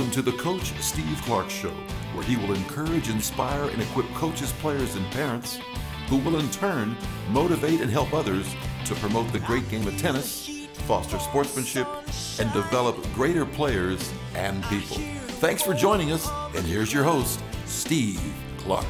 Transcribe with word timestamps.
Welcome 0.00 0.14
to 0.24 0.30
the 0.30 0.38
Coach 0.38 0.72
Steve 0.80 1.20
Clark 1.26 1.50
Show, 1.50 1.74
where 2.14 2.24
he 2.24 2.38
will 2.38 2.54
encourage, 2.54 3.10
inspire, 3.10 3.64
and 3.64 3.82
equip 3.82 4.06
coaches, 4.14 4.50
players, 4.52 4.96
and 4.96 5.04
parents 5.10 5.58
who 6.08 6.16
will 6.16 6.38
in 6.38 6.50
turn 6.50 6.96
motivate 7.28 7.82
and 7.82 7.90
help 7.90 8.14
others 8.14 8.50
to 8.86 8.94
promote 8.94 9.30
the 9.30 9.40
great 9.40 9.68
game 9.68 9.86
of 9.86 9.94
tennis, 9.98 10.66
foster 10.86 11.18
sportsmanship, 11.18 11.86
and 12.38 12.50
develop 12.54 12.96
greater 13.12 13.44
players 13.44 14.10
and 14.34 14.64
people. 14.64 14.96
Thanks 15.36 15.60
for 15.60 15.74
joining 15.74 16.12
us, 16.12 16.30
and 16.56 16.64
here's 16.64 16.94
your 16.94 17.04
host, 17.04 17.42
Steve 17.66 18.22
Clark. 18.56 18.86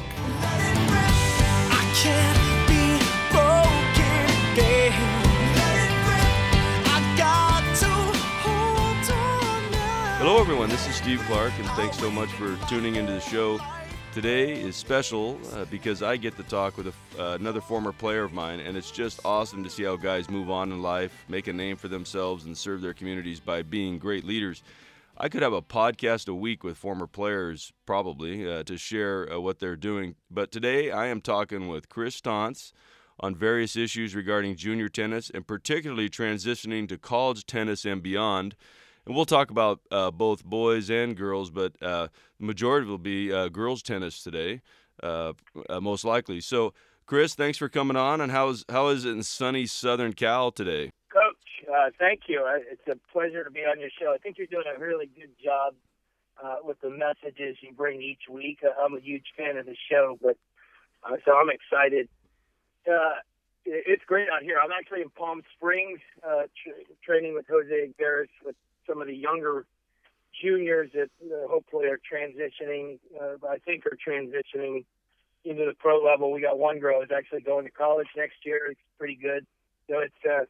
Hello, 10.21 10.39
everyone. 10.39 10.69
This 10.69 10.87
is 10.87 10.93
Steve 10.93 11.19
Clark, 11.21 11.51
and 11.57 11.67
thanks 11.69 11.97
so 11.97 12.11
much 12.11 12.29
for 12.33 12.55
tuning 12.69 12.95
into 12.95 13.11
the 13.11 13.19
show. 13.19 13.59
Today 14.13 14.51
is 14.53 14.75
special 14.75 15.39
uh, 15.51 15.65
because 15.65 16.03
I 16.03 16.15
get 16.15 16.37
to 16.37 16.43
talk 16.43 16.77
with 16.77 16.89
a, 16.89 16.93
uh, 17.19 17.33
another 17.33 17.59
former 17.59 17.91
player 17.91 18.23
of 18.23 18.31
mine, 18.31 18.59
and 18.59 18.77
it's 18.77 18.91
just 18.91 19.19
awesome 19.25 19.63
to 19.63 19.69
see 19.71 19.81
how 19.81 19.95
guys 19.95 20.29
move 20.29 20.51
on 20.51 20.71
in 20.71 20.83
life, 20.83 21.11
make 21.27 21.47
a 21.47 21.53
name 21.53 21.75
for 21.75 21.87
themselves, 21.87 22.45
and 22.45 22.55
serve 22.55 22.81
their 22.81 22.93
communities 22.93 23.39
by 23.39 23.63
being 23.63 23.97
great 23.97 24.23
leaders. 24.23 24.61
I 25.17 25.27
could 25.27 25.41
have 25.41 25.53
a 25.53 25.61
podcast 25.63 26.29
a 26.29 26.35
week 26.35 26.63
with 26.63 26.77
former 26.77 27.07
players, 27.07 27.73
probably, 27.87 28.47
uh, 28.47 28.61
to 28.65 28.77
share 28.77 29.27
uh, 29.33 29.39
what 29.39 29.57
they're 29.57 29.75
doing. 29.75 30.13
But 30.29 30.51
today 30.51 30.91
I 30.91 31.07
am 31.07 31.21
talking 31.21 31.67
with 31.67 31.89
Chris 31.89 32.21
Stantz 32.21 32.73
on 33.19 33.33
various 33.33 33.75
issues 33.75 34.13
regarding 34.13 34.55
junior 34.55 34.87
tennis 34.87 35.31
and 35.31 35.47
particularly 35.47 36.11
transitioning 36.11 36.87
to 36.89 36.99
college 36.99 37.47
tennis 37.47 37.85
and 37.85 38.03
beyond 38.03 38.55
and 39.05 39.15
we'll 39.15 39.25
talk 39.25 39.49
about 39.49 39.79
uh, 39.89 40.11
both 40.11 40.43
boys 40.45 40.89
and 40.89 41.15
girls, 41.15 41.49
but 41.49 41.73
uh, 41.81 42.07
the 42.39 42.45
majority 42.45 42.87
will 42.87 42.97
be 42.97 43.33
uh, 43.33 43.47
girls 43.49 43.81
tennis 43.81 44.21
today, 44.23 44.61
uh, 45.01 45.33
uh, 45.69 45.79
most 45.81 46.05
likely. 46.05 46.39
So, 46.39 46.73
Chris, 47.05 47.33
thanks 47.33 47.57
for 47.57 47.67
coming 47.67 47.97
on. 47.97 48.21
And 48.21 48.31
how 48.31 48.49
is 48.49 48.63
how 48.69 48.89
is 48.89 49.05
it 49.05 49.11
in 49.11 49.23
sunny 49.23 49.65
Southern 49.65 50.13
Cal 50.13 50.51
today? 50.51 50.91
Coach, 51.11 51.69
uh, 51.69 51.89
thank 51.99 52.21
you. 52.27 52.47
It's 52.71 52.87
a 52.87 52.95
pleasure 53.11 53.43
to 53.43 53.51
be 53.51 53.61
on 53.61 53.79
your 53.79 53.89
show. 53.99 54.13
I 54.13 54.17
think 54.17 54.37
you're 54.37 54.47
doing 54.47 54.65
a 54.73 54.79
really 54.79 55.07
good 55.07 55.31
job 55.43 55.73
with 56.63 56.79
the 56.81 56.89
messages 56.89 57.57
you 57.61 57.71
bring 57.71 58.01
each 58.01 58.23
week. 58.29 58.59
I'm 58.79 58.95
a 58.95 58.99
huge 58.99 59.25
fan 59.37 59.57
of 59.57 59.65
the 59.65 59.75
show, 59.91 60.17
but 60.21 60.37
so 61.25 61.35
I'm 61.35 61.49
excited. 61.49 62.07
it's 63.65 64.03
great 64.05 64.27
out 64.29 64.41
here. 64.43 64.57
I'm 64.63 64.71
actually 64.71 65.01
in 65.01 65.09
Palm 65.09 65.41
Springs, 65.55 65.99
tra- 66.21 66.73
training 67.03 67.33
with 67.33 67.45
Jose 67.47 67.69
Higueras 67.69 68.29
with 68.45 68.55
some 68.87 69.01
of 69.01 69.07
the 69.07 69.15
younger 69.15 69.65
juniors 70.41 70.89
that 70.93 71.09
uh, 71.23 71.47
hopefully 71.47 71.87
are 71.87 71.99
transitioning. 71.99 72.99
Uh, 73.19 73.35
I 73.47 73.57
think 73.59 73.85
are 73.85 73.97
transitioning 73.97 74.85
into 75.43 75.65
the 75.65 75.73
pro 75.79 76.03
level. 76.03 76.31
We 76.31 76.41
got 76.41 76.59
one 76.59 76.79
girl 76.79 77.01
who's 77.01 77.15
actually 77.15 77.41
going 77.41 77.65
to 77.65 77.71
college 77.71 78.07
next 78.15 78.45
year. 78.45 78.67
It's 78.69 78.79
pretty 78.97 79.15
good. 79.15 79.45
So 79.89 79.99
it's 79.99 80.25
uh, 80.29 80.45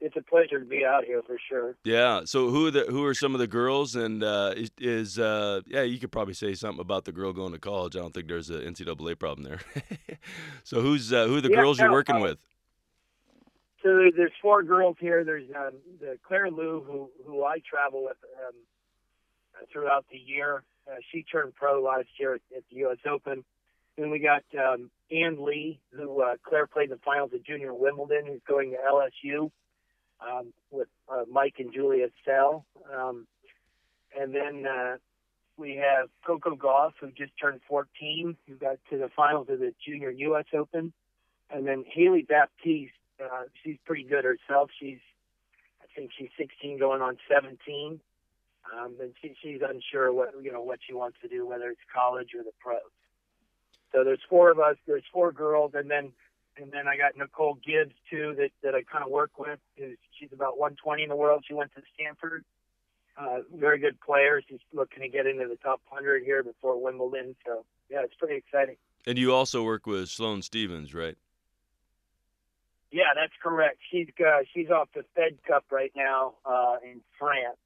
it's 0.00 0.16
a 0.16 0.22
pleasure 0.22 0.60
to 0.60 0.64
be 0.64 0.84
out 0.84 1.04
here 1.04 1.22
for 1.26 1.36
sure. 1.48 1.76
Yeah. 1.84 2.22
So 2.24 2.50
who 2.50 2.66
are 2.66 2.70
the 2.70 2.84
who 2.88 3.04
are 3.04 3.14
some 3.14 3.34
of 3.34 3.40
the 3.40 3.46
girls? 3.46 3.96
And 3.96 4.22
uh, 4.22 4.54
is, 4.78 5.18
uh, 5.18 5.62
yeah, 5.66 5.82
you 5.82 5.98
could 5.98 6.12
probably 6.12 6.34
say 6.34 6.54
something 6.54 6.80
about 6.80 7.04
the 7.04 7.12
girl 7.12 7.32
going 7.32 7.52
to 7.52 7.58
college. 7.58 7.96
I 7.96 8.00
don't 8.00 8.14
think 8.14 8.28
there's 8.28 8.50
an 8.50 8.60
NCAA 8.60 9.18
problem 9.18 9.44
there. 9.44 9.60
so 10.64 10.80
who's 10.80 11.12
uh, 11.12 11.26
who 11.26 11.36
are 11.36 11.40
the 11.40 11.50
yeah, 11.50 11.56
girls 11.56 11.78
you're 11.78 11.92
working 11.92 12.16
uh, 12.16 12.20
with? 12.20 12.38
So 13.88 14.10
there's 14.14 14.32
four 14.42 14.62
girls 14.62 14.96
here. 15.00 15.24
There's 15.24 15.48
um, 15.56 15.78
the 15.98 16.18
Claire 16.26 16.50
Liu, 16.50 16.84
who 16.86 17.10
who 17.26 17.44
I 17.44 17.60
travel 17.60 18.04
with 18.04 18.18
um, 18.46 18.54
throughout 19.72 20.04
the 20.12 20.18
year. 20.18 20.62
Uh, 20.86 20.96
she 21.10 21.22
turned 21.22 21.54
pro 21.54 21.82
last 21.82 22.08
year 22.20 22.34
at, 22.34 22.40
at 22.54 22.64
the 22.70 22.76
U.S. 22.80 22.98
Open. 23.10 23.44
Then 23.96 24.10
we 24.10 24.18
got 24.18 24.44
um, 24.58 24.90
Ann 25.10 25.42
Li, 25.42 25.80
who 25.96 26.20
uh, 26.20 26.34
Claire 26.46 26.66
played 26.66 26.84
in 26.84 26.90
the 26.90 27.00
finals 27.02 27.30
at 27.34 27.42
Junior 27.44 27.72
Wimbledon, 27.72 28.26
who's 28.26 28.42
going 28.46 28.72
to 28.72 28.76
LSU 28.76 29.50
um, 30.20 30.52
with 30.70 30.88
uh, 31.08 31.22
Mike 31.30 31.54
and 31.58 31.72
Julia 31.72 32.08
Sell. 32.26 32.66
Um, 32.94 33.26
and 34.18 34.34
then 34.34 34.66
uh, 34.66 34.96
we 35.56 35.76
have 35.76 36.10
Coco 36.26 36.56
Gauff, 36.56 36.92
who 37.00 37.10
just 37.12 37.32
turned 37.40 37.60
14, 37.66 38.36
who 38.46 38.54
got 38.56 38.76
to 38.90 38.98
the 38.98 39.08
finals 39.16 39.46
of 39.48 39.60
the 39.60 39.72
Junior 39.86 40.10
U.S. 40.10 40.44
Open. 40.52 40.92
And 41.50 41.66
then 41.66 41.84
Hailey 41.90 42.26
Baptiste, 42.28 42.92
uh, 43.20 43.44
she's 43.62 43.76
pretty 43.84 44.04
good 44.04 44.24
herself. 44.24 44.70
She's, 44.78 44.98
I 45.82 45.86
think 45.94 46.10
she's 46.16 46.30
16 46.38 46.78
going 46.78 47.02
on 47.02 47.16
17. 47.32 48.00
Um, 48.72 48.96
and 49.00 49.12
she, 49.20 49.34
she's 49.42 49.60
unsure 49.66 50.12
what 50.12 50.34
you 50.42 50.52
know 50.52 50.62
what 50.62 50.78
she 50.86 50.92
wants 50.92 51.16
to 51.22 51.28
do, 51.28 51.46
whether 51.46 51.68
it's 51.70 51.80
college 51.94 52.30
or 52.36 52.42
the 52.42 52.52
pros. 52.60 52.80
So 53.92 54.04
there's 54.04 54.20
four 54.28 54.50
of 54.50 54.58
us. 54.58 54.76
There's 54.86 55.04
four 55.12 55.32
girls, 55.32 55.72
and 55.74 55.90
then 55.90 56.12
and 56.60 56.70
then 56.70 56.86
I 56.86 56.96
got 56.96 57.16
Nicole 57.16 57.58
Gibbs 57.66 57.94
too 58.10 58.34
that 58.36 58.50
that 58.62 58.74
I 58.74 58.82
kind 58.82 59.04
of 59.04 59.10
work 59.10 59.38
with. 59.38 59.58
She's 59.76 60.32
about 60.32 60.58
120 60.58 61.02
in 61.02 61.08
the 61.08 61.16
world. 61.16 61.44
She 61.46 61.54
went 61.54 61.74
to 61.76 61.82
Stanford. 61.94 62.44
Uh, 63.16 63.38
very 63.56 63.78
good 63.78 63.98
player. 64.00 64.40
She's 64.48 64.60
looking 64.72 65.02
to 65.02 65.08
get 65.08 65.26
into 65.26 65.48
the 65.48 65.56
top 65.56 65.80
100 65.88 66.22
here 66.22 66.42
before 66.42 66.80
Wimbledon. 66.80 67.34
So 67.46 67.64
yeah, 67.90 68.02
it's 68.02 68.14
pretty 68.14 68.36
exciting. 68.36 68.76
And 69.06 69.18
you 69.18 69.32
also 69.32 69.62
work 69.64 69.86
with 69.86 70.08
Sloane 70.08 70.42
Stevens, 70.42 70.94
right? 70.94 71.16
Yeah, 72.90 73.12
that's 73.14 73.32
correct. 73.42 73.78
She's 73.90 74.08
uh, 74.20 74.40
she's 74.54 74.70
off 74.70 74.88
the 74.94 75.04
Fed 75.14 75.38
Cup 75.46 75.64
right 75.70 75.92
now 75.94 76.34
uh, 76.46 76.76
in 76.82 77.00
France. 77.18 77.58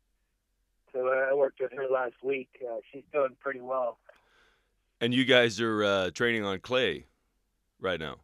So 0.93 1.07
uh, 1.07 1.31
I 1.31 1.35
worked 1.35 1.61
with 1.61 1.73
her 1.73 1.87
last 1.89 2.15
week. 2.23 2.49
Uh, 2.63 2.79
she's 2.93 3.05
doing 3.13 3.37
pretty 3.41 3.61
well. 3.61 3.99
And 5.01 5.15
you 5.15 5.25
guys 5.25 5.61
are 5.61 5.85
uh, 5.85 6.11
training 6.11 6.45
on 6.45 6.59
clay 6.61 7.07
right 7.81 8.01
now. 8.01 8.17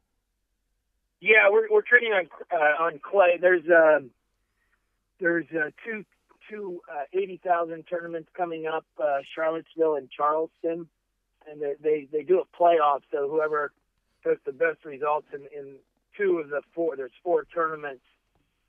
Yeah, 1.21 1.51
we're 1.51 1.69
we're 1.71 1.83
training 1.83 2.13
on 2.13 2.29
uh, 2.53 2.83
on 2.83 3.01
clay. 3.03 3.39
There's 3.41 3.65
um, 3.69 4.11
there's 5.21 5.47
uh, 5.53 5.71
two 5.85 6.05
two 6.51 6.81
uh, 6.93 7.05
eighty 7.13 7.41
thousand 7.45 7.85
tournaments 7.85 8.29
coming 8.37 8.67
up, 8.67 8.85
uh, 9.03 9.19
Charlottesville 9.35 9.97
and 9.97 10.11
Charleston, 10.11 10.89
and 11.51 11.61
they, 11.61 11.75
they 11.83 12.09
they 12.13 12.23
do 12.23 12.41
a 12.41 12.57
playoff. 12.57 13.01
So 13.13 13.29
whoever 13.29 13.73
puts 14.23 14.41
the 14.45 14.53
best 14.53 14.85
results 14.85 15.27
in, 15.33 15.41
in 15.57 15.77
two 16.19 16.39
of 16.39 16.51
the 16.51 16.61
four. 16.75 16.97
There's 16.97 17.13
four 17.23 17.45
tournaments. 17.45 18.03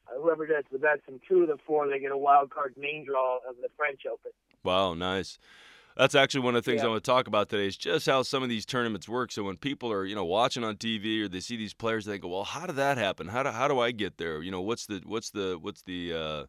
Uh, 0.08 0.22
whoever 0.22 0.46
does 0.46 0.64
the 0.72 0.80
best 0.80 1.02
in 1.08 1.20
two 1.28 1.42
of 1.42 1.48
the 1.48 1.58
four, 1.66 1.88
they 1.90 2.00
get 2.00 2.12
a 2.12 2.18
wild 2.18 2.50
card 2.52 2.76
main 2.78 3.06
draw 3.06 3.38
of 3.38 3.56
the 3.62 3.70
French 3.76 4.02
Open. 4.12 4.32
Wow, 4.64 4.94
nice. 4.94 5.40
That's 5.98 6.16
actually 6.16 6.42
one 6.42 6.56
of 6.56 6.64
the 6.64 6.72
things 6.72 6.82
yeah. 6.82 6.88
I 6.88 6.92
want 6.92 7.04
to 7.04 7.12
talk 7.12 7.28
about 7.28 7.50
today 7.50 7.68
is 7.68 7.76
just 7.76 8.06
how 8.06 8.22
some 8.22 8.42
of 8.42 8.48
these 8.48 8.66
tournaments 8.66 9.10
work. 9.10 9.34
So 9.34 9.44
when 9.44 9.58
people 9.58 9.92
are, 9.92 10.06
you 10.06 10.16
know, 10.16 10.24
watching 10.24 10.64
on 10.64 10.78
TV 10.78 11.24
or 11.24 11.28
they 11.28 11.42
see 11.42 11.58
these 11.58 11.74
players, 11.74 12.06
they 12.06 12.18
go, 12.18 12.30
"Well, 12.30 12.46
how 12.46 12.66
did 12.66 12.78
that 12.78 12.98
happen? 12.98 13.28
How 13.28 13.44
do 13.44 13.50
how 13.50 13.68
do 13.68 13.80
I 13.80 13.92
get 13.92 14.18
there? 14.18 14.42
You 14.42 14.52
know, 14.52 14.62
what's 14.62 14.86
the 14.86 15.02
what's 15.06 15.32
the 15.32 15.58
what's 15.60 15.82
the 15.82 16.14
uh, 16.14 16.44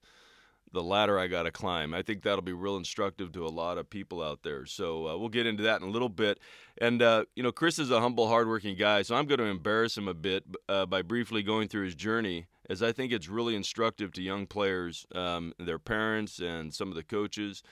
the 0.72 0.82
ladder 0.82 1.18
I 1.18 1.26
got 1.26 1.44
to 1.44 1.50
climb. 1.50 1.94
I 1.94 2.02
think 2.02 2.22
that'll 2.22 2.42
be 2.42 2.52
real 2.52 2.76
instructive 2.76 3.32
to 3.32 3.46
a 3.46 3.48
lot 3.48 3.78
of 3.78 3.90
people 3.90 4.22
out 4.22 4.42
there. 4.42 4.66
So 4.66 5.08
uh, 5.08 5.16
we'll 5.16 5.28
get 5.28 5.46
into 5.46 5.62
that 5.64 5.80
in 5.80 5.88
a 5.88 5.90
little 5.90 6.08
bit. 6.08 6.38
And, 6.78 7.02
uh, 7.02 7.24
you 7.34 7.42
know, 7.42 7.52
Chris 7.52 7.78
is 7.78 7.90
a 7.90 8.00
humble, 8.00 8.28
hardworking 8.28 8.76
guy, 8.76 9.02
so 9.02 9.14
I'm 9.14 9.26
going 9.26 9.38
to 9.38 9.44
embarrass 9.44 9.96
him 9.96 10.08
a 10.08 10.14
bit 10.14 10.44
uh, 10.68 10.86
by 10.86 11.02
briefly 11.02 11.42
going 11.42 11.68
through 11.68 11.84
his 11.84 11.94
journey, 11.94 12.46
as 12.68 12.82
I 12.82 12.92
think 12.92 13.12
it's 13.12 13.28
really 13.28 13.56
instructive 13.56 14.12
to 14.12 14.22
young 14.22 14.46
players, 14.46 15.06
um, 15.14 15.52
their 15.58 15.78
parents, 15.78 16.38
and 16.38 16.72
some 16.72 16.88
of 16.88 16.94
the 16.94 17.02
coaches. 17.02 17.62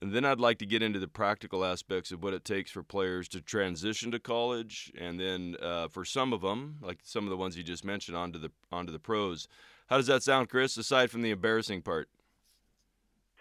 And 0.00 0.14
then 0.14 0.24
I'd 0.24 0.38
like 0.38 0.58
to 0.58 0.66
get 0.66 0.82
into 0.82 1.00
the 1.00 1.08
practical 1.08 1.64
aspects 1.64 2.12
of 2.12 2.22
what 2.22 2.32
it 2.32 2.44
takes 2.44 2.70
for 2.70 2.82
players 2.82 3.28
to 3.28 3.40
transition 3.40 4.12
to 4.12 4.20
college, 4.20 4.92
and 4.96 5.18
then 5.18 5.56
uh, 5.60 5.88
for 5.88 6.04
some 6.04 6.32
of 6.32 6.40
them, 6.40 6.78
like 6.80 7.00
some 7.02 7.24
of 7.24 7.30
the 7.30 7.36
ones 7.36 7.56
you 7.56 7.64
just 7.64 7.84
mentioned, 7.84 8.16
onto 8.16 8.38
the 8.38 8.50
onto 8.70 8.92
the 8.92 9.00
pros. 9.00 9.48
How 9.88 9.96
does 9.96 10.06
that 10.06 10.22
sound, 10.22 10.50
Chris? 10.50 10.76
Aside 10.76 11.10
from 11.10 11.22
the 11.22 11.30
embarrassing 11.30 11.82
part. 11.82 12.08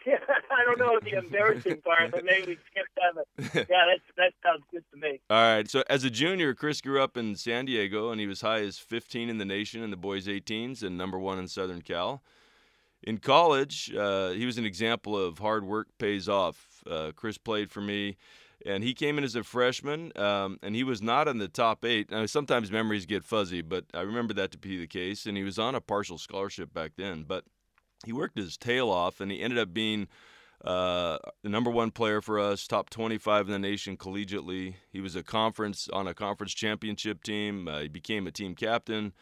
I 0.52 0.64
don't 0.66 0.80
know 0.80 1.00
the 1.04 1.18
embarrassing 1.18 1.82
part, 1.82 2.12
but 2.12 2.24
maybe 2.24 2.48
we 2.48 2.58
skip 2.72 2.86
that. 2.96 3.68
Yeah, 3.70 3.86
that's, 3.88 4.04
that 4.18 4.34
sounds 4.44 4.64
good 4.72 4.84
to 4.94 4.98
me. 5.00 5.20
All 5.30 5.56
right. 5.56 5.70
So 5.70 5.84
as 5.90 6.04
a 6.04 6.10
junior, 6.10 6.54
Chris 6.54 6.82
grew 6.82 7.02
up 7.02 7.18
in 7.18 7.36
San 7.36 7.66
Diego, 7.66 8.12
and 8.12 8.20
he 8.20 8.28
was 8.28 8.42
high 8.42 8.62
as 8.62 8.78
15 8.78 9.30
in 9.30 9.38
the 9.38 9.46
nation 9.46 9.84
in 9.84 9.92
the 9.92 9.98
boys' 9.98 10.28
18s 10.28 10.84
and 10.84 10.98
number 10.98 11.20
one 11.20 11.40
in 11.40 11.48
Southern 11.48 11.82
Cal. 11.82 12.22
In 13.04 13.20
college, 13.20 13.94
uh, 13.94 14.30
he 14.30 14.46
was 14.46 14.58
an 14.58 14.66
example 14.66 15.18
of 15.18 15.40
hard 15.40 15.66
work 15.66 15.88
pays 15.98 16.28
off. 16.28 16.82
Uh, 16.90 17.12
Chris 17.16 17.38
played 17.38 17.70
for 17.70 17.82
me, 17.82 18.18
and 18.66 18.84
he 18.84 18.94
came 18.94 19.18
in 19.18 19.24
as 19.24 19.36
a 19.36 19.44
freshman, 19.44 20.12
um, 20.18 20.58
and 20.64 20.76
he 20.76 20.84
was 20.84 21.02
not 21.02 21.28
in 21.28 21.38
the 21.38 21.48
top 21.48 21.86
eight. 21.86 22.10
Now, 22.10 22.26
sometimes 22.26 22.72
memories 22.72 23.06
get 23.06 23.24
fuzzy, 23.24 23.62
but 23.62 23.86
I 23.94 24.02
remember 24.02 24.34
that 24.36 24.52
to 24.52 24.58
be 24.58 24.78
the 24.78 24.88
case, 24.88 25.26
and 25.26 25.38
he 25.38 25.44
was 25.44 25.60
on 25.60 25.76
a 25.76 25.82
partial 25.82 26.18
scholarship 26.18 26.74
back 26.74 26.94
then. 26.98 27.24
But 27.28 27.44
he 28.06 28.14
worked 28.14 28.38
his 28.38 28.58
tail 28.58 28.90
off, 28.90 29.20
and 29.20 29.32
he 29.32 29.42
ended 29.42 29.60
up 29.60 29.74
being 29.74 30.08
uh, 30.64 31.18
the 31.44 31.50
number 31.50 31.70
one 31.70 31.92
player 31.92 32.22
for 32.22 32.40
us, 32.40 32.66
top 32.68 32.90
25 32.90 33.48
in 33.48 33.52
the 33.52 33.60
nation 33.60 33.96
collegiately. 33.96 34.76
He 34.92 35.00
was 35.00 35.16
a 35.16 35.24
conference 35.24 35.88
on 35.94 36.08
a 36.08 36.14
conference 36.14 36.54
championship 36.54 37.24
team. 37.24 37.68
Uh, 37.68 37.82
he 37.82 37.88
became 37.88 38.26
a 38.26 38.32
team 38.32 38.56
captain, 38.56 39.14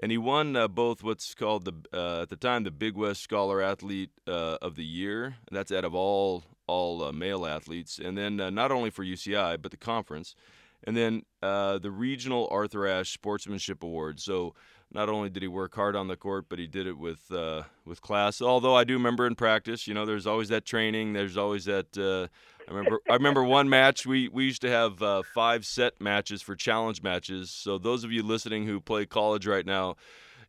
and 0.00 0.12
he 0.12 0.18
won 0.18 0.54
uh, 0.54 0.68
both 0.68 1.02
what's 1.02 1.34
called 1.34 1.64
the 1.64 1.74
uh, 1.92 2.22
at 2.22 2.28
the 2.28 2.36
time 2.36 2.62
the 2.62 2.70
Big 2.70 2.96
West 2.96 3.22
Scholar 3.22 3.60
Athlete 3.60 4.10
uh, 4.28 4.58
of 4.62 4.76
the 4.76 4.84
Year. 4.84 5.36
That's 5.50 5.72
out 5.72 5.84
of 5.84 5.94
all 5.94 6.44
all 6.66 7.02
uh, 7.02 7.10
male 7.10 7.46
athletes, 7.46 7.98
and 7.98 8.16
then 8.16 8.36
not 8.36 8.70
only 8.70 8.90
for 8.90 9.04
UCI 9.04 9.60
but 9.60 9.72
the 9.72 9.76
conference, 9.76 10.36
and 10.84 10.96
then 10.96 11.24
the 11.42 11.90
regional 11.92 12.46
Arthur 12.50 12.86
Ashe 12.86 13.12
Sportsmanship 13.12 13.82
Award. 13.82 14.20
So 14.20 14.54
not 14.92 15.08
only 15.08 15.30
did 15.30 15.42
he 15.42 15.48
work 15.48 15.74
hard 15.74 15.94
on 15.94 16.08
the 16.08 16.16
court, 16.16 16.46
but 16.48 16.58
he 16.58 16.66
did 16.66 16.86
it 16.86 16.98
with 16.98 17.30
uh, 17.30 17.62
with 17.84 18.00
class. 18.02 18.42
Although 18.42 18.74
I 18.74 18.84
do 18.84 18.94
remember 18.94 19.26
in 19.26 19.34
practice, 19.34 19.86
you 19.86 19.94
know, 19.94 20.04
there's 20.04 20.26
always 20.26 20.48
that 20.48 20.64
training. 20.64 21.12
There's 21.12 21.36
always 21.36 21.64
that. 21.66 21.96
Uh, 21.96 22.28
I 22.68 22.74
remember. 22.74 22.98
I 23.08 23.14
remember 23.14 23.44
one 23.44 23.68
match. 23.68 24.06
We 24.06 24.28
we 24.28 24.44
used 24.44 24.62
to 24.62 24.70
have 24.70 25.02
uh, 25.02 25.22
five 25.34 25.64
set 25.64 26.00
matches 26.00 26.42
for 26.42 26.56
challenge 26.56 27.02
matches. 27.02 27.50
So 27.50 27.78
those 27.78 28.04
of 28.04 28.12
you 28.12 28.22
listening 28.22 28.66
who 28.66 28.80
play 28.80 29.06
college 29.06 29.46
right 29.46 29.66
now, 29.66 29.96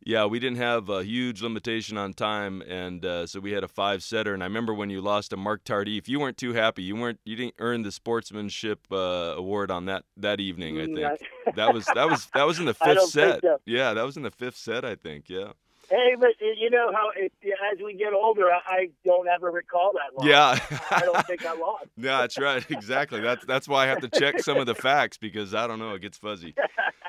yeah, 0.03 0.25
we 0.25 0.39
didn't 0.39 0.57
have 0.57 0.89
a 0.89 1.03
huge 1.03 1.42
limitation 1.42 1.98
on 1.98 2.13
time, 2.13 2.62
and 2.63 3.06
uh, 3.06 3.27
so 3.27 3.39
we 3.39 3.51
had 3.51 3.63
a 3.63 3.68
five 3.68 4.01
setter. 4.01 4.33
And 4.33 4.42
I 4.42 4.48
remember 4.48 4.74
when 4.74 4.89
you 4.89 5.00
lost 5.00 5.30
to 5.30 5.38
Mark 5.38 5.63
Tardif, 5.63 6.07
you 6.07 6.19
weren't 6.19 6.38
too 6.38 6.53
happy. 6.53 6.83
You 6.83 6.95
weren't. 6.95 7.19
You 7.24 7.36
didn't 7.36 7.56
earn 7.59 7.83
the 7.83 7.92
sportsmanship 7.92 8.88
uh, 8.92 9.36
award 9.38 9.69
on 9.69 9.86
that 9.86 10.03
that 10.18 10.39
evening. 10.39 10.80
I 10.81 10.86
think 10.86 11.56
that 11.56 11.74
was 11.74 11.86
that 11.94 12.09
was 12.09 12.27
that 12.33 12.48
was 12.48 12.59
in 12.59 12.65
the 12.65 12.74
fifth 12.86 13.09
set. 13.09 13.42
So. 13.42 13.59
Yeah, 13.65 13.94
that 13.94 14.03
was 14.03 14.18
in 14.18 14.24
the 14.24 14.31
fifth 14.31 14.57
set. 14.57 14.83
I 14.83 14.95
think. 14.95 15.30
Yeah. 15.30 15.53
Hey, 15.92 16.15
but 16.18 16.30
you 16.39 16.69
know 16.69 16.89
how 16.94 17.09
it, 17.18 17.33
as 17.74 17.77
we 17.83 17.94
get 17.95 18.13
older, 18.13 18.50
I 18.50 18.92
don't 19.04 19.27
ever 19.27 19.51
recall 19.51 19.92
that 19.94 20.18
loss. 20.18 20.25
Yeah, 20.25 20.80
I 20.89 21.01
don't 21.01 21.27
think 21.27 21.45
I 21.45 21.54
lost. 21.54 21.88
yeah, 21.97 22.21
that's 22.21 22.39
right. 22.39 22.65
Exactly. 22.71 23.19
That's 23.19 23.45
that's 23.45 23.68
why 23.68 23.83
I 23.83 23.88
have 23.88 24.00
to 24.00 24.07
check 24.07 24.39
some 24.39 24.57
of 24.57 24.68
the 24.68 24.75
facts 24.75 25.18
because 25.18 25.54
I 25.54 25.68
don't 25.68 25.80
know. 25.80 25.94
It 25.94 26.01
gets 26.01 26.18
fuzzy. 26.18 26.56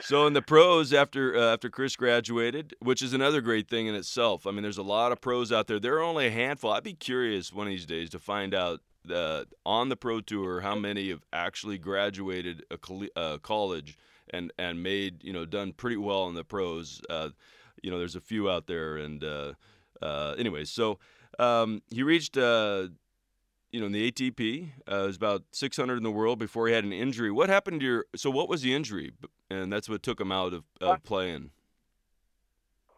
So 0.00 0.26
in 0.26 0.32
the 0.32 0.42
pros, 0.42 0.92
after 0.92 1.36
uh, 1.36 1.54
after 1.54 1.68
Chris 1.68 1.96
graduated, 1.96 2.74
which 2.80 3.02
is 3.02 3.12
another 3.12 3.40
great 3.40 3.68
thing 3.68 3.86
in 3.86 3.94
itself. 3.94 4.46
I 4.46 4.52
mean, 4.52 4.62
there's 4.62 4.78
a 4.78 4.82
lot 4.82 5.12
of 5.12 5.20
pros 5.20 5.50
out 5.50 5.66
there. 5.66 5.80
There 5.80 5.96
are 5.96 6.02
only 6.02 6.26
a 6.26 6.30
handful. 6.30 6.72
I'd 6.72 6.84
be 6.84 6.94
curious 6.94 7.52
one 7.52 7.66
of 7.66 7.70
these 7.70 7.86
days 7.86 8.10
to 8.10 8.18
find 8.18 8.54
out 8.54 8.80
uh, 9.12 9.44
on 9.66 9.88
the 9.88 9.96
pro 9.96 10.20
tour 10.20 10.60
how 10.60 10.76
many 10.76 11.10
have 11.10 11.24
actually 11.32 11.78
graduated 11.78 12.64
a 12.70 13.18
uh, 13.18 13.38
college 13.38 13.98
and 14.30 14.52
and 14.58 14.82
made 14.82 15.24
you 15.24 15.32
know 15.32 15.44
done 15.44 15.72
pretty 15.72 15.96
well 15.96 16.28
in 16.28 16.34
the 16.34 16.44
pros. 16.44 17.00
Uh, 17.10 17.30
you 17.82 17.90
know, 17.90 17.98
there's 17.98 18.16
a 18.16 18.20
few 18.20 18.48
out 18.48 18.66
there, 18.66 18.96
and 18.96 19.24
uh, 19.24 19.52
uh, 20.00 20.34
anyways, 20.38 20.70
so 20.70 20.98
um, 21.38 21.82
he 21.90 22.02
reached 22.02 22.36
you 23.70 23.80
know, 23.80 23.86
in 23.86 23.92
the 23.92 24.10
ATP. 24.10 24.68
Uh, 24.86 25.04
was 25.06 25.16
about 25.16 25.44
600 25.52 25.96
in 25.96 26.02
the 26.02 26.10
world 26.10 26.38
before 26.38 26.68
he 26.68 26.74
had 26.74 26.84
an 26.84 26.92
injury. 26.92 27.30
What 27.30 27.48
happened 27.48 27.80
to 27.80 27.86
your? 27.86 28.04
So, 28.16 28.30
what 28.30 28.48
was 28.48 28.62
the 28.62 28.74
injury? 28.74 29.12
And 29.50 29.72
that's 29.72 29.88
what 29.88 30.02
took 30.02 30.20
him 30.20 30.30
out 30.30 30.52
of 30.52 30.64
uh, 30.80 30.96
playing. 31.04 31.50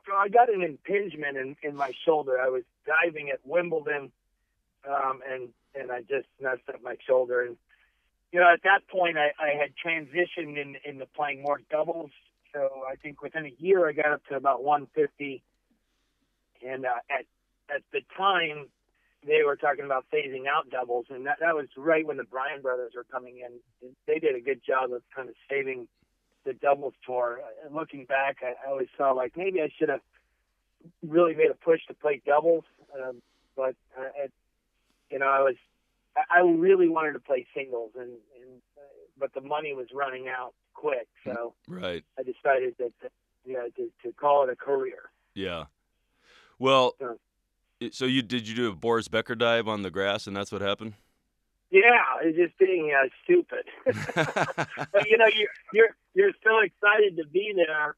So 0.07 0.17
I 0.17 0.29
got 0.29 0.53
an 0.53 0.63
impingement 0.63 1.37
in, 1.37 1.57
in 1.63 1.77
my 1.77 1.93
shoulder. 2.05 2.41
I 2.41 2.49
was 2.49 2.65
diving 2.87 3.31
at 3.31 3.39
Wimbledon, 3.45 4.11
um, 4.89 5.21
and 5.31 5.51
and 5.75 5.93
I 5.93 6.01
just 6.01 6.27
messed 6.41 6.69
up 6.69 6.83
my 6.83 6.97
shoulder. 7.07 7.43
And 7.43 7.57
you 8.33 8.41
know, 8.41 8.53
at 8.53 8.63
that 8.65 8.89
point, 8.89 9.17
I, 9.17 9.31
I 9.39 9.55
had 9.57 9.71
transitioned 9.85 10.61
in, 10.61 10.77
into 10.85 11.07
playing 11.15 11.43
more 11.43 11.61
doubles. 11.71 12.11
So 12.53 12.83
I 12.91 12.97
think 12.97 13.23
within 13.23 13.47
a 13.47 13.55
year, 13.59 13.89
I 13.89 13.93
got 13.93 14.11
up 14.13 14.27
to 14.31 14.35
about 14.35 14.65
150. 14.65 15.43
And 16.67 16.85
uh, 16.85 16.89
at 17.09 17.27
at 17.73 17.83
the 17.93 18.01
time, 18.17 18.67
they 19.25 19.43
were 19.45 19.57
talking 19.57 19.85
about 19.85 20.07
phasing 20.13 20.47
out 20.49 20.71
doubles, 20.71 21.07
and 21.11 21.27
that, 21.27 21.39
that 21.41 21.55
was 21.55 21.67
right 21.77 22.07
when 22.07 22.17
the 22.17 22.25
Bryan 22.25 22.63
brothers 22.63 22.93
were 22.97 23.05
coming 23.05 23.39
in. 23.39 23.93
They 24.07 24.19
did 24.19 24.35
a 24.35 24.41
good 24.41 24.61
job 24.67 24.93
of 24.93 25.03
kind 25.15 25.29
of 25.29 25.35
saving 25.49 25.87
the 26.45 26.53
doubles 26.55 26.95
tour. 27.05 27.41
And 27.65 27.75
looking 27.75 28.05
back, 28.05 28.39
I, 28.43 28.55
I 28.67 28.71
always 28.71 28.89
saw 28.97 29.13
like 29.13 29.37
maybe 29.37 29.61
I 29.61 29.71
should 29.79 29.89
have 29.89 30.01
really 31.07 31.35
made 31.35 31.51
a 31.51 31.55
push 31.55 31.81
to 31.89 31.95
play 31.95 32.23
doubles, 32.25 32.65
um, 32.95 33.23
but 33.57 33.75
uh, 33.99 34.09
it, 34.17 34.33
you 35.11 35.19
know 35.19 35.27
I 35.27 35.41
was 35.41 35.57
I 36.17 36.41
really 36.41 36.89
wanted 36.89 37.13
to 37.13 37.21
play 37.21 37.47
singles, 37.55 37.93
and, 37.95 38.11
and 38.11 38.63
uh, 38.77 38.81
but 39.19 39.33
the 39.35 39.41
money 39.41 39.75
was 39.75 39.89
running 39.95 40.29
out 40.29 40.55
quick, 40.75 41.09
so 41.25 41.55
right. 41.69 42.05
I 42.19 42.23
decided 42.23 42.75
that, 42.79 42.93
that 43.03 43.13
yeah 43.45 43.65
to, 43.77 43.91
to 44.03 44.13
call 44.13 44.45
it 44.45 44.51
a 44.51 44.57
career. 44.57 45.11
Yeah. 45.35 45.65
Well, 46.59 46.95
so, 46.99 47.19
so 47.93 48.05
you 48.05 48.23
did 48.23 48.49
you 48.49 48.55
do 48.55 48.71
a 48.71 48.75
Boris 48.75 49.09
Becker 49.09 49.35
dive 49.35 49.69
on 49.69 49.83
the 49.83 49.91
grass, 49.91 50.27
and 50.27 50.37
that's 50.37 50.53
what 50.53 50.63
happened? 50.63 50.95
Yeah, 51.71 52.03
it's 52.23 52.37
just 52.37 52.59
being 52.59 52.93
uh, 52.93 53.09
stupid. 53.25 53.65
but 53.85 55.09
you 55.09 55.19
know, 55.19 55.27
you're 55.27 55.49
you're 55.73 55.97
you're 56.15 56.33
so 56.43 56.59
excited 56.61 57.17
to 57.17 57.27
be 57.33 57.53
there, 57.55 57.95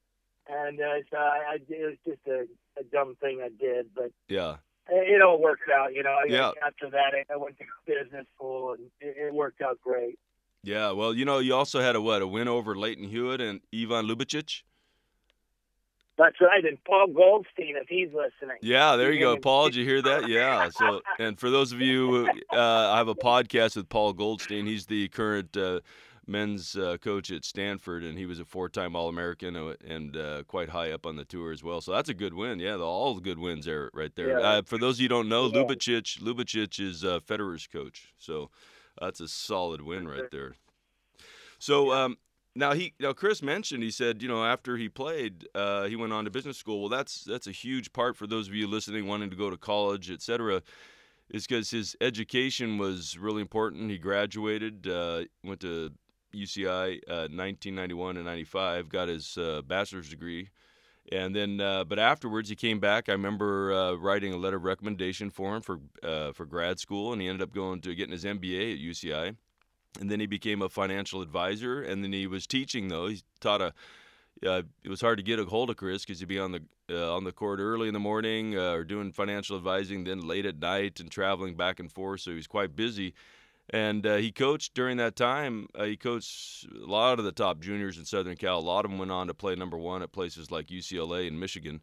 and 0.49 0.79
uh, 0.79 0.99
so 1.11 1.17
I, 1.17 1.55
I, 1.55 1.59
it 1.69 1.87
was 1.87 1.97
just 2.07 2.27
a, 2.27 2.47
a 2.79 2.85
dumb 2.93 3.17
thing 3.21 3.41
I 3.43 3.49
did. 3.49 3.87
But 3.95 4.11
yeah, 4.29 4.57
it, 4.91 5.15
it 5.15 5.23
all 5.23 5.41
worked 5.41 5.71
out. 5.75 5.95
You 5.95 6.03
know, 6.03 6.17
yeah. 6.29 6.51
after 6.65 6.91
that, 6.91 7.15
I 7.31 7.37
went 7.37 7.57
to 7.59 7.65
business 7.87 8.27
school, 8.37 8.75
and 8.75 8.91
it, 9.01 9.17
it 9.29 9.35
worked 9.35 9.63
out 9.63 9.81
great. 9.83 10.19
Yeah, 10.65 10.93
well, 10.93 11.15
you 11.15 11.25
know, 11.25 11.39
you 11.39 11.55
also 11.55 11.81
had 11.81 11.97
a 11.97 12.01
what 12.01 12.23
a 12.23 12.27
win 12.27 12.49
over 12.49 12.77
Lleyton 12.77 13.09
Hewitt 13.09 13.41
and 13.41 13.61
Ivan 13.75 14.07
Ljubicic. 14.07 14.63
That's 16.23 16.41
right, 16.41 16.65
and 16.65 16.79
Paul 16.85 17.09
Goldstein, 17.09 17.75
if 17.75 17.89
he's 17.89 18.07
listening. 18.15 18.59
Yeah, 18.63 18.95
there 18.95 19.11
you 19.11 19.19
go, 19.19 19.37
Paul. 19.37 19.65
Did 19.67 19.75
you 19.75 19.85
hear 19.85 20.01
that? 20.03 20.29
Yeah. 20.29 20.69
So, 20.69 21.01
and 21.19 21.37
for 21.37 21.51
those 21.51 21.73
of 21.73 21.81
you, 21.81 22.29
uh, 22.53 22.93
I 22.93 22.97
have 22.97 23.09
a 23.09 23.15
podcast 23.17 23.75
with 23.75 23.89
Paul 23.89 24.13
Goldstein. 24.13 24.65
He's 24.65 24.87
the 24.87 25.09
current 25.09 25.57
uh, 25.57 25.81
men's 26.29 26.77
uh, 26.77 26.97
coach 26.99 27.33
at 27.33 27.45
Stanford, 27.45 28.05
and 28.05 28.17
he 28.17 28.25
was 28.25 28.39
a 28.39 28.45
four-time 28.45 28.95
All-American 28.95 29.57
uh, 29.57 29.75
and 29.85 30.17
uh, 30.17 30.45
quite 30.45 30.69
high 30.69 30.93
up 30.93 31.07
on 31.07 31.17
the 31.17 31.25
tour 31.25 31.51
as 31.51 31.65
well. 31.65 31.81
So 31.81 31.91
that's 31.91 32.09
a 32.09 32.15
good 32.15 32.35
win. 32.35 32.61
Yeah, 32.61 32.77
the, 32.77 32.85
all 32.85 33.17
the 33.17 33.21
good 33.21 33.41
wins 33.41 33.65
there, 33.65 33.91
right 33.93 34.15
there. 34.15 34.39
Yeah. 34.39 34.47
Uh, 34.47 34.63
for 34.63 34.79
those 34.79 34.99
of 34.99 35.01
you 35.01 35.09
who 35.09 35.15
don't 35.15 35.29
know, 35.29 35.47
yeah. 35.47 35.65
Ljubicic, 35.65 36.21
Ljubicic 36.21 36.79
is 36.79 37.03
Federer's 37.03 37.67
coach. 37.67 38.15
So 38.17 38.49
that's 39.01 39.21
a 39.21 39.27
solid 39.27 39.81
win 39.81 40.07
right 40.07 40.31
there. 40.31 40.55
So, 41.59 41.91
um, 41.91 42.17
now 42.55 42.73
he 42.73 42.95
now 43.01 43.13
Chris 43.13 43.43
mentioned 43.43 43.83
he 43.83 43.91
said 43.91 44.23
you 44.23 44.29
know 44.29 44.45
after 44.45 44.77
he 44.77 44.89
played 44.89 45.47
uh, 45.55 45.85
he 45.85 45.97
went 45.97 46.13
on 46.13 46.25
to 46.25 46.31
business 46.31 46.57
school. 46.57 46.81
Well, 46.81 46.89
that's 46.89 47.25
that's 47.25 47.47
a 47.47 47.53
huge 47.53 47.93
part 47.93 48.17
for 48.17 48.27
those 48.27 48.49
of 48.49 48.55
you 48.55 48.67
listening 48.67 49.07
wanting 49.07 49.31
to 49.31 49.37
go 49.37 49.51
to 49.51 49.57
college, 49.57 50.11
etc. 50.11 50.63
Is 51.31 51.47
because 51.47 51.71
his 51.71 51.97
education 52.01 52.77
was 52.77 53.17
really 53.17 53.41
important. 53.41 53.91
He 53.91 53.97
graduated, 53.97 54.87
uh, 54.87 55.23
went 55.43 55.61
to 55.61 55.91
UCI 56.35 56.97
uh, 57.09 57.31
1991 57.31 58.17
and 58.19 58.27
95, 58.27 58.89
got 58.91 59.09
his 59.09 59.39
uh, 59.39 59.63
bachelor's 59.67 60.11
degree, 60.11 60.51
and 61.11 61.35
then 61.35 61.59
uh, 61.59 61.85
but 61.85 61.99
afterwards 61.99 62.51
he 62.51 62.57
came 62.57 62.81
back. 62.81 63.09
I 63.09 63.13
remember 63.13 63.73
uh, 63.73 63.95
writing 63.95 64.35
a 64.35 64.37
letter 64.37 64.59
of 64.59 64.65
recommendation 64.65 65.31
for 65.31 65.57
him 65.57 65.63
for 65.63 65.81
for 66.35 66.45
grad 66.45 66.79
school, 66.79 67.15
and 67.15 67.23
he 67.23 67.29
ended 67.29 67.43
up 67.43 67.55
going 67.55 67.81
to 67.81 67.95
getting 67.95 68.13
his 68.13 68.25
MBA 68.25 68.75
at 68.75 68.79
UCI 68.79 69.37
and 70.01 70.11
then 70.11 70.21
he 70.21 70.27
became 70.27 70.63
a 70.63 70.69
financial 70.69 71.21
advisor 71.21 71.83
and 71.83 72.03
then 72.03 72.13
he 72.13 72.27
was 72.27 72.47
teaching 72.47 72.89
though 72.89 73.09
he 73.09 73.23
taught 73.41 73.61
a 73.61 73.73
uh, 74.47 74.63
it 74.83 74.89
was 74.89 75.01
hard 75.01 75.19
to 75.19 75.23
get 75.23 75.39
a 75.39 75.45
hold 75.45 75.71
of 75.71 75.77
Chris 75.77 76.05
because 76.05 76.19
he'd 76.19 76.29
be 76.29 76.39
on 76.39 76.53
the 76.53 76.63
uh, 76.91 77.15
on 77.15 77.25
the 77.25 77.33
court 77.33 77.61
early 77.61 77.89
in 77.89 77.95
the 77.95 78.01
morning 78.01 78.57
uh, 78.57 78.73
or 78.73 78.85
doing 78.85 79.13
financial 79.13 79.57
advising, 79.57 80.05
then 80.05 80.27
late 80.27 80.47
at 80.47 80.59
night 80.59 81.01
and 81.01 81.11
traveling 81.11 81.55
back 81.55 81.81
and 81.81 81.91
forth. 81.91 82.21
So 82.21 82.31
he 82.31 82.37
was 82.37 82.47
quite 82.47 82.75
busy, 82.75 83.15
and 83.71 84.05
uh, 84.05 84.17
he 84.17 84.33
coached 84.33 84.75
during 84.75 84.97
that 84.97 85.17
time. 85.17 85.69
Uh, 85.75 85.85
he 85.85 85.97
coached 85.97 86.67
a 86.67 86.87
lot 86.87 87.19
of 87.19 87.25
the 87.25 87.33
top 87.33 87.61
juniors 87.61 87.99
in 87.99 88.05
Southern 88.05 88.37
Cal. 88.37 88.59
A 88.59 88.61
lot 88.61 88.85
of 88.85 88.91
them 88.91 88.99
went 88.99 89.13
on 89.13 89.29
to 89.29 89.35
play 89.35 89.55
number 89.55 89.79
one 89.79 90.03
at 90.03 90.13
places 90.13 90.51
like 90.51 90.67
UCLA 90.67 91.29
and 91.29 91.39
Michigan. 91.39 91.81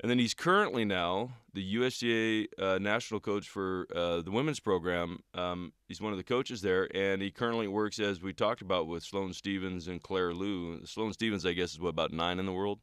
And 0.00 0.08
then 0.08 0.18
he's 0.18 0.34
currently 0.34 0.84
now 0.84 1.30
the 1.54 1.74
USTA 1.74 2.46
uh, 2.56 2.78
national 2.78 3.18
coach 3.18 3.48
for 3.48 3.88
uh, 3.94 4.20
the 4.20 4.30
women's 4.30 4.60
program. 4.60 5.24
Um, 5.34 5.72
he's 5.88 6.00
one 6.00 6.12
of 6.12 6.18
the 6.18 6.24
coaches 6.24 6.62
there, 6.62 6.88
and 6.96 7.20
he 7.20 7.32
currently 7.32 7.66
works, 7.66 7.98
as 7.98 8.22
we 8.22 8.32
talked 8.32 8.62
about, 8.62 8.86
with 8.86 9.02
Sloane 9.02 9.32
Stevens 9.32 9.88
and 9.88 10.00
Claire 10.00 10.32
Liu. 10.32 10.86
Sloane 10.86 11.12
Stevens, 11.12 11.44
I 11.44 11.52
guess, 11.52 11.72
is 11.72 11.80
what 11.80 11.88
about 11.88 12.12
nine 12.12 12.38
in 12.38 12.46
the 12.46 12.52
world. 12.52 12.78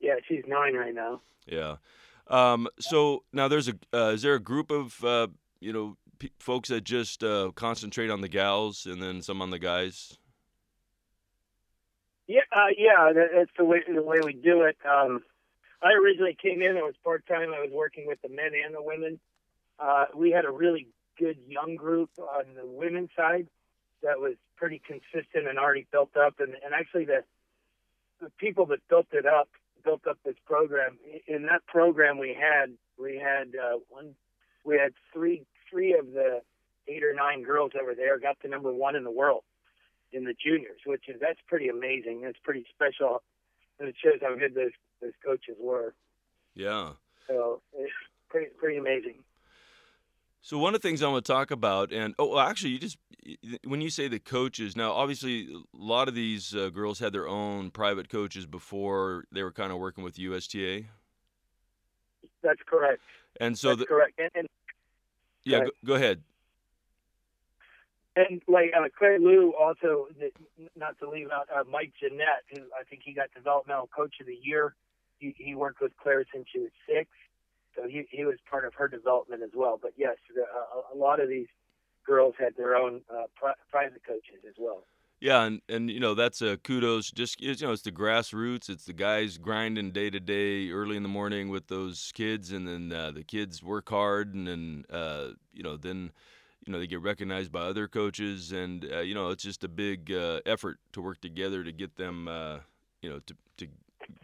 Yeah, 0.00 0.14
she's 0.26 0.42
nine 0.48 0.74
right 0.74 0.94
now. 0.94 1.20
Yeah. 1.46 1.76
Um, 2.26 2.66
so 2.80 3.22
now 3.32 3.46
there's 3.46 3.68
a 3.68 3.74
uh, 3.92 4.10
is 4.14 4.22
there 4.22 4.34
a 4.34 4.40
group 4.40 4.70
of 4.70 5.04
uh, 5.04 5.28
you 5.60 5.72
know 5.72 5.96
p- 6.18 6.32
folks 6.38 6.68
that 6.70 6.82
just 6.82 7.22
uh, 7.22 7.52
concentrate 7.54 8.10
on 8.10 8.20
the 8.20 8.28
gals 8.28 8.86
and 8.86 9.00
then 9.00 9.22
some 9.22 9.40
on 9.40 9.50
the 9.50 9.58
guys? 9.58 10.18
Yeah, 12.26 12.40
uh, 12.50 12.72
yeah, 12.76 13.12
that's 13.14 13.50
the 13.56 13.64
way 13.64 13.82
the 13.92 14.02
way 14.02 14.18
we 14.24 14.32
do 14.32 14.62
it. 14.62 14.76
Um, 14.88 15.22
I 15.82 15.92
originally 15.94 16.36
came 16.40 16.62
in. 16.62 16.76
I 16.76 16.82
was 16.82 16.94
part 17.02 17.26
time. 17.26 17.52
I 17.54 17.60
was 17.60 17.70
working 17.72 18.06
with 18.06 18.20
the 18.22 18.28
men 18.28 18.52
and 18.64 18.74
the 18.74 18.82
women. 18.82 19.18
Uh, 19.78 20.06
we 20.14 20.30
had 20.30 20.44
a 20.44 20.50
really 20.50 20.88
good 21.18 21.38
young 21.46 21.76
group 21.76 22.10
on 22.18 22.44
the 22.54 22.66
women's 22.66 23.10
side 23.16 23.48
that 24.02 24.20
was 24.20 24.34
pretty 24.56 24.80
consistent 24.86 25.48
and 25.48 25.58
already 25.58 25.86
built 25.90 26.16
up. 26.16 26.34
And, 26.38 26.54
and 26.64 26.74
actually, 26.74 27.06
the 27.06 27.24
the 28.20 28.30
people 28.38 28.66
that 28.66 28.78
built 28.88 29.08
it 29.12 29.26
up 29.26 29.48
built 29.84 30.06
up 30.06 30.18
this 30.24 30.36
program. 30.46 30.98
In 31.26 31.42
that 31.46 31.66
program, 31.66 32.18
we 32.18 32.36
had 32.38 32.72
we 32.96 33.18
had 33.18 33.54
uh, 33.56 33.78
one 33.88 34.14
we 34.64 34.78
had 34.78 34.92
three 35.12 35.44
three 35.68 35.94
of 35.98 36.12
the 36.12 36.42
eight 36.86 37.02
or 37.02 37.14
nine 37.14 37.42
girls 37.42 37.72
that 37.74 37.84
were 37.84 37.94
there 37.94 38.18
got 38.18 38.38
to 38.40 38.48
number 38.48 38.72
one 38.72 38.94
in 38.94 39.02
the 39.02 39.10
world 39.10 39.42
in 40.12 40.24
the 40.24 40.34
juniors, 40.34 40.80
which 40.86 41.08
is 41.08 41.16
that's 41.20 41.40
pretty 41.48 41.68
amazing. 41.68 42.20
That's 42.22 42.38
pretty 42.44 42.66
special 42.72 43.22
and 43.78 43.88
it 43.88 43.96
shows 44.02 44.20
how 44.22 44.34
good 44.36 44.54
those 44.54 44.70
those 45.02 45.12
coaches 45.24 45.56
were. 45.60 45.94
Yeah. 46.54 46.92
So 47.28 47.60
it's 47.74 47.92
pretty 48.28 48.48
pretty 48.58 48.78
amazing. 48.78 49.16
So 50.44 50.58
one 50.58 50.74
of 50.74 50.82
the 50.82 50.88
things 50.88 51.02
I 51.02 51.08
want 51.08 51.24
to 51.24 51.32
talk 51.32 51.52
about, 51.52 51.92
and 51.92 52.14
oh, 52.18 52.38
actually, 52.38 52.70
you 52.70 52.78
just 52.78 52.98
when 53.64 53.80
you 53.80 53.90
say 53.90 54.08
the 54.08 54.18
coaches, 54.18 54.76
now 54.76 54.92
obviously 54.92 55.48
a 55.52 55.60
lot 55.76 56.08
of 56.08 56.14
these 56.14 56.54
uh, 56.54 56.68
girls 56.70 56.98
had 56.98 57.12
their 57.12 57.28
own 57.28 57.70
private 57.70 58.08
coaches 58.08 58.44
before 58.44 59.24
they 59.30 59.42
were 59.42 59.52
kind 59.52 59.70
of 59.70 59.78
working 59.78 60.02
with 60.02 60.18
USTA. 60.18 60.82
That's 62.42 62.60
correct. 62.66 63.00
And 63.40 63.56
so 63.56 63.68
That's 63.68 63.80
the, 63.80 63.86
correct. 63.86 64.18
And, 64.18 64.30
and 64.34 64.48
yeah, 65.44 65.60
go 65.60 65.70
go, 65.84 65.94
ahead. 65.94 66.22
And 68.16 68.42
like 68.48 68.72
uh, 68.76 68.88
Claire 68.98 69.20
Liu, 69.20 69.54
also 69.58 70.08
not 70.76 70.98
to 70.98 71.08
leave 71.08 71.28
out 71.30 71.46
uh, 71.54 71.62
Mike 71.70 71.92
Jeanette, 72.00 72.42
who 72.50 72.62
I 72.78 72.82
think 72.90 73.02
he 73.04 73.14
got 73.14 73.28
developmental 73.34 73.88
coach 73.94 74.16
of 74.20 74.26
the 74.26 74.38
year. 74.42 74.74
He, 75.22 75.34
he 75.38 75.54
worked 75.54 75.80
with 75.80 75.92
Claire 76.02 76.24
since 76.34 76.46
she 76.52 76.58
was 76.58 76.70
six, 76.84 77.08
so 77.76 77.86
he 77.88 78.04
he 78.10 78.24
was 78.24 78.36
part 78.50 78.64
of 78.64 78.74
her 78.74 78.88
development 78.88 79.42
as 79.42 79.50
well. 79.54 79.78
But 79.80 79.92
yes, 79.96 80.16
the, 80.34 80.42
uh, 80.42 80.92
a 80.92 80.96
lot 80.96 81.20
of 81.20 81.28
these 81.28 81.46
girls 82.04 82.34
had 82.38 82.56
their 82.56 82.74
own 82.74 83.02
uh, 83.08 83.26
pri- 83.36 83.54
private 83.70 84.02
coaches 84.04 84.42
as 84.48 84.54
well. 84.58 84.82
Yeah, 85.20 85.44
and, 85.44 85.62
and 85.68 85.88
you 85.88 86.00
know 86.00 86.14
that's 86.14 86.42
a 86.42 86.56
kudos. 86.56 87.12
Just 87.12 87.40
you 87.40 87.54
know, 87.64 87.70
it's 87.70 87.82
the 87.82 87.92
grassroots. 87.92 88.68
It's 88.68 88.86
the 88.86 88.92
guys 88.92 89.38
grinding 89.38 89.92
day 89.92 90.10
to 90.10 90.18
day, 90.18 90.70
early 90.70 90.96
in 90.96 91.04
the 91.04 91.08
morning 91.08 91.48
with 91.48 91.68
those 91.68 92.10
kids, 92.12 92.50
and 92.50 92.66
then 92.66 92.92
uh, 92.92 93.12
the 93.12 93.22
kids 93.22 93.62
work 93.62 93.88
hard, 93.88 94.34
and 94.34 94.48
then 94.48 94.84
uh, 94.90 95.28
you 95.52 95.62
know 95.62 95.76
then 95.76 96.10
you 96.66 96.72
know 96.72 96.80
they 96.80 96.88
get 96.88 97.00
recognized 97.00 97.52
by 97.52 97.60
other 97.60 97.86
coaches, 97.86 98.50
and 98.50 98.84
uh, 98.92 98.98
you 98.98 99.14
know 99.14 99.30
it's 99.30 99.44
just 99.44 99.62
a 99.62 99.68
big 99.68 100.10
uh, 100.10 100.40
effort 100.44 100.80
to 100.94 101.00
work 101.00 101.20
together 101.20 101.62
to 101.62 101.70
get 101.70 101.94
them 101.94 102.26
uh, 102.26 102.58
you 103.00 103.08
know 103.08 103.20
to 103.20 103.36
to 103.58 103.68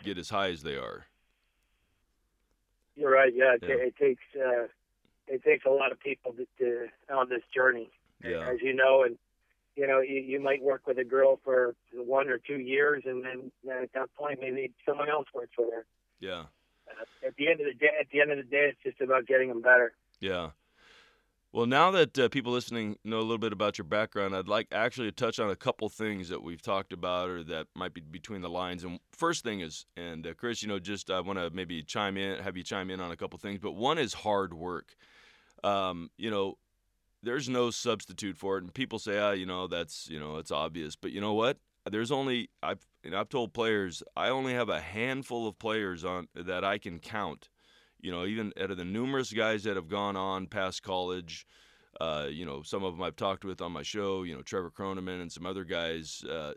get 0.02 0.18
as 0.18 0.28
high 0.30 0.48
as 0.50 0.62
they 0.62 0.76
are. 0.76 1.06
You're 2.96 3.10
right. 3.12 3.32
Yeah, 3.34 3.54
it, 3.54 3.62
Yeah. 3.62 3.74
it 3.76 3.96
takes 3.96 4.22
uh, 4.36 4.66
it 5.26 5.42
takes 5.44 5.64
a 5.66 5.70
lot 5.70 5.92
of 5.92 6.00
people 6.00 6.32
to, 6.32 6.46
to 6.58 6.88
on 7.14 7.28
this 7.28 7.42
journey, 7.54 7.90
Yeah. 8.24 8.48
as 8.50 8.60
you 8.62 8.74
know, 8.74 9.02
and 9.04 9.16
you 9.76 9.86
know 9.86 10.00
you, 10.00 10.20
you 10.20 10.40
might 10.40 10.62
work 10.62 10.86
with 10.86 10.98
a 10.98 11.04
girl 11.04 11.38
for 11.44 11.74
one 11.92 12.28
or 12.28 12.38
two 12.38 12.58
years, 12.58 13.04
and 13.06 13.24
then 13.24 13.52
at 13.70 13.92
that 13.92 14.12
point 14.14 14.40
maybe 14.40 14.72
someone 14.86 15.08
else 15.08 15.26
works 15.34 15.52
with 15.56 15.72
her. 15.72 15.86
Yeah. 16.20 16.44
Uh, 16.88 17.26
at 17.26 17.36
the 17.36 17.48
end 17.48 17.60
of 17.60 17.66
the 17.66 17.74
day, 17.74 17.90
at 18.00 18.06
the 18.10 18.20
end 18.20 18.30
of 18.32 18.38
the 18.38 18.42
day, 18.44 18.70
it's 18.72 18.82
just 18.82 19.00
about 19.00 19.26
getting 19.26 19.48
them 19.48 19.60
better. 19.62 19.92
Yeah. 20.20 20.50
Well, 21.50 21.64
now 21.64 21.90
that 21.92 22.18
uh, 22.18 22.28
people 22.28 22.52
listening 22.52 22.98
know 23.04 23.20
a 23.20 23.22
little 23.22 23.38
bit 23.38 23.54
about 23.54 23.78
your 23.78 23.86
background, 23.86 24.36
I'd 24.36 24.48
like 24.48 24.68
actually 24.70 25.08
to 25.08 25.12
touch 25.12 25.40
on 25.40 25.48
a 25.48 25.56
couple 25.56 25.88
things 25.88 26.28
that 26.28 26.42
we've 26.42 26.60
talked 26.60 26.92
about 26.92 27.30
or 27.30 27.42
that 27.44 27.68
might 27.74 27.94
be 27.94 28.02
between 28.02 28.42
the 28.42 28.50
lines. 28.50 28.84
And 28.84 29.00
first 29.12 29.44
thing 29.44 29.60
is, 29.60 29.86
and 29.96 30.26
uh, 30.26 30.34
Chris, 30.34 30.62
you 30.62 30.68
know, 30.68 30.78
just 30.78 31.10
I 31.10 31.20
want 31.20 31.38
to 31.38 31.48
maybe 31.48 31.82
chime 31.82 32.18
in, 32.18 32.42
have 32.42 32.58
you 32.58 32.62
chime 32.62 32.90
in 32.90 33.00
on 33.00 33.12
a 33.12 33.16
couple 33.16 33.38
things, 33.38 33.60
but 33.60 33.72
one 33.72 33.96
is 33.96 34.12
hard 34.12 34.52
work. 34.52 34.94
Um, 35.64 36.10
you 36.18 36.30
know, 36.30 36.58
there's 37.22 37.48
no 37.48 37.70
substitute 37.70 38.36
for 38.36 38.58
it, 38.58 38.64
and 38.64 38.74
people 38.74 38.98
say, 38.98 39.18
ah, 39.18 39.30
you 39.30 39.46
know, 39.46 39.66
that's 39.66 40.06
you 40.10 40.20
know, 40.20 40.36
it's 40.36 40.50
obvious, 40.50 40.96
but 40.96 41.12
you 41.12 41.20
know 41.22 41.32
what? 41.32 41.56
There's 41.90 42.12
only 42.12 42.50
I've 42.62 42.86
you 43.02 43.10
know, 43.10 43.20
I've 43.20 43.30
told 43.30 43.54
players 43.54 44.02
I 44.14 44.28
only 44.28 44.52
have 44.52 44.68
a 44.68 44.80
handful 44.80 45.48
of 45.48 45.58
players 45.58 46.04
on 46.04 46.28
that 46.34 46.62
I 46.62 46.76
can 46.76 46.98
count 46.98 47.48
you 48.00 48.10
know, 48.10 48.24
even 48.26 48.52
out 48.60 48.70
of 48.70 48.76
the 48.76 48.84
numerous 48.84 49.32
guys 49.32 49.64
that 49.64 49.76
have 49.76 49.88
gone 49.88 50.16
on 50.16 50.46
past 50.46 50.82
college, 50.82 51.46
uh, 52.00 52.26
you 52.30 52.46
know, 52.46 52.62
some 52.62 52.84
of 52.84 52.94
them 52.94 53.02
I've 53.02 53.16
talked 53.16 53.44
with 53.44 53.60
on 53.60 53.72
my 53.72 53.82
show, 53.82 54.22
you 54.22 54.34
know, 54.34 54.42
Trevor 54.42 54.70
Croneman 54.70 55.20
and 55.20 55.32
some 55.32 55.46
other 55.46 55.64
guys, 55.64 56.22
uh, 56.24 56.52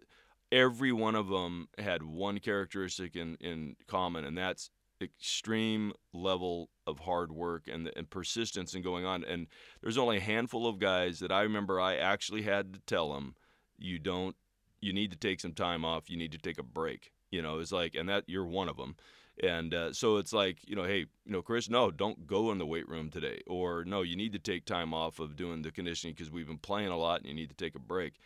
every 0.52 0.92
one 0.92 1.16
of 1.16 1.30
them 1.30 1.68
had 1.78 2.04
one 2.04 2.40
characteristic 2.40 3.16
in, 3.16 3.38
in 3.42 3.76
common, 3.88 4.26
and 4.26 4.38
that's 4.38 4.70
extreme 5.02 5.94
level 6.14 6.70
of 6.86 7.00
hard 7.00 7.32
work 7.32 7.68
and, 7.68 7.92
and 7.96 8.10
persistence 8.10 8.76
in 8.76 8.84
going 8.84 9.06
on. 9.06 9.24
And 9.24 9.48
there's 9.82 9.98
only 9.98 10.18
a 10.18 10.22
handful 10.22 10.68
of 10.68 10.80
guys 10.80 11.20
that 11.20 11.32
I 11.32 11.42
remember 11.42 11.80
I 11.80 11.96
actually 11.96 12.44
had 12.44 12.74
to 12.74 12.80
tell 12.82 13.14
them, 13.14 13.36
you 13.78 13.98
don't, 13.98 14.36
you 14.80 14.94
need 14.94 15.12
to 15.12 15.18
take 15.18 15.40
some 15.40 15.54
time 15.54 15.84
off, 15.86 16.10
you 16.10 16.18
need 16.18 16.32
to 16.34 16.38
take 16.38 16.60
a 16.60 16.64
break. 16.64 17.12
You 17.32 17.42
know, 17.42 17.60
it's 17.60 17.72
like, 17.72 17.96
and 17.96 18.10
that 18.10 18.26
you're 18.28 18.46
one 18.46 18.70
of 18.70 18.78
them. 18.78 18.96
And 19.42 19.74
uh, 19.74 19.94
so 19.94 20.18
it's 20.18 20.34
like, 20.34 20.58
you 20.68 20.76
know, 20.76 20.84
hey, 20.84 21.00
you 21.26 21.32
know, 21.32 21.42
Chris, 21.42 21.70
no, 21.70 21.90
don't 21.90 22.28
go 22.28 22.52
in 22.52 22.58
the 22.58 22.66
weight 22.66 22.88
room 22.88 23.10
today. 23.10 23.42
Or 23.48 23.84
no, 23.84 24.02
you 24.02 24.16
need 24.16 24.34
to 24.34 24.40
take 24.40 24.66
time 24.66 24.94
off 24.94 25.20
of 25.20 25.36
doing 25.36 25.62
the 25.62 25.72
conditioning 25.72 26.14
because 26.14 26.32
we've 26.32 26.48
been 26.48 26.58
playing 26.58 26.90
a 26.90 26.98
lot 26.98 27.22
and 27.22 27.30
you 27.30 27.34
need 27.34 27.50
to 27.50 27.56
take 27.56 27.76
a 27.76 27.80
break. 27.80 28.20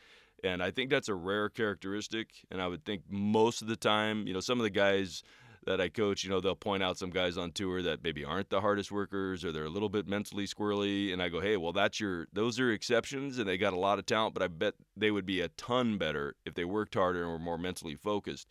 And 0.44 0.62
I 0.62 0.72
think 0.72 0.90
that's 0.90 1.10
a 1.10 1.16
rare 1.16 1.50
characteristic. 1.50 2.30
And 2.52 2.62
I 2.62 2.68
would 2.68 2.86
think 2.86 3.04
most 3.10 3.62
of 3.62 3.68
the 3.68 3.76
time, 3.76 4.28
you 4.28 4.34
know, 4.34 4.40
some 4.42 4.60
of 4.60 4.64
the 4.64 4.70
guys 4.70 5.24
that 5.66 5.82
I 5.82 5.90
coach, 5.90 6.24
you 6.24 6.30
know, 6.30 6.40
they'll 6.40 6.56
point 6.56 6.84
out 6.84 6.98
some 6.98 7.10
guys 7.10 7.38
on 7.38 7.52
tour 7.52 7.82
that 7.82 8.04
maybe 8.04 8.24
aren't 8.24 8.50
the 8.50 8.62
hardest 8.62 8.92
workers 8.92 9.44
or 9.44 9.52
they're 9.52 9.66
a 9.66 9.70
little 9.70 9.90
bit 9.90 10.08
mentally 10.08 10.46
squirrely. 10.46 11.12
And 11.12 11.22
I 11.22 11.30
go, 11.30 11.40
hey, 11.40 11.58
well, 11.58 11.72
that's 11.74 12.00
your, 12.00 12.28
those 12.34 12.60
are 12.60 12.72
exceptions 12.72 13.40
and 13.40 13.48
they 13.48 13.58
got 13.58 13.74
a 13.74 13.80
lot 13.80 13.98
of 13.98 14.06
talent, 14.06 14.34
but 14.36 14.44
I 14.44 14.48
bet 14.48 14.76
they 14.96 15.10
would 15.10 15.26
be 15.26 15.42
a 15.42 15.50
ton 15.50 15.98
better 15.98 16.36
if 16.46 16.54
they 16.54 16.66
worked 16.66 16.94
harder 16.94 17.24
and 17.24 17.32
were 17.32 17.40
more 17.40 17.58
mentally 17.58 17.96
focused. 17.96 18.48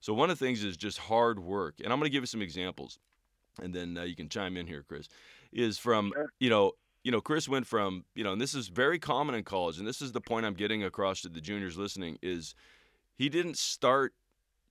So 0.00 0.14
one 0.14 0.30
of 0.30 0.38
the 0.38 0.44
things 0.44 0.62
is 0.62 0.76
just 0.76 0.98
hard 0.98 1.38
work, 1.38 1.76
and 1.82 1.92
I'm 1.92 1.98
going 1.98 2.08
to 2.08 2.12
give 2.12 2.22
you 2.22 2.26
some 2.26 2.42
examples, 2.42 2.98
and 3.60 3.74
then 3.74 3.98
uh, 3.98 4.02
you 4.02 4.14
can 4.14 4.28
chime 4.28 4.56
in 4.56 4.66
here, 4.66 4.84
Chris. 4.86 5.08
Is 5.52 5.78
from 5.78 6.12
Sure. 6.14 6.26
you 6.40 6.50
know 6.50 6.72
you 7.04 7.10
know 7.10 7.20
Chris 7.20 7.48
went 7.48 7.66
from 7.66 8.04
you 8.14 8.22
know, 8.24 8.32
and 8.32 8.40
this 8.40 8.54
is 8.54 8.68
very 8.68 8.98
common 8.98 9.34
in 9.34 9.44
college, 9.44 9.78
and 9.78 9.86
this 9.86 10.00
is 10.02 10.12
the 10.12 10.20
point 10.20 10.46
I'm 10.46 10.54
getting 10.54 10.84
across 10.84 11.22
to 11.22 11.28
the 11.28 11.40
juniors 11.40 11.76
listening 11.76 12.18
is 12.22 12.54
he 13.16 13.28
didn't 13.28 13.56
start. 13.56 14.14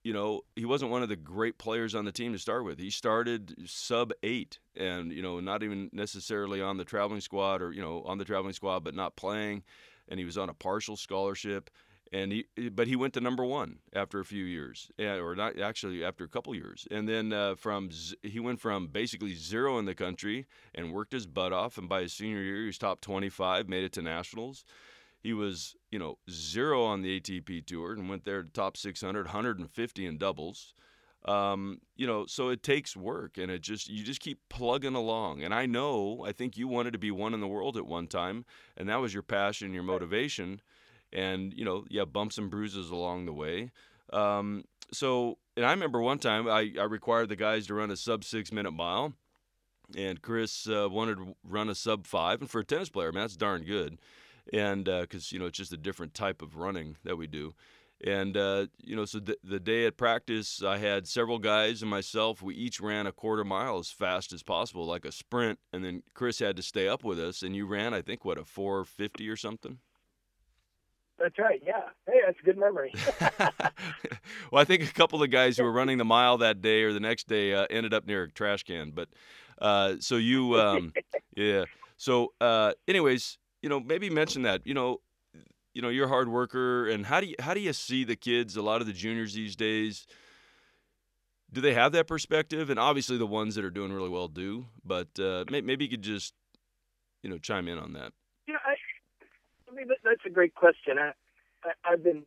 You 0.04 0.12
know, 0.14 0.42
he 0.54 0.64
wasn't 0.64 0.92
one 0.92 1.02
of 1.02 1.08
the 1.10 1.16
great 1.16 1.58
players 1.58 1.94
on 1.94 2.04
the 2.04 2.12
team 2.12 2.32
to 2.32 2.38
start 2.38 2.64
with. 2.64 2.78
He 2.78 2.88
started 2.88 3.54
sub 3.66 4.12
eight, 4.22 4.58
and 4.76 5.12
you 5.12 5.20
know, 5.20 5.40
not 5.40 5.62
even 5.62 5.90
necessarily 5.92 6.62
on 6.62 6.76
the 6.78 6.84
traveling 6.84 7.20
squad, 7.20 7.60
or 7.60 7.72
you 7.72 7.82
know, 7.82 8.02
on 8.04 8.16
the 8.16 8.24
traveling 8.24 8.54
squad, 8.54 8.84
but 8.84 8.94
not 8.94 9.16
playing. 9.16 9.64
And 10.08 10.18
he 10.18 10.24
was 10.24 10.38
on 10.38 10.48
a 10.48 10.54
partial 10.54 10.96
scholarship 10.96 11.68
and 12.12 12.32
he 12.32 12.46
but 12.70 12.86
he 12.86 12.96
went 12.96 13.14
to 13.14 13.20
number 13.20 13.44
one 13.44 13.78
after 13.92 14.20
a 14.20 14.24
few 14.24 14.44
years 14.44 14.90
or 14.98 15.34
not 15.34 15.58
actually 15.58 16.04
after 16.04 16.24
a 16.24 16.28
couple 16.28 16.54
years. 16.54 16.86
And 16.90 17.08
then 17.08 17.32
uh, 17.32 17.54
from 17.54 17.90
z- 17.92 18.16
he 18.22 18.40
went 18.40 18.60
from 18.60 18.88
basically 18.88 19.34
zero 19.34 19.78
in 19.78 19.84
the 19.84 19.94
country 19.94 20.46
and 20.74 20.92
worked 20.92 21.12
his 21.12 21.26
butt 21.26 21.52
off. 21.52 21.78
And 21.78 21.88
by 21.88 22.02
his 22.02 22.12
senior 22.12 22.42
year 22.42 22.60
he 22.62 22.66
was 22.66 22.78
top 22.78 23.00
25 23.00 23.68
made 23.68 23.84
it 23.84 23.92
to 23.92 24.02
nationals. 24.02 24.64
He 25.20 25.32
was 25.32 25.76
you 25.90 25.98
know 25.98 26.18
zero 26.30 26.84
on 26.84 27.02
the 27.02 27.20
atp 27.20 27.66
tour 27.66 27.92
and 27.92 28.08
went 28.08 28.24
there 28.24 28.42
to 28.42 28.48
top 28.48 28.76
600 28.76 29.26
150 29.26 30.06
in 30.06 30.18
doubles. 30.18 30.74
Um, 31.24 31.80
you 31.96 32.06
know 32.06 32.26
so 32.26 32.48
it 32.48 32.62
takes 32.62 32.96
work 32.96 33.36
and 33.38 33.50
it 33.50 33.60
just 33.60 33.88
you 33.88 34.04
just 34.04 34.20
keep 34.20 34.38
plugging 34.48 34.94
along. 34.94 35.42
And 35.42 35.52
i 35.52 35.66
know 35.66 36.24
i 36.26 36.32
think 36.32 36.56
you 36.56 36.68
wanted 36.68 36.92
to 36.92 36.98
be 36.98 37.10
one 37.10 37.34
in 37.34 37.40
the 37.40 37.48
world 37.48 37.76
at 37.76 37.86
one 37.86 38.06
time 38.06 38.44
and 38.76 38.88
that 38.88 39.00
was 39.00 39.12
your 39.12 39.24
passion 39.24 39.74
your 39.74 39.82
motivation 39.82 40.60
and 41.12 41.52
you 41.54 41.64
know 41.64 41.84
yeah 41.88 42.04
bumps 42.04 42.38
and 42.38 42.50
bruises 42.50 42.90
along 42.90 43.26
the 43.26 43.32
way. 43.32 43.70
Um, 44.12 44.64
so 44.92 45.38
and 45.56 45.66
i 45.66 45.70
remember 45.70 46.00
one 46.00 46.18
time 46.18 46.48
I, 46.48 46.72
I 46.78 46.84
required 46.84 47.28
the 47.28 47.36
guys 47.36 47.66
to 47.66 47.74
run 47.74 47.90
a 47.90 47.96
sub 47.96 48.24
six 48.24 48.52
minute 48.52 48.72
mile 48.72 49.14
and 49.96 50.20
chris 50.22 50.68
uh, 50.68 50.88
wanted 50.90 51.16
to 51.16 51.36
run 51.44 51.68
a 51.68 51.74
sub 51.74 52.06
five. 52.06 52.40
And 52.40 52.50
for 52.50 52.60
a 52.60 52.64
tennis 52.64 52.88
player 52.88 53.12
man 53.12 53.22
that's 53.22 53.36
darn 53.36 53.64
good. 53.64 53.98
And 54.52 54.84
because 54.84 55.32
you 55.32 55.38
know 55.38 55.46
it's 55.46 55.58
just 55.58 55.72
a 55.72 55.78
different 55.78 56.14
type 56.14 56.42
of 56.42 56.56
running 56.56 56.96
that 57.04 57.16
we 57.16 57.26
do. 57.26 57.54
And 58.04 58.36
uh, 58.36 58.66
you 58.78 58.96
know 58.96 59.04
so 59.04 59.20
th- 59.20 59.38
the 59.42 59.60
day 59.60 59.84
at 59.86 59.96
practice 59.96 60.62
i 60.62 60.78
had 60.78 61.08
several 61.08 61.38
guys 61.38 61.82
and 61.82 61.90
myself 61.90 62.40
we 62.40 62.54
each 62.54 62.80
ran 62.80 63.06
a 63.06 63.12
quarter 63.12 63.44
mile 63.44 63.78
as 63.78 63.90
fast 63.90 64.32
as 64.32 64.42
possible 64.42 64.86
like 64.86 65.04
a 65.04 65.12
sprint. 65.12 65.58
And 65.72 65.84
then 65.84 66.02
chris 66.14 66.38
had 66.38 66.56
to 66.56 66.62
stay 66.62 66.88
up 66.88 67.04
with 67.04 67.18
us 67.18 67.42
and 67.42 67.56
you 67.56 67.66
ran 67.66 67.92
i 67.92 68.00
think 68.02 68.24
what 68.24 68.38
a 68.38 68.44
450 68.44 69.28
or 69.28 69.36
something 69.36 69.78
That's 71.18 71.38
right. 71.38 71.60
Yeah. 71.66 71.80
Hey, 72.06 72.20
that's 72.24 72.38
a 72.40 72.44
good 72.44 72.58
memory. 72.58 72.94
well, 74.50 74.62
I 74.62 74.64
think 74.64 74.84
a 74.84 74.92
couple 74.92 75.22
of 75.22 75.30
guys 75.30 75.56
who 75.56 75.64
were 75.64 75.72
running 75.72 75.98
the 75.98 76.04
mile 76.04 76.38
that 76.38 76.62
day 76.62 76.82
or 76.82 76.92
the 76.92 77.00
next 77.00 77.26
day 77.26 77.54
uh, 77.54 77.66
ended 77.70 77.92
up 77.92 78.06
near 78.06 78.24
a 78.24 78.30
trash 78.30 78.62
can. 78.62 78.92
But 78.92 79.08
uh, 79.60 79.96
so 79.98 80.16
you, 80.16 80.58
um, 80.60 80.92
yeah. 81.36 81.64
So, 81.96 82.32
uh, 82.40 82.72
anyways, 82.86 83.38
you 83.62 83.68
know, 83.68 83.80
maybe 83.80 84.10
mention 84.10 84.42
that. 84.42 84.64
You 84.64 84.74
know, 84.74 85.00
you 85.74 85.82
know, 85.82 85.88
you're 85.88 86.06
a 86.06 86.08
hard 86.08 86.28
worker, 86.28 86.88
and 86.88 87.06
how 87.06 87.20
do 87.20 87.26
you 87.26 87.34
how 87.40 87.54
do 87.54 87.60
you 87.60 87.72
see 87.72 88.04
the 88.04 88.16
kids? 88.16 88.56
A 88.56 88.62
lot 88.62 88.80
of 88.80 88.86
the 88.86 88.92
juniors 88.92 89.34
these 89.34 89.56
days. 89.56 90.06
Do 91.50 91.62
they 91.62 91.72
have 91.72 91.92
that 91.92 92.06
perspective? 92.06 92.68
And 92.70 92.78
obviously, 92.78 93.16
the 93.16 93.26
ones 93.26 93.54
that 93.54 93.64
are 93.64 93.70
doing 93.70 93.92
really 93.92 94.10
well 94.10 94.28
do. 94.28 94.66
But 94.84 95.18
uh, 95.18 95.44
maybe 95.50 95.84
you 95.84 95.90
could 95.90 96.02
just, 96.02 96.34
you 97.22 97.30
know, 97.30 97.38
chime 97.38 97.68
in 97.68 97.78
on 97.78 97.94
that. 97.94 98.12
Mean 99.78 99.88
that's 100.02 100.26
a 100.26 100.30
great 100.30 100.54
question. 100.54 100.98
I, 100.98 101.12
I, 101.64 101.92
I've 101.92 102.02
been 102.02 102.24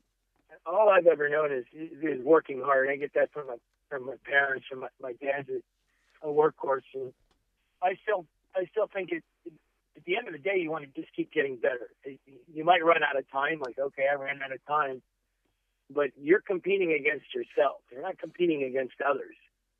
all 0.65 0.89
I've 0.89 1.07
ever 1.07 1.27
known 1.29 1.51
is 1.51 1.65
is 1.73 2.23
working 2.23 2.61
hard. 2.63 2.89
I 2.89 2.95
get 2.95 3.13
that 3.15 3.31
from 3.33 3.47
my 3.47 3.55
from 3.89 4.05
my 4.05 4.15
parents. 4.23 4.65
From 4.69 4.81
my, 4.81 4.87
my 5.01 5.13
dad's 5.21 5.49
a, 5.49 6.27
a 6.27 6.31
workhorse, 6.31 6.87
and 6.93 7.11
I 7.83 7.95
still 8.03 8.25
I 8.55 8.65
still 8.71 8.87
think 8.93 9.11
it. 9.11 9.23
At 9.97 10.05
the 10.05 10.15
end 10.17 10.27
of 10.27 10.33
the 10.33 10.39
day, 10.39 10.57
you 10.57 10.71
want 10.71 10.85
to 10.85 11.01
just 11.01 11.13
keep 11.13 11.33
getting 11.33 11.57
better. 11.57 11.89
You 12.51 12.63
might 12.63 12.83
run 12.83 13.03
out 13.03 13.19
of 13.19 13.29
time, 13.29 13.59
like 13.59 13.77
okay, 13.77 14.05
I 14.09 14.15
ran 14.15 14.41
out 14.41 14.53
of 14.53 14.65
time, 14.65 15.01
but 15.93 16.11
you're 16.17 16.41
competing 16.41 16.93
against 16.93 17.35
yourself. 17.35 17.81
You're 17.91 18.01
not 18.01 18.17
competing 18.17 18.63
against 18.63 18.95
others. 19.01 19.35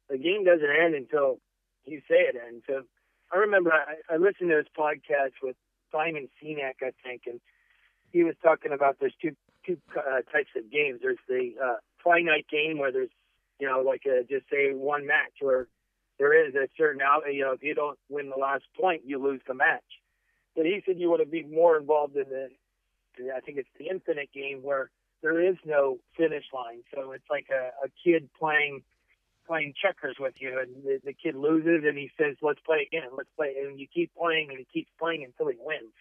The 0.10 0.18
game 0.18 0.44
doesn't 0.44 0.70
end 0.70 0.94
until 0.96 1.40
you 1.86 2.02
say 2.10 2.28
it 2.28 2.36
ends. 2.36 2.66
So 2.68 2.84
I 3.32 3.38
remember 3.38 3.72
I, 3.72 4.14
I 4.14 4.18
listened 4.18 4.50
to 4.50 4.58
this 4.58 4.72
podcast 4.78 5.40
with 5.42 5.56
Simon 5.92 6.28
Sinek, 6.44 6.84
I 6.84 6.92
think, 7.04 7.24
and 7.26 7.40
he 8.12 8.24
was 8.24 8.36
talking 8.44 8.72
about 8.72 8.98
there's 9.00 9.16
two 9.22 9.36
two 9.66 9.78
uh, 9.96 10.22
types 10.32 10.50
of 10.58 10.72
games. 10.72 11.00
There's 11.02 11.20
the 11.28 11.54
uh, 11.62 11.76
finite 12.04 12.48
game 12.50 12.78
where 12.78 12.92
there's 12.92 13.10
you 13.60 13.68
know 13.68 13.82
like 13.82 14.04
a, 14.06 14.24
just 14.24 14.50
say 14.50 14.72
one 14.74 15.06
match 15.06 15.34
where 15.40 15.68
there 16.20 16.48
is 16.48 16.56
a 16.56 16.68
certain 16.78 17.02
out. 17.02 17.24
You 17.32 17.46
know, 17.46 17.52
if 17.54 17.64
you 17.64 17.74
don't 17.74 17.98
win 18.10 18.30
the 18.30 18.40
last 18.40 18.64
point, 18.80 19.02
you 19.06 19.22
lose 19.22 19.42
the 19.48 19.54
match. 19.54 19.84
But 20.56 20.66
he 20.66 20.82
said 20.86 21.00
you 21.00 21.10
want 21.10 21.22
to 21.22 21.30
be 21.30 21.44
more 21.44 21.78
involved 21.78 22.16
in 22.16 22.26
the 22.30 22.50
I 23.36 23.40
think 23.42 23.58
it's 23.58 23.70
the 23.78 23.88
infinite 23.88 24.30
game 24.34 24.60
where 24.62 24.90
there 25.22 25.40
is 25.40 25.56
no 25.66 26.00
finish 26.18 26.46
line. 26.54 26.82
So 26.94 27.12
it's 27.12 27.30
like 27.30 27.48
a, 27.52 27.86
a 27.86 27.90
kid 28.04 28.30
playing 28.38 28.82
playing 29.48 29.74
checkers 29.82 30.16
with 30.20 30.36
you, 30.40 30.60
and 30.60 30.84
the, 30.84 31.00
the 31.04 31.14
kid 31.14 31.36
loses, 31.36 31.84
and 31.86 31.98
he 31.98 32.10
says, 32.18 32.38
"Let's 32.42 32.60
play 32.66 32.88
again. 32.88 33.10
Let's 33.16 33.30
play." 33.36 33.56
And 33.60 33.80
you 33.80 33.88
keep 33.94 34.12
playing, 34.16 34.50
and 34.50 34.60
he 34.60 34.68
keeps 34.72 34.92
playing 35.00 35.24
until 35.24 35.52
he 35.52 35.58
wins. 35.60 35.94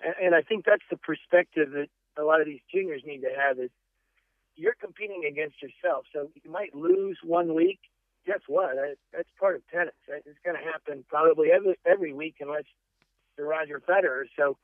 And, 0.00 0.14
and 0.22 0.34
I 0.34 0.42
think 0.42 0.64
that's 0.64 0.84
the 0.90 0.96
perspective 0.96 1.70
that 1.72 1.88
a 2.18 2.24
lot 2.24 2.40
of 2.40 2.46
these 2.46 2.60
juniors 2.72 3.02
need 3.04 3.20
to 3.20 3.30
have 3.36 3.58
is 3.58 3.70
you're 4.56 4.76
competing 4.80 5.24
against 5.30 5.56
yourself. 5.62 6.06
So 6.12 6.30
you 6.42 6.50
might 6.50 6.74
lose 6.74 7.18
one 7.22 7.54
week. 7.54 7.78
Guess 8.26 8.40
what? 8.48 8.74
That's 9.12 9.28
part 9.38 9.56
of 9.56 9.62
tennis. 9.68 9.94
It's 10.08 10.38
going 10.44 10.56
to 10.56 10.64
happen 10.64 11.04
probably 11.08 11.52
every 11.52 11.78
every 11.86 12.12
week 12.12 12.36
unless 12.40 12.64
you're 13.38 13.46
Roger 13.46 13.80
Federer. 13.86 14.24
So 14.36 14.56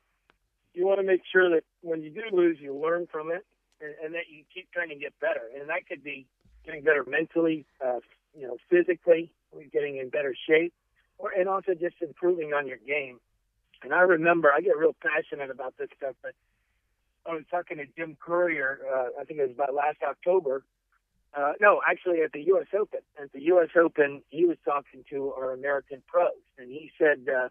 you 0.75 0.87
want 0.87 0.99
to 0.99 1.07
make 1.07 1.23
sure 1.31 1.49
that 1.51 1.63
when 1.83 2.03
you 2.03 2.11
do 2.11 2.23
lose, 2.33 2.59
you 2.61 2.75
learn 2.75 3.07
from 3.13 3.31
it, 3.31 3.45
and, 3.81 3.95
and 4.03 4.15
that 4.15 4.29
you 4.31 4.43
keep 4.53 4.73
trying 4.73 4.89
to 4.89 4.97
get 4.97 5.13
better. 5.21 5.43
And 5.59 5.69
that 5.69 5.87
could 5.87 6.03
be 6.03 6.27
getting 6.65 6.83
better 6.83 7.05
mentally, 7.07 7.67
uh, 7.85 8.01
you 8.35 8.47
know, 8.47 8.57
physically, 8.71 9.31
getting 9.73 9.99
in 9.99 10.09
better 10.09 10.35
shape, 10.49 10.73
or 11.19 11.31
and 11.31 11.49
also 11.49 11.75
just 11.75 11.97
improving 12.01 12.53
on 12.53 12.67
your 12.67 12.79
game. 12.79 13.21
And 13.83 13.93
I 13.93 14.01
remember, 14.01 14.53
I 14.53 14.61
get 14.61 14.77
real 14.77 14.95
passionate 15.03 15.51
about 15.51 15.75
this 15.79 15.89
stuff, 15.97 16.15
but 16.23 16.33
I 17.27 17.35
was 17.35 17.45
talking 17.51 17.79
to 17.79 17.87
Jim 17.97 18.17
Courier, 18.21 18.81
uh, 18.93 19.21
I 19.21 19.25
think 19.25 19.41
it 19.41 19.43
was 19.43 19.53
about 19.53 19.75
last 19.75 19.99
October. 20.07 20.65
Uh, 21.35 21.53
no, 21.61 21.81
actually 21.89 22.21
at 22.23 22.33
the 22.33 22.43
U.S. 22.49 22.67
Open. 22.79 23.01
At 23.21 23.33
the 23.33 23.43
U.S. 23.43 23.71
Open, 23.77 24.23
he 24.29 24.45
was 24.45 24.59
talking 24.65 25.05
to 25.11 25.33
our 25.33 25.53
American 25.53 26.03
pros, 26.07 26.31
and 26.59 26.69
he 26.69 26.91
said, 26.99 27.27
uh, 27.29 27.49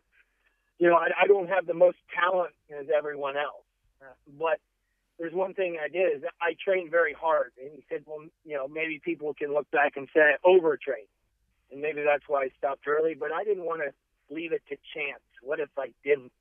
you 0.78 0.88
know, 0.88 0.96
I, 0.96 1.10
I 1.24 1.28
don't 1.28 1.48
have 1.48 1.66
the 1.66 1.74
most 1.74 1.98
talent 2.14 2.54
as 2.70 2.88
everyone 2.96 3.38
else, 3.38 3.66
uh, 4.02 4.14
but 4.40 4.60
there's 5.18 5.34
one 5.34 5.54
thing 5.54 5.78
I 5.84 5.88
did 5.88 6.18
is 6.18 6.24
I 6.42 6.56
trained 6.64 6.90
very 6.92 7.14
hard. 7.14 7.52
And 7.62 7.72
he 7.74 7.84
said, 7.90 8.04
well, 8.06 8.26
you 8.44 8.56
know, 8.56 8.68
maybe 8.68 9.00
people 9.04 9.34
can 9.34 9.54
look 9.54 9.70
back 9.72 9.94
and 9.96 10.08
say 10.14 10.22
I 10.22 10.36
overtrained, 10.44 11.10
and 11.72 11.82
maybe 11.82 12.02
that's 12.04 12.24
why 12.28 12.44
I 12.44 12.50
stopped 12.58 12.88
early. 12.88 13.16
But 13.16 13.32
I 13.32 13.44
didn't 13.44 13.66
want 13.66 13.82
to 13.82 14.34
leave 14.34 14.52
it 14.52 14.62
to 14.70 14.76
chance. 14.94 15.22
What 15.42 15.60
if 15.60 15.70
I 15.78 15.88
didn't? 16.04 16.32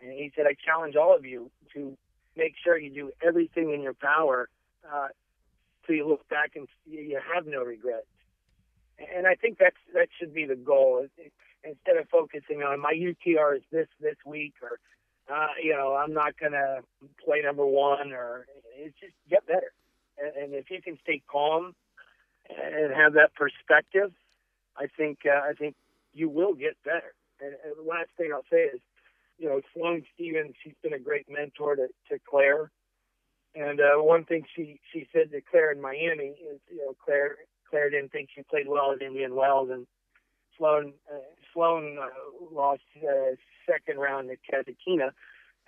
And 0.00 0.12
he 0.12 0.32
said, 0.34 0.46
I 0.46 0.54
challenge 0.64 0.96
all 0.96 1.14
of 1.14 1.24
you 1.24 1.50
to 1.74 1.96
make 2.36 2.54
sure 2.62 2.78
you 2.78 2.90
do 2.90 3.12
everything 3.26 3.72
in 3.72 3.82
your 3.82 3.94
power 3.94 4.48
uh, 4.90 5.08
so 5.86 5.92
you 5.92 6.08
look 6.08 6.28
back 6.28 6.52
and 6.56 6.66
you 6.86 7.20
have 7.34 7.46
no 7.46 7.62
regrets. 7.62 8.06
And 9.14 9.26
I 9.26 9.34
think 9.34 9.58
that's 9.58 9.76
that 9.94 10.08
should 10.18 10.34
be 10.34 10.44
the 10.44 10.56
goal. 10.56 11.06
Instead 11.64 11.96
of 11.96 12.08
focusing 12.08 12.62
on 12.62 12.80
my 12.80 12.92
UTR 12.92 13.56
is 13.56 13.62
this 13.70 13.88
this 14.00 14.16
week 14.26 14.54
or 14.62 14.78
uh, 15.30 15.48
you 15.62 15.72
know, 15.72 15.94
I'm 15.94 16.12
not 16.12 16.38
going 16.38 16.52
to 16.52 16.80
play 17.24 17.40
number 17.44 17.64
one 17.64 18.12
or 18.12 18.46
it's 18.76 18.94
just 19.00 19.12
get 19.28 19.46
better. 19.46 19.72
And, 20.18 20.44
and 20.44 20.54
if 20.54 20.70
you 20.70 20.82
can 20.82 20.98
stay 21.02 21.22
calm 21.30 21.74
and 22.48 22.92
have 22.92 23.14
that 23.14 23.34
perspective, 23.34 24.12
I 24.76 24.86
think, 24.96 25.20
uh, 25.26 25.48
I 25.48 25.52
think 25.52 25.76
you 26.12 26.28
will 26.28 26.54
get 26.54 26.76
better. 26.84 27.14
And, 27.40 27.54
and 27.64 27.74
the 27.76 27.88
last 27.88 28.10
thing 28.16 28.30
I'll 28.32 28.44
say 28.50 28.64
is, 28.64 28.80
you 29.38 29.48
know, 29.48 29.60
Sloane 29.72 30.04
Stevens, 30.14 30.54
she's 30.62 30.74
been 30.82 30.92
a 30.92 30.98
great 30.98 31.26
mentor 31.28 31.76
to, 31.76 31.88
to 32.10 32.18
Claire. 32.28 32.70
And 33.54 33.80
uh, 33.80 34.02
one 34.02 34.24
thing 34.24 34.44
she, 34.54 34.78
she 34.92 35.08
said 35.12 35.32
to 35.32 35.40
Claire 35.40 35.72
in 35.72 35.80
Miami 35.80 36.36
is, 36.38 36.60
you 36.70 36.78
know, 36.78 36.94
Claire 37.04 37.36
Claire 37.70 37.90
didn't 37.90 38.12
think 38.12 38.28
she 38.34 38.42
played 38.42 38.68
well 38.68 38.92
at 38.92 39.00
Indian 39.00 39.34
Wells, 39.34 39.70
and 39.70 39.86
Sloane 40.58 40.92
uh, 41.10 41.18
Sloane 41.54 41.98
uh, 42.00 42.08
lost 42.52 42.82
uh, 42.98 43.36
second 43.64 43.98
round 43.98 44.30
at 44.30 44.38
Kasatkina, 44.42 45.10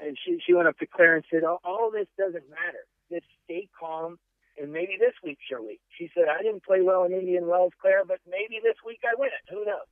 and 0.01 0.19
she 0.23 0.39
she 0.45 0.53
went 0.53 0.69
up 0.69 0.79
to 0.79 0.87
Claire 0.87 1.17
and 1.17 1.25
said, 1.31 1.43
"All, 1.45 1.91
this 1.93 2.09
doesn't 2.19 2.51
matter. 2.51 2.85
Just 3.11 3.27
stay 3.45 3.69
calm, 3.79 4.19
and 4.61 4.73
maybe 4.73 4.97
this 4.99 5.15
week's 5.23 5.49
your 5.49 5.63
week." 5.63 5.81
She 5.97 6.11
said, 6.15 6.25
"I 6.29 6.43
didn't 6.43 6.65
play 6.65 6.83
well 6.83 7.05
in 7.05 7.13
Indian 7.13 7.47
Wells, 7.47 7.73
Claire, 7.81 8.05
but 8.05 8.19
maybe 8.29 8.61
this 8.63 8.77
week 8.85 9.01
I 9.05 9.15
win 9.17 9.31
it. 9.31 9.55
Who 9.55 9.65
knows?" 9.65 9.87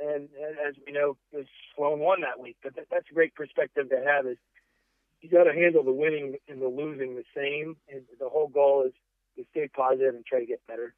And, 0.00 0.28
and 0.40 0.56
as 0.66 0.74
we 0.86 0.92
know, 0.92 1.16
Sloane 1.74 1.98
won 1.98 2.20
that 2.20 2.40
week. 2.40 2.56
But 2.62 2.76
that, 2.76 2.86
that's 2.90 3.06
a 3.10 3.14
great 3.14 3.34
perspective 3.34 3.90
to 3.90 3.96
have. 4.06 4.26
Is 4.26 4.38
you 5.20 5.30
got 5.30 5.44
to 5.44 5.52
handle 5.52 5.82
the 5.82 5.92
winning 5.92 6.36
and 6.48 6.62
the 6.62 6.68
losing 6.68 7.16
the 7.16 7.24
same, 7.36 7.76
and 7.92 8.02
the 8.20 8.28
whole 8.28 8.48
goal 8.48 8.84
is 8.86 8.92
to 9.36 9.44
stay 9.50 9.68
positive 9.68 10.14
and 10.14 10.24
try 10.24 10.40
to 10.40 10.46
get 10.46 10.64
better. 10.66 10.94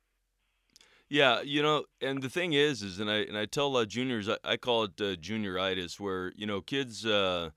Yeah, 1.09 1.41
you 1.41 1.63
know, 1.63 1.85
and 2.01 2.23
the 2.23 2.31
thing 2.31 2.53
is, 2.53 2.83
is 2.83 3.01
and 3.01 3.11
I 3.11 3.17
and 3.17 3.37
I 3.37 3.47
tell 3.47 3.77
uh, 3.77 3.85
juniors, 3.85 4.29
I, 4.29 4.37
I, 4.45 4.57
call 4.57 4.85
it 4.85 4.93
uh, 5.01 5.17
junioritis, 5.17 5.99
where 5.99 6.33
you 6.37 6.47
know 6.47 6.61
kids. 6.61 7.05
Uh, 7.05 7.51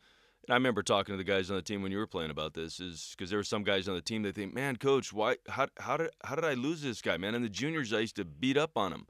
and 0.46 0.54
I 0.54 0.56
remember 0.56 0.84
talking 0.84 1.14
to 1.14 1.18
the 1.18 1.24
guys 1.24 1.50
on 1.50 1.56
the 1.56 1.62
team 1.62 1.82
when 1.82 1.92
you 1.92 1.98
were 1.98 2.08
playing 2.08 2.32
about 2.32 2.54
this, 2.54 2.82
is 2.82 3.16
because 3.16 3.30
there 3.30 3.40
were 3.40 3.44
some 3.44 3.64
guys 3.64 3.88
on 3.88 3.96
the 3.96 4.02
team 4.02 4.24
that 4.24 4.36
think, 4.36 4.54
man, 4.54 4.76
coach, 4.76 5.14
why, 5.14 5.38
how, 5.48 5.68
how 5.80 5.96
did, 5.96 6.10
how 6.26 6.36
did 6.36 6.44
I 6.44 6.54
lose 6.54 6.82
this 6.82 7.02
guy, 7.02 7.16
man? 7.16 7.34
And 7.34 7.46
the 7.46 7.50
juniors, 7.50 7.94
I 7.94 8.00
used 8.00 8.18
to 8.18 8.26
beat 8.26 8.58
up 8.58 8.78
on 8.78 8.92
him. 8.92 9.08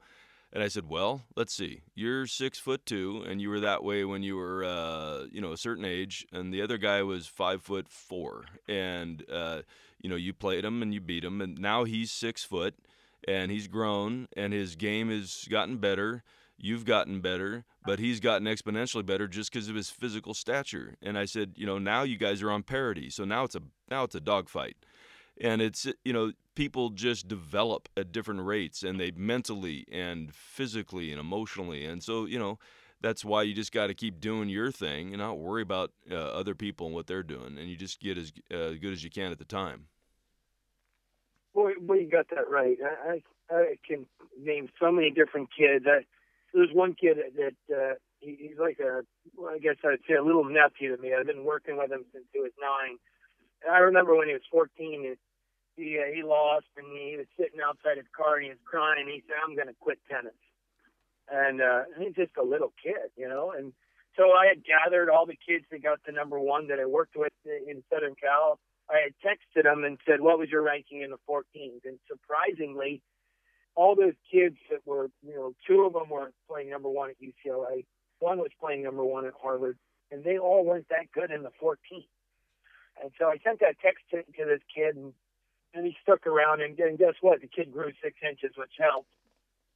And 0.54 0.62
I 0.62 0.68
said, 0.68 0.88
well, 0.88 1.22
let's 1.34 1.52
see. 1.52 1.80
You're 1.96 2.26
six 2.26 2.58
foot 2.60 2.86
two, 2.86 3.24
and 3.28 3.42
you 3.42 3.50
were 3.50 3.60
that 3.60 3.82
way 3.82 4.04
when 4.04 4.22
you 4.22 4.36
were, 4.36 4.64
uh, 4.64 5.24
you 5.30 5.40
know, 5.40 5.52
a 5.52 5.56
certain 5.58 5.84
age, 5.84 6.24
and 6.32 6.54
the 6.54 6.62
other 6.62 6.78
guy 6.78 7.02
was 7.02 7.26
five 7.26 7.60
foot 7.60 7.88
four, 7.88 8.44
and 8.68 9.24
uh, 9.30 9.62
you 10.00 10.08
know, 10.08 10.16
you 10.16 10.32
played 10.32 10.64
him 10.64 10.80
and 10.80 10.94
you 10.94 11.00
beat 11.00 11.24
him, 11.24 11.40
and 11.40 11.58
now 11.58 11.84
he's 11.84 12.12
six 12.12 12.44
foot 12.44 12.74
and 13.26 13.50
he's 13.50 13.68
grown 13.68 14.28
and 14.36 14.52
his 14.52 14.76
game 14.76 15.10
has 15.10 15.46
gotten 15.50 15.78
better. 15.78 16.22
You've 16.56 16.84
gotten 16.84 17.20
better, 17.20 17.64
but 17.84 17.98
he's 17.98 18.20
gotten 18.20 18.46
exponentially 18.46 19.04
better 19.04 19.26
just 19.26 19.52
because 19.52 19.68
of 19.68 19.74
his 19.74 19.90
physical 19.90 20.34
stature. 20.34 20.94
And 21.02 21.18
I 21.18 21.24
said, 21.24 21.54
you 21.56 21.66
know, 21.66 21.78
now 21.78 22.02
you 22.02 22.16
guys 22.16 22.42
are 22.42 22.50
on 22.50 22.62
parity, 22.62 23.10
so 23.10 23.24
now 23.24 23.44
it's 23.44 23.56
a 23.56 23.62
now 23.90 24.04
it's 24.04 24.14
a 24.14 24.20
dogfight, 24.20 24.76
and 25.40 25.60
it's 25.62 25.86
you 26.04 26.12
know 26.12 26.32
people 26.54 26.90
just 26.90 27.28
develop 27.28 27.88
at 27.96 28.12
different 28.12 28.44
rates, 28.44 28.82
and 28.82 28.98
they 29.00 29.10
mentally 29.12 29.86
and 29.90 30.34
physically 30.34 31.10
and 31.10 31.20
emotionally, 31.20 31.84
and 31.84 32.02
so 32.02 32.24
you 32.26 32.38
know 32.38 32.58
that's 33.00 33.24
why 33.24 33.42
you 33.42 33.52
just 33.52 33.72
got 33.72 33.88
to 33.88 33.94
keep 33.94 34.20
doing 34.20 34.48
your 34.48 34.70
thing 34.70 35.08
and 35.08 35.18
not 35.18 35.38
worry 35.38 35.62
about 35.62 35.92
uh, 36.10 36.14
other 36.14 36.54
people 36.54 36.86
and 36.86 36.94
what 36.94 37.06
they're 37.06 37.22
doing, 37.22 37.58
and 37.58 37.68
you 37.68 37.76
just 37.76 38.00
get 38.00 38.16
as 38.16 38.32
uh, 38.50 38.70
good 38.80 38.92
as 38.92 39.04
you 39.04 39.10
can 39.10 39.30
at 39.30 39.38
the 39.38 39.44
time. 39.44 39.86
well, 41.54 41.72
boy, 41.80 41.94
you 41.94 42.10
got 42.10 42.28
that 42.30 42.50
right. 42.50 42.78
I, 42.82 43.22
I, 43.52 43.54
I 43.54 43.74
can 43.86 44.06
name 44.40 44.68
so 44.80 44.90
many 44.90 45.10
different 45.10 45.48
kids. 45.56 45.84
I, 45.86 46.04
there's 46.52 46.70
one 46.72 46.94
kid 46.94 47.18
that 47.36 47.74
uh, 47.74 47.94
he, 48.20 48.36
he's 48.40 48.58
like 48.58 48.78
a, 48.80 49.02
well, 49.36 49.52
I 49.54 49.58
guess 49.58 49.76
I'd 49.84 49.98
say 50.08 50.14
a 50.14 50.22
little 50.22 50.44
nephew 50.44 50.94
to 50.94 51.02
me. 51.02 51.12
I've 51.14 51.26
been 51.26 51.44
working 51.44 51.76
with 51.76 51.90
him 51.90 52.04
since 52.12 52.24
he 52.32 52.40
was 52.40 52.52
nine. 52.60 52.96
And 53.64 53.74
I 53.74 53.78
remember 53.78 54.14
when 54.14 54.28
he 54.28 54.34
was 54.34 54.46
14, 54.50 54.68
he 54.76 55.14
he, 55.76 55.98
uh, 55.98 56.06
he 56.14 56.22
lost 56.22 56.66
and 56.76 56.86
he 56.86 57.16
was 57.16 57.26
sitting 57.36 57.58
outside 57.58 57.96
his 57.96 58.06
car 58.14 58.36
and 58.36 58.44
he 58.44 58.50
was 58.50 58.62
crying. 58.64 59.06
and 59.06 59.10
He 59.10 59.24
said, 59.26 59.36
"I'm 59.42 59.56
going 59.56 59.66
to 59.66 59.74
quit 59.80 59.98
tennis." 60.08 60.38
And 61.26 61.60
uh, 61.60 61.82
he's 61.98 62.14
just 62.14 62.36
a 62.38 62.44
little 62.44 62.72
kid, 62.78 63.10
you 63.16 63.28
know. 63.28 63.50
And 63.50 63.72
so 64.14 64.30
I 64.30 64.46
had 64.46 64.62
gathered 64.62 65.10
all 65.10 65.26
the 65.26 65.38
kids 65.40 65.64
that 65.72 65.82
got 65.82 65.98
the 66.06 66.12
number 66.12 66.38
one 66.38 66.68
that 66.68 66.78
I 66.78 66.86
worked 66.86 67.16
with 67.16 67.32
in 67.44 67.82
Southern 67.90 68.14
Cal 68.14 68.60
I 68.90 69.00
had 69.00 69.14
texted 69.24 69.64
them 69.64 69.84
and 69.84 69.98
said, 70.06 70.20
"What 70.20 70.38
was 70.38 70.50
your 70.50 70.62
ranking 70.62 71.00
in 71.00 71.10
the 71.10 71.18
14s?" 71.26 71.84
And 71.84 71.98
surprisingly, 72.06 73.02
all 73.74 73.94
those 73.94 74.14
kids 74.30 74.56
that 74.70 74.86
were, 74.86 75.10
you 75.22 75.34
know, 75.34 75.54
two 75.66 75.84
of 75.84 75.94
them 75.94 76.08
were 76.10 76.32
playing 76.48 76.70
number 76.70 76.88
one 76.88 77.10
at 77.10 77.16
UCLA, 77.20 77.86
one 78.18 78.38
was 78.38 78.52
playing 78.60 78.82
number 78.82 79.04
one 79.04 79.26
at 79.26 79.34
Harvard, 79.34 79.78
and 80.10 80.22
they 80.22 80.38
all 80.38 80.64
weren't 80.64 80.88
that 80.90 81.10
good 81.12 81.30
in 81.30 81.42
the 81.42 81.50
14. 81.58 82.04
And 83.02 83.10
so 83.18 83.26
I 83.26 83.38
sent 83.44 83.60
that 83.60 83.76
text 83.82 84.04
to, 84.10 84.22
to 84.22 84.44
this 84.46 84.62
kid, 84.74 84.96
and, 84.96 85.12
and 85.74 85.86
he 85.86 85.96
stuck 86.02 86.26
around. 86.26 86.62
And, 86.62 86.78
and 86.78 86.98
guess 86.98 87.14
what? 87.20 87.40
The 87.40 87.48
kid 87.48 87.72
grew 87.72 87.92
six 88.02 88.16
inches, 88.22 88.56
which 88.56 88.72
helped. 88.78 89.08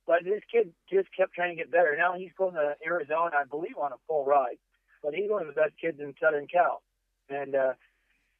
But 0.07 0.25
this 0.25 0.41
kid 0.51 0.73
just 0.91 1.09
kept 1.15 1.35
trying 1.35 1.57
to 1.57 1.63
get 1.63 1.71
better. 1.71 1.95
Now 1.99 2.15
he's 2.17 2.33
going 2.39 2.55
to 2.55 2.75
Arizona, 2.85 3.37
I 3.41 3.45
believe, 3.45 3.77
on 3.77 3.93
a 3.93 4.01
full 4.07 4.25
ride. 4.25 4.57
But 5.03 5.15
he's 5.15 5.31
one 5.31 5.43
of 5.43 5.49
the 5.49 5.61
best 5.61 5.75
kids 5.81 6.01
in 6.01 6.15
Southern 6.21 6.47
Cal. 6.47 6.83
And 7.29 7.55
uh, 7.55 7.73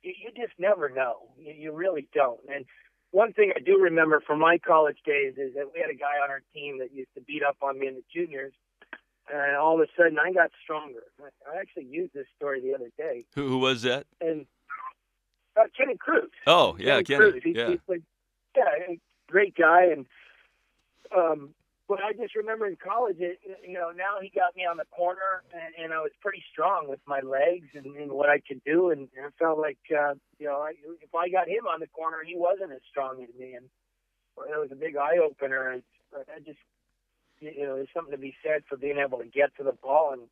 you, 0.03 0.15
you 0.17 0.31
just 0.35 0.59
never 0.59 0.89
know. 0.89 1.29
You, 1.39 1.53
you 1.53 1.73
really 1.73 2.09
don't. 2.15 2.41
And 2.49 2.65
one 3.11 3.33
thing 3.33 3.53
I 3.55 3.61
do 3.61 3.79
remember 3.81 4.23
from 4.27 4.39
my 4.39 4.59
college 4.59 4.99
days 5.05 5.35
is 5.37 5.55
that 5.55 5.67
we 5.73 5.81
had 5.81 5.91
a 5.91 5.99
guy 5.99 6.23
on 6.23 6.31
our 6.31 6.43
team 6.55 6.79
that 6.79 6.95
used 6.95 7.13
to 7.17 7.21
beat 7.21 7.43
up 7.43 7.57
on 7.63 7.79
me 7.79 7.87
in 7.87 7.95
the 7.95 8.05
juniors. 8.15 8.53
And 9.31 9.57
all 9.57 9.75
of 9.75 9.81
a 9.81 9.93
sudden, 9.97 10.19
I 10.19 10.33
got 10.33 10.51
stronger. 10.63 11.03
I 11.21 11.61
actually 11.61 11.85
used 11.85 12.15
this 12.15 12.27
story 12.37 12.63
the 12.63 12.75
other 12.75 12.91
day. 12.97 13.27
Who, 13.35 13.47
who 13.49 13.59
was 13.59 13.83
that? 13.83 14.07
And 14.23 14.47
uh, 15.59 15.65
Kenny 15.77 15.97
Cruz. 15.97 16.31
Oh, 16.47 16.77
yeah, 16.79 17.03
Kenny. 17.03 17.05
Kenny. 17.05 17.31
Cruz. 17.31 17.43
He, 17.45 17.53
yeah. 17.53 17.71
He's 17.71 17.79
like, 17.89 18.03
yeah, 18.57 18.95
great 19.29 19.55
guy. 19.57 19.87
And 19.87 20.07
um, 21.15 21.55
but 21.89 22.01
I 22.03 22.13
just 22.13 22.37
remember 22.37 22.67
in 22.67 22.77
college, 22.77 23.17
it, 23.19 23.41
you 23.67 23.75
know, 23.75 23.91
now 23.91 24.21
he 24.21 24.29
got 24.29 24.55
me 24.55 24.67
on 24.67 24.77
the 24.77 24.85
corner, 24.85 25.43
and, 25.55 25.85
and 25.85 25.95
I 25.95 26.01
was 26.01 26.13
pretty 26.21 26.43
strong 26.53 26.87
with 26.87 27.01
my 27.07 27.21
legs 27.21 27.69
and, 27.75 27.97
and 27.97 28.13
what 28.13 28.29
I 28.29 28.41
could 28.41 28.63
do, 28.65 28.91
and, 28.91 29.09
and 29.17 29.27
I 29.27 29.31
felt 29.39 29.59
like, 29.59 29.79
uh, 29.91 30.15
you 30.39 30.47
know, 30.47 30.61
I, 30.61 30.75
if 31.01 31.15
I 31.15 31.31
got 31.31 31.49
him 31.49 31.67
on 31.67 31.81
the 31.81 31.87
corner, 31.87 32.19
he 32.27 32.37
wasn't 32.37 32.73
as 32.73 32.83
strong 32.91 33.23
as 33.23 33.35
me, 33.39 33.55
and 33.55 33.67
it 34.37 34.61
was 34.61 34.71
a 34.71 34.77
big 34.77 34.97
eye 34.97 35.17
opener. 35.17 35.71
And 35.71 35.83
I 36.15 36.41
just, 36.41 36.59
you 37.41 37.67
know, 37.67 37.77
there's 37.77 37.89
something 37.95 38.13
to 38.13 38.19
be 38.19 38.37
said 38.45 38.65
for 38.69 38.77
being 38.77 38.99
able 38.99 39.19
to 39.19 39.27
get 39.27 39.57
to 39.57 39.65
the 39.65 39.73
ball 39.73 40.13
and 40.13 40.23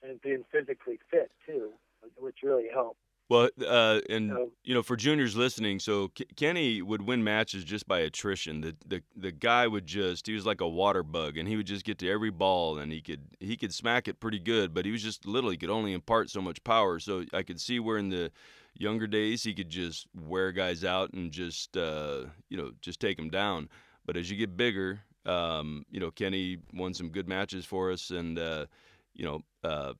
and 0.00 0.20
being 0.22 0.44
physically 0.52 1.00
fit 1.10 1.30
too, 1.44 1.72
which 2.16 2.36
really 2.44 2.68
helped. 2.72 3.00
Well, 3.28 3.50
uh, 3.66 4.00
and 4.08 4.38
you 4.64 4.74
know, 4.74 4.82
for 4.82 4.96
juniors 4.96 5.36
listening, 5.36 5.80
so 5.80 6.08
K- 6.08 6.26
Kenny 6.36 6.82
would 6.82 7.02
win 7.02 7.22
matches 7.24 7.64
just 7.64 7.86
by 7.86 8.00
attrition. 8.00 8.60
The, 8.60 8.76
the 8.86 9.02
the 9.16 9.32
guy 9.32 9.66
would 9.66 9.86
just 9.86 10.26
he 10.26 10.34
was 10.34 10.46
like 10.46 10.60
a 10.60 10.68
water 10.68 11.02
bug, 11.02 11.36
and 11.36 11.48
he 11.48 11.56
would 11.56 11.66
just 11.66 11.84
get 11.84 11.98
to 11.98 12.10
every 12.10 12.30
ball, 12.30 12.78
and 12.78 12.92
he 12.92 13.00
could 13.00 13.20
he 13.40 13.56
could 13.56 13.72
smack 13.74 14.08
it 14.08 14.20
pretty 14.20 14.38
good, 14.38 14.72
but 14.74 14.84
he 14.86 14.92
was 14.92 15.02
just 15.02 15.26
little. 15.26 15.50
He 15.50 15.56
could 15.56 15.70
only 15.70 15.92
impart 15.92 16.30
so 16.30 16.40
much 16.40 16.62
power. 16.64 16.98
So 16.98 17.24
I 17.32 17.42
could 17.42 17.60
see 17.60 17.78
where 17.80 17.98
in 17.98 18.08
the 18.08 18.30
younger 18.76 19.06
days 19.06 19.42
he 19.42 19.54
could 19.54 19.68
just 19.68 20.06
wear 20.14 20.52
guys 20.52 20.84
out 20.84 21.12
and 21.12 21.30
just 21.30 21.76
uh, 21.76 22.24
you 22.48 22.56
know 22.56 22.72
just 22.80 23.00
take 23.00 23.16
them 23.16 23.30
down. 23.30 23.68
But 24.06 24.16
as 24.16 24.30
you 24.30 24.36
get 24.36 24.56
bigger, 24.56 25.00
um, 25.26 25.84
you 25.90 26.00
know, 26.00 26.10
Kenny 26.10 26.58
won 26.72 26.94
some 26.94 27.10
good 27.10 27.28
matches 27.28 27.64
for 27.66 27.92
us, 27.92 28.10
and 28.10 28.38
uh, 28.38 28.66
you 29.14 29.24
know, 29.24 29.42
uh, 29.64 29.94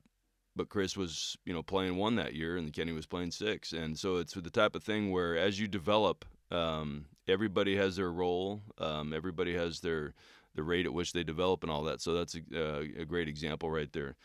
but 0.56 0.68
Chris 0.68 0.96
was, 0.96 1.36
you 1.44 1.52
know, 1.52 1.62
playing 1.62 1.96
one 1.96 2.16
that 2.16 2.34
year, 2.34 2.56
and 2.56 2.72
Kenny 2.72 2.92
was 2.92 3.06
playing 3.06 3.30
six, 3.30 3.72
and 3.72 3.98
so 3.98 4.16
it's 4.16 4.34
the 4.34 4.50
type 4.50 4.74
of 4.74 4.82
thing 4.82 5.10
where 5.10 5.36
as 5.36 5.60
you 5.60 5.68
develop, 5.68 6.24
um, 6.50 7.06
everybody 7.26 7.76
has 7.76 7.96
their 7.96 8.10
role, 8.10 8.62
um, 8.78 9.12
everybody 9.12 9.54
has 9.54 9.80
their 9.80 10.14
the 10.54 10.62
rate 10.62 10.86
at 10.86 10.92
which 10.92 11.12
they 11.12 11.22
develop 11.22 11.62
and 11.62 11.70
all 11.70 11.84
that. 11.84 12.00
So 12.00 12.14
that's 12.14 12.34
a, 12.34 12.40
uh, 12.54 12.80
a 12.98 13.04
great 13.04 13.28
example 13.28 13.70
right 13.70 13.92
there. 13.92 14.16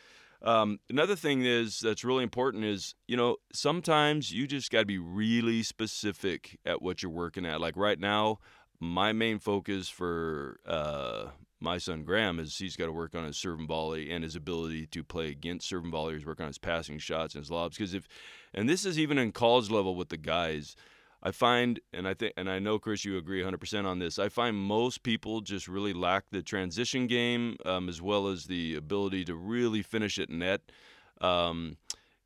Um, 0.41 0.79
another 0.89 1.15
thing 1.15 1.45
is 1.45 1.79
that's 1.79 2.03
really 2.03 2.23
important 2.23 2.65
is 2.65 2.95
you 3.07 3.15
know 3.15 3.37
sometimes 3.53 4.31
you 4.31 4.45
just 4.45 4.71
got 4.71 4.79
to 4.79 4.85
be 4.85 4.97
really 4.97 5.63
specific 5.63 6.59
at 6.65 6.81
what 6.81 7.01
you're 7.01 7.11
working 7.11 7.45
at. 7.45 7.61
Like 7.61 7.77
right 7.77 7.99
now, 7.99 8.39
my 8.79 9.13
main 9.13 9.39
focus 9.39 9.87
for 9.87 10.59
uh, 10.65 11.27
my 11.63 11.77
son 11.77 12.03
Graham 12.03 12.39
is 12.39 12.57
he's 12.57 12.75
got 12.75 12.87
to 12.87 12.91
work 12.91 13.15
on 13.15 13.25
his 13.25 13.37
serve 13.37 13.59
and 13.59 13.67
volley 13.67 14.11
and 14.11 14.23
his 14.23 14.35
ability 14.35 14.85
to 14.87 15.03
play 15.03 15.29
against 15.29 15.67
serve 15.67 15.85
and 15.85 15.93
volleyers, 15.93 16.25
work 16.25 16.41
on 16.41 16.47
his 16.47 16.57
passing 16.57 16.99
shots 16.99 17.33
and 17.33 17.41
his 17.41 17.49
lobs. 17.49 17.77
Because 17.77 17.93
if, 17.93 18.07
and 18.53 18.67
this 18.67 18.85
is 18.85 18.99
even 18.99 19.17
in 19.17 19.31
college 19.31 19.71
level 19.71 19.95
with 19.95 20.09
the 20.09 20.17
guys, 20.17 20.75
I 21.23 21.31
find, 21.31 21.79
and 21.93 22.05
I 22.05 22.13
think, 22.13 22.33
and 22.35 22.49
I 22.49 22.59
know 22.59 22.77
Chris, 22.79 23.05
you 23.05 23.17
agree 23.17 23.41
100% 23.41 23.85
on 23.85 23.99
this. 23.99 24.19
I 24.19 24.27
find 24.27 24.57
most 24.57 25.03
people 25.03 25.39
just 25.39 25.69
really 25.69 25.93
lack 25.93 26.25
the 26.31 26.41
transition 26.41 27.07
game 27.07 27.55
um, 27.65 27.87
as 27.87 28.01
well 28.01 28.27
as 28.27 28.45
the 28.45 28.75
ability 28.75 29.23
to 29.25 29.35
really 29.35 29.81
finish 29.81 30.19
at 30.19 30.29
net. 30.29 30.61
Um, 31.21 31.77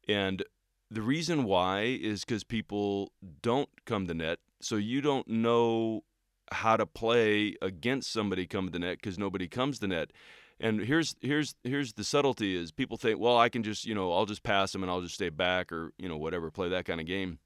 and 0.08 0.43
the 0.89 1.04
reason 1.04 1.43
why 1.43 1.82
is 1.82 2.26
because 2.26 2.43
people 2.43 3.12
don't 3.43 3.69
come 3.86 4.08
to 4.08 4.15
net, 4.15 4.39
so 4.62 4.78
you 4.78 5.02
don't 5.02 5.28
know 5.28 6.04
how 6.51 6.77
to 6.77 6.86
play 6.86 7.55
against 7.62 8.12
somebody 8.12 8.45
coming 8.45 8.71
to 8.71 8.79
net 8.79 8.97
because 8.97 9.17
nobody 9.17 9.47
comes 9.47 9.79
to 9.79 9.88
net. 9.88 10.12
And 10.60 10.81
here's 10.81 11.15
here's 11.21 11.55
here's 11.63 11.93
the 11.93 12.03
subtlety 12.03 12.55
is 12.55 12.71
people 12.71 12.97
think, 12.97 13.19
well, 13.19 13.38
I 13.38 13.49
can 13.49 13.63
just 13.63 13.86
you 13.86 13.93
know 13.93 14.12
I'll 14.12 14.25
just 14.25 14.43
pass 14.43 14.71
them 14.71 14.83
and 14.83 14.91
I'll 14.91 15.01
just 15.01 15.15
stay 15.15 15.29
back 15.29 15.71
or 15.71 15.93
you 15.97 16.10
know 16.10 16.17
whatever, 16.17 16.49
play 16.49 16.69
that 16.69 16.86
kind 16.86 16.99
of 16.99 17.05
game. 17.05 17.39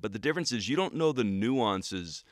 But 0.00 0.12
the 0.12 0.18
difference 0.18 0.52
is 0.52 0.68
you 0.68 0.76
don't 0.76 0.94
know 0.94 1.12
the 1.12 1.24
nuances 1.24 2.24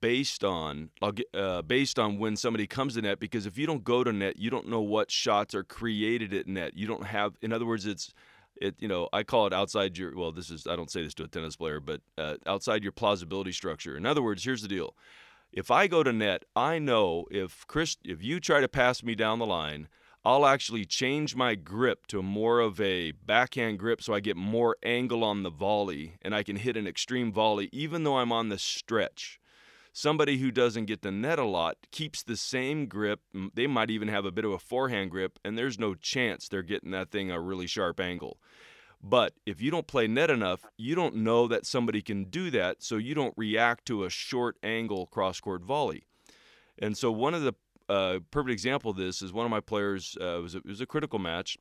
based 0.00 0.44
on 0.44 0.90
uh, 1.34 1.62
based 1.62 1.98
on 1.98 2.18
when 2.18 2.36
somebody 2.36 2.66
comes 2.66 2.94
to 2.94 3.02
net 3.02 3.18
because 3.18 3.46
if 3.46 3.58
you 3.58 3.66
don't 3.66 3.84
go 3.84 4.04
to 4.04 4.12
net, 4.12 4.38
you 4.38 4.50
don't 4.50 4.68
know 4.68 4.80
what 4.80 5.10
shots 5.10 5.54
are 5.54 5.64
created 5.64 6.32
at 6.34 6.46
net. 6.46 6.76
You 6.76 6.86
don't 6.86 7.04
have, 7.04 7.36
in 7.42 7.52
other 7.52 7.66
words, 7.66 7.86
it's 7.86 8.12
it 8.56 8.76
you 8.78 8.88
know 8.88 9.08
I 9.12 9.22
call 9.22 9.46
it 9.46 9.52
outside 9.52 9.96
your 9.96 10.16
well 10.16 10.32
this 10.32 10.50
is 10.50 10.66
I 10.66 10.76
don't 10.76 10.90
say 10.90 11.02
this 11.02 11.14
to 11.14 11.24
a 11.24 11.28
tennis 11.28 11.56
player, 11.56 11.80
but 11.80 12.00
uh, 12.18 12.36
outside 12.46 12.82
your 12.82 12.92
plausibility 12.92 13.52
structure. 13.52 13.96
In 13.96 14.06
other 14.06 14.22
words, 14.22 14.44
here's 14.44 14.62
the 14.62 14.68
deal 14.68 14.94
if 15.52 15.70
I 15.70 15.86
go 15.86 16.02
to 16.02 16.12
net, 16.12 16.44
I 16.54 16.78
know 16.78 17.26
if 17.30 17.66
Chris, 17.66 17.96
if 18.04 18.22
you 18.22 18.40
try 18.40 18.60
to 18.60 18.68
pass 18.68 19.02
me 19.02 19.14
down 19.14 19.38
the 19.38 19.46
line, 19.46 19.88
I'll 20.24 20.44
actually 20.44 20.84
change 20.84 21.34
my 21.34 21.54
grip 21.54 22.06
to 22.08 22.22
more 22.22 22.60
of 22.60 22.80
a 22.80 23.12
backhand 23.12 23.78
grip 23.78 24.02
so 24.02 24.12
I 24.12 24.20
get 24.20 24.36
more 24.36 24.76
angle 24.82 25.24
on 25.24 25.42
the 25.42 25.50
volley 25.50 26.18
and 26.20 26.34
I 26.34 26.42
can 26.42 26.56
hit 26.56 26.76
an 26.76 26.86
extreme 26.86 27.32
volley 27.32 27.70
even 27.72 28.04
though 28.04 28.18
I'm 28.18 28.32
on 28.32 28.50
the 28.50 28.58
stretch. 28.58 29.40
Somebody 29.92 30.38
who 30.38 30.50
doesn't 30.50 30.84
get 30.84 31.02
the 31.02 31.10
net 31.10 31.38
a 31.38 31.44
lot 31.44 31.76
keeps 31.90 32.22
the 32.22 32.36
same 32.36 32.86
grip. 32.86 33.20
They 33.54 33.66
might 33.66 33.90
even 33.90 34.08
have 34.08 34.24
a 34.24 34.30
bit 34.30 34.44
of 34.44 34.52
a 34.52 34.58
forehand 34.58 35.10
grip, 35.10 35.38
and 35.44 35.58
there's 35.58 35.80
no 35.80 35.94
chance 35.94 36.48
they're 36.48 36.62
getting 36.62 36.92
that 36.92 37.10
thing 37.10 37.30
a 37.30 37.40
really 37.40 37.66
sharp 37.66 37.98
angle. 37.98 38.38
But 39.02 39.32
if 39.46 39.60
you 39.62 39.70
don't 39.70 39.86
play 39.86 40.06
net 40.06 40.30
enough, 40.30 40.66
you 40.76 40.94
don't 40.94 41.16
know 41.16 41.48
that 41.48 41.64
somebody 41.64 42.02
can 42.02 42.24
do 42.24 42.50
that, 42.50 42.82
so 42.82 42.96
you 42.96 43.14
don't 43.14 43.34
react 43.36 43.86
to 43.86 44.04
a 44.04 44.10
short 44.10 44.56
angle 44.62 45.06
cross 45.06 45.40
court 45.40 45.62
volley. 45.62 46.04
And 46.78 46.96
so 46.96 47.10
one 47.10 47.34
of 47.34 47.42
the 47.42 47.54
uh, 47.88 48.20
perfect 48.30 48.52
example 48.52 48.90
of 48.90 48.96
this 48.96 49.22
is 49.22 49.32
one 49.32 49.46
of 49.46 49.50
my 49.50 49.60
players 49.60 50.16
uh, 50.20 50.40
was 50.42 50.54
a, 50.54 50.58
it 50.58 50.66
was 50.66 50.80
a 50.80 50.86
critical 50.86 51.18
match, 51.18 51.56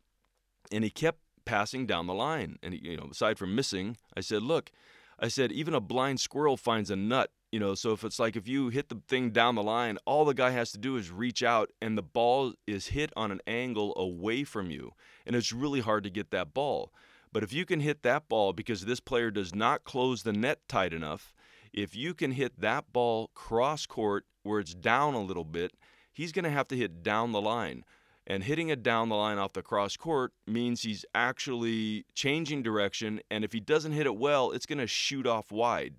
and 0.71 0.84
he 0.84 0.89
kept 0.89 1.19
passing 1.45 1.86
down 1.86 2.08
the 2.08 2.13
line. 2.13 2.60
And 2.62 2.73
he, 2.73 2.89
you 2.89 2.97
know, 2.97 3.08
aside 3.12 3.39
from 3.39 3.56
missing, 3.56 3.97
I 4.15 4.19
said, 4.19 4.43
"Look, 4.43 4.71
I 5.17 5.30
said 5.30 5.52
even 5.52 5.73
a 5.73 5.80
blind 5.80 6.19
squirrel 6.19 6.58
finds 6.58 6.91
a 6.91 6.95
nut." 6.95 7.32
You 7.52 7.60
know, 7.60 7.73
so 7.73 7.93
if 7.93 8.04
it's 8.04 8.19
like 8.19 8.36
if 8.36 8.47
you 8.47 8.69
hit 8.69 8.89
the 8.89 9.02
thing 9.08 9.32
down 9.32 9.56
the 9.56 9.63
line, 9.63 9.97
all 10.06 10.23
the 10.23 10.36
guy 10.36 10.52
has 10.52 10.71
to 10.73 10.78
do 10.78 10.97
is 10.97 11.10
reach 11.10 11.41
out, 11.41 11.71
and 11.82 11.97
the 11.97 12.04
ball 12.04 12.54
is 12.67 12.88
hit 12.88 13.12
on 13.15 13.32
an 13.32 13.41
angle 13.47 13.93
away 13.97 14.43
from 14.43 14.69
you, 14.69 14.91
and 15.25 15.36
it's 15.36 15.52
really 15.52 15.80
hard 15.80 16.04
to 16.04 16.12
get 16.12 16.30
that 16.32 16.54
ball. 16.54 16.91
But 17.32 17.44
if 17.44 17.54
you 17.54 17.65
can 17.65 17.80
hit 17.80 18.04
that 18.04 18.28
ball 18.28 18.54
because 18.54 18.86
this 18.86 19.00
player 19.00 19.30
does 19.32 19.54
not 19.54 19.84
close 19.84 20.24
the 20.24 20.34
net 20.34 20.60
tight 20.68 20.94
enough, 20.94 21.34
if 21.72 21.96
you 21.96 22.13
can 22.13 22.32
hit 22.32 22.60
that 22.60 22.92
ball 22.92 23.30
cross 23.36 23.86
court 23.86 24.26
where 24.44 24.60
it's 24.60 24.74
down 24.74 25.13
a 25.13 25.22
little 25.22 25.44
bit, 25.44 25.74
he's 26.12 26.32
going 26.32 26.46
to 26.46 26.50
have 26.50 26.68
to 26.70 26.78
hit 26.78 27.04
down 27.04 27.32
the 27.32 27.42
line. 27.42 27.84
And 28.26 28.44
hitting 28.44 28.70
it 28.70 28.84
down 28.84 29.10
the 29.10 29.15
line 29.15 29.39
off 29.39 29.54
the 29.54 29.63
cross 29.63 29.98
court 29.98 30.34
means 30.46 30.84
he's 30.84 31.04
actually 31.15 32.06
changing 32.13 32.62
direction. 32.62 33.22
And 33.32 33.44
if 33.44 33.54
he 33.54 33.60
doesn't 33.60 33.94
hit 33.94 34.06
it 34.06 34.15
well, 34.15 34.52
it's 34.52 34.68
going 34.68 34.78
to 34.78 34.88
shoot 34.88 35.26
off 35.26 35.52
wide. 35.52 35.96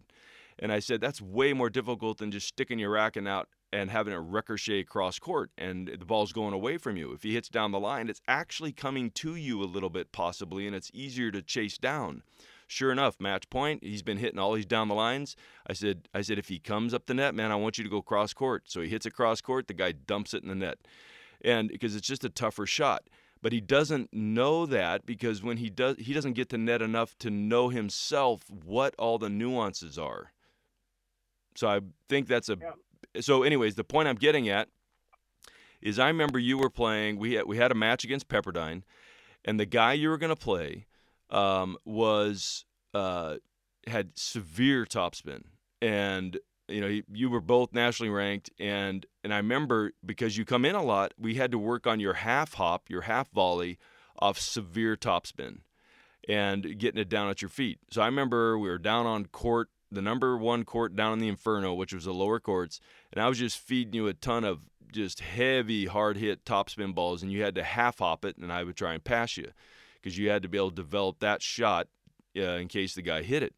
And 0.59 0.73
I 0.73 0.79
said, 0.79 1.01
that's 1.01 1.21
way 1.21 1.53
more 1.53 1.71
difficult 1.71 2.19
than 2.19 2.31
just 2.31 2.47
sticking 2.47 2.79
your 2.79 2.91
racket 2.91 3.27
out 3.27 3.49
and 3.73 3.91
having 3.91 4.13
a 4.13 4.21
ricochet 4.21 4.85
cross 4.85 5.19
court 5.19 5.51
and 5.57 5.89
the 5.89 6.05
ball's 6.05 6.33
going 6.33 6.53
away 6.53 6.77
from 6.77 6.97
you. 6.97 7.13
If 7.13 7.23
he 7.23 7.35
hits 7.35 7.49
down 7.49 7.73
the 7.73 7.81
line, 7.81 8.09
it's 8.09 8.21
actually 8.27 8.73
coming 8.73 9.11
to 9.13 9.37
you 9.37 9.63
a 9.63 9.65
little 9.65 9.91
bit 9.91 10.13
possibly 10.13 10.67
and 10.67 10.75
it's 10.75 10.91
easier 10.93 11.31
to 11.31 11.43
chase 11.43 11.79
down. 11.79 12.23
Sure 12.67 12.93
enough, 12.93 13.21
match 13.21 13.51
point, 13.51 13.83
he's 13.83 14.03
been 14.03 14.19
hitting 14.19 14.39
all 14.39 14.53
these 14.53 14.67
down 14.67 14.89
the 14.89 14.95
lines. 14.95 15.35
I 15.67 15.73
said 15.73 16.09
I 16.15 16.23
said 16.23 16.39
if 16.39 16.49
he 16.49 16.59
comes 16.59 16.95
up 16.95 17.07
the 17.07 17.15
net, 17.15 17.35
man, 17.35 17.51
I 17.51 17.57
want 17.57 17.79
you 17.79 17.85
to 17.85 17.91
go 17.91 18.03
cross 18.03 18.33
court. 18.33 18.65
So 18.67 18.81
he 18.81 18.89
hits 18.89 19.07
it 19.07 19.13
cross 19.13 19.41
court, 19.41 19.67
the 19.67 19.75
guy 19.75 19.93
dumps 19.93 20.35
it 20.35 20.43
in 20.43 20.49
the 20.49 20.55
net. 20.55 20.79
And 21.43 21.69
because 21.69 21.97
it's 21.97 22.07
just 22.07 22.25
a 22.25 22.29
tougher 22.29 22.67
shot. 22.67 23.05
But 23.43 23.53
he 23.53 23.61
doesn't 23.61 24.13
know 24.13 24.67
that 24.67 25.07
because 25.07 25.43
when 25.43 25.57
he 25.57 25.71
does 25.71 25.97
he 25.99 26.13
doesn't 26.13 26.35
get 26.35 26.49
to 26.51 26.59
net 26.59 26.83
enough 26.83 27.17
to 27.19 27.31
know 27.31 27.71
himself 27.71 28.45
what 28.51 28.95
all 28.99 29.19
the 29.19 29.31
nuances 29.31 29.99
are. 29.99 30.33
So 31.57 31.69
I 31.69 31.81
think 32.09 32.29
that's 32.29 32.49
a 32.49 32.57
yeah 32.61 32.73
so, 33.19 33.43
anyways, 33.43 33.75
the 33.75 33.85
point 33.85 34.09
I'm 34.09 34.17
getting 34.17 34.49
at 34.49 34.69
is 35.81 35.99
I 35.99 36.09
remember 36.09 36.39
you 36.39 36.59
were 36.59 36.71
playing. 36.71 37.19
We 37.19 37.35
had, 37.35 37.47
we 37.47 37.57
had 37.57 37.73
a 37.73 37.75
match 37.75 38.05
against 38.05 38.29
Pepperdine, 38.29 38.83
and 39.45 39.59
the 39.59 39.67
guy 39.67 39.95
you 39.95 40.09
were 40.09 40.19
going 40.19 40.35
to 40.35 40.37
play 40.37 40.87
um, 41.31 41.77
was 41.85 42.65
uh, 42.95 43.37
had 43.87 44.11
severe 44.19 44.85
topspin, 44.85 45.45
and 45.81 46.39
you 46.69 46.81
know 46.81 47.01
you 47.11 47.31
were 47.31 47.41
both 47.41 47.73
nationally 47.73 48.11
ranked, 48.11 48.51
and 48.59 49.07
and 49.25 49.33
I 49.33 49.39
remember 49.39 49.93
because 50.05 50.37
you 50.37 50.45
come 50.45 50.65
in 50.65 50.75
a 50.75 50.83
lot, 50.83 51.15
we 51.19 51.35
had 51.35 51.51
to 51.53 51.59
work 51.59 51.87
on 51.87 52.01
your 52.01 52.15
half 52.15 52.55
hop, 52.55 52.91
your 52.91 53.03
half 53.03 53.31
volley 53.31 53.79
off 54.19 54.39
severe 54.39 54.97
topspin, 54.97 55.61
and 56.29 56.79
getting 56.79 57.01
it 57.01 57.09
down 57.09 57.31
at 57.31 57.43
your 57.43 57.49
feet. 57.49 57.79
So 57.91 58.03
I 58.03 58.07
remember 58.07 58.59
we 58.59 58.69
were 58.69 58.79
down 58.79 59.07
on 59.07 59.27
court 59.27 59.69
the 59.91 60.03
number 60.03 60.37
one 60.37 60.65
court 60.65 60.95
down 60.95 61.15
in 61.15 61.19
the 61.19 61.29
Inferno, 61.29 61.75
which 61.75 61.93
was 61.93 62.05
the 62.05 62.15
lower 62.15 62.41
courts, 62.41 62.81
and 63.13 63.23
I 63.23 63.29
was 63.29 63.39
just 63.39 63.59
feeding 63.59 63.95
you 63.95 64.07
a 64.07 64.15
ton 64.15 64.45
of 64.45 64.61
just 64.93 65.21
heavy, 65.21 65.87
hard 65.87 66.17
hit 66.17 66.45
topspin 66.45 66.95
balls, 66.95 67.23
and 67.23 67.31
you 67.33 67.43
had 67.43 67.55
to 67.55 67.63
half 67.63 67.99
hop 67.99 68.25
it, 68.25 68.37
and 68.37 68.53
I 68.53 68.65
would 68.65 68.77
try 68.77 68.95
and 68.95 69.03
pass 69.03 69.37
you 69.37 69.51
because 69.95 70.19
you 70.19 70.31
had 70.31 70.43
to 70.43 70.49
be 70.49 70.59
able 70.59 70.71
to 70.71 70.77
develop 70.77 71.21
that 71.21 71.43
shot 71.43 71.89
uh, 72.37 72.41
in 72.41 72.69
case 72.69 72.95
the 72.95 73.03
guy 73.03 73.23
hit 73.23 73.43
it. 73.43 73.55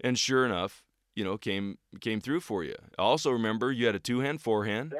And 0.00 0.18
sure 0.18 0.44
enough, 0.44 0.84
you 1.14 1.24
know, 1.24 1.36
came 1.36 1.78
came 2.00 2.20
through 2.20 2.40
for 2.40 2.64
you. 2.64 2.74
I 2.98 3.02
also 3.02 3.30
remember 3.30 3.72
you 3.72 3.86
had 3.86 3.94
a 3.94 4.00
two 4.00 4.20
hand 4.20 4.40
forehand. 4.40 4.94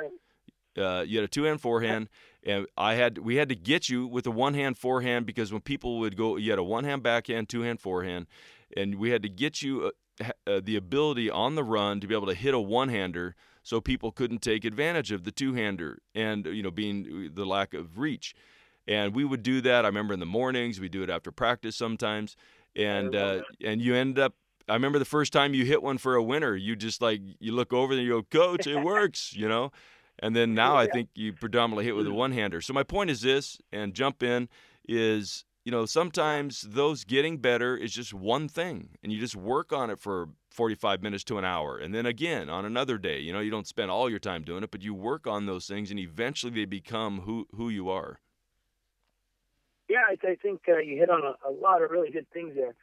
Uh, 0.77 1.05
you 1.07 1.19
had 1.19 1.25
a 1.25 1.29
two 1.29 1.45
hand 1.45 1.61
forehand, 1.61 2.09
and 2.45 2.67
I 2.77 2.95
had 2.95 3.19
we 3.19 3.37
had 3.37 3.49
to 3.49 3.55
get 3.55 3.89
you 3.89 4.07
with 4.07 4.27
a 4.27 4.31
one 4.31 4.55
hand 4.55 4.77
forehand 4.77 5.27
because 5.27 5.53
when 5.53 5.63
people 5.63 5.99
would 6.01 6.17
go, 6.17 6.37
you 6.37 6.51
had 6.51 6.59
a 6.59 6.65
one 6.65 6.85
hand 6.85 7.03
backhand, 7.03 7.49
two 7.49 7.63
hand 7.63 7.81
forehand, 7.81 8.27
and 8.77 8.97
we 8.97 9.11
had 9.11 9.23
to 9.23 9.29
get 9.29 9.63
you 9.63 9.93
uh, 10.47 10.61
the 10.63 10.77
ability 10.77 11.31
on 11.31 11.55
the 11.55 11.65
run 11.65 12.01
to 12.01 12.07
be 12.07 12.15
able 12.15 12.27
to 12.27 12.35
hit 12.35 12.55
a 12.55 12.61
one-hander 12.61 13.35
so 13.63 13.81
people 13.81 14.11
couldn't 14.11 14.43
take 14.43 14.65
advantage 14.65 15.13
of 15.13 15.25
the 15.25 15.31
two-hander 15.31 15.99
and 16.15 16.47
you 16.47 16.63
know 16.63 16.71
being 16.71 17.27
uh, 17.27 17.31
the 17.33 17.45
lack 17.45 17.75
of 17.75 17.99
reach. 17.99 18.35
And 18.89 19.15
we 19.15 19.25
would 19.25 19.43
do 19.43 19.61
that 19.61 19.85
i 19.85 19.89
remember 19.89 20.15
in 20.15 20.21
the 20.21 20.27
mornings 20.27 20.81
we 20.81 20.89
do 20.89 21.03
it 21.03 21.11
after 21.11 21.31
practice 21.31 21.77
sometimes. 21.77 22.37
And 22.77 23.15
uh, 23.15 23.43
and 23.65 23.83
you 23.83 23.95
end 23.95 24.19
up 24.19 24.35
I 24.69 24.75
remember 24.75 24.99
the 24.99 25.05
first 25.05 25.33
time 25.33 25.53
you 25.53 25.65
hit 25.65 25.83
one 25.83 25.99
for 25.99 26.15
a 26.15 26.23
winner, 26.23 26.55
you 26.55 26.77
just 26.77 27.03
like 27.03 27.21
you 27.41 27.53
look 27.53 27.73
over 27.73 27.93
and 27.93 28.03
you 28.03 28.11
go, 28.11 28.23
"Coach, 28.23 28.67
it 28.67 28.77
works," 28.85 29.35
you 29.35 29.49
know. 29.49 29.73
And 30.21 30.37
then 30.37 30.55
now 30.55 30.77
I 30.77 30.87
think 30.87 31.09
you 31.15 31.33
predominantly 31.33 31.87
hit 31.87 31.97
with 31.97 32.07
a 32.07 32.13
one-hander. 32.13 32.61
So 32.61 32.75
my 32.75 32.83
point 32.83 33.09
is 33.09 33.23
this, 33.23 33.59
and 33.73 33.95
jump 33.95 34.23
in 34.23 34.49
is 34.87 35.45
you 35.65 35.73
know 35.73 35.87
sometimes 35.87 36.63
those 36.63 37.05
getting 37.05 37.39
better 37.39 37.77
is 37.77 37.93
just 37.93 38.15
one 38.15 38.49
thing, 38.49 38.91
and 39.03 39.13
you 39.13 39.19
just 39.19 39.37
work 39.37 39.73
on 39.73 39.91
it 39.91 39.99
for 39.99 40.29
45 40.51 41.03
minutes 41.03 41.25
to 41.25 41.39
an 41.39 41.45
hour, 41.45 41.79
and 41.79 41.95
then 41.95 42.07
again 42.07 42.49
on 42.49 42.65
another 42.65 42.99
day. 42.99 43.21
You 43.21 43.33
know, 43.33 43.41
you 43.41 43.51
don't 43.51 43.67
spend 43.67 43.91
all 43.91 44.09
your 44.09 44.19
time 44.19 44.43
doing 44.43 44.63
it, 44.63 44.71
but 44.71 44.83
you 44.83 44.95
work 44.95 45.27
on 45.27 45.47
those 45.47 45.67
things, 45.67 45.91
and 45.91 46.01
eventually 46.01 46.53
they 46.53 46.65
become 46.65 47.21
who 47.21 47.47
who 47.55 47.69
you 47.69 47.91
are. 47.91 48.21
Yeah, 49.89 50.03
I, 50.09 50.17
I 50.27 50.37
think 50.37 50.63
uh, 50.69 50.79
you 50.79 50.97
hit 50.97 51.11
on 51.11 51.23
a, 51.25 51.49
a 51.49 51.51
lot 51.51 51.83
of 51.83 51.91
really 51.91 52.11
good 52.11 52.27
things 52.33 52.55
there. 52.55 52.75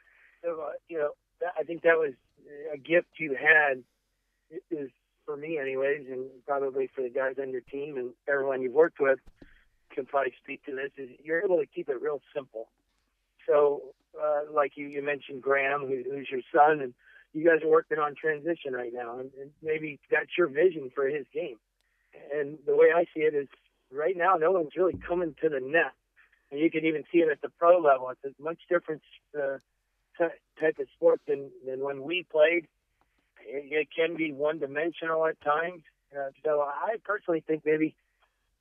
So, 0.44 0.60
uh, 0.60 0.72
you 0.88 0.98
know, 0.98 1.10
that, 1.40 1.54
I 1.58 1.62
think 1.62 1.82
that 1.82 1.96
was 1.96 2.12
a 2.72 2.76
gift 2.76 3.08
you 3.18 3.34
had 3.34 3.82
is 4.70 4.90
for 5.24 5.36
me 5.36 5.58
anyways 5.58 6.06
and 6.10 6.26
probably 6.46 6.90
for 6.94 7.02
the 7.02 7.10
guys 7.10 7.34
on 7.40 7.50
your 7.50 7.60
team 7.60 7.98
and 7.98 8.10
everyone 8.26 8.62
you've 8.62 8.72
worked 8.72 9.00
with 9.00 9.18
can 9.98 10.06
probably 10.06 10.32
speak 10.42 10.64
to 10.64 10.74
this 10.74 10.90
is 10.96 11.10
you're 11.22 11.42
able 11.42 11.58
to 11.58 11.66
keep 11.66 11.88
it 11.88 12.00
real 12.00 12.20
simple 12.34 12.68
so 13.46 13.82
uh, 14.20 14.40
like 14.52 14.72
you, 14.76 14.86
you 14.86 15.02
mentioned 15.02 15.42
graham 15.42 15.80
who, 15.80 16.02
who's 16.10 16.28
your 16.30 16.42
son 16.54 16.80
and 16.80 16.94
you 17.34 17.44
guys 17.44 17.62
are 17.62 17.70
working 17.70 17.98
on 17.98 18.14
transition 18.14 18.72
right 18.72 18.92
now 18.92 19.18
and, 19.18 19.30
and 19.40 19.50
maybe 19.62 19.98
that's 20.10 20.36
your 20.36 20.48
vision 20.48 20.90
for 20.94 21.06
his 21.06 21.26
game 21.32 21.56
and 22.32 22.58
the 22.66 22.76
way 22.76 22.88
i 22.94 23.04
see 23.14 23.20
it 23.20 23.34
is 23.34 23.48
right 23.92 24.16
now 24.16 24.36
no 24.36 24.50
one's 24.50 24.76
really 24.76 24.98
coming 25.06 25.34
to 25.40 25.48
the 25.48 25.60
net 25.60 25.92
and 26.50 26.60
you 26.60 26.70
can 26.70 26.84
even 26.84 27.04
see 27.12 27.18
it 27.18 27.28
at 27.30 27.40
the 27.42 27.50
pro 27.58 27.78
level 27.78 28.10
it's 28.10 28.38
a 28.38 28.42
much 28.42 28.58
different 28.68 29.02
uh, 29.38 29.58
type 30.60 30.78
of 30.78 30.86
sport 30.94 31.20
than 31.26 31.50
than 31.66 31.80
when 31.80 32.02
we 32.02 32.26
played. 32.30 32.66
It, 33.46 33.72
it 33.72 33.88
can 33.94 34.16
be 34.16 34.32
one 34.32 34.58
dimensional 34.58 35.26
at 35.26 35.40
times. 35.40 35.82
Uh, 36.16 36.30
so 36.44 36.60
I 36.60 36.96
personally 37.04 37.42
think 37.46 37.62
maybe 37.64 37.94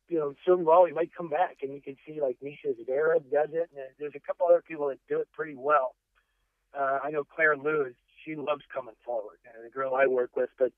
you 0.07 0.19
know 0.19 0.33
Silver 0.45 0.63
Volley 0.63 0.91
might 0.91 1.11
come 1.15 1.29
back, 1.29 1.57
and 1.61 1.73
you 1.73 1.81
can 1.81 1.95
see 2.05 2.21
like 2.21 2.37
Mischa 2.43 2.73
Zverev 2.73 3.29
does 3.31 3.49
it, 3.53 3.69
and 3.75 3.85
there's 3.99 4.15
a 4.15 4.19
couple 4.19 4.47
other 4.47 4.63
people 4.65 4.87
that 4.87 4.99
do 5.09 5.19
it 5.19 5.27
pretty 5.33 5.55
well. 5.55 5.95
Uh, 6.77 6.99
I 7.03 7.11
know 7.11 7.23
Claire 7.23 7.57
Liu; 7.57 7.93
she 8.23 8.35
loves 8.35 8.63
coming 8.73 8.95
forward, 9.05 9.37
uh, 9.47 9.63
the 9.63 9.69
girl 9.69 9.95
I 9.95 10.07
work 10.07 10.35
with. 10.35 10.49
But 10.57 10.71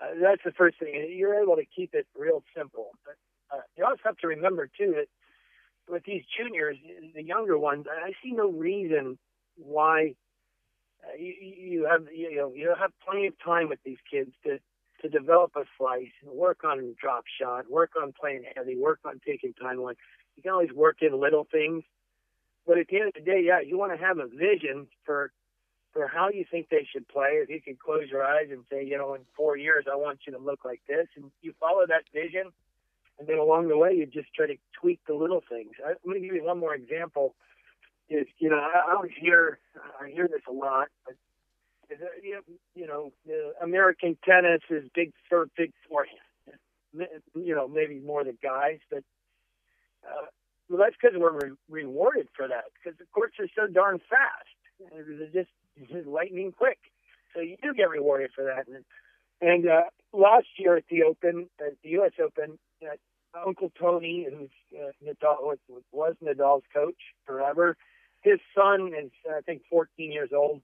uh, 0.00 0.14
that's 0.20 0.42
the 0.44 0.52
first 0.52 0.78
thing. 0.78 1.14
You're 1.16 1.40
able 1.42 1.56
to 1.56 1.64
keep 1.64 1.94
it 1.94 2.06
real 2.16 2.42
simple. 2.56 2.90
But 3.04 3.16
uh, 3.56 3.62
you 3.76 3.84
also 3.84 4.00
have 4.04 4.16
to 4.18 4.28
remember 4.28 4.66
too 4.66 4.94
that 4.96 5.06
with 5.88 6.04
these 6.04 6.22
juniors, 6.38 6.76
the 7.14 7.22
younger 7.22 7.58
ones, 7.58 7.86
I 7.88 8.12
see 8.22 8.32
no 8.32 8.50
reason 8.50 9.18
why 9.56 10.14
uh, 11.04 11.16
you, 11.18 11.34
you 11.40 11.88
have 11.90 12.02
you 12.12 12.36
know 12.36 12.52
you 12.54 12.74
have 12.78 12.90
plenty 13.06 13.26
of 13.26 13.34
time 13.44 13.68
with 13.68 13.80
these 13.84 13.98
kids 14.10 14.30
to 14.44 14.58
to 15.04 15.10
develop 15.10 15.52
a 15.54 15.64
slice 15.76 16.08
work 16.24 16.64
on 16.64 16.94
drop 16.98 17.24
shot, 17.38 17.70
work 17.70 17.90
on 18.00 18.14
playing 18.18 18.44
heavy, 18.56 18.74
work 18.76 19.00
on 19.04 19.20
taking 19.26 19.52
time 19.52 19.78
away. 19.78 19.92
You 20.36 20.42
can 20.42 20.52
always 20.52 20.72
work 20.72 21.02
in 21.02 21.20
little 21.20 21.46
things, 21.52 21.84
but 22.66 22.78
at 22.78 22.88
the 22.88 22.96
end 22.96 23.08
of 23.08 23.14
the 23.14 23.20
day, 23.20 23.42
yeah, 23.44 23.60
you 23.60 23.76
want 23.76 23.92
to 23.92 24.02
have 24.04 24.18
a 24.18 24.26
vision 24.26 24.86
for 25.04 25.30
for 25.92 26.08
how 26.08 26.28
you 26.28 26.44
think 26.50 26.70
they 26.70 26.88
should 26.90 27.06
play. 27.06 27.38
If 27.42 27.50
you 27.50 27.60
can 27.60 27.76
close 27.76 28.08
your 28.10 28.24
eyes 28.24 28.48
and 28.50 28.64
say, 28.68 28.84
you 28.84 28.98
know, 28.98 29.14
in 29.14 29.20
four 29.36 29.56
years, 29.56 29.84
I 29.90 29.94
want 29.94 30.20
you 30.26 30.32
to 30.32 30.38
look 30.38 30.64
like 30.64 30.80
this, 30.88 31.06
and 31.14 31.30
you 31.40 31.52
follow 31.60 31.86
that 31.86 32.02
vision, 32.12 32.50
and 33.18 33.28
then 33.28 33.38
along 33.38 33.68
the 33.68 33.76
way, 33.76 33.92
you 33.92 34.06
just 34.06 34.32
try 34.34 34.46
to 34.46 34.56
tweak 34.80 35.00
the 35.06 35.14
little 35.14 35.44
things. 35.48 35.72
I'm 35.86 35.94
going 36.04 36.20
to 36.20 36.26
give 36.26 36.34
you 36.34 36.44
one 36.44 36.58
more 36.58 36.74
example 36.74 37.34
is 38.10 38.26
you 38.38 38.48
know 38.48 38.56
I, 38.56 38.90
I 38.90 38.94
always 38.94 39.12
hear 39.20 39.58
I 40.00 40.08
hear 40.08 40.28
this 40.28 40.42
a 40.48 40.52
lot, 40.52 40.88
but 41.04 41.14
you 42.74 42.86
know 42.86 43.12
American 43.62 44.16
tennis 44.24 44.60
is 44.70 44.84
big 44.94 45.12
for 45.28 45.46
big 45.56 45.72
forehand. 45.88 46.18
You 47.34 47.54
know 47.54 47.68
maybe 47.68 47.98
more 47.98 48.24
the 48.24 48.36
guys, 48.42 48.78
but 48.90 49.02
uh, 50.06 50.26
well 50.68 50.78
that's 50.78 50.96
because 51.00 51.18
we're 51.18 51.32
re- 51.32 51.56
rewarded 51.68 52.28
for 52.36 52.46
that 52.48 52.64
because 52.74 52.98
the 52.98 53.06
courts 53.12 53.34
are 53.40 53.48
so 53.56 53.72
darn 53.72 53.98
fast. 53.98 54.90
They're 54.92 55.28
just, 55.32 55.50
just 55.90 56.06
lightning 56.06 56.52
quick, 56.56 56.78
so 57.34 57.40
you 57.40 57.56
do 57.62 57.74
get 57.74 57.88
rewarded 57.88 58.30
for 58.34 58.44
that. 58.44 58.66
And, 58.68 58.84
and 59.40 59.68
uh, 59.68 59.82
last 60.12 60.46
year 60.58 60.76
at 60.76 60.84
the 60.90 61.02
Open, 61.04 61.48
at 61.60 61.74
the 61.82 61.90
U.S. 61.90 62.12
Open, 62.22 62.58
uh, 62.82 62.96
Uncle 63.46 63.70
Tony, 63.78 64.26
who's 64.30 64.50
uh, 64.78 64.90
Nadal 65.04 65.56
was 65.96 66.14
Nadal's 66.22 66.64
coach 66.72 66.98
forever, 67.26 67.76
his 68.24 68.40
son 68.56 68.92
is 68.98 69.10
I 69.30 69.42
think 69.42 69.62
14 69.70 70.10
years 70.10 70.30
old. 70.34 70.62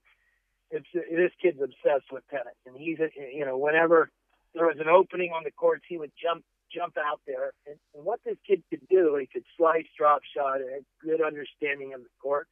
It's 0.71 0.87
this 0.93 1.31
kid's 1.41 1.61
obsessed 1.61 2.11
with 2.11 2.23
tennis, 2.29 2.55
and 2.65 2.75
he's 2.77 2.97
you 3.33 3.45
know 3.45 3.57
whenever 3.57 4.09
there 4.55 4.65
was 4.65 4.77
an 4.79 4.87
opening 4.87 5.31
on 5.31 5.43
the 5.43 5.51
courts, 5.51 5.83
he 5.87 5.97
would 5.97 6.11
jump 6.21 6.43
jump 6.73 6.97
out 6.97 7.19
there. 7.27 7.51
And, 7.67 7.75
and 7.93 8.05
what 8.05 8.21
this 8.25 8.37
kid 8.47 8.63
could 8.69 8.87
do, 8.89 9.17
he 9.19 9.27
could 9.27 9.43
slice, 9.57 9.85
drop 9.97 10.21
shot, 10.35 10.61
and 10.61 10.69
had 10.71 10.85
good 11.03 11.21
understanding 11.21 11.93
of 11.93 12.01
the 12.01 12.09
court. 12.21 12.47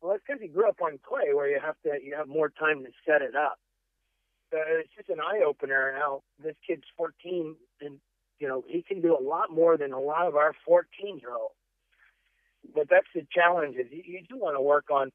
Well, 0.00 0.12
that's 0.12 0.22
because 0.26 0.40
he 0.40 0.48
grew 0.48 0.68
up 0.68 0.80
on 0.82 0.98
clay, 1.06 1.34
where 1.34 1.48
you 1.48 1.60
have 1.60 1.76
to 1.84 2.02
you 2.02 2.16
have 2.16 2.28
more 2.28 2.48
time 2.48 2.84
to 2.84 2.90
set 3.06 3.20
it 3.20 3.36
up. 3.36 3.58
So 4.50 4.58
it's 4.66 4.94
just 4.96 5.10
an 5.10 5.20
eye 5.20 5.42
opener 5.46 5.94
how 5.98 6.22
this 6.42 6.56
kid's 6.66 6.84
14, 6.96 7.54
and 7.82 7.98
you 8.40 8.48
know 8.48 8.64
he 8.66 8.82
can 8.82 9.02
do 9.02 9.16
a 9.16 9.22
lot 9.22 9.50
more 9.50 9.76
than 9.76 9.92
a 9.92 10.00
lot 10.00 10.26
of 10.26 10.36
our 10.36 10.54
14 10.64 11.18
year 11.20 11.34
olds 11.36 11.54
but 12.74 12.88
that's 12.90 13.06
the 13.14 13.26
challenge 13.32 13.76
is 13.76 13.86
you, 13.90 14.02
you 14.04 14.20
do 14.28 14.38
want 14.38 14.56
to 14.56 14.60
work 14.60 14.90
on 14.90 15.10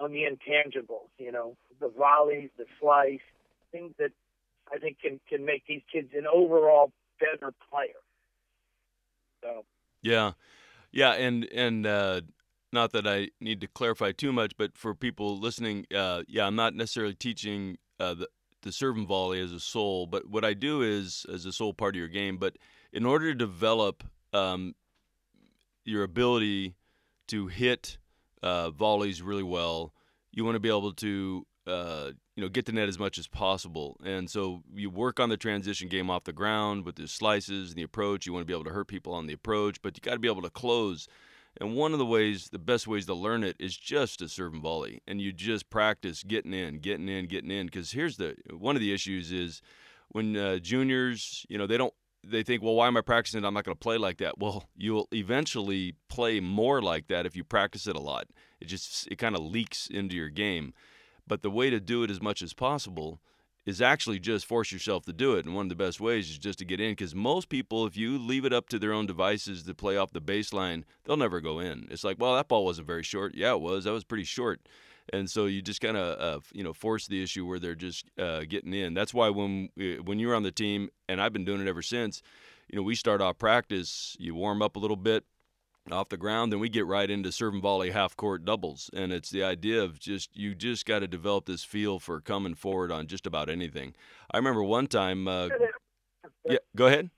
on 0.00 0.12
the 0.12 0.22
intangibles, 0.22 1.08
you 1.18 1.30
know, 1.30 1.56
the 1.80 1.88
volleys, 1.96 2.50
the 2.56 2.64
slice, 2.80 3.20
things 3.70 3.92
that 3.98 4.10
I 4.72 4.78
think 4.78 4.98
can 5.00 5.20
can 5.28 5.44
make 5.44 5.64
these 5.68 5.82
kids 5.92 6.08
an 6.16 6.24
overall 6.32 6.92
better 7.18 7.52
player. 7.70 8.00
So 9.42 9.64
yeah, 10.02 10.32
yeah, 10.90 11.12
and 11.12 11.44
and 11.52 11.86
uh, 11.86 12.22
not 12.72 12.92
that 12.92 13.06
I 13.06 13.28
need 13.40 13.60
to 13.60 13.66
clarify 13.66 14.12
too 14.12 14.32
much, 14.32 14.56
but 14.56 14.76
for 14.76 14.94
people 14.94 15.38
listening, 15.38 15.86
uh, 15.94 16.22
yeah, 16.28 16.46
I'm 16.46 16.56
not 16.56 16.74
necessarily 16.74 17.14
teaching 17.14 17.78
uh, 17.98 18.14
the 18.14 18.28
the 18.62 18.72
serve 18.72 18.96
and 18.96 19.08
volley 19.08 19.40
as 19.40 19.52
a 19.52 19.60
soul, 19.60 20.06
but 20.06 20.28
what 20.28 20.44
I 20.44 20.54
do 20.54 20.82
is 20.82 21.24
as 21.32 21.46
a 21.46 21.52
sole 21.52 21.72
part 21.72 21.94
of 21.94 21.98
your 21.98 22.08
game. 22.08 22.36
But 22.36 22.56
in 22.92 23.06
order 23.06 23.32
to 23.32 23.34
develop 23.34 24.04
um, 24.32 24.74
your 25.84 26.02
ability 26.02 26.74
to 27.28 27.46
hit 27.46 27.96
uh, 28.42 28.70
volleys 28.70 29.22
really 29.22 29.42
well. 29.42 29.92
You 30.32 30.44
want 30.44 30.56
to 30.56 30.60
be 30.60 30.68
able 30.68 30.92
to 30.92 31.46
uh, 31.66 32.10
you 32.36 32.42
know 32.42 32.48
get 32.48 32.66
the 32.66 32.72
net 32.72 32.88
as 32.88 32.98
much 32.98 33.18
as 33.18 33.26
possible, 33.26 33.96
and 34.04 34.30
so 34.30 34.62
you 34.74 34.90
work 34.90 35.20
on 35.20 35.28
the 35.28 35.36
transition 35.36 35.88
game 35.88 36.10
off 36.10 36.24
the 36.24 36.32
ground 36.32 36.84
with 36.84 36.96
the 36.96 37.08
slices 37.08 37.70
and 37.70 37.78
the 37.78 37.82
approach. 37.82 38.26
You 38.26 38.32
want 38.32 38.42
to 38.42 38.46
be 38.46 38.54
able 38.54 38.64
to 38.64 38.70
hurt 38.70 38.88
people 38.88 39.12
on 39.12 39.26
the 39.26 39.34
approach, 39.34 39.82
but 39.82 39.96
you 39.96 40.00
got 40.00 40.14
to 40.14 40.20
be 40.20 40.28
able 40.28 40.42
to 40.42 40.50
close. 40.50 41.08
And 41.60 41.74
one 41.74 41.92
of 41.92 41.98
the 41.98 42.06
ways, 42.06 42.48
the 42.50 42.60
best 42.60 42.86
ways 42.86 43.06
to 43.06 43.14
learn 43.14 43.42
it 43.42 43.56
is 43.58 43.76
just 43.76 44.20
to 44.20 44.28
serve 44.28 44.52
and 44.52 44.62
volley, 44.62 45.02
and 45.06 45.20
you 45.20 45.32
just 45.32 45.68
practice 45.68 46.22
getting 46.22 46.54
in, 46.54 46.78
getting 46.78 47.08
in, 47.08 47.26
getting 47.26 47.50
in. 47.50 47.66
Because 47.66 47.90
here's 47.90 48.16
the 48.16 48.36
one 48.56 48.76
of 48.76 48.80
the 48.80 48.92
issues 48.92 49.32
is 49.32 49.60
when 50.10 50.36
uh, 50.36 50.58
juniors, 50.58 51.44
you 51.48 51.58
know, 51.58 51.66
they 51.66 51.76
don't 51.76 51.94
they 52.24 52.42
think, 52.42 52.62
well, 52.62 52.74
why 52.74 52.86
am 52.86 52.96
I 52.96 53.00
practicing? 53.00 53.44
I'm 53.44 53.54
not 53.54 53.64
going 53.64 53.76
to 53.76 53.80
play 53.80 53.96
like 53.96 54.18
that. 54.18 54.38
Well, 54.38 54.68
you'll 54.76 55.08
eventually 55.12 55.94
play 56.08 56.40
more 56.40 56.82
like 56.82 57.08
that 57.08 57.26
if 57.26 57.36
you 57.36 57.44
practice 57.44 57.86
it 57.86 57.96
a 57.96 58.00
lot. 58.00 58.26
It 58.60 58.66
just 58.66 59.08
it 59.08 59.16
kind 59.16 59.34
of 59.34 59.42
leaks 59.42 59.86
into 59.86 60.16
your 60.16 60.28
game. 60.28 60.74
But 61.26 61.42
the 61.42 61.50
way 61.50 61.70
to 61.70 61.80
do 61.80 62.02
it 62.02 62.10
as 62.10 62.20
much 62.20 62.42
as 62.42 62.52
possible 62.52 63.20
is 63.66 63.80
actually 63.80 64.18
just 64.18 64.46
force 64.46 64.72
yourself 64.72 65.04
to 65.04 65.12
do 65.12 65.34
it. 65.34 65.44
And 65.46 65.54
one 65.54 65.66
of 65.66 65.68
the 65.70 65.76
best 65.76 66.00
ways 66.00 66.28
is 66.30 66.38
just 66.38 66.58
to 66.58 66.64
get 66.64 66.80
in 66.80 66.92
because 66.92 67.14
most 67.14 67.48
people, 67.48 67.86
if 67.86 67.96
you 67.96 68.18
leave 68.18 68.44
it 68.44 68.52
up 68.52 68.68
to 68.70 68.78
their 68.78 68.92
own 68.92 69.06
devices 69.06 69.62
to 69.62 69.74
play 69.74 69.96
off 69.96 70.12
the 70.12 70.20
baseline, 70.20 70.84
they'll 71.04 71.16
never 71.16 71.40
go 71.40 71.58
in. 71.58 71.86
It's 71.90 72.04
like, 72.04 72.18
well, 72.18 72.34
that 72.34 72.48
ball 72.48 72.64
wasn't 72.64 72.86
very 72.86 73.02
short. 73.02 73.34
Yeah, 73.34 73.52
it 73.52 73.60
was. 73.60 73.84
That 73.84 73.92
was 73.92 74.04
pretty 74.04 74.24
short 74.24 74.60
and 75.12 75.30
so 75.30 75.46
you 75.46 75.62
just 75.62 75.80
kind 75.80 75.96
of 75.96 76.20
uh, 76.20 76.40
you 76.52 76.62
know 76.62 76.72
force 76.72 77.06
the 77.06 77.22
issue 77.22 77.46
where 77.46 77.58
they're 77.58 77.74
just 77.74 78.06
uh, 78.18 78.40
getting 78.48 78.72
in. 78.72 78.94
That's 78.94 79.14
why 79.14 79.28
when 79.30 79.70
when 80.04 80.18
you're 80.18 80.34
on 80.34 80.42
the 80.42 80.52
team, 80.52 80.90
and 81.08 81.20
I've 81.20 81.32
been 81.32 81.44
doing 81.44 81.60
it 81.60 81.68
ever 81.68 81.82
since. 81.82 82.22
You 82.68 82.76
know, 82.76 82.82
we 82.82 82.94
start 82.94 83.20
off 83.20 83.36
practice, 83.36 84.16
you 84.20 84.34
warm 84.34 84.62
up 84.62 84.76
a 84.76 84.78
little 84.78 84.96
bit 84.96 85.24
off 85.90 86.08
the 86.08 86.16
ground, 86.16 86.52
then 86.52 86.60
we 86.60 86.68
get 86.68 86.86
right 86.86 87.10
into 87.10 87.32
serve 87.32 87.52
and 87.54 87.62
volley 87.62 87.90
half 87.90 88.16
court 88.16 88.44
doubles, 88.44 88.90
and 88.92 89.12
it's 89.12 89.30
the 89.30 89.42
idea 89.42 89.82
of 89.82 89.98
just 89.98 90.36
you 90.36 90.54
just 90.54 90.86
got 90.86 91.00
to 91.00 91.08
develop 91.08 91.46
this 91.46 91.64
feel 91.64 91.98
for 91.98 92.20
coming 92.20 92.54
forward 92.54 92.92
on 92.92 93.06
just 93.06 93.26
about 93.26 93.48
anything. 93.48 93.94
I 94.30 94.36
remember 94.36 94.62
one 94.62 94.86
time. 94.86 95.26
Uh, 95.26 95.48
yeah, 96.48 96.58
go 96.76 96.86
ahead. 96.86 97.10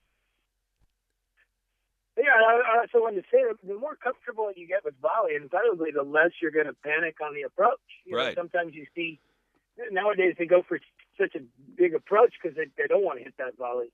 Yeah, 2.17 2.25
I 2.37 2.81
also 2.81 3.03
wanted 3.03 3.23
to 3.23 3.27
say 3.33 3.43
the 3.67 3.79
more 3.79 3.97
comfortable 3.97 4.51
you 4.55 4.67
get 4.67 4.85
with 4.85 4.95
volley, 5.01 5.35
and 5.35 5.51
probably 5.51 5.91
the 5.91 6.03
less 6.03 6.31
you're 6.43 6.51
going 6.51 6.67
to 6.67 6.75
panic 6.85 7.17
on 7.25 7.35
the 7.35 7.43
approach. 7.43 7.81
You 8.05 8.17
right. 8.17 8.37
Know, 8.37 8.43
sometimes 8.43 8.75
you 8.75 8.85
see 8.95 9.19
nowadays 9.91 10.35
they 10.39 10.45
go 10.45 10.63
for 10.69 10.79
such 11.19 11.35
a 11.35 11.41
big 11.77 11.95
approach 11.95 12.35
because 12.41 12.57
they, 12.57 12.67
they 12.77 12.87
don't 12.87 13.03
want 13.03 13.19
to 13.19 13.25
hit 13.25 13.35
that 13.39 13.57
volley. 13.57 13.93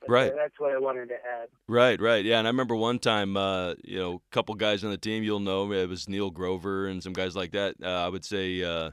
But, 0.00 0.10
right. 0.10 0.32
Uh, 0.32 0.36
that's 0.36 0.58
what 0.58 0.72
I 0.72 0.78
wanted 0.78 1.08
to 1.08 1.14
add. 1.14 1.48
Right, 1.66 1.98
right. 1.98 2.22
Yeah, 2.22 2.38
and 2.38 2.46
I 2.46 2.50
remember 2.50 2.76
one 2.76 2.98
time, 2.98 3.36
uh, 3.38 3.74
you 3.82 3.98
know, 3.98 4.14
a 4.16 4.34
couple 4.34 4.54
guys 4.54 4.84
on 4.84 4.90
the 4.90 4.98
team, 4.98 5.22
you'll 5.22 5.40
know, 5.40 5.72
it 5.72 5.88
was 5.88 6.08
Neil 6.08 6.30
Grover 6.30 6.86
and 6.86 7.02
some 7.02 7.14
guys 7.14 7.34
like 7.34 7.52
that. 7.52 7.76
Uh, 7.82 8.04
I 8.04 8.08
would 8.08 8.24
say, 8.24 8.62
uh, 8.62 8.90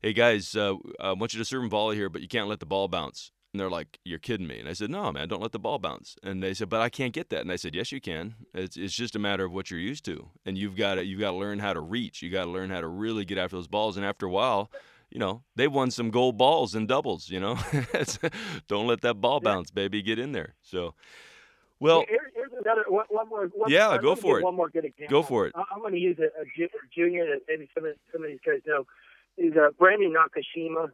hey, 0.00 0.14
guys, 0.14 0.56
uh, 0.56 0.76
I 0.98 1.12
want 1.12 1.34
you 1.34 1.38
to 1.38 1.44
serve 1.44 1.64
a 1.64 1.68
volley 1.68 1.96
here, 1.96 2.08
but 2.08 2.22
you 2.22 2.28
can't 2.28 2.48
let 2.48 2.60
the 2.60 2.66
ball 2.66 2.88
bounce. 2.88 3.32
And 3.52 3.60
they're 3.60 3.70
like, 3.70 3.98
"You're 4.04 4.18
kidding 4.18 4.46
me." 4.46 4.58
And 4.60 4.68
I 4.68 4.74
said, 4.74 4.90
"No, 4.90 5.10
man, 5.10 5.26
don't 5.28 5.40
let 5.40 5.52
the 5.52 5.58
ball 5.58 5.78
bounce." 5.78 6.16
And 6.22 6.42
they 6.42 6.52
said, 6.52 6.68
"But 6.68 6.82
I 6.82 6.90
can't 6.90 7.14
get 7.14 7.30
that." 7.30 7.40
And 7.40 7.50
I 7.50 7.56
said, 7.56 7.74
"Yes, 7.74 7.90
you 7.92 8.00
can. 8.00 8.34
It's 8.52 8.76
it's 8.76 8.94
just 8.94 9.16
a 9.16 9.18
matter 9.18 9.44
of 9.44 9.52
what 9.52 9.70
you're 9.70 9.80
used 9.80 10.04
to, 10.04 10.28
and 10.44 10.58
you've 10.58 10.76
got 10.76 10.96
to 10.96 11.04
you've 11.04 11.20
got 11.20 11.30
to 11.30 11.36
learn 11.38 11.58
how 11.58 11.72
to 11.72 11.80
reach. 11.80 12.20
You 12.20 12.30
got 12.30 12.44
to 12.44 12.50
learn 12.50 12.68
how 12.68 12.82
to 12.82 12.88
really 12.88 13.24
get 13.24 13.38
after 13.38 13.56
those 13.56 13.66
balls. 13.68 13.96
And 13.96 14.04
after 14.04 14.26
a 14.26 14.30
while, 14.30 14.70
you 15.10 15.18
know, 15.18 15.44
they 15.56 15.66
won 15.66 15.90
some 15.90 16.10
gold 16.10 16.36
balls 16.36 16.74
and 16.74 16.86
doubles. 16.86 17.30
You 17.30 17.40
know, 17.40 17.58
don't 18.68 18.86
let 18.86 19.00
that 19.00 19.14
ball 19.14 19.40
bounce, 19.40 19.70
baby. 19.70 20.02
Get 20.02 20.18
in 20.18 20.32
there. 20.32 20.54
So, 20.60 20.94
well, 21.80 22.04
Here, 22.08 22.30
here's 22.34 22.52
another 22.52 22.84
one, 22.88 23.06
one 23.08 23.28
more. 23.30 23.46
One, 23.54 23.70
Yeah, 23.70 23.88
I'm 23.88 24.02
go 24.02 24.14
for 24.14 24.38
it. 24.38 24.44
One 24.44 24.56
more 24.56 24.68
good 24.68 24.84
example. 24.84 25.22
Go 25.22 25.26
for 25.26 25.46
it. 25.46 25.52
I- 25.56 25.64
I'm 25.72 25.80
going 25.80 25.94
to 25.94 25.98
use 25.98 26.18
a, 26.18 26.24
a 26.40 26.44
junior 26.94 27.24
that 27.26 27.40
maybe 27.48 27.68
some 27.74 27.86
of 27.86 27.94
some 28.12 28.22
of 28.22 28.28
these 28.28 28.40
guys 28.44 28.60
know. 28.66 28.84
He's 29.36 29.52
uh, 29.56 29.70
Brandon 29.78 30.12
Nakashima. 30.12 30.90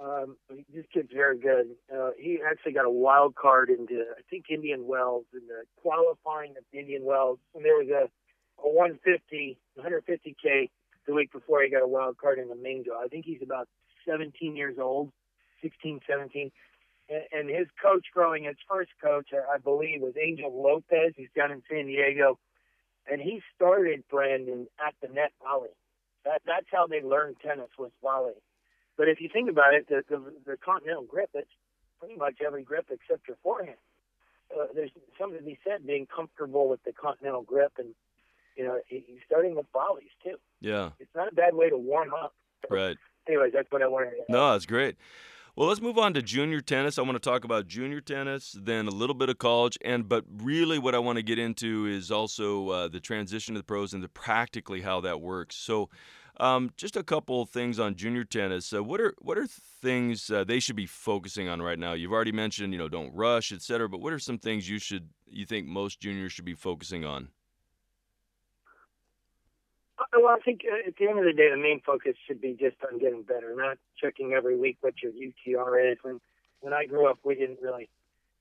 Um, 0.00 0.36
this 0.72 0.84
kid's 0.92 1.10
very 1.12 1.38
good. 1.38 1.70
Uh, 1.92 2.10
he 2.16 2.38
actually 2.48 2.72
got 2.72 2.84
a 2.84 2.90
wild 2.90 3.34
card 3.34 3.68
into 3.68 4.04
I 4.16 4.22
think 4.30 4.44
Indian 4.48 4.86
Wells 4.86 5.24
in 5.32 5.40
the 5.48 5.64
qualifying 5.82 6.52
of 6.56 6.64
Indian 6.72 7.04
Wells, 7.04 7.38
and 7.54 7.64
there 7.64 7.74
was 7.74 7.88
a, 7.88 8.08
a 8.62 8.68
150, 8.68 9.58
150k 9.78 10.70
the 11.06 11.14
week 11.14 11.32
before 11.32 11.62
he 11.62 11.70
got 11.70 11.82
a 11.82 11.88
wild 11.88 12.16
card 12.18 12.38
in 12.38 12.48
the 12.48 12.54
main 12.54 12.84
draw. 12.84 13.02
I 13.02 13.08
think 13.08 13.24
he's 13.24 13.42
about 13.42 13.68
17 14.06 14.54
years 14.54 14.76
old, 14.80 15.10
16, 15.62 16.00
17. 16.08 16.52
And, 17.08 17.22
and 17.32 17.48
his 17.48 17.66
coach 17.82 18.06
growing, 18.14 18.44
his 18.44 18.56
first 18.70 18.90
coach, 19.02 19.30
I 19.32 19.54
I 19.54 19.58
believe, 19.58 20.00
was 20.00 20.14
Angel 20.20 20.52
Lopez. 20.54 21.14
He's 21.16 21.28
down 21.34 21.50
in 21.50 21.62
San 21.68 21.86
Diego. 21.86 22.38
And 23.10 23.20
he 23.20 23.42
started 23.56 24.04
Brandon 24.10 24.68
at 24.86 24.94
the 25.00 25.12
net 25.12 25.32
volley. 25.42 25.70
That, 26.24 26.42
that's 26.46 26.66
how 26.70 26.86
they 26.86 27.00
learned 27.02 27.36
tennis 27.42 27.70
was 27.78 27.90
volley. 28.02 28.34
But 28.98 29.08
if 29.08 29.20
you 29.22 29.30
think 29.32 29.48
about 29.48 29.72
it, 29.72 29.88
the, 29.88 30.02
the, 30.10 30.20
the 30.44 30.56
continental 30.58 31.04
grip, 31.04 31.30
it's 31.32 31.48
pretty 32.00 32.16
much 32.16 32.34
every 32.44 32.62
grip 32.64 32.86
except 32.90 33.26
your 33.28 33.38
forehand. 33.42 33.78
Uh, 34.54 34.66
there's 34.74 34.90
something 35.18 35.38
to 35.38 35.44
be 35.44 35.58
said 35.64 35.86
being 35.86 36.06
comfortable 36.14 36.68
with 36.68 36.82
the 36.84 36.92
continental 36.92 37.42
grip 37.42 37.72
and, 37.78 37.94
you 38.56 38.64
know, 38.64 38.78
he's 38.88 39.02
starting 39.24 39.54
with 39.54 39.66
volleys 39.72 40.08
too. 40.22 40.36
yeah, 40.60 40.90
It's 40.98 41.14
not 41.14 41.32
a 41.32 41.34
bad 41.34 41.54
way 41.54 41.70
to 41.70 41.76
warm 41.78 42.12
up. 42.12 42.34
right. 42.68 42.96
Anyways, 43.28 43.52
that's 43.52 43.70
what 43.70 43.82
I 43.82 43.86
wanted 43.88 44.10
to 44.10 44.16
add. 44.20 44.24
No, 44.30 44.52
that's 44.52 44.64
great. 44.66 44.96
Well, 45.54 45.68
let's 45.68 45.80
move 45.82 45.98
on 45.98 46.14
to 46.14 46.22
junior 46.22 46.60
tennis. 46.60 46.98
I 46.98 47.02
want 47.02 47.16
to 47.16 47.18
talk 47.18 47.44
about 47.44 47.66
junior 47.66 48.00
tennis, 48.00 48.56
then 48.58 48.86
a 48.86 48.90
little 48.92 49.14
bit 49.14 49.28
of 49.28 49.38
college, 49.38 49.76
and 49.84 50.08
but 50.08 50.24
really 50.42 50.78
what 50.78 50.94
I 50.94 50.98
want 51.00 51.16
to 51.16 51.22
get 51.22 51.38
into 51.38 51.84
is 51.86 52.10
also 52.10 52.68
uh, 52.70 52.88
the 52.88 53.00
transition 53.00 53.54
to 53.54 53.60
the 53.60 53.64
pros 53.64 53.92
and 53.92 54.02
the 54.02 54.08
practically 54.08 54.80
how 54.82 55.00
that 55.00 55.20
works. 55.20 55.56
So, 55.56 55.90
um, 56.40 56.70
just 56.76 56.96
a 56.96 57.02
couple 57.02 57.44
things 57.46 57.78
on 57.78 57.94
junior 57.94 58.24
tennis. 58.24 58.72
Uh, 58.72 58.82
what 58.82 59.00
are 59.00 59.14
what 59.18 59.36
are 59.38 59.46
things 59.46 60.30
uh, 60.30 60.44
they 60.44 60.60
should 60.60 60.76
be 60.76 60.86
focusing 60.86 61.48
on 61.48 61.60
right 61.60 61.78
now? 61.78 61.94
You've 61.94 62.12
already 62.12 62.32
mentioned, 62.32 62.72
you 62.72 62.78
know, 62.78 62.88
don't 62.88 63.14
rush, 63.14 63.52
et 63.52 63.62
cetera. 63.62 63.88
But 63.88 64.00
what 64.00 64.12
are 64.12 64.18
some 64.18 64.38
things 64.38 64.68
you 64.68 64.78
should 64.78 65.08
you 65.26 65.46
think 65.46 65.66
most 65.66 66.00
juniors 66.00 66.32
should 66.32 66.44
be 66.44 66.54
focusing 66.54 67.04
on? 67.04 67.28
Uh, 69.98 70.04
Well, 70.20 70.36
I 70.36 70.40
think 70.44 70.62
uh, 70.64 70.88
at 70.88 70.96
the 70.96 71.08
end 71.08 71.18
of 71.18 71.24
the 71.24 71.32
day, 71.32 71.50
the 71.50 71.56
main 71.56 71.80
focus 71.84 72.14
should 72.26 72.40
be 72.40 72.56
just 72.58 72.76
on 72.90 72.98
getting 72.98 73.22
better, 73.22 73.54
not 73.56 73.78
checking 74.00 74.32
every 74.32 74.56
week 74.56 74.78
what 74.80 74.94
your 75.02 75.12
UTR 75.12 75.92
is. 75.92 75.98
When 76.02 76.20
when 76.60 76.72
I 76.72 76.86
grew 76.86 77.08
up, 77.08 77.18
we 77.24 77.34
didn't 77.34 77.58
really 77.60 77.88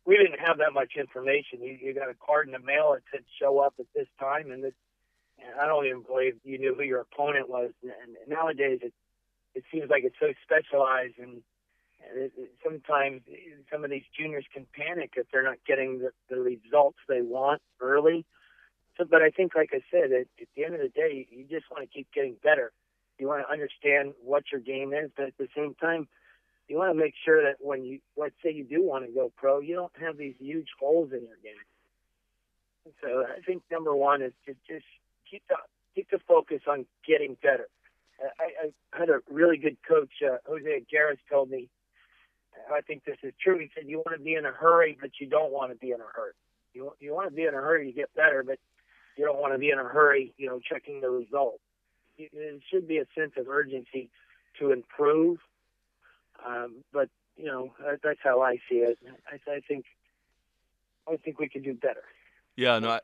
we 0.05 0.17
didn't 0.17 0.39
have 0.39 0.60
that 0.60 0.73
much 0.73 0.93
information. 0.97 1.62
You 1.62 1.77
you 1.81 1.93
got 1.93 2.10
a 2.10 2.15
card 2.15 2.47
in 2.47 2.53
the 2.53 2.60
mail 2.60 2.93
that 2.93 3.01
said 3.12 3.25
show 3.39 3.60
up 3.60 3.73
at 3.79 3.88
this 3.95 4.07
time, 4.19 4.51
and, 4.51 4.63
this, 4.63 4.73
and 5.39 5.60
I 5.60 5.67
don't 5.67 5.86
even 5.86 6.04
believe 6.04 6.36
you 6.43 6.58
knew 6.58 6.76
who 6.76 6.84
your 6.84 7.02
opponent 7.02 7.50
was. 7.50 7.71
And, 7.84 8.15
nowadays, 8.28 8.80
it 8.82 8.93
it 9.56 9.63
seems 9.71 9.89
like 9.89 10.04
it's 10.04 10.15
so 10.19 10.34
specialized, 10.43 11.17
and, 11.17 11.41
and 12.06 12.21
it, 12.26 12.32
it, 12.38 12.52
sometimes 12.63 13.21
some 13.71 13.84
of 13.84 13.89
these 13.89 14.04
juniors 14.17 14.45
can 14.54 14.67
panic 14.73 15.13
if 15.15 15.26
they're 15.32 15.43
not 15.43 15.58
getting 15.65 16.00
the, 16.00 16.12
the 16.30 16.39
results 16.39 17.00
they 17.10 17.21
want 17.21 17.62
early. 17.82 18.23
So, 18.97 19.06
but 19.10 19.21
I 19.21 19.32
think, 19.32 19.56
like 19.56 19.71
I 19.73 19.82
said, 19.89 20.12
at, 20.12 20.28
at 20.39 20.47
the 20.56 20.63
end 20.63 20.76
of 20.76 20.82
the 20.82 20.89
day, 20.89 21.28
you 21.32 21.45
just 21.50 21.71
want 21.71 21.84
to 21.84 21.89
keep 21.91 22.08
getting 22.13 22.36
better. 22.43 22.71
You 23.17 23.28
want 23.28 23.45
to 23.47 23.52
understand 23.52 24.13
what 24.23 24.43
your 24.52 24.62
game 24.62 24.93
is, 24.93 25.10
but 25.15 25.28
at 25.28 25.38
the 25.39 25.47
same 25.56 25.73
time, 25.76 26.08
you 26.67 26.78
want 26.78 26.93
to 26.93 27.00
make 27.00 27.13
sure 27.26 27.41
that 27.41 27.56
when 27.60 27.84
you, 27.84 28.00
let's 28.15 28.36
say, 28.43 28.52
you 28.52 28.63
do 28.63 28.84
want 28.84 29.06
to 29.06 29.12
go 29.12 29.32
pro, 29.36 29.60
you 29.60 29.73
don't 29.73 29.91
have 30.00 30.17
these 30.17 30.36
huge 30.39 30.67
holes 30.80 31.12
in 31.13 31.21
your 31.21 31.38
game. 31.41 31.65
So 33.02 33.26
I 33.26 33.41
think 33.41 33.63
number 33.71 33.95
one 33.95 34.21
is 34.21 34.34
to 34.45 34.54
just 34.67 34.86
keep 35.29 35.43
the 35.49 35.55
keep 35.95 36.09
the 36.09 36.19
focus 36.27 36.61
on 36.67 36.85
getting 37.07 37.37
better. 37.41 37.67
I, 38.39 38.69
I 38.93 38.99
had 38.99 39.09
a 39.09 39.19
really 39.29 39.57
good 39.57 39.77
coach, 39.87 40.09
uh, 40.25 40.37
Jose 40.47 40.65
Higueras, 40.65 41.17
told 41.29 41.49
me. 41.49 41.69
I 42.73 42.81
think 42.81 43.05
this 43.05 43.17
is 43.21 43.33
true. 43.41 43.59
He 43.59 43.69
said 43.75 43.87
you 43.87 43.97
want 43.97 44.17
to 44.17 44.23
be 44.23 44.33
in 44.33 44.45
a 44.45 44.51
hurry, 44.51 44.97
but 44.99 45.11
you 45.19 45.27
don't 45.27 45.51
want 45.51 45.71
to 45.71 45.77
be 45.77 45.91
in 45.91 46.01
a 46.01 46.09
hurry. 46.11 46.33
You 46.73 46.93
you 46.99 47.13
want 47.13 47.29
to 47.29 47.35
be 47.35 47.43
in 47.43 47.53
a 47.53 47.57
hurry 47.57 47.85
to 47.85 47.91
get 47.91 48.13
better, 48.15 48.43
but 48.43 48.57
you 49.15 49.25
don't 49.25 49.39
want 49.39 49.53
to 49.53 49.59
be 49.59 49.69
in 49.69 49.79
a 49.79 49.83
hurry, 49.83 50.33
you 50.37 50.47
know, 50.47 50.59
checking 50.59 51.01
the 51.01 51.09
results. 51.09 51.61
It, 52.17 52.31
it 52.33 52.61
should 52.71 52.87
be 52.87 52.97
a 52.97 53.05
sense 53.15 53.33
of 53.37 53.47
urgency 53.47 54.09
to 54.59 54.71
improve. 54.71 55.37
Um, 56.45 56.83
but 56.91 57.09
you 57.35 57.45
know, 57.45 57.73
that, 57.83 57.99
that's 58.03 58.19
how 58.23 58.41
I 58.41 58.57
see 58.69 58.77
it. 58.77 58.97
I, 59.31 59.51
I 59.51 59.59
think 59.67 59.85
I 61.07 61.17
think 61.17 61.39
we 61.39 61.49
could 61.49 61.63
do 61.63 61.73
better. 61.73 62.03
Yeah, 62.55 62.79
no, 62.79 62.89
I, 62.89 62.99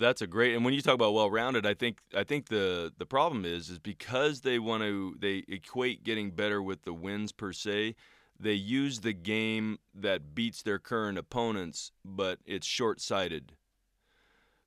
That's 0.00 0.22
a 0.22 0.26
great. 0.26 0.54
And 0.56 0.64
when 0.64 0.72
you 0.74 0.80
talk 0.80 0.94
about 0.94 1.12
well-rounded, 1.14 1.66
I 1.66 1.74
think 1.74 1.98
I 2.16 2.24
think 2.24 2.48
the 2.48 2.92
the 2.96 3.06
problem 3.06 3.44
is 3.44 3.68
is 3.68 3.78
because 3.78 4.40
they 4.40 4.58
want 4.58 4.82
to 4.82 5.14
they 5.20 5.44
equate 5.46 6.02
getting 6.04 6.30
better 6.30 6.62
with 6.62 6.82
the 6.82 6.94
wins 6.94 7.32
per 7.32 7.52
se. 7.52 7.94
They 8.38 8.54
use 8.54 9.00
the 9.00 9.12
game 9.12 9.78
that 9.94 10.34
beats 10.34 10.62
their 10.62 10.78
current 10.78 11.18
opponents, 11.18 11.92
but 12.04 12.38
it's 12.46 12.66
short-sighted. 12.66 13.52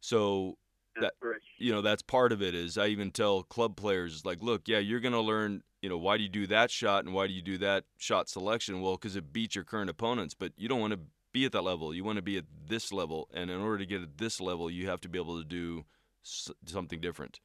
So 0.02 0.58
that 1.02 1.13
you 1.58 1.72
know 1.72 1.82
that's 1.82 2.02
part 2.02 2.32
of 2.32 2.41
it 2.41 2.54
is 2.54 2.78
I 2.78 2.88
even 2.88 3.12
tell 3.12 3.43
club 3.43 3.76
players 3.76 4.26
like, 4.26 4.43
look, 4.43 4.67
yeah, 4.67 4.80
you're 4.80 5.00
going 5.00 5.13
to 5.13 5.22
learn, 5.22 5.63
you 5.82 5.89
know, 5.89 5.98
why 5.98 6.17
do 6.17 6.24
you 6.24 6.30
do 6.30 6.46
that 6.48 6.69
shot 6.72 7.06
and 7.06 7.13
why 7.13 7.28
do 7.28 7.34
you 7.34 7.41
do 7.41 7.58
that 7.60 7.86
shot 7.98 8.30
selection? 8.30 8.82
Well, 8.82 8.96
because 8.96 9.15
it 9.15 9.34
beats 9.34 9.56
your 9.56 9.63
current 9.63 9.89
opponents, 9.89 10.36
but 10.36 10.52
you 10.58 10.67
don't 10.69 10.80
want 10.82 10.93
to 10.93 11.00
be 11.34 11.46
at 11.46 11.52
that 11.52 11.63
level. 11.63 11.93
You 11.93 12.04
want 12.04 12.17
to 12.17 12.22
be 12.22 12.38
at 12.38 12.46
this 12.67 12.93
level, 12.93 13.28
and 13.34 13.50
in 13.50 13.60
order 13.60 13.80
to 13.80 13.86
get 13.86 14.02
at 14.02 14.17
this 14.17 14.39
level, 14.39 14.69
you 14.69 14.88
have 14.88 15.02
to 15.02 15.10
be 15.10 15.19
able 15.19 15.38
to 15.39 15.43
do 15.43 15.84
s- 16.24 16.52
something 16.65 17.02
different. 17.02 17.39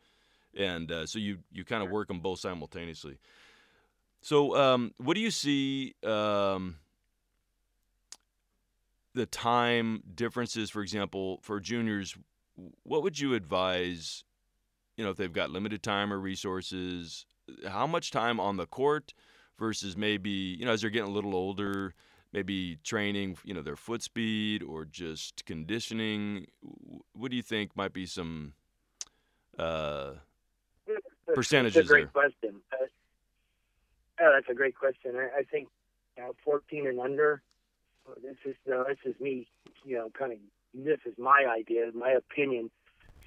And 0.55 0.93
uh, 0.93 1.07
so 1.07 1.19
you 1.19 1.39
you 1.51 1.65
kind 1.65 1.83
of 1.83 1.91
work 1.91 2.09
them 2.09 2.21
both 2.21 2.39
simultaneously. 2.39 3.19
So 4.21 4.57
um, 4.57 4.93
what 4.99 5.15
do 5.15 5.21
you 5.21 5.31
see? 5.31 5.95
Um, 6.05 6.77
the 9.15 9.27
time 9.27 10.03
differences, 10.15 10.71
for 10.71 10.81
example, 10.81 11.41
for 11.43 11.59
juniors, 11.59 12.17
what 12.85 13.03
would 13.03 13.19
you 13.19 13.35
advise? 13.35 14.23
You 14.97 15.05
know, 15.05 15.11
if 15.11 15.17
they've 15.17 15.33
got 15.33 15.51
limited 15.51 15.83
time 15.83 16.13
or 16.13 16.19
resources, 16.19 17.27
how 17.67 17.87
much 17.87 18.11
time 18.11 18.39
on 18.39 18.57
the 18.57 18.67
court 18.67 19.15
versus 19.59 19.97
maybe 19.97 20.31
you 20.31 20.65
know 20.65 20.73
as 20.73 20.81
they're 20.81 20.91
getting 20.91 21.11
a 21.11 21.15
little 21.15 21.35
older, 21.35 21.95
maybe 22.39 22.79
training, 22.85 23.37
you 23.45 23.53
know, 23.53 23.63
their 23.63 23.75
foot 23.75 24.01
speed 24.01 24.63
or 24.63 24.85
just 24.85 25.45
conditioning. 25.45 26.47
What 27.13 27.33
do 27.33 27.37
you 27.37 27.43
think 27.43 27.77
might 27.77 27.93
be 27.93 28.07
some 28.07 28.53
uh, 29.59 30.13
percentages 31.35 31.75
That's 31.75 31.87
a 31.87 31.89
great 31.89 32.13
there? 32.15 32.23
question. 32.23 32.61
Uh, 32.73 32.87
yeah, 34.21 34.31
that's 34.35 34.49
a 34.49 34.55
great 34.55 34.77
question. 34.77 35.17
I, 35.17 35.41
I 35.41 35.43
think 35.51 35.69
you 36.17 36.23
know, 36.23 36.33
14 36.45 36.87
and 36.87 37.01
under. 37.01 37.43
This 38.23 38.37
is 38.45 38.55
no, 38.67 38.85
this 38.85 38.99
is 39.05 39.21
me. 39.21 39.49
You 39.85 39.97
know, 39.97 40.11
kind 40.17 40.33
of. 40.33 40.39
This 40.75 41.01
is 41.07 41.15
my 41.19 41.45
idea, 41.51 41.91
my 41.93 42.11
opinion. 42.13 42.71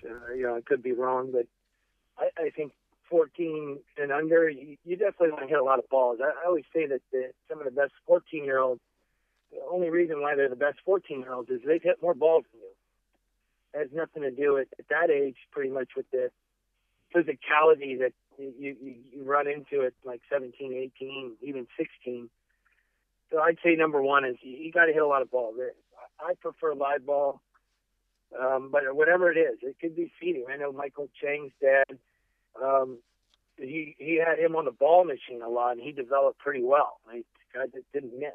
Uh, 0.06 0.34
you 0.34 0.44
know, 0.44 0.56
I 0.56 0.62
could 0.62 0.82
be 0.82 0.94
wrong, 0.94 1.32
but 1.34 1.48
I, 2.18 2.30
I 2.46 2.50
think 2.50 2.72
14 3.10 3.80
and 3.98 4.12
under, 4.12 4.50
you, 4.50 4.78
you 4.86 4.96
definitely 4.96 5.32
want 5.32 5.42
to 5.42 5.48
hit 5.48 5.60
a 5.60 5.64
lot 5.64 5.80
of 5.80 5.90
balls. 5.90 6.20
I, 6.24 6.30
I 6.30 6.48
always 6.48 6.64
say 6.74 6.88
that 6.88 7.02
the, 7.12 7.32
some 7.50 7.60
of 7.60 7.66
the 7.66 7.72
best 7.72 7.92
14 8.08 8.46
year 8.46 8.60
olds, 8.60 8.82
the 9.52 9.60
only 9.70 9.90
reason 9.90 10.22
why 10.22 10.36
they're 10.36 10.50
the 10.50 10.56
best 10.56 10.80
14 10.86 11.20
year 11.20 11.34
olds 11.34 11.50
is 11.50 11.62
they've 11.66 11.82
hit 11.82 12.02
more 12.02 12.14
balls 12.14 12.46
than 12.52 12.62
you. 12.62 12.68
It 13.74 13.84
has 13.84 13.88
nothing 13.94 14.24
to 14.24 14.32
do 14.32 14.54
with 14.54 14.68
at 14.80 14.88
that 14.90 15.10
age, 15.10 15.38
pretty 15.52 15.70
much 15.70 15.90
with 15.96 16.10
the 16.12 16.30
physicality 17.16 18.00
that 18.00 18.14
you, 18.38 18.54
you, 18.82 18.96
you 19.14 19.24
run 19.24 19.48
into 19.48 19.86
at 19.86 19.94
like 20.04 20.22
17, 20.32 20.92
18, 21.00 21.36
even 21.42 21.68
16. 21.78 22.30
So 23.32 23.40
I'd 23.40 23.58
say 23.64 23.76
number 23.76 24.02
one 24.02 24.26
is 24.26 24.36
you, 24.42 24.58
you 24.58 24.72
got 24.72 24.86
to 24.86 24.94
hit 24.94 25.02
a 25.02 25.08
lot 25.08 25.22
of 25.22 25.32
balls. 25.32 25.56
I 26.20 26.34
prefer 26.36 26.74
live 26.74 27.06
ball, 27.06 27.42
um, 28.40 28.70
but 28.72 28.84
whatever 28.94 29.32
it 29.32 29.38
is, 29.38 29.60
it 29.62 29.78
could 29.80 29.96
be 29.96 30.12
feeding. 30.20 30.46
I 30.52 30.58
know 30.58 30.72
Michael 30.72 31.10
Chang's 31.22 31.52
dad. 31.62 31.98
Um, 32.62 33.00
he 33.58 33.96
he 33.98 34.22
had 34.26 34.40
him 34.40 34.56
on 34.56 34.66
the 34.66 34.72
ball 34.72 35.06
machine 35.06 35.42
a 35.42 35.50
lot, 35.50 35.74
and 35.74 35.82
he 35.82 35.92
developed 35.92 36.40
pretty 36.40 36.64
well. 36.64 37.00
He 37.12 37.24
guy 37.54 37.66
that 37.74 37.84
didn't 37.94 38.18
miss. 38.18 38.32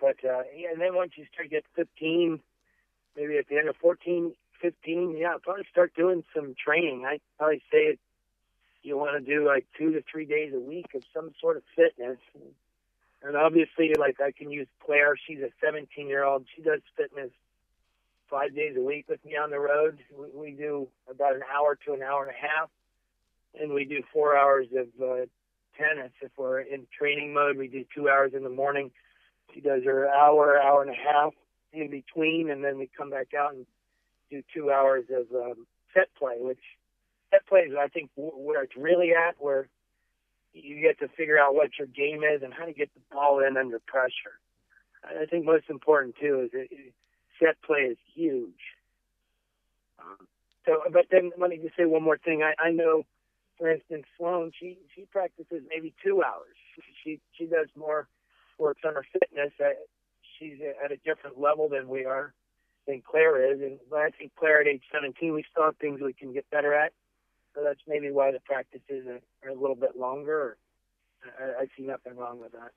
But 0.00 0.16
uh, 0.24 0.42
yeah, 0.54 0.70
and 0.72 0.80
then 0.80 0.94
once 0.94 1.12
you 1.16 1.24
start 1.32 1.50
get 1.50 1.64
15, 1.74 2.40
maybe 3.16 3.38
at 3.38 3.48
the 3.48 3.56
end 3.56 3.68
of 3.68 3.76
14, 3.76 4.34
15, 4.60 5.16
yeah, 5.16 5.34
probably 5.42 5.64
start 5.70 5.94
doing 5.94 6.24
some 6.34 6.54
training. 6.62 7.04
I 7.06 7.20
probably 7.38 7.62
say 7.70 7.78
it, 7.78 7.98
you 8.82 8.96
want 8.96 9.18
to 9.18 9.24
do 9.24 9.46
like 9.46 9.66
two 9.76 9.92
to 9.92 10.02
three 10.10 10.26
days 10.26 10.52
a 10.54 10.60
week 10.60 10.86
of 10.94 11.02
some 11.12 11.32
sort 11.40 11.56
of 11.56 11.62
fitness. 11.74 12.18
And 13.22 13.36
obviously, 13.36 13.92
like 13.98 14.20
I 14.20 14.30
can 14.30 14.50
use 14.50 14.68
Claire. 14.84 15.16
She's 15.26 15.40
a 15.40 15.50
17 15.64 16.06
year 16.06 16.24
old. 16.24 16.46
She 16.54 16.62
does 16.62 16.80
fitness 16.96 17.30
five 18.30 18.54
days 18.54 18.76
a 18.76 18.80
week 18.80 19.06
with 19.08 19.24
me 19.24 19.36
on 19.36 19.50
the 19.50 19.58
road. 19.58 19.98
We, 20.16 20.50
we 20.50 20.50
do 20.52 20.88
about 21.10 21.34
an 21.34 21.42
hour 21.52 21.78
to 21.86 21.94
an 21.94 22.02
hour 22.02 22.22
and 22.24 22.30
a 22.30 22.38
half, 22.38 22.70
and 23.60 23.72
we 23.72 23.84
do 23.84 24.02
four 24.12 24.36
hours 24.36 24.66
of 24.76 24.86
uh, 25.02 25.26
tennis. 25.78 26.12
If 26.20 26.32
we're 26.36 26.60
in 26.60 26.86
training 26.96 27.34
mode, 27.34 27.56
we 27.56 27.68
do 27.68 27.84
two 27.94 28.08
hours 28.08 28.32
in 28.34 28.42
the 28.42 28.50
morning. 28.50 28.90
She 29.54 29.60
does 29.60 29.82
her 29.84 30.08
hour, 30.08 30.60
hour 30.60 30.82
and 30.82 30.90
a 30.90 30.94
half 30.94 31.32
in 31.72 31.90
between, 31.90 32.50
and 32.50 32.64
then 32.64 32.78
we 32.78 32.90
come 32.96 33.10
back 33.10 33.28
out 33.38 33.54
and 33.54 33.66
do 34.30 34.42
two 34.54 34.70
hours 34.70 35.04
of 35.10 35.26
um, 35.34 35.66
set 35.94 36.08
play, 36.18 36.36
which 36.38 36.60
set 37.30 37.46
play 37.46 37.60
is, 37.60 37.74
I 37.78 37.88
think, 37.88 38.10
where 38.16 38.62
it's 38.62 38.76
really 38.76 39.12
at, 39.12 39.36
where 39.38 39.68
you 40.52 40.80
get 40.80 40.98
to 41.00 41.08
figure 41.16 41.38
out 41.38 41.54
what 41.54 41.70
your 41.78 41.88
game 41.88 42.22
is 42.22 42.42
and 42.42 42.52
how 42.52 42.64
to 42.64 42.72
get 42.72 42.90
the 42.94 43.00
ball 43.12 43.40
in 43.46 43.56
under 43.56 43.78
pressure. 43.80 44.38
I 45.04 45.26
think 45.26 45.44
most 45.44 45.68
important 45.68 46.16
too 46.20 46.42
is 46.44 46.50
that 46.52 46.68
set 47.38 47.60
play 47.62 47.80
is 47.80 47.98
huge. 48.14 48.74
Um, 49.98 50.26
so, 50.64 50.80
but 50.92 51.06
then 51.10 51.30
let 51.38 51.50
me 51.50 51.58
just 51.62 51.76
say 51.76 51.84
one 51.84 52.02
more 52.02 52.18
thing. 52.18 52.42
I, 52.42 52.54
I 52.60 52.70
know, 52.70 53.04
for 53.58 53.70
instance, 53.70 54.04
Sloane. 54.18 54.50
She 54.58 54.78
she 54.94 55.02
practices 55.02 55.62
maybe 55.68 55.94
two 56.04 56.22
hours. 56.22 56.56
She 57.04 57.20
she 57.38 57.46
does 57.46 57.68
more 57.76 58.08
works 58.58 58.82
on 58.84 58.94
her 58.94 59.04
fitness. 59.12 59.52
I, 59.60 59.74
she's 60.38 60.58
at 60.84 60.92
a 60.92 60.96
different 60.98 61.40
level 61.40 61.68
than 61.68 61.88
we 61.88 62.04
are, 62.04 62.34
than 62.86 63.02
Claire 63.08 63.52
is. 63.52 63.60
And 63.60 63.78
I 63.94 64.10
think 64.10 64.32
Claire 64.38 64.60
at 64.60 64.66
age 64.66 64.82
17, 64.92 65.32
we 65.32 65.44
still 65.50 65.64
have 65.64 65.76
things 65.76 66.00
we 66.02 66.12
can 66.12 66.32
get 66.32 66.48
better 66.50 66.74
at. 66.74 66.92
So 67.54 67.62
that's 67.64 67.80
maybe 67.86 68.10
why 68.10 68.32
the 68.32 68.40
practices 68.40 69.06
are, 69.08 69.48
are 69.48 69.50
a 69.50 69.58
little 69.58 69.76
bit 69.76 69.96
longer. 69.96 70.58
I, 71.40 71.62
I 71.62 71.66
see 71.76 71.84
nothing 71.84 72.16
wrong 72.16 72.40
with 72.40 72.52
that. 72.52 72.70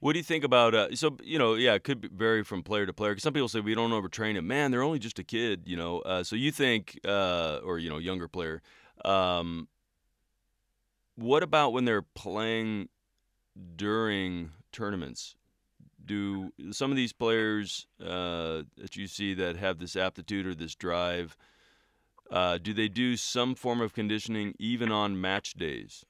What 0.00 0.12
do 0.12 0.18
you 0.18 0.24
think 0.24 0.44
about 0.44 0.74
uh, 0.74 0.94
so 0.94 1.16
you 1.22 1.38
know 1.38 1.54
yeah 1.54 1.72
it 1.74 1.84
could 1.84 2.10
vary 2.12 2.44
from 2.44 2.62
player 2.62 2.84
to 2.84 2.92
player 2.92 3.12
because 3.12 3.22
some 3.22 3.32
people 3.32 3.48
say 3.48 3.60
we 3.60 3.74
don't 3.74 3.90
overtrain 3.90 4.34
him 4.34 4.46
man 4.46 4.70
they're 4.70 4.82
only 4.82 4.98
just 4.98 5.18
a 5.18 5.24
kid 5.24 5.62
you 5.64 5.78
know 5.78 6.00
uh, 6.00 6.22
so 6.22 6.36
you 6.36 6.50
think 6.50 7.00
uh, 7.06 7.60
or 7.64 7.78
you 7.78 7.88
know 7.88 7.96
younger 7.96 8.28
player 8.28 8.60
um, 9.06 9.66
what 11.14 11.42
about 11.42 11.72
when 11.72 11.86
they're 11.86 12.02
playing 12.02 12.88
during 13.76 14.50
tournaments 14.74 15.36
do 16.04 16.52
some 16.70 16.90
of 16.90 16.96
these 16.96 17.14
players 17.14 17.86
uh, 18.02 18.62
that 18.76 18.94
you 18.94 19.06
see 19.06 19.32
that 19.32 19.56
have 19.56 19.78
this 19.78 19.96
aptitude 19.96 20.46
or 20.46 20.54
this 20.54 20.74
drive 20.74 21.36
uh, 22.30 22.58
do 22.58 22.74
they 22.74 22.88
do 22.88 23.16
some 23.16 23.54
form 23.54 23.80
of 23.80 23.94
conditioning 23.94 24.54
even 24.58 24.92
on 24.92 25.18
match 25.18 25.54
days 25.54 26.04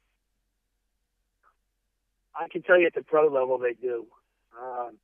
I 2.36 2.48
can 2.48 2.62
tell 2.62 2.78
you 2.78 2.86
at 2.86 2.94
the 2.94 3.02
pro 3.02 3.28
level 3.28 3.58
they 3.58 3.74
do. 3.74 4.06
Um, 4.60 4.96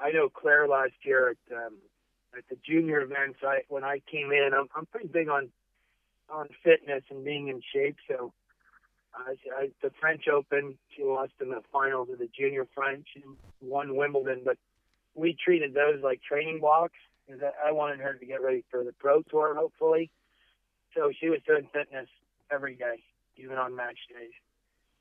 I 0.00 0.10
know 0.10 0.28
Claire 0.28 0.66
last 0.66 0.92
year 1.04 1.30
at 1.30 1.56
um, 1.56 1.76
at 2.36 2.44
the 2.48 2.56
junior 2.66 3.00
events. 3.00 3.38
I 3.42 3.60
when 3.68 3.84
I 3.84 4.00
came 4.10 4.32
in, 4.32 4.50
I'm 4.54 4.66
I'm 4.74 4.86
pretty 4.86 5.08
big 5.08 5.28
on 5.28 5.50
on 6.28 6.48
fitness 6.64 7.02
and 7.10 7.24
being 7.24 7.48
in 7.48 7.60
shape. 7.72 7.96
So 8.08 8.32
I, 9.14 9.34
I, 9.56 9.68
the 9.82 9.90
French 10.00 10.24
Open, 10.28 10.76
she 10.96 11.04
lost 11.04 11.32
in 11.40 11.50
the 11.50 11.60
finals 11.72 12.08
of 12.10 12.18
the 12.18 12.28
junior 12.38 12.66
French 12.74 13.06
and 13.16 13.36
won 13.60 13.96
Wimbledon, 13.96 14.42
but 14.44 14.56
we 15.14 15.36
treated 15.44 15.74
those 15.74 16.02
like 16.02 16.20
training 16.22 16.60
blocks 16.60 16.98
because 17.26 17.42
I, 17.42 17.68
I 17.68 17.72
wanted 17.72 18.00
her 18.00 18.14
to 18.14 18.26
get 18.26 18.42
ready 18.42 18.64
for 18.70 18.84
the 18.84 18.92
pro 18.92 19.22
tour, 19.22 19.54
hopefully. 19.54 20.10
So 20.94 21.10
she 21.18 21.28
was 21.28 21.40
doing 21.46 21.68
fitness 21.72 22.08
every 22.50 22.74
day, 22.74 23.02
even 23.36 23.56
on 23.56 23.74
match 23.74 23.98
days. 24.10 24.32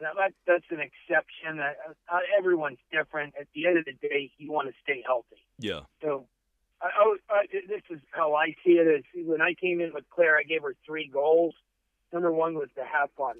Now 0.01 0.14
that 0.18 0.34
that's 0.47 0.66
an 0.72 0.80
exception. 0.80 1.59
Uh, 1.59 1.74
uh, 2.12 2.20
everyone's 2.38 2.80
different. 2.91 3.34
At 3.39 3.47
the 3.53 3.68
end 3.68 3.78
of 3.78 3.86
the 3.86 3.93
day, 3.93 4.32
you 4.38 4.51
want 4.51 4.68
to 4.68 4.74
stay 4.84 5.03
healthy. 5.05 5.38
Yeah. 5.59 5.82
So, 6.01 6.26
I, 6.82 6.88
I, 7.30 7.45
this 7.51 7.84
is 7.91 7.99
how 8.09 8.34
I 8.34 8.55
see 8.66 8.72
it. 8.72 8.88
Is 8.88 9.28
when 9.28 9.41
I 9.41 9.53
came 9.53 9.80
in 9.80 9.93
with 9.93 10.05
Claire, 10.09 10.38
I 10.38 10.43
gave 10.43 10.64
her 10.64 10.76
three 10.86 11.07
goals. 11.07 11.53
Number 12.12 12.32
one 12.32 12.55
was 12.55 12.70
to 12.76 12.84
have 12.84 13.09
fun. 13.16 13.36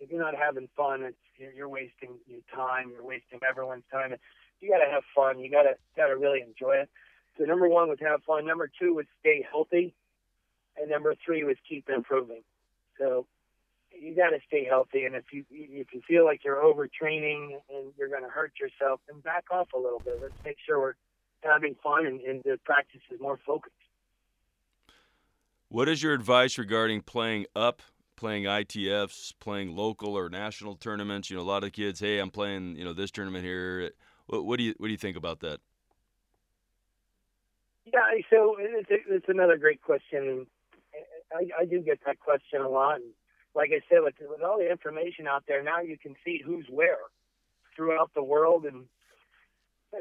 If 0.00 0.10
you're 0.10 0.20
not 0.20 0.34
having 0.34 0.68
fun, 0.76 1.02
it's 1.02 1.16
you're, 1.36 1.52
you're 1.52 1.68
wasting 1.68 2.18
your 2.26 2.40
time. 2.54 2.90
You're 2.92 3.04
wasting 3.04 3.40
everyone's 3.48 3.84
time. 3.92 4.14
You 4.60 4.70
got 4.70 4.84
to 4.84 4.90
have 4.90 5.02
fun. 5.14 5.38
You 5.38 5.50
got 5.50 5.62
to 5.62 5.74
got 5.96 6.08
to 6.08 6.16
really 6.16 6.40
enjoy 6.40 6.76
it. 6.76 6.88
So 7.36 7.44
number 7.44 7.68
one 7.68 7.88
was 7.88 7.98
have 8.00 8.22
fun. 8.24 8.46
Number 8.46 8.70
two 8.80 8.94
was 8.94 9.06
stay 9.20 9.46
healthy, 9.48 9.94
and 10.76 10.90
number 10.90 11.14
three 11.24 11.44
was 11.44 11.56
keep 11.68 11.88
improving. 11.88 12.42
So 12.98 13.26
you 14.00 14.14
got 14.14 14.30
to 14.30 14.38
stay 14.46 14.64
healthy. 14.64 15.04
And 15.04 15.14
if 15.14 15.24
you 15.32 15.44
if 15.50 15.88
you 15.92 16.00
feel 16.06 16.24
like 16.24 16.44
you're 16.44 16.62
overtraining 16.62 17.58
and 17.70 17.92
you're 17.96 18.08
going 18.08 18.22
to 18.22 18.28
hurt 18.28 18.52
yourself, 18.60 19.00
then 19.08 19.20
back 19.20 19.44
off 19.50 19.68
a 19.74 19.78
little 19.78 20.00
bit. 20.00 20.18
Let's 20.20 20.34
make 20.44 20.56
sure 20.64 20.80
we're 20.80 20.94
having 21.42 21.76
fun 21.82 22.06
and, 22.06 22.20
and 22.20 22.42
the 22.44 22.58
practice 22.64 23.00
is 23.10 23.20
more 23.20 23.38
focused. 23.46 23.74
What 25.68 25.88
is 25.88 26.02
your 26.02 26.14
advice 26.14 26.56
regarding 26.56 27.02
playing 27.02 27.46
up, 27.54 27.82
playing 28.18 28.44
ITFs, 28.44 29.32
playing 29.40 29.74
local 29.74 30.16
or 30.18 30.28
national 30.28 30.74
tournaments? 30.74 31.30
You 31.30 31.36
know, 31.36 31.42
a 31.42 31.44
lot 31.44 31.64
of 31.64 31.72
kids, 31.72 32.00
hey, 32.00 32.18
I'm 32.18 32.30
playing, 32.30 32.76
you 32.76 32.84
know, 32.84 32.92
this 32.92 33.10
tournament 33.10 33.44
here. 33.44 33.92
What, 34.26 34.44
what 34.44 34.58
do 34.58 34.64
you 34.64 34.74
what 34.76 34.88
do 34.88 34.92
you 34.92 34.98
think 34.98 35.16
about 35.16 35.40
that? 35.40 35.60
Yeah, 37.86 38.00
so 38.28 38.56
it's, 38.58 38.88
it's 38.90 39.28
another 39.28 39.56
great 39.56 39.80
question. 39.80 40.46
I, 41.32 41.62
I 41.62 41.64
do 41.64 41.80
get 41.80 42.00
that 42.04 42.18
question 42.20 42.60
a 42.60 42.68
lot. 42.68 42.96
And 42.96 43.12
like 43.54 43.70
I 43.72 43.80
said, 43.88 44.00
with, 44.02 44.14
with 44.20 44.42
all 44.42 44.58
the 44.58 44.70
information 44.70 45.26
out 45.26 45.44
there, 45.48 45.62
now 45.62 45.80
you 45.80 45.96
can 45.96 46.14
see 46.24 46.42
who's 46.44 46.66
where 46.68 46.98
throughout 47.74 48.10
the 48.14 48.22
world. 48.22 48.66
And 48.66 48.84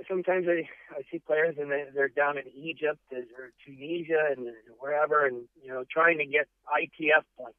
sometimes 0.09 0.47
I, 0.49 0.68
I 0.93 1.03
see 1.11 1.20
players 1.20 1.55
and 1.59 1.72
they, 1.72 1.86
they're 1.93 2.09
down 2.09 2.38
in 2.38 2.43
Egypt 2.55 2.99
or 3.11 3.51
Tunisia 3.65 4.32
and 4.36 4.47
wherever, 4.80 5.26
and 5.26 5.43
you 5.61 5.70
know, 5.70 5.86
trying 5.89 6.18
to 6.18 6.26
get 6.26 6.47
ITF 6.68 7.24
points. 7.38 7.57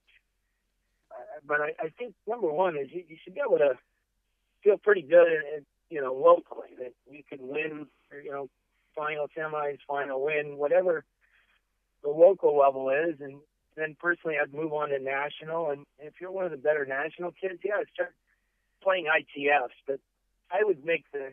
But 1.47 1.61
I, 1.61 1.73
I 1.81 1.89
think 1.99 2.15
number 2.27 2.51
one 2.51 2.77
is 2.77 2.89
you, 2.91 3.05
you 3.09 3.17
should 3.23 3.35
be 3.35 3.41
able 3.47 3.59
to 3.59 3.79
feel 4.63 4.77
pretty 4.77 5.03
good, 5.03 5.29
and 5.55 5.65
you 5.91 6.01
know, 6.01 6.13
locally 6.13 6.69
that 6.79 6.93
you 7.11 7.23
can 7.29 7.49
win, 7.49 7.87
or, 8.13 8.21
you 8.21 8.31
know, 8.31 8.49
final 8.95 9.27
semis, 9.37 9.79
final 9.87 10.25
win, 10.25 10.57
whatever 10.59 11.05
the 12.03 12.11
local 12.11 12.59
level 12.59 12.91
is, 12.91 13.21
and 13.21 13.39
then 13.77 13.97
personally, 13.99 14.37
I'd 14.41 14.53
move 14.53 14.73
on 14.73 14.91
to 14.91 14.99
national. 14.99 15.71
And 15.71 15.87
if 15.99 16.15
you're 16.21 16.33
one 16.33 16.45
of 16.45 16.51
the 16.51 16.57
better 16.57 16.85
national 16.85 17.33
kids, 17.33 17.61
yeah, 17.65 17.83
start 17.95 18.15
playing 18.83 19.07
ITFs. 19.07 19.77
But 19.87 20.01
I 20.51 20.65
would 20.65 20.85
make 20.85 21.05
the 21.13 21.33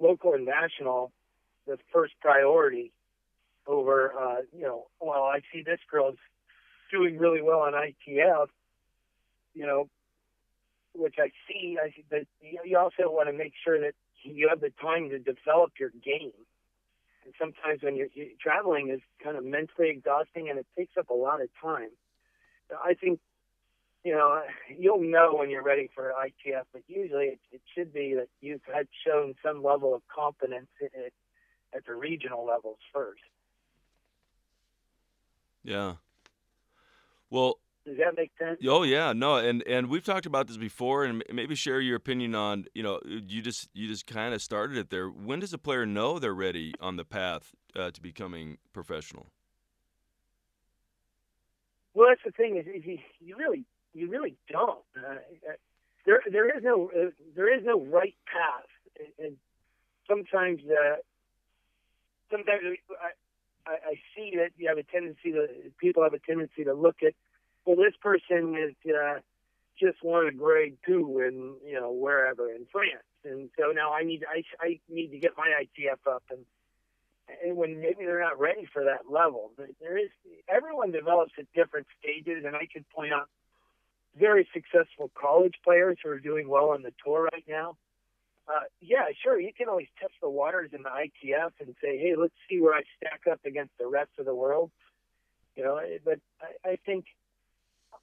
local 0.00 0.34
and 0.34 0.44
national 0.44 1.12
the 1.66 1.78
first 1.92 2.14
priority 2.20 2.92
over, 3.66 4.12
uh, 4.12 4.36
you 4.52 4.64
know, 4.64 4.86
well, 5.00 5.22
I 5.22 5.40
see 5.52 5.62
this 5.62 5.80
girl's 5.90 6.18
doing 6.90 7.18
really 7.18 7.40
well 7.40 7.60
on 7.60 7.72
ITF, 7.72 8.48
you 9.54 9.66
know, 9.66 9.88
which 10.94 11.16
I 11.18 11.30
see. 11.48 11.78
I 11.82 11.90
see, 11.90 12.04
but 12.10 12.22
you 12.40 12.78
also 12.78 13.10
want 13.10 13.28
to 13.28 13.32
make 13.32 13.52
sure 13.64 13.80
that 13.80 13.94
you 14.22 14.48
have 14.48 14.60
the 14.60 14.72
time 14.80 15.10
to 15.10 15.18
develop 15.18 15.72
your 15.78 15.90
game 16.02 16.32
and 17.24 17.34
sometimes 17.38 17.82
when 17.82 17.96
you're, 17.96 18.08
you're 18.14 18.28
traveling 18.40 18.90
is 18.90 19.00
kind 19.22 19.36
of 19.36 19.44
mentally 19.44 19.90
exhausting 19.90 20.50
and 20.50 20.58
it 20.58 20.66
takes 20.76 20.96
up 20.98 21.10
a 21.10 21.14
lot 21.14 21.40
of 21.40 21.48
time. 21.60 21.90
So 22.70 22.76
I 22.82 22.94
think 22.94 23.20
you 24.04 24.12
know, 24.12 24.42
you'll 24.78 25.00
know 25.00 25.34
when 25.34 25.48
you're 25.48 25.62
ready 25.62 25.88
for 25.94 26.12
ITF, 26.12 26.64
but 26.74 26.82
usually 26.88 27.24
it, 27.24 27.40
it 27.52 27.62
should 27.74 27.92
be 27.92 28.14
that 28.14 28.28
you've 28.42 28.60
had 28.72 28.86
shown 29.06 29.34
some 29.42 29.62
level 29.62 29.94
of 29.94 30.02
competence 30.14 30.68
at, 30.82 31.12
at 31.74 31.86
the 31.86 31.94
regional 31.94 32.44
levels 32.44 32.76
first. 32.92 33.22
Yeah. 35.62 35.94
Well, 37.30 37.58
does 37.86 37.98
that 37.98 38.16
make 38.16 38.32
sense? 38.38 38.58
Oh 38.66 38.82
yeah, 38.82 39.12
no, 39.12 39.36
and 39.36 39.62
and 39.66 39.88
we've 39.88 40.04
talked 40.04 40.26
about 40.26 40.46
this 40.46 40.56
before, 40.56 41.04
and 41.04 41.22
maybe 41.30 41.54
share 41.54 41.80
your 41.80 41.96
opinion 41.96 42.34
on 42.34 42.64
you 42.74 42.82
know 42.82 42.98
you 43.04 43.42
just 43.42 43.68
you 43.74 43.86
just 43.88 44.06
kind 44.06 44.32
of 44.32 44.40
started 44.40 44.78
it 44.78 44.90
there. 44.90 45.08
When 45.08 45.40
does 45.40 45.52
a 45.52 45.58
player 45.58 45.84
know 45.84 46.18
they're 46.18 46.34
ready 46.34 46.72
on 46.80 46.96
the 46.96 47.04
path 47.04 47.52
uh, 47.76 47.90
to 47.90 48.00
becoming 48.00 48.56
professional? 48.72 49.26
Well, 51.92 52.08
that's 52.08 52.22
the 52.24 52.32
thing 52.32 52.56
is, 52.56 52.66
is 52.66 52.84
you, 52.86 52.98
you 53.20 53.36
really 53.36 53.64
you 53.92 54.10
really 54.10 54.36
don't. 54.50 54.78
Uh, 54.96 55.16
uh 55.48 55.52
there 56.06 56.20
there 56.30 56.56
is 56.56 56.62
no 56.62 56.90
uh, 56.96 57.10
there 57.36 57.54
is 57.54 57.64
no 57.64 57.80
right 57.80 58.14
path, 58.26 59.06
and 59.18 59.36
sometimes 60.08 60.60
uh, 60.70 60.96
sometimes 62.30 62.60
I, 62.90 63.70
I 63.70 63.74
I 63.74 63.94
see 64.16 64.36
that 64.36 64.50
you 64.56 64.68
have 64.68 64.78
a 64.78 64.82
tendency 64.84 65.32
to 65.32 65.48
people 65.78 66.02
have 66.02 66.14
a 66.14 66.18
tendency 66.18 66.64
to 66.64 66.72
look 66.72 66.96
at 67.02 67.12
well, 67.64 67.76
this 67.76 67.94
person 68.00 68.56
is, 68.56 68.74
uh, 68.90 69.20
just 69.80 70.02
won 70.02 70.26
a 70.26 70.32
grade 70.32 70.76
two 70.86 71.20
in 71.20 71.54
you 71.66 71.80
know 71.80 71.90
wherever 71.90 72.50
in 72.50 72.66
France, 72.70 73.02
and 73.24 73.50
so 73.58 73.72
now 73.72 73.92
I 73.92 74.04
need 74.04 74.24
I 74.28 74.42
I 74.60 74.78
need 74.88 75.08
to 75.08 75.18
get 75.18 75.32
my 75.36 75.62
ITF 75.62 76.10
up 76.10 76.22
and. 76.30 76.40
And 77.42 77.56
when 77.56 77.80
maybe 77.80 78.04
they're 78.04 78.20
not 78.20 78.38
ready 78.38 78.68
for 78.70 78.84
that 78.84 79.10
level, 79.10 79.50
there 79.80 79.96
is 79.96 80.10
everyone 80.46 80.92
develops 80.92 81.32
at 81.38 81.46
different 81.54 81.86
stages, 81.98 82.44
and 82.44 82.54
I 82.54 82.68
can 82.70 82.84
point 82.94 83.14
out 83.14 83.30
very 84.14 84.48
successful 84.52 85.10
college 85.14 85.54
players 85.64 85.96
who 86.02 86.10
are 86.10 86.20
doing 86.20 86.48
well 86.48 86.70
on 86.70 86.82
the 86.82 86.92
tour 87.02 87.28
right 87.32 87.44
now. 87.48 87.76
Uh, 88.46 88.64
yeah, 88.80 89.06
sure, 89.22 89.40
you 89.40 89.52
can 89.56 89.68
always 89.68 89.88
test 89.98 90.12
the 90.20 90.28
waters 90.28 90.70
in 90.74 90.82
the 90.82 90.90
ITF 90.90 91.52
and 91.60 91.74
say, 91.82 91.96
hey, 91.96 92.14
let's 92.16 92.34
see 92.48 92.60
where 92.60 92.74
I 92.74 92.82
stack 92.98 93.22
up 93.30 93.40
against 93.46 93.72
the 93.78 93.86
rest 93.86 94.10
of 94.18 94.26
the 94.26 94.34
world. 94.34 94.70
You 95.56 95.64
know, 95.64 95.80
but 96.04 96.18
I, 96.42 96.70
I 96.72 96.78
think 96.84 97.06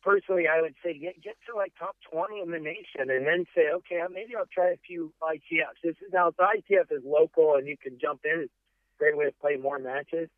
personally, 0.04 0.45
I 0.47 0.62
would 0.62 0.76
say 0.84 0.97
get 0.97 1.22
get 1.22 1.36
to 1.49 1.56
like 1.56 1.74
top 1.78 1.95
20 2.12 2.41
in 2.41 2.52
the 2.52 2.60
nation, 2.60 3.10
and 3.10 3.26
then 3.26 3.45
say, 3.56 3.72
okay, 3.74 4.02
uh, 4.02 4.10
maybe 4.12 4.36
I'll 4.36 4.49
try 4.52 4.70
a 4.72 4.78
few 4.86 5.14
ITFs. 5.22 5.82
This 5.84 5.95
is 6.02 6.14
now 6.14 6.32
the 6.32 6.43
ITF 6.43 6.91
is 6.91 7.04
local, 7.06 7.56
and 7.56 7.68
you 7.68 7.78
can 7.78 7.97
jump 7.99 8.22
in. 8.26 8.41
It's 8.41 8.52
a 8.52 8.99
great 8.99 9.18
way 9.18 9.26
to 9.26 9.32
play 9.41 9.58
more 9.58 9.80
matches. 9.80 10.30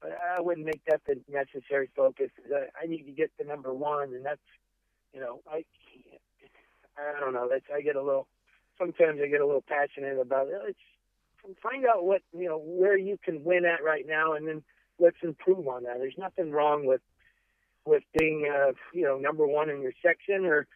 But 0.00 0.12
I 0.36 0.40
wouldn't 0.40 0.66
make 0.66 0.82
that 0.88 1.02
the 1.06 1.20
necessary 1.30 1.90
focus. 1.94 2.30
I, 2.50 2.84
I 2.84 2.86
need 2.86 3.04
to 3.04 3.12
get 3.12 3.30
to 3.38 3.46
number 3.46 3.72
one, 3.74 4.14
and 4.14 4.24
that's, 4.24 4.40
you 5.12 5.20
know, 5.20 5.40
I, 5.46 5.64
I 6.96 7.20
don't 7.20 7.34
know. 7.34 7.48
That's 7.50 7.64
I 7.74 7.82
get 7.82 7.96
a 7.96 8.02
little. 8.02 8.26
Sometimes 8.78 9.20
I 9.22 9.28
get 9.28 9.42
a 9.42 9.46
little 9.46 9.64
passionate 9.66 10.18
about 10.18 10.48
it. 10.48 10.76
Find 11.62 11.84
out 11.86 12.04
what 12.04 12.22
you 12.32 12.48
know 12.48 12.58
where 12.58 12.96
you 12.96 13.18
can 13.22 13.44
win 13.44 13.64
at 13.64 13.84
right 13.84 14.06
now, 14.06 14.34
and 14.34 14.48
then 14.48 14.62
let's 14.98 15.16
improve 15.22 15.68
on 15.68 15.84
that. 15.84 15.98
There's 15.98 16.18
nothing 16.18 16.50
wrong 16.50 16.86
with 16.86 17.00
with 17.86 18.02
being 18.18 18.50
uh, 18.52 18.72
you 18.92 19.02
know 19.02 19.18
number 19.18 19.46
one 19.46 19.70
in 19.70 19.80
your 19.80 19.92
section 20.02 20.44
or 20.44 20.66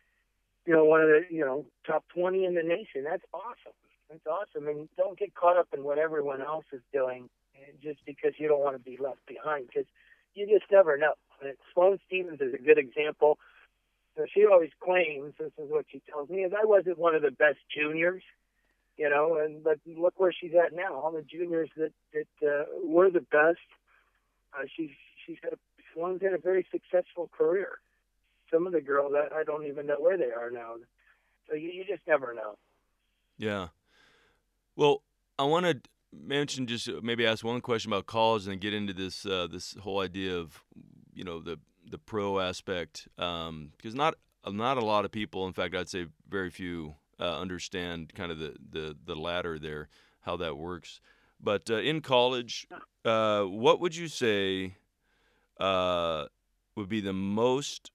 you 0.67 0.73
know 0.73 0.85
one 0.85 1.01
of 1.01 1.09
the 1.09 1.23
you 1.31 1.45
know 1.45 1.67
top 1.87 2.05
20 2.15 2.45
in 2.45 2.55
the 2.55 2.63
nation. 2.63 3.05
That's 3.05 3.25
awesome. 3.33 3.77
That's 4.11 4.27
awesome. 4.27 4.69
And 4.69 4.89
don't 4.97 5.19
get 5.19 5.35
caught 5.35 5.57
up 5.57 5.69
in 5.75 5.85
what 5.85 5.99
everyone 5.99 6.41
else 6.43 6.67
is 6.73 6.83
doing 6.93 7.29
just 7.83 8.01
because 8.07 8.33
you 8.39 8.49
don't 8.49 8.61
want 8.61 8.77
to 8.77 8.83
be 8.83 8.99
left 9.01 9.25
behind 9.27 9.67
because 9.67 9.87
you 10.35 10.47
just 10.47 10.71
never 10.71 10.97
know. 10.97 11.15
And 11.43 11.55
Sloane 11.73 11.99
Stevens 12.07 12.41
is 12.41 12.55
a 12.55 12.63
good 12.63 12.79
example. 12.79 13.39
So 14.17 14.27
she 14.33 14.47
always 14.47 14.71
claims 14.81 15.35
this 15.39 15.53
is 15.59 15.71
what 15.71 15.87
she 15.91 16.01
tells 16.09 16.29
me 16.29 16.43
is 16.43 16.53
I 16.53 16.65
wasn't 16.65 16.99
one 16.99 17.15
of 17.15 17.23
the 17.23 17.33
best 17.33 17.59
juniors, 17.75 18.23
you 18.97 19.11
know, 19.11 19.39
and 19.43 19.63
but 19.65 19.79
look 19.87 20.15
where 20.19 20.33
she's 20.33 20.53
at 20.55 20.73
now. 20.73 20.95
All 20.95 21.13
the 21.13 21.23
juniors 21.23 21.71
that 21.77 21.93
that 22.13 22.49
uh, 22.49 22.65
were 22.85 23.11
the 23.11 23.21
best, 23.21 23.67
uh, 24.57 24.67
she's 24.77 24.91
she's 25.27 25.37
had 25.43 25.55
a 25.55 25.59
one's 25.97 26.23
had 26.23 26.33
a 26.33 26.39
very 26.39 26.67
successful 26.71 27.31
career. 27.37 27.79
Some 28.53 28.67
of 28.67 28.73
the 28.73 28.81
girls, 28.81 29.13
I, 29.15 29.41
I 29.41 29.45
don't 29.45 29.67
even 29.67 29.87
know 29.87 29.97
where 29.99 30.17
they 30.17 30.31
are 30.31 30.51
now. 30.51 30.75
So 31.49 31.55
you, 31.55 31.71
you 31.71 31.85
just 31.85 32.03
never 32.07 32.35
know. 32.35 32.57
Yeah. 33.39 33.69
Well, 34.77 35.03
I 35.39 35.45
want 35.45 35.67
to 35.67 35.81
mention 36.13 36.67
just 36.67 36.89
maybe 37.03 37.27
ask 37.27 37.45
one 37.45 37.61
question 37.61 37.93
about 37.93 38.07
college 38.07 38.45
and 38.45 38.53
then 38.53 38.59
get 38.59 38.75
into 38.75 38.93
this 38.93 39.27
uh, 39.27 39.49
this 39.51 39.75
whole 39.81 40.01
idea 40.01 40.37
of 40.37 40.63
you 41.13 41.25
know 41.25 41.41
the 41.41 41.59
the 41.91 41.99
pro 41.99 42.41
aspect 42.41 43.09
because 43.17 43.49
um, 43.49 43.71
not 43.95 44.15
not 44.47 44.77
a 44.77 44.85
lot 44.85 45.05
of 45.05 45.11
people, 45.11 45.47
in 45.47 45.53
fact, 45.53 45.75
I'd 45.75 45.89
say 45.89 46.07
very 46.29 46.51
few 46.51 46.95
uh, 47.19 47.39
understand 47.39 48.13
kind 48.15 48.31
of 48.31 48.39
the, 48.39 48.55
the 48.71 48.97
the 49.05 49.17
ladder 49.17 49.59
there, 49.59 49.89
how 50.21 50.37
that 50.37 50.57
works. 50.57 51.01
But 51.41 51.71
uh, 51.71 51.77
in 51.77 52.01
college, 52.01 52.67
uh, 53.05 53.43
what 53.43 53.81
would 53.81 53.97
you 53.97 54.09
say 54.09 54.77
uh, 55.59 56.27
would 56.77 56.89
be 56.89 57.01
the 57.01 57.13
most 57.13 57.91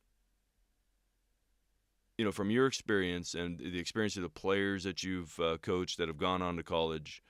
you 2.17 2.25
know 2.25 2.31
from 2.31 2.51
your 2.51 2.67
experience 2.67 3.33
and 3.33 3.59
the 3.59 3.79
experience 3.79 4.17
of 4.17 4.23
the 4.23 4.29
players 4.29 4.83
that 4.83 5.03
you've 5.03 5.39
uh, 5.39 5.57
coached 5.61 5.97
that 5.97 6.07
have 6.09 6.17
gone 6.17 6.41
on 6.41 6.57
to 6.57 6.63
college 6.63 7.23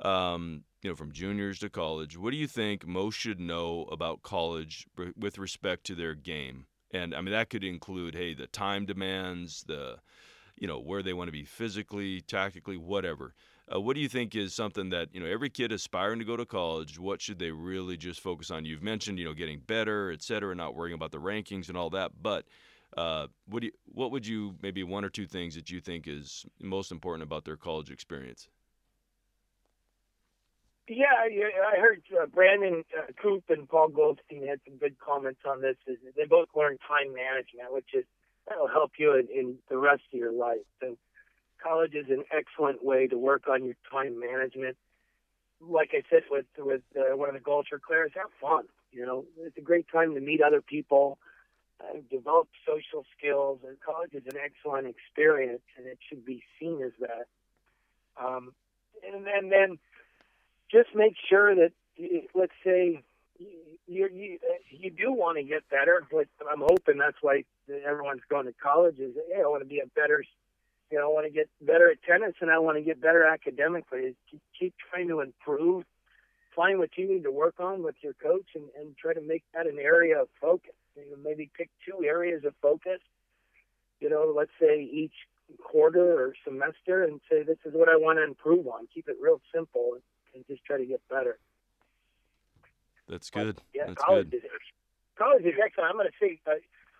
um, 0.00 0.64
you 0.82 0.90
know 0.90 0.96
from 0.96 1.12
juniors 1.12 1.58
to 1.58 1.68
college 1.68 2.16
what 2.16 2.30
do 2.30 2.36
you 2.36 2.46
think 2.46 2.86
most 2.86 3.16
should 3.16 3.38
know 3.38 3.86
about 3.92 4.22
college 4.22 4.86
with 5.16 5.38
respect 5.38 5.84
to 5.84 5.94
their 5.94 6.14
game? 6.14 6.66
And 6.92 7.14
i 7.14 7.20
mean 7.20 7.32
that 7.32 7.50
could 7.50 7.64
include 7.64 8.14
hey 8.14 8.34
the 8.34 8.46
time 8.46 8.86
demands 8.86 9.62
the 9.64 9.98
you 10.56 10.66
know 10.66 10.78
where 10.78 11.02
they 11.02 11.12
want 11.12 11.28
to 11.28 11.32
be 11.32 11.44
physically 11.44 12.20
tactically 12.20 12.76
whatever 12.76 13.34
uh, 13.72 13.80
what 13.80 13.94
do 13.94 14.00
you 14.00 14.08
think 14.08 14.34
is 14.34 14.54
something 14.54 14.90
that 14.90 15.08
you 15.12 15.20
know 15.20 15.26
every 15.26 15.50
kid 15.50 15.72
aspiring 15.72 16.18
to 16.18 16.24
go 16.24 16.36
to 16.36 16.44
college? 16.44 16.98
What 16.98 17.20
should 17.20 17.38
they 17.38 17.50
really 17.50 17.96
just 17.96 18.20
focus 18.20 18.50
on? 18.50 18.64
You've 18.64 18.82
mentioned 18.82 19.18
you 19.18 19.24
know 19.24 19.34
getting 19.34 19.60
better, 19.60 20.10
et 20.10 20.22
cetera, 20.22 20.54
not 20.54 20.74
worrying 20.74 20.94
about 20.94 21.12
the 21.12 21.18
rankings 21.18 21.68
and 21.68 21.76
all 21.76 21.90
that. 21.90 22.12
But 22.20 22.46
uh, 22.96 23.28
what 23.46 23.62
you, 23.62 23.70
what 23.86 24.10
would 24.10 24.26
you 24.26 24.56
maybe 24.62 24.82
one 24.82 25.04
or 25.04 25.10
two 25.10 25.26
things 25.26 25.54
that 25.54 25.70
you 25.70 25.80
think 25.80 26.08
is 26.08 26.44
most 26.60 26.90
important 26.90 27.22
about 27.22 27.44
their 27.44 27.56
college 27.56 27.90
experience? 27.90 28.48
Yeah, 30.88 31.06
I 31.22 31.78
heard 31.78 32.02
uh, 32.20 32.26
Brandon 32.26 32.82
uh, 32.98 33.12
Coupe 33.22 33.44
and 33.48 33.68
Paul 33.68 33.90
Goldstein 33.90 34.44
had 34.48 34.58
some 34.66 34.76
good 34.76 34.98
comments 34.98 35.38
on 35.48 35.62
this. 35.62 35.76
They 35.86 36.24
both 36.24 36.48
learned 36.56 36.80
time 36.88 37.14
management, 37.14 37.72
which 37.72 37.94
is 37.94 38.04
that'll 38.48 38.66
help 38.66 38.92
you 38.98 39.14
in, 39.14 39.28
in 39.32 39.54
the 39.68 39.78
rest 39.78 40.02
of 40.12 40.18
your 40.18 40.32
life. 40.32 40.58
And 40.82 40.96
college 41.62 41.94
is 41.94 42.06
an 42.08 42.24
excellent 42.30 42.84
way 42.84 43.06
to 43.06 43.16
work 43.18 43.48
on 43.48 43.64
your 43.64 43.76
time 43.90 44.18
management. 44.18 44.76
Like 45.60 45.90
I 45.92 46.02
said 46.10 46.22
with 46.30 46.46
with 46.58 46.82
uh, 46.96 47.16
one 47.16 47.28
of 47.28 47.34
the 47.34 47.40
Gulcher 47.40 47.80
Claires, 47.80 48.12
have 48.14 48.30
fun. 48.40 48.64
You 48.92 49.06
know, 49.06 49.24
it's 49.38 49.56
a 49.56 49.60
great 49.60 49.86
time 49.92 50.14
to 50.14 50.20
meet 50.20 50.40
other 50.42 50.60
people, 50.60 51.18
uh, 51.80 51.98
develop 52.10 52.48
social 52.66 53.04
skills. 53.16 53.60
And 53.66 53.76
college 53.80 54.14
is 54.14 54.24
an 54.26 54.38
excellent 54.42 54.86
experience, 54.86 55.62
and 55.76 55.86
it 55.86 55.98
should 56.08 56.24
be 56.24 56.42
seen 56.58 56.82
as 56.82 56.92
that. 57.00 57.26
Um, 58.22 58.52
and 59.06 59.26
then 59.26 59.50
then 59.50 59.78
just 60.70 60.94
make 60.94 61.14
sure 61.28 61.54
that 61.54 61.72
let's 62.34 62.52
say 62.64 63.02
you 63.38 64.08
you 64.12 64.38
you 64.70 64.90
do 64.90 65.12
want 65.12 65.38
to 65.38 65.42
get 65.42 65.68
better, 65.68 66.06
but 66.10 66.26
I'm 66.50 66.60
hoping 66.60 66.98
that's 66.98 67.16
why 67.20 67.44
everyone's 67.86 68.22
going 68.28 68.46
to 68.46 68.52
college 68.52 68.98
is 68.98 69.14
hey 69.32 69.42
I 69.42 69.46
want 69.46 69.62
to 69.62 69.68
be 69.68 69.80
a 69.80 69.86
better 69.86 70.24
you 70.90 70.98
know, 70.98 71.10
I 71.10 71.12
want 71.12 71.26
to 71.26 71.32
get 71.32 71.48
better 71.60 71.90
at 71.90 72.02
tennis 72.02 72.34
and 72.40 72.50
I 72.50 72.58
want 72.58 72.76
to 72.76 72.82
get 72.82 73.00
better 73.00 73.24
academically. 73.24 74.16
Keep, 74.58 74.74
trying 74.90 75.08
to 75.08 75.20
improve, 75.20 75.84
find 76.54 76.78
what 76.78 76.90
you 76.96 77.08
need 77.08 77.22
to 77.22 77.30
work 77.30 77.54
on 77.60 77.82
with 77.82 77.94
your 78.02 78.14
coach 78.14 78.48
and, 78.54 78.64
and 78.78 78.96
try 78.96 79.14
to 79.14 79.20
make 79.20 79.44
that 79.54 79.66
an 79.66 79.78
area 79.78 80.20
of 80.20 80.28
focus. 80.40 80.72
You 80.96 81.10
know, 81.10 81.16
maybe 81.22 81.48
pick 81.56 81.70
two 81.86 82.04
areas 82.04 82.44
of 82.44 82.54
focus, 82.60 82.98
you 84.00 84.10
know, 84.10 84.32
let's 84.36 84.50
say 84.60 84.82
each 84.82 85.14
quarter 85.62 86.20
or 86.20 86.34
semester 86.44 87.04
and 87.04 87.20
say, 87.30 87.42
this 87.42 87.58
is 87.64 87.72
what 87.72 87.88
I 87.88 87.96
want 87.96 88.18
to 88.18 88.24
improve 88.24 88.66
on. 88.66 88.88
Keep 88.92 89.08
it 89.08 89.16
real 89.20 89.40
simple 89.54 89.92
and 90.34 90.44
just 90.48 90.64
try 90.64 90.78
to 90.78 90.84
get 90.84 91.00
better. 91.08 91.38
That's 93.08 93.30
good. 93.30 93.56
But, 93.56 93.64
yeah, 93.74 93.86
That's 93.86 94.02
college 94.02 94.30
good. 94.30 94.38
Is, 94.38 94.42
college 95.16 95.44
is 95.44 95.54
excellent. 95.62 95.90
I'm 95.90 95.96
going 95.96 96.08
to 96.08 96.12
say, 96.20 96.40
uh, 96.46 96.54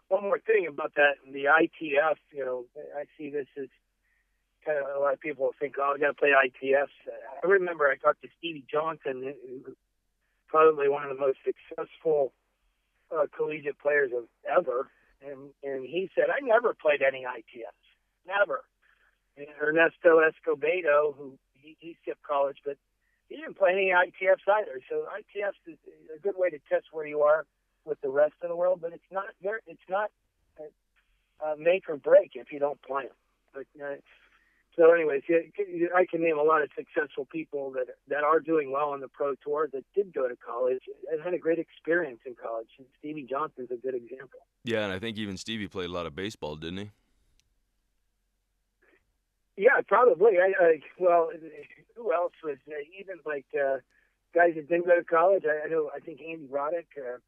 one 0.09 0.23
more 0.23 0.41
thing 0.41 0.67
about 0.69 0.93
that, 0.97 1.15
the 1.31 1.45
ITF, 1.45 2.17
you 2.33 2.45
know, 2.45 2.65
I 2.97 3.05
see 3.17 3.31
this 3.31 3.47
as 3.57 3.69
kind 4.65 4.79
of 4.79 4.85
a 4.97 5.01
lot 5.01 5.13
of 5.15 5.21
people 5.21 5.51
think, 5.59 5.77
oh, 5.79 5.95
I 5.97 5.99
got 5.99 6.09
to 6.09 6.15
play 6.15 6.31
ITFs. 6.31 6.95
I 7.43 7.47
remember 7.47 7.89
I 7.89 7.97
talked 7.97 8.23
to 8.23 8.29
Stevie 8.39 8.65
Johnson, 8.71 9.35
probably 10.49 10.89
one 10.89 11.05
of 11.05 11.17
the 11.17 11.21
most 11.21 11.39
successful 11.45 12.33
uh, 13.15 13.27
collegiate 13.37 13.79
players 13.79 14.11
of 14.17 14.25
ever, 14.47 14.89
and 15.23 15.51
and 15.63 15.85
he 15.85 16.11
said, 16.15 16.27
I 16.31 16.45
never 16.45 16.75
played 16.75 17.03
any 17.03 17.25
ITFs, 17.25 17.87
never. 18.27 18.63
And 19.37 19.47
Ernesto 19.63 20.21
Escobedo, 20.21 21.15
who 21.17 21.39
he, 21.55 21.77
he 21.79 21.97
skipped 22.03 22.23
college, 22.23 22.59
but 22.65 22.77
he 23.29 23.37
didn't 23.37 23.57
play 23.57 23.73
any 23.73 23.91
ITFs 23.91 24.47
either. 24.47 24.81
So 24.89 25.07
ITFs 25.07 25.73
is 25.73 25.79
a 26.15 26.21
good 26.21 26.35
way 26.37 26.51
to 26.51 26.59
test 26.69 26.87
where 26.93 27.07
you 27.07 27.23
are 27.23 27.47
with 27.85 28.01
the 28.01 28.11
rest 28.11 28.35
of 28.43 28.49
the 28.49 28.57
world, 28.57 28.81
but 28.83 28.93
it's 28.93 29.11
not 29.11 29.27
very, 29.43 29.61
it's 29.67 29.89
not 29.89 30.11
uh, 31.45 31.55
make 31.59 31.89
or 31.89 31.97
break 31.97 32.33
if 32.35 32.53
you 32.53 32.59
don't 32.59 32.81
play 32.83 33.05
them. 33.05 33.17
But 33.55 33.67
uh, 33.83 33.97
so, 34.81 34.95
anyways, 34.95 35.21
I 35.95 36.07
can 36.07 36.23
name 36.23 36.39
a 36.39 36.43
lot 36.43 36.63
of 36.63 36.71
successful 36.75 37.27
people 37.27 37.71
that 37.73 37.89
that 38.09 38.25
are 38.25 38.41
doing 38.41 38.73
well 38.73 38.89
on 38.91 39.01
the 39.01 39.09
pro 39.09 39.35
tour 39.35 39.69
that 39.75 39.85
did 39.95 40.15
go 40.15 40.27
to 40.27 40.37
college 40.37 40.81
and 41.13 41.23
had 41.23 41.35
a 41.35 41.39
great 41.39 41.59
experience 41.59 42.21
in 42.25 42.35
college. 42.35 42.69
And 42.79 42.87
Stevie 42.99 43.27
Johnson's 43.29 43.71
a 43.71 43.77
good 43.77 43.95
example. 43.95 44.41
Yeah, 44.65 44.85
and 44.85 44.93
I 44.93 44.99
think 44.99 45.19
even 45.19 45.37
Stevie 45.37 45.69
played 45.69 45.91
a 45.91 45.93
lot 45.93 46.07
of 46.07 46.17
baseball, 46.17 46.57
didn't 46.57 46.79
he? 46.79 46.91
Yeah, 49.59 49.83
probably. 49.87 50.39
I, 50.39 50.53
I 50.59 50.81
well, 50.99 51.29
who 51.95 52.15
else 52.15 52.33
was 52.43 52.57
uh, 52.67 52.73
even 52.99 53.17
like 53.27 53.45
uh, 53.55 53.79
guys 54.35 54.55
that 54.55 54.67
didn't 54.67 54.87
go 54.87 54.97
to 54.97 55.05
college? 55.05 55.45
I, 55.45 55.67
I 55.67 55.69
know. 55.69 55.91
I 55.95 56.01
think 56.01 56.21
Andy 56.27 56.47
Roddick. 56.47 56.87
Uh, 56.97 57.19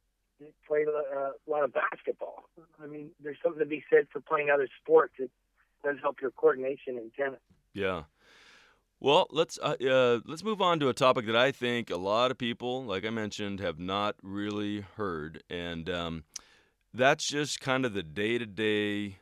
played 0.66 0.88
a, 0.88 0.90
a 0.90 1.32
lot 1.46 1.62
of 1.62 1.72
basketball. 1.72 2.50
I 2.82 2.88
mean, 2.88 3.10
there's 3.22 3.36
something 3.44 3.60
to 3.60 3.66
be 3.66 3.84
said 3.88 4.08
for 4.12 4.20
playing 4.20 4.50
other 4.50 4.66
sports. 4.82 5.14
It 5.20 5.30
does 5.82 5.96
help 6.02 6.20
your 6.20 6.30
coordination 6.30 6.98
in 6.98 7.10
tennis. 7.16 7.40
Yeah. 7.74 8.04
Well, 9.00 9.26
let's 9.30 9.58
uh, 9.60 9.74
uh, 9.84 10.20
let's 10.26 10.44
move 10.44 10.62
on 10.62 10.78
to 10.78 10.88
a 10.88 10.94
topic 10.94 11.26
that 11.26 11.34
I 11.34 11.50
think 11.50 11.90
a 11.90 11.96
lot 11.96 12.30
of 12.30 12.38
people, 12.38 12.84
like 12.84 13.04
I 13.04 13.10
mentioned, 13.10 13.58
have 13.58 13.80
not 13.80 14.14
really 14.22 14.84
heard, 14.96 15.42
and 15.50 15.90
um, 15.90 16.24
that's 16.94 17.26
just 17.26 17.60
kind 17.60 17.84
of 17.84 17.94
the 17.94 18.04
day-to-day 18.04 19.16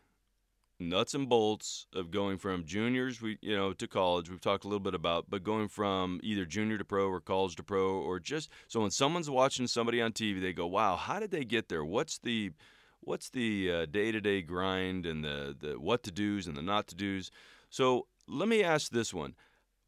nuts 0.79 1.15
and 1.15 1.31
bolts 1.31 1.87
of 1.95 2.11
going 2.11 2.37
from 2.37 2.67
juniors, 2.67 3.23
we 3.23 3.39
you 3.41 3.57
know, 3.57 3.73
to 3.73 3.87
college. 3.87 4.29
We've 4.29 4.41
talked 4.41 4.65
a 4.65 4.69
little 4.69 4.81
bit 4.81 4.95
about, 4.95 5.31
but 5.31 5.45
going 5.45 5.69
from 5.69 6.21
either 6.23 6.45
junior 6.45 6.77
to 6.77 6.85
pro 6.85 7.09
or 7.09 7.21
college 7.21 7.57
to 7.57 7.63
pro, 7.63 8.01
or 8.01 8.21
just 8.21 8.51
so 8.69 8.81
when 8.81 8.91
someone's 8.91 9.31
watching 9.31 9.67
somebody 9.67 10.03
on 10.03 10.13
TV, 10.13 10.43
they 10.43 10.53
go, 10.53 10.67
"Wow, 10.67 10.97
how 10.97 11.21
did 11.21 11.31
they 11.31 11.45
get 11.47 11.71
there? 11.71 11.87
What's 11.87 12.19
the 12.19 12.53
what's 13.01 13.31
the 13.31 13.87
day 13.87 14.13
to 14.13 14.21
day 14.21 14.43
grind 14.43 15.07
and 15.07 15.25
the 15.25 15.57
the 15.59 15.81
what 15.81 16.03
to 16.05 16.11
dos 16.11 16.47
and 16.47 16.57
the 16.57 16.63
not 16.63 16.87
to 16.89 16.95
dos?" 16.95 17.31
So 17.69 18.07
let 18.27 18.49
me 18.49 18.63
ask 18.63 18.91
this 18.91 19.13
one. 19.13 19.35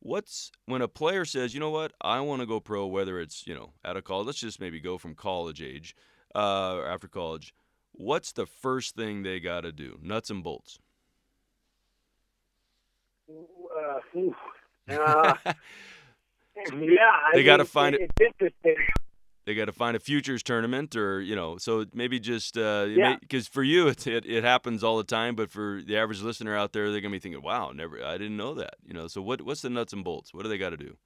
What's 0.01 0.51
when 0.67 0.83
a 0.83 0.89
player 0.89 1.25
says, 1.25 1.55
you 1.55 1.61
know 1.61 1.71
what, 1.71 1.93
I 2.01 2.21
want 2.21 2.41
to 2.41 2.47
go 2.47 2.59
pro, 2.59 2.87
whether 2.87 3.21
it's, 3.21 3.47
you 3.47 3.55
know, 3.55 3.71
out 3.85 3.97
of 3.97 4.03
college, 4.03 4.27
let's 4.27 4.41
just 4.41 4.61
maybe 4.61 4.81
go 4.81 4.99
from 4.99 5.15
college 5.15 5.63
age, 5.63 5.95
uh, 6.35 6.75
or 6.75 6.87
after 6.87 7.07
college 7.07 7.55
what's 7.93 8.33
the 8.33 8.47
first 8.47 8.97
thing 8.97 9.23
they 9.23 9.41
got 9.41 9.63
to 9.63 9.73
do? 9.73 9.99
Nuts 10.03 10.31
and 10.31 10.43
bolts. 10.43 10.79
Uh, 13.31 13.99
uh, 14.91 15.35
yeah, 15.45 15.53
they 17.33 17.45
got 17.45 17.59
to 17.59 17.65
find 17.65 17.95
it. 17.95 18.03
It's 18.03 18.21
interesting. 18.21 18.77
They 19.45 19.55
got 19.55 19.65
to 19.65 19.73
find 19.73 19.97
a 19.97 20.01
futures 20.01 20.43
tournament, 20.43 20.95
or 20.95 21.21
you 21.21 21.35
know, 21.35 21.59
so 21.59 21.85
maybe 21.93 22.21
just 22.21 22.57
uh, 22.57 22.87
yeah. 22.89 23.17
Because 23.21 23.49
for 23.49 23.63
you, 23.63 23.89
it, 23.89 24.07
it 24.07 24.25
it 24.25 24.45
happens 24.45 24.85
all 24.85 24.97
the 24.97 25.05
time, 25.05 25.35
but 25.35 25.51
for 25.51 25.81
the 25.85 25.97
average 25.97 26.21
listener 26.21 26.57
out 26.57 26.73
there, 26.73 26.91
they're 26.93 27.01
gonna 27.01 27.13
be 27.13 27.19
thinking, 27.19 27.43
"Wow, 27.43 27.73
never, 27.73 28.05
I 28.05 28.19
didn't 28.19 28.37
know 28.37 28.55
that." 28.55 28.75
You 28.87 28.95
know, 28.95 29.09
so 29.09 29.21
what 29.21 29.43
what's 29.43 29.63
the 29.63 29.71
nuts 29.71 29.93
and 29.93 30.05
bolts? 30.05 30.33
What 30.33 30.45
do 30.45 30.49
they 30.49 30.59
got 30.59 30.71
to 30.71 30.77
do? 30.77 30.97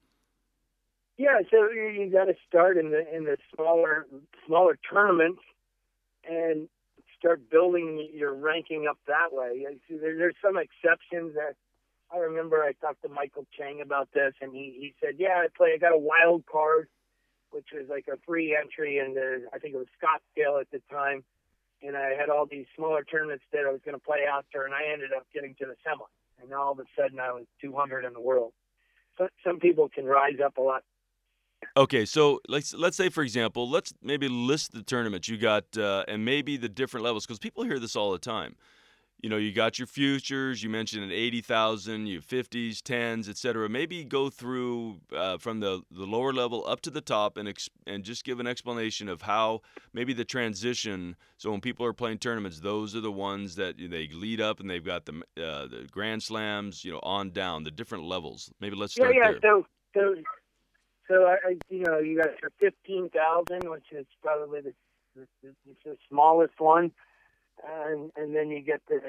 Yeah, 1.17 1.39
so 1.49 1.71
you 1.71 2.11
got 2.11 2.25
to 2.25 2.35
start 2.47 2.77
in 2.77 2.91
the 2.91 3.03
in 3.15 3.23
the 3.23 3.37
smaller 3.55 4.05
smaller 4.45 4.77
tournaments, 4.87 5.41
and 6.29 6.69
start 7.17 7.49
building 7.49 8.07
your 8.13 8.35
ranking 8.35 8.85
up 8.87 8.99
that 9.07 9.31
way. 9.31 9.65
There's 9.89 10.35
some 10.43 10.57
exceptions 10.57 11.33
that 11.33 11.55
I 12.13 12.19
remember 12.19 12.63
I 12.63 12.73
talked 12.73 13.01
to 13.01 13.09
Michael 13.09 13.45
Chang 13.57 13.81
about 13.81 14.09
this, 14.13 14.33
and 14.41 14.53
he, 14.53 14.75
he 14.79 14.93
said, 15.01 15.15
"Yeah, 15.17 15.43
I 15.43 15.47
play. 15.55 15.71
I 15.73 15.77
got 15.77 15.93
a 15.93 15.97
wild 15.97 16.45
card, 16.45 16.87
which 17.51 17.67
was 17.73 17.87
like 17.89 18.05
a 18.11 18.17
free 18.25 18.55
entry, 18.55 18.99
and 18.99 19.17
I 19.53 19.59
think 19.59 19.73
it 19.73 19.77
was 19.77 19.87
Scottsdale 20.01 20.59
at 20.61 20.69
the 20.71 20.81
time, 20.91 21.23
and 21.81 21.95
I 21.95 22.13
had 22.19 22.29
all 22.29 22.45
these 22.45 22.65
smaller 22.75 23.03
tournaments 23.03 23.43
that 23.51 23.65
I 23.67 23.71
was 23.71 23.81
going 23.83 23.95
to 23.95 24.03
play 24.03 24.25
after, 24.29 24.65
and 24.65 24.73
I 24.73 24.91
ended 24.91 25.11
up 25.15 25.25
getting 25.33 25.55
to 25.59 25.65
the 25.65 25.75
semi, 25.83 26.05
and 26.41 26.53
all 26.53 26.71
of 26.71 26.79
a 26.79 26.85
sudden 26.99 27.19
I 27.19 27.31
was 27.31 27.45
200 27.61 28.05
in 28.05 28.13
the 28.13 28.21
world. 28.21 28.53
So 29.17 29.27
some 29.43 29.59
people 29.59 29.89
can 29.89 30.05
rise 30.05 30.39
up 30.43 30.57
a 30.57 30.61
lot 30.61 30.83
Okay, 31.75 32.05
so 32.05 32.39
let's 32.47 32.73
let's 32.73 32.97
say 32.97 33.09
for 33.09 33.23
example, 33.23 33.69
let's 33.69 33.93
maybe 34.01 34.27
list 34.27 34.71
the 34.71 34.83
tournaments 34.83 35.27
you 35.27 35.37
got 35.37 35.77
uh, 35.77 36.05
and 36.07 36.23
maybe 36.25 36.57
the 36.57 36.69
different 36.69 37.03
levels 37.03 37.25
because 37.25 37.39
people 37.39 37.63
hear 37.63 37.79
this 37.79 37.95
all 37.95 38.11
the 38.11 38.19
time. 38.19 38.55
You 39.19 39.31
know, 39.31 39.37
you 39.37 39.51
got 39.51 39.79
your 39.79 39.87
futures. 39.87 40.61
You 40.61 40.69
mentioned 40.69 41.03
an 41.03 41.11
eighty 41.11 41.41
thousand, 41.41 42.05
you 42.05 42.21
fifties, 42.21 42.83
tens, 42.83 43.27
etc. 43.27 43.67
Maybe 43.67 44.03
go 44.03 44.29
through 44.29 44.99
uh, 45.15 45.39
from 45.39 45.59
the, 45.59 45.81
the 45.89 46.05
lower 46.05 46.31
level 46.31 46.63
up 46.67 46.81
to 46.81 46.91
the 46.91 47.01
top 47.01 47.35
and 47.35 47.49
ex- 47.49 47.69
and 47.87 48.03
just 48.03 48.23
give 48.23 48.39
an 48.39 48.45
explanation 48.45 49.09
of 49.09 49.23
how 49.23 49.61
maybe 49.91 50.13
the 50.13 50.23
transition. 50.23 51.15
So 51.37 51.49
when 51.49 51.61
people 51.61 51.83
are 51.85 51.93
playing 51.93 52.19
tournaments, 52.19 52.59
those 52.59 52.95
are 52.95 53.01
the 53.01 53.11
ones 53.11 53.55
that 53.55 53.77
they 53.77 54.07
lead 54.13 54.39
up 54.39 54.59
and 54.59 54.69
they've 54.69 54.85
got 54.85 55.05
the 55.05 55.13
uh, 55.35 55.65
the 55.65 55.87
grand 55.89 56.21
slams, 56.21 56.85
you 56.85 56.91
know, 56.91 56.99
on 57.01 57.31
down 57.31 57.63
the 57.63 57.71
different 57.71 58.03
levels. 58.03 58.51
Maybe 58.59 58.75
let's 58.75 58.93
start 58.93 59.15
yeah, 59.15 59.31
yeah. 59.31 59.31
there. 59.31 59.39
So 59.41 59.65
so 59.95 60.15
so 61.07 61.15
I, 61.25 61.37
I 61.43 61.57
you 61.69 61.83
know, 61.83 61.97
you 61.97 62.17
got 62.17 62.39
your 62.39 62.51
fifteen 62.59 63.09
thousand, 63.09 63.67
which 63.67 63.85
is 63.91 64.05
probably 64.21 64.61
the, 64.61 64.73
the, 65.15 65.27
the, 65.41 65.75
the 65.83 65.97
smallest 66.07 66.59
one, 66.59 66.91
and 67.65 68.11
and 68.15 68.35
then 68.35 68.49
you 68.49 68.61
get 68.61 68.81
the 68.87 68.99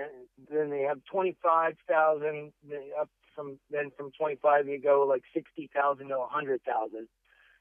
then 0.50 0.70
they 0.70 0.82
have 0.82 0.98
twenty 1.10 1.36
five 1.42 1.74
thousand 1.88 2.52
up 3.00 3.10
from 3.34 3.58
then 3.70 3.90
from 3.96 4.10
twenty 4.12 4.36
five 4.42 4.66
you 4.66 4.80
go 4.80 5.06
like 5.08 5.22
sixty 5.34 5.70
thousand 5.74 6.08
to 6.08 6.18
a 6.18 6.26
hundred 6.26 6.60
thousand. 6.64 7.08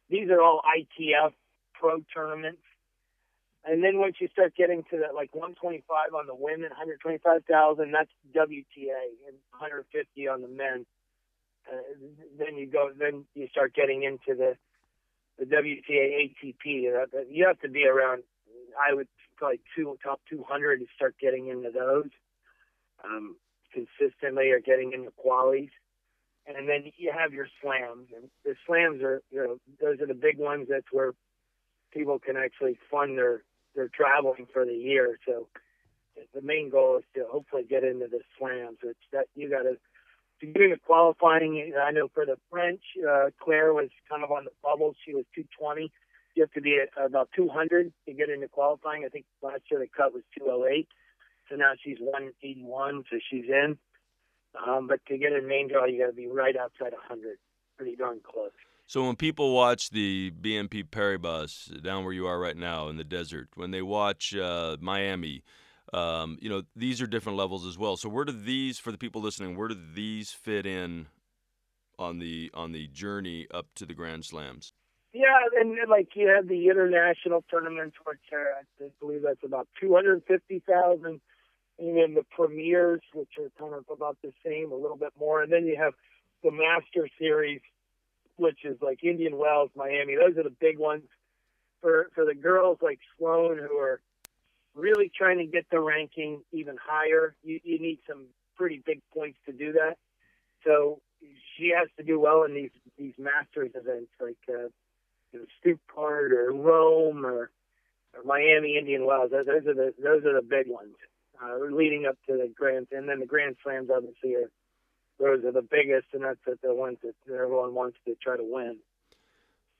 These 0.09 0.29
are 0.29 0.41
all 0.41 0.61
ITF 0.63 1.33
pro 1.73 1.99
tournaments. 2.13 2.61
And 3.65 3.83
then 3.83 3.99
once 3.99 4.15
you 4.21 4.29
start 4.31 4.55
getting 4.55 4.83
to 4.91 4.99
that, 4.99 5.13
like 5.13 5.35
125 5.35 6.13
on 6.13 6.25
the 6.25 6.33
women, 6.33 6.69
125,000, 6.69 7.91
that's 7.91 8.09
WTA, 8.33 9.11
and 9.27 9.35
150 9.51 10.27
on 10.29 10.41
the 10.41 10.47
men. 10.47 10.85
Uh, 11.67 11.75
then 12.39 12.55
you 12.55 12.65
go, 12.65 12.91
then 12.97 13.25
you 13.35 13.49
start 13.51 13.73
getting 13.73 14.03
into 14.03 14.37
the 14.37 14.55
the 15.37 15.45
WTA 15.45 16.31
ATP. 16.31 16.55
You 17.29 17.45
have 17.45 17.59
to 17.59 17.69
be 17.69 17.85
around, 17.85 18.23
I 18.79 18.93
would 18.93 19.07
probably 19.37 19.61
two 19.75 19.97
top 20.03 20.21
200 20.29 20.79
to 20.79 20.85
start 20.95 21.15
getting 21.19 21.47
into 21.47 21.71
those 21.71 22.09
um, 23.03 23.35
consistently, 23.73 24.49
or 24.49 24.59
getting 24.59 24.93
into 24.93 25.11
qualies. 25.11 25.69
And 26.47 26.67
then 26.67 26.91
you 26.97 27.11
have 27.11 27.33
your 27.33 27.47
slams, 27.61 28.07
and 28.15 28.29
the 28.45 28.55
slams 28.65 29.01
are, 29.01 29.21
you 29.31 29.43
know, 29.43 29.57
those 29.81 30.01
are 30.01 30.07
the 30.07 30.13
big 30.13 30.37
ones. 30.37 30.67
That's 30.69 30.91
where 30.91 31.13
people 31.91 32.19
can 32.19 32.37
actually 32.37 32.77
fund 32.89 33.17
their 33.17 33.43
their 33.75 33.89
traveling 33.89 34.47
for 34.51 34.65
the 34.65 34.73
year. 34.73 35.19
So 35.27 35.47
the 36.33 36.41
main 36.41 36.69
goal 36.69 36.97
is 36.97 37.03
to 37.15 37.25
hopefully 37.29 37.63
get 37.69 37.83
into 37.83 38.07
the 38.07 38.21
slams. 38.39 38.77
It's 38.83 38.97
that 39.11 39.27
you 39.35 39.49
got 39.49 39.63
to 39.63 39.77
doing 40.41 40.71
the 40.71 40.77
qualifying, 40.85 41.73
I 41.79 41.91
know 41.91 42.09
for 42.13 42.25
the 42.25 42.37
French, 42.49 42.81
uh, 43.07 43.29
Claire 43.39 43.73
was 43.73 43.89
kind 44.09 44.23
of 44.23 44.31
on 44.31 44.45
the 44.45 44.51
bubble. 44.63 44.93
She 45.05 45.13
was 45.13 45.25
220. 45.35 45.91
You 46.37 46.43
have 46.43 46.51
to 46.51 46.61
be 46.61 46.79
at 46.79 47.03
about 47.03 47.29
200 47.35 47.91
to 48.05 48.13
get 48.13 48.29
into 48.29 48.47
qualifying. 48.47 49.03
I 49.03 49.09
think 49.09 49.25
last 49.41 49.61
year 49.71 49.79
the 49.79 49.87
cut 49.87 50.13
was 50.13 50.21
208. 50.37 50.87
So 51.49 51.55
now 51.55 51.71
she's 51.83 51.97
181, 51.99 53.05
so 53.09 53.17
she's 53.27 53.45
in. 53.49 53.75
Um, 54.55 54.87
but 54.87 54.99
to 55.07 55.17
get 55.17 55.33
in 55.33 55.47
main 55.47 55.67
draw, 55.67 55.85
you 55.85 55.99
got 55.99 56.07
to 56.07 56.13
be 56.13 56.27
right 56.27 56.55
outside 56.55 56.91
100. 56.91 57.39
Pretty 57.75 57.95
darn 57.95 58.19
close. 58.23 58.51
So 58.85 59.07
when 59.07 59.15
people 59.15 59.55
watch 59.55 59.89
the 59.89 60.31
BNP 60.39 60.89
Paribas 60.89 61.81
down 61.81 62.03
where 62.03 62.13
you 62.13 62.27
are 62.27 62.39
right 62.39 62.55
now 62.55 62.87
in 62.87 62.97
the 62.97 63.03
desert, 63.03 63.49
when 63.55 63.71
they 63.71 63.81
watch 63.81 64.35
uh, 64.35 64.77
Miami, 64.79 65.43
um, 65.91 66.37
you 66.39 66.49
know, 66.49 66.61
these 66.75 67.01
are 67.01 67.07
different 67.07 67.39
levels 67.39 67.65
as 67.65 67.79
well. 67.79 67.97
So 67.97 68.09
where 68.09 68.25
do 68.25 68.31
these, 68.31 68.77
for 68.77 68.91
the 68.91 68.97
people 68.99 69.21
listening, 69.21 69.57
where 69.57 69.69
do 69.69 69.77
these 69.93 70.33
fit 70.33 70.67
in 70.67 71.07
on 71.97 72.19
the 72.19 72.51
on 72.53 72.73
the 72.73 72.87
journey 72.89 73.47
up 73.51 73.67
to 73.75 73.87
the 73.87 73.95
Grand 73.95 74.23
Slams? 74.23 74.73
Yeah, 75.13 75.59
and 75.59 75.77
like 75.89 76.09
you 76.15 76.27
have 76.27 76.47
the 76.47 76.67
international 76.67 77.43
tournaments, 77.49 77.95
which 78.05 78.19
are, 78.33 78.53
I 78.61 78.89
believe 78.99 79.23
that's 79.23 79.43
about 79.43 79.67
two 79.79 79.95
hundred 79.95 80.23
fifty 80.27 80.61
thousand, 80.67 81.21
and 81.79 81.97
then 81.97 82.13
the 82.13 82.23
premiers, 82.35 83.01
which 83.13 83.31
are 83.39 83.49
kind 83.59 83.73
of 83.73 83.85
about 83.89 84.17
the 84.21 84.31
same, 84.45 84.71
a 84.71 84.75
little 84.75 84.97
bit 84.97 85.13
more, 85.19 85.41
and 85.41 85.51
then 85.51 85.65
you 85.65 85.77
have 85.77 85.93
the 86.43 86.51
Master 86.51 87.07
Series, 87.17 87.61
which 88.35 88.59
is 88.63 88.77
like 88.81 89.03
Indian 89.03 89.37
Wells, 89.37 89.71
Miami. 89.75 90.15
Those 90.15 90.37
are 90.37 90.43
the 90.43 90.55
big 90.59 90.77
ones 90.77 91.03
for 91.81 92.09
for 92.13 92.25
the 92.25 92.35
girls 92.35 92.77
like 92.81 92.99
Sloane 93.17 93.57
who 93.57 93.77
are 93.77 94.01
really 94.75 95.11
trying 95.15 95.39
to 95.39 95.45
get 95.45 95.65
the 95.71 95.79
ranking 95.79 96.41
even 96.51 96.75
higher, 96.81 97.35
you, 97.43 97.59
you 97.63 97.79
need 97.79 97.99
some 98.07 98.25
pretty 98.55 98.81
big 98.85 99.01
points 99.13 99.39
to 99.45 99.51
do 99.51 99.73
that. 99.73 99.97
So 100.63 101.01
she 101.55 101.73
has 101.75 101.87
to 101.97 102.03
do 102.03 102.19
well 102.19 102.43
in 102.43 102.53
these 102.53 102.71
these 102.97 103.13
Masters 103.17 103.71
events 103.73 104.11
like 104.21 104.37
uh, 104.49 104.67
Stuttgart 105.59 106.31
or 106.31 106.51
Rome 106.51 107.25
or, 107.25 107.51
or 108.13 108.23
Miami 108.25 108.77
Indian 108.77 109.05
Wells. 109.05 109.31
Those 109.31 109.47
are 109.47 109.73
the 109.73 109.93
those 110.01 110.25
are 110.25 110.33
the 110.33 110.47
big 110.47 110.67
ones 110.67 110.95
uh, 111.41 111.57
leading 111.71 112.05
up 112.05 112.17
to 112.27 112.33
the 112.33 112.51
Grand, 112.55 112.87
and 112.91 113.07
then 113.07 113.19
the 113.19 113.25
Grand 113.25 113.55
Slams 113.63 113.89
obviously 113.93 114.35
are 114.35 114.49
those 115.19 115.43
are 115.45 115.51
the 115.51 115.63
biggest, 115.63 116.07
and 116.13 116.23
that's 116.23 116.39
the 116.45 116.73
ones 116.73 116.97
that 117.03 117.15
everyone 117.33 117.73
wants 117.73 117.97
to 118.05 118.15
try 118.21 118.37
to 118.37 118.43
win. 118.43 118.77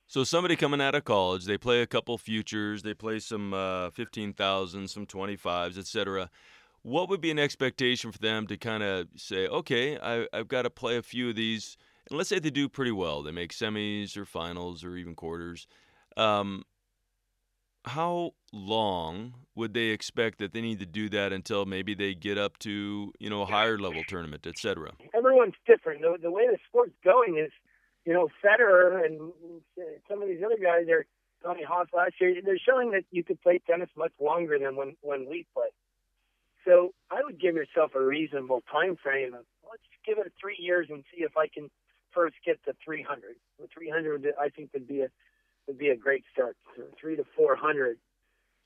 So 0.08 0.24
somebody 0.24 0.56
coming 0.56 0.80
out 0.80 0.94
of 0.94 1.04
college, 1.04 1.44
they 1.44 1.58
play 1.58 1.82
a 1.82 1.86
couple 1.86 2.16
futures, 2.18 2.82
they 2.82 2.94
play 2.94 3.18
some 3.18 3.52
uh, 3.52 3.90
fifteen 3.90 4.32
thousand, 4.32 4.88
some 4.88 5.06
twenty 5.06 5.36
fives, 5.36 5.78
etc. 5.78 6.30
What 6.82 7.08
would 7.08 7.20
be 7.20 7.30
an 7.30 7.38
expectation 7.38 8.12
for 8.12 8.18
them 8.18 8.46
to 8.46 8.56
kind 8.56 8.82
of 8.82 9.08
say, 9.16 9.46
okay, 9.48 9.98
I, 9.98 10.26
I've 10.32 10.48
got 10.48 10.62
to 10.62 10.70
play 10.70 10.96
a 10.96 11.02
few 11.02 11.28
of 11.28 11.36
these, 11.36 11.76
and 12.10 12.18
let's 12.18 12.28
say 12.28 12.38
they 12.38 12.50
do 12.50 12.68
pretty 12.68 12.92
well, 12.92 13.22
they 13.22 13.32
make 13.32 13.52
semis 13.52 14.16
or 14.16 14.24
finals 14.24 14.84
or 14.84 14.96
even 14.96 15.14
quarters. 15.14 15.66
Um, 16.16 16.64
how 17.84 18.32
long 18.52 19.34
would 19.54 19.72
they 19.72 19.88
expect 19.88 20.38
that 20.38 20.52
they 20.52 20.60
need 20.60 20.78
to 20.80 20.86
do 20.86 21.08
that 21.10 21.32
until 21.32 21.64
maybe 21.64 21.94
they 21.94 22.14
get 22.14 22.36
up 22.36 22.58
to 22.58 23.12
you 23.18 23.30
know 23.30 23.42
a 23.42 23.46
higher 23.46 23.78
level 23.78 24.02
tournament, 24.06 24.46
etc.? 24.46 24.92
Everyone's 25.14 25.54
different. 25.66 26.02
The, 26.02 26.16
the 26.20 26.30
way 26.30 26.46
the 26.46 26.58
sport's 26.68 26.96
going 27.04 27.38
is 27.38 27.50
you 28.08 28.14
know, 28.14 28.28
Federer 28.42 29.04
and 29.04 29.20
some 30.08 30.22
of 30.22 30.28
these 30.28 30.40
other 30.42 30.56
guys 30.56 30.88
are 30.88 31.04
Tommy 31.42 31.62
Haas 31.62 31.88
last 31.92 32.14
year. 32.18 32.36
They're 32.42 32.58
showing 32.58 32.92
that 32.92 33.04
you 33.10 33.22
could 33.22 33.38
play 33.42 33.60
tennis 33.68 33.90
much 33.98 34.12
longer 34.18 34.58
than 34.58 34.76
when 34.76 34.96
when 35.02 35.28
we 35.28 35.44
play. 35.52 35.68
So 36.64 36.94
I 37.10 37.20
would 37.22 37.38
give 37.38 37.54
yourself 37.54 37.94
a 37.94 38.02
reasonable 38.02 38.62
time 38.72 38.96
frame. 38.96 39.34
Of, 39.34 39.44
let's 39.62 39.82
give 40.06 40.16
it 40.16 40.32
three 40.40 40.56
years 40.58 40.86
and 40.88 41.04
see 41.14 41.22
if 41.22 41.36
I 41.36 41.48
can 41.48 41.70
first 42.18 42.34
get 42.44 42.58
to 42.64 42.72
300. 42.84 43.36
The 43.60 43.68
300 43.72 44.26
I 44.40 44.48
think 44.48 44.70
would 44.74 44.88
be 44.88 45.02
a 45.02 45.08
would 45.68 45.78
be 45.78 45.90
a 45.90 45.96
great 45.96 46.24
start. 46.32 46.56
Three 47.00 47.14
to 47.16 47.24
400, 47.36 47.98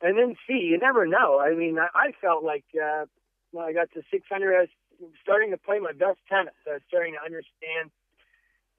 and 0.00 0.16
then 0.16 0.36
see. 0.46 0.68
You 0.70 0.78
never 0.78 1.06
know. 1.06 1.38
I 1.38 1.54
mean, 1.54 1.78
I, 1.78 1.88
I 1.94 2.12
felt 2.20 2.42
like 2.44 2.64
uh, 2.74 3.04
when 3.50 3.64
I 3.64 3.72
got 3.72 3.90
to 3.92 4.02
600, 4.10 4.54
I 4.54 4.60
was 5.00 5.10
starting 5.20 5.50
to 5.50 5.58
play 5.58 5.80
my 5.80 5.92
best 5.92 6.18
tennis. 6.28 6.54
I 6.66 6.74
was 6.74 6.82
starting 6.88 7.14
to 7.14 7.24
understand 7.24 7.90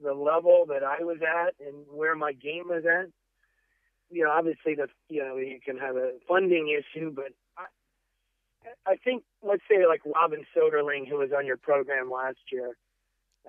the 0.01 0.13
level 0.13 0.65
that 0.69 0.83
I 0.83 1.03
was 1.03 1.17
at 1.21 1.53
and 1.65 1.85
where 1.91 2.15
my 2.15 2.33
game 2.33 2.69
was 2.69 2.83
at. 2.85 3.09
You 4.09 4.23
know, 4.23 4.31
obviously, 4.31 4.73
the 4.73 4.87
you 5.09 5.21
know 5.23 5.37
you 5.37 5.59
can 5.63 5.77
have 5.77 5.97
a 5.97 6.13
funding 6.27 6.73
issue, 6.73 7.11
but 7.13 7.33
I 8.85 8.95
think 9.03 9.23
let's 9.41 9.63
say 9.69 9.85
like 9.87 10.01
Robin 10.05 10.45
Soderling, 10.55 11.07
who 11.07 11.17
was 11.17 11.29
on 11.37 11.45
your 11.45 11.57
program 11.57 12.09
last 12.09 12.39
year. 12.51 12.77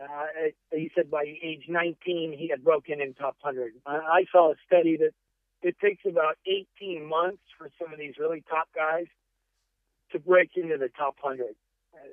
Uh, 0.01 0.51
he 0.72 0.90
said 0.95 1.11
by 1.11 1.22
age 1.22 1.64
19 1.68 2.34
he 2.36 2.49
had 2.49 2.64
broken 2.64 3.01
in 3.01 3.14
top 3.14 3.36
100. 3.40 3.74
I, 3.86 4.24
saw 4.32 4.51
a 4.51 4.55
study 4.66 4.97
that 4.97 5.12
it 5.62 5.76
takes 5.78 6.03
about 6.05 6.36
18 6.47 7.09
months 7.09 7.42
for 7.57 7.70
some 7.80 7.92
of 7.92 7.99
these 7.99 8.14
really 8.18 8.42
top 8.51 8.68
guys 8.74 9.07
to 10.11 10.18
break 10.18 10.51
into 10.57 10.78
the 10.78 10.88
top 10.88 11.16
100. 11.20 11.55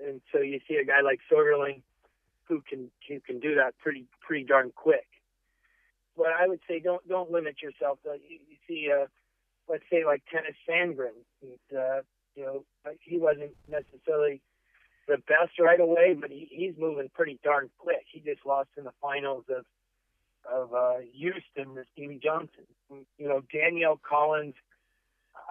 And 0.07 0.21
so 0.31 0.39
you 0.39 0.59
see 0.67 0.75
a 0.75 0.85
guy 0.85 1.01
like 1.03 1.19
Soderling 1.31 1.81
who 2.47 2.61
can 2.61 2.91
who 3.07 3.19
can 3.19 3.39
do 3.39 3.55
that 3.55 3.77
pretty 3.79 4.05
pretty 4.21 4.45
darn 4.45 4.71
quick. 4.75 5.07
But 6.15 6.27
I 6.39 6.47
would 6.47 6.59
say 6.67 6.79
don't 6.79 7.05
don't 7.07 7.31
limit 7.31 7.61
yourself. 7.61 7.99
Uh, 8.07 8.13
you, 8.13 8.39
see, 8.67 8.89
uh, 8.91 9.07
let's 9.67 9.83
say 9.91 10.05
like 10.05 10.21
Tennys 10.31 10.55
Sandgren. 10.69 11.17
Uh, 11.43 12.01
you 12.35 12.45
know, 12.45 12.63
he 13.01 13.17
wasn't 13.17 13.51
necessarily 13.67 14.41
the 15.11 15.17
best 15.27 15.59
right 15.59 15.79
away, 15.79 16.15
but 16.19 16.31
he, 16.31 16.47
he's 16.49 16.73
moving 16.79 17.09
pretty 17.13 17.37
darn 17.43 17.69
quick. 17.77 18.05
He 18.09 18.21
just 18.21 18.45
lost 18.45 18.69
in 18.77 18.85
the 18.85 18.93
finals 19.01 19.43
of 19.49 19.65
of 20.49 20.73
uh, 20.73 21.03
Houston 21.13 21.75
to 21.75 21.83
Stevie 21.93 22.19
Johnson. 22.23 22.63
You 22.89 23.27
know, 23.27 23.41
Danielle 23.53 23.99
Collins. 24.07 24.55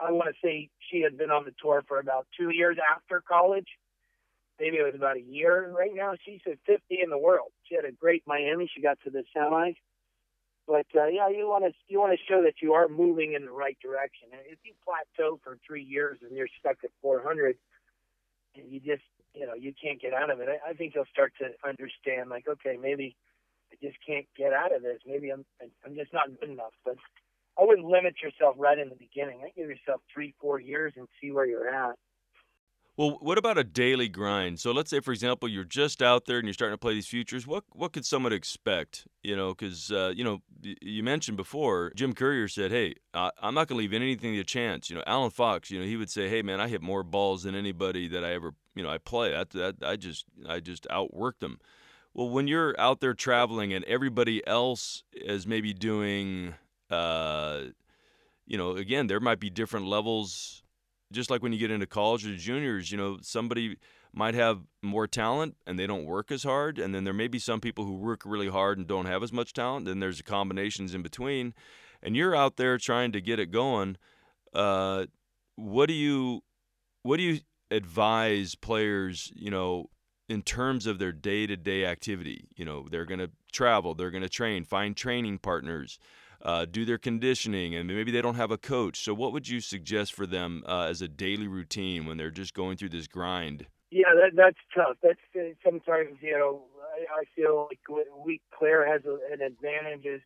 I 0.03 0.11
want 0.13 0.29
to 0.29 0.35
say 0.43 0.71
she 0.91 1.03
had 1.03 1.17
been 1.17 1.31
on 1.31 1.45
the 1.45 1.53
tour 1.63 1.85
for 1.87 2.01
about 2.01 2.27
two 2.37 2.51
years 2.51 2.77
after 2.91 3.23
college. 3.27 3.69
Maybe 4.59 4.79
it 4.79 4.83
was 4.83 4.95
about 4.95 5.17
a 5.17 5.23
year. 5.23 5.73
Right 5.77 5.93
now, 5.95 6.15
she's 6.25 6.41
at 6.47 6.59
50 6.67 7.01
in 7.03 7.11
the 7.11 7.19
world. 7.19 7.53
She 7.65 7.77
had 7.77 7.85
a 7.85 7.93
great 7.93 8.23
Miami. 8.27 8.71
She 8.75 8.83
got 8.83 8.99
to 9.05 9.11
the 9.11 9.25
semis. 9.37 9.77
But 10.67 10.87
uh, 10.95 11.07
yeah, 11.07 11.29
you 11.29 11.49
want 11.49 11.65
to 11.65 11.73
you 11.89 12.01
want 12.01 12.19
to 12.19 12.25
show 12.27 12.43
that 12.43 12.55
you 12.63 12.73
are 12.73 12.89
moving 12.89 13.35
in 13.35 13.45
the 13.45 13.53
right 13.53 13.79
direction. 13.83 14.29
And 14.33 14.41
if 14.47 14.59
you 14.65 14.73
plateau 14.85 15.39
for 15.45 15.59
three 15.67 15.85
years 15.85 16.19
and 16.23 16.37
you're 16.37 16.49
stuck 16.59 16.77
at 16.83 16.91
400, 17.03 17.57
and 18.57 18.71
you 18.71 18.81
just 18.81 19.03
you 19.35 19.47
know 19.47 19.55
you 19.55 19.73
can't 19.83 20.01
get 20.01 20.15
out 20.15 20.31
of 20.31 20.41
it, 20.41 20.49
I, 20.49 20.71
I 20.71 20.73
think 20.75 20.95
you'll 20.95 21.11
start 21.13 21.33
to 21.41 21.51
understand 21.69 22.31
like 22.31 22.47
okay 22.49 22.77
maybe 22.81 23.17
I 23.73 23.77
just 23.83 23.99
can't 24.07 24.27
get 24.37 24.53
out 24.53 24.75
of 24.75 24.83
this. 24.83 24.99
Maybe 25.07 25.31
I'm 25.31 25.45
I'm 25.85 25.95
just 25.95 26.13
not 26.13 26.29
good 26.41 26.51
enough. 26.51 26.75
But 26.85 26.97
I 27.59 27.65
wouldn't 27.65 27.87
limit 27.87 28.15
yourself 28.23 28.57
right 28.59 28.79
in 28.79 28.89
the 28.89 28.97
beginning. 28.97 29.43
I 29.45 29.51
give 29.57 29.69
yourself 29.69 30.01
three 30.13 30.35
four 30.41 30.61
years 30.61 30.93
and 30.97 31.07
see 31.21 31.31
where 31.31 31.47
you're 31.47 31.69
at. 31.69 31.97
Well, 32.97 33.17
what 33.21 33.39
about 33.39 33.57
a 33.57 33.65
daily 33.65 34.09
grind? 34.09 34.61
So 34.61 34.73
let's 34.73 34.91
say, 34.91 35.01
for 35.01 35.13
example, 35.13 35.49
you're 35.49 35.65
just 35.65 36.03
out 36.03 36.27
there 36.27 36.39
and 36.39 36.47
you're 36.47 36.53
starting 36.53 36.75
to 36.75 36.79
play 36.79 36.93
these 36.93 37.07
futures. 37.07 37.47
What 37.47 37.65
what 37.73 37.93
could 37.93 38.05
someone 38.05 38.33
expect? 38.33 39.07
You 39.23 39.37
know, 39.37 39.55
because 39.55 39.91
uh, 39.91 40.13
you 40.15 40.23
know 40.23 40.43
you 40.83 41.03
mentioned 41.03 41.37
before, 41.39 41.93
Jim 41.97 42.13
Courier 42.13 42.49
said, 42.49 42.71
"Hey, 42.71 42.97
I'm 43.15 43.55
not 43.55 43.69
going 43.69 43.79
to 43.79 43.83
leave 43.83 43.95
anything 43.95 44.35
to 44.35 44.45
chance." 44.45 44.91
You 44.91 44.97
know, 44.97 45.05
Allen 45.07 45.31
Fox, 45.31 45.71
you 45.71 45.81
know, 45.81 45.87
he 45.87 45.97
would 45.97 46.11
say, 46.11 46.29
"Hey, 46.29 46.43
man, 46.43 46.61
I 46.61 46.69
hit 46.69 46.83
more 46.83 47.03
balls 47.03 47.45
than 47.45 47.55
anybody 47.55 48.07
that 48.09 48.23
I 48.25 48.35
ever, 48.35 48.53
you 48.75 48.83
know, 48.83 48.91
I 48.91 48.99
play. 48.99 49.31
That, 49.31 49.51
that 49.51 49.77
I 49.83 49.97
just 49.97 50.27
I 50.47 50.61
just 50.61 50.87
outworked 50.91 51.39
them." 51.41 51.59
Well, 52.13 52.29
when 52.29 52.49
you're 52.49 52.79
out 52.79 53.01
there 53.01 53.15
traveling 53.15 53.73
and 53.73 53.85
everybody 53.85 54.47
else 54.47 55.05
is 55.13 55.47
maybe 55.47 55.73
doing, 55.73 56.55
uh, 56.91 57.63
you 58.47 58.59
know, 58.59 58.73
again, 58.77 59.07
there 59.07 59.21
might 59.21 59.39
be 59.39 59.49
different 59.49 59.87
levels 59.87 60.63
just 61.13 61.31
like 61.31 61.43
when 61.43 61.53
you 61.53 61.59
get 61.59 61.71
into 61.71 61.87
college 61.87 62.27
or 62.27 62.37
juniors, 62.37 62.91
you 62.91 62.99
know, 62.99 63.19
somebody 63.23 63.77
might 64.13 64.35
have 64.35 64.61
more 64.83 65.07
talent 65.07 65.57
and 65.67 65.79
they 65.79 65.87
don't 65.87 66.05
work 66.05 66.31
as 66.31 66.43
hard. 66.43 66.79
And 66.79 66.95
then 66.95 67.05
there 67.05 67.15
may 67.15 67.29
be 67.29 67.39
some 67.39 67.61
people 67.61 67.85
who 67.85 67.95
work 67.95 68.23
really 68.25 68.49
hard 68.49 68.79
and 68.79 68.87
don't 68.87 69.07
have 69.07 69.23
as 69.23 69.33
much 69.33 69.53
talent. 69.53 69.87
Then 69.87 70.01
there's 70.01 70.23
combinations 70.23 70.95
in 70.95 71.03
between. 71.03 71.55
And 72.03 72.17
you're 72.17 72.35
out 72.35 72.57
there 72.57 72.79
trying 72.79 73.13
to 73.13 73.21
get 73.21 73.39
it 73.39 73.51
going. 73.51 73.97
Uh, 74.55 75.07
what 75.57 75.87
do 75.87 75.95
you 75.95 76.43
what 77.03 77.17
do 77.17 77.23
you 77.23 77.41
advise 77.71 78.55
players, 78.55 79.31
you 79.35 79.51
know, 79.51 79.91
in 80.29 80.43
terms 80.43 80.87
of 80.87 80.99
their 80.99 81.13
day-to-day 81.13 81.85
activity? 81.85 82.49
You 82.57 82.65
know, 82.65 82.87
they're 82.91 83.05
going 83.05 83.21
to 83.21 83.31
travel, 83.53 83.95
they're 83.95 84.11
going 84.11 84.23
to 84.23 84.29
train, 84.29 84.65
find 84.65 84.97
training 84.97 85.39
partners 85.39 85.99
uh, 86.43 86.65
do 86.65 86.85
their 86.85 86.99
conditioning, 86.99 87.75
and 87.75 87.87
maybe 87.87 88.11
they 88.11 88.23
don't 88.23 88.37
have 88.37 88.51
a 88.51 88.59
coach. 88.59 89.01
So, 89.01 89.15
what 89.15 89.33
would 89.33 89.49
you 89.49 89.61
suggest 89.61 90.15
for 90.15 90.27
them 90.27 90.63
uh, 90.67 90.87
as 90.89 91.03
a 91.03 91.09
daily 91.09 91.49
routine 91.49 92.07
when 92.07 92.17
they're 92.17 92.31
just 92.31 92.55
going 92.55 92.77
through 92.77 92.91
this 92.91 93.07
grind? 93.07 93.67
Yeah, 93.91 94.15
that, 94.15 94.37
that's 94.37 94.59
tough. 94.75 94.97
That's 95.03 95.19
uh, 95.37 95.55
sometimes 95.65 96.19
you 96.21 96.39
know 96.39 96.63
I, 96.95 97.21
I 97.21 97.25
feel 97.35 97.69
like 97.71 97.81
we 98.25 98.41
Claire 98.57 98.91
has 98.91 99.03
a, 99.05 99.19
an 99.33 99.43
advantage 99.43 100.07
is 100.07 100.21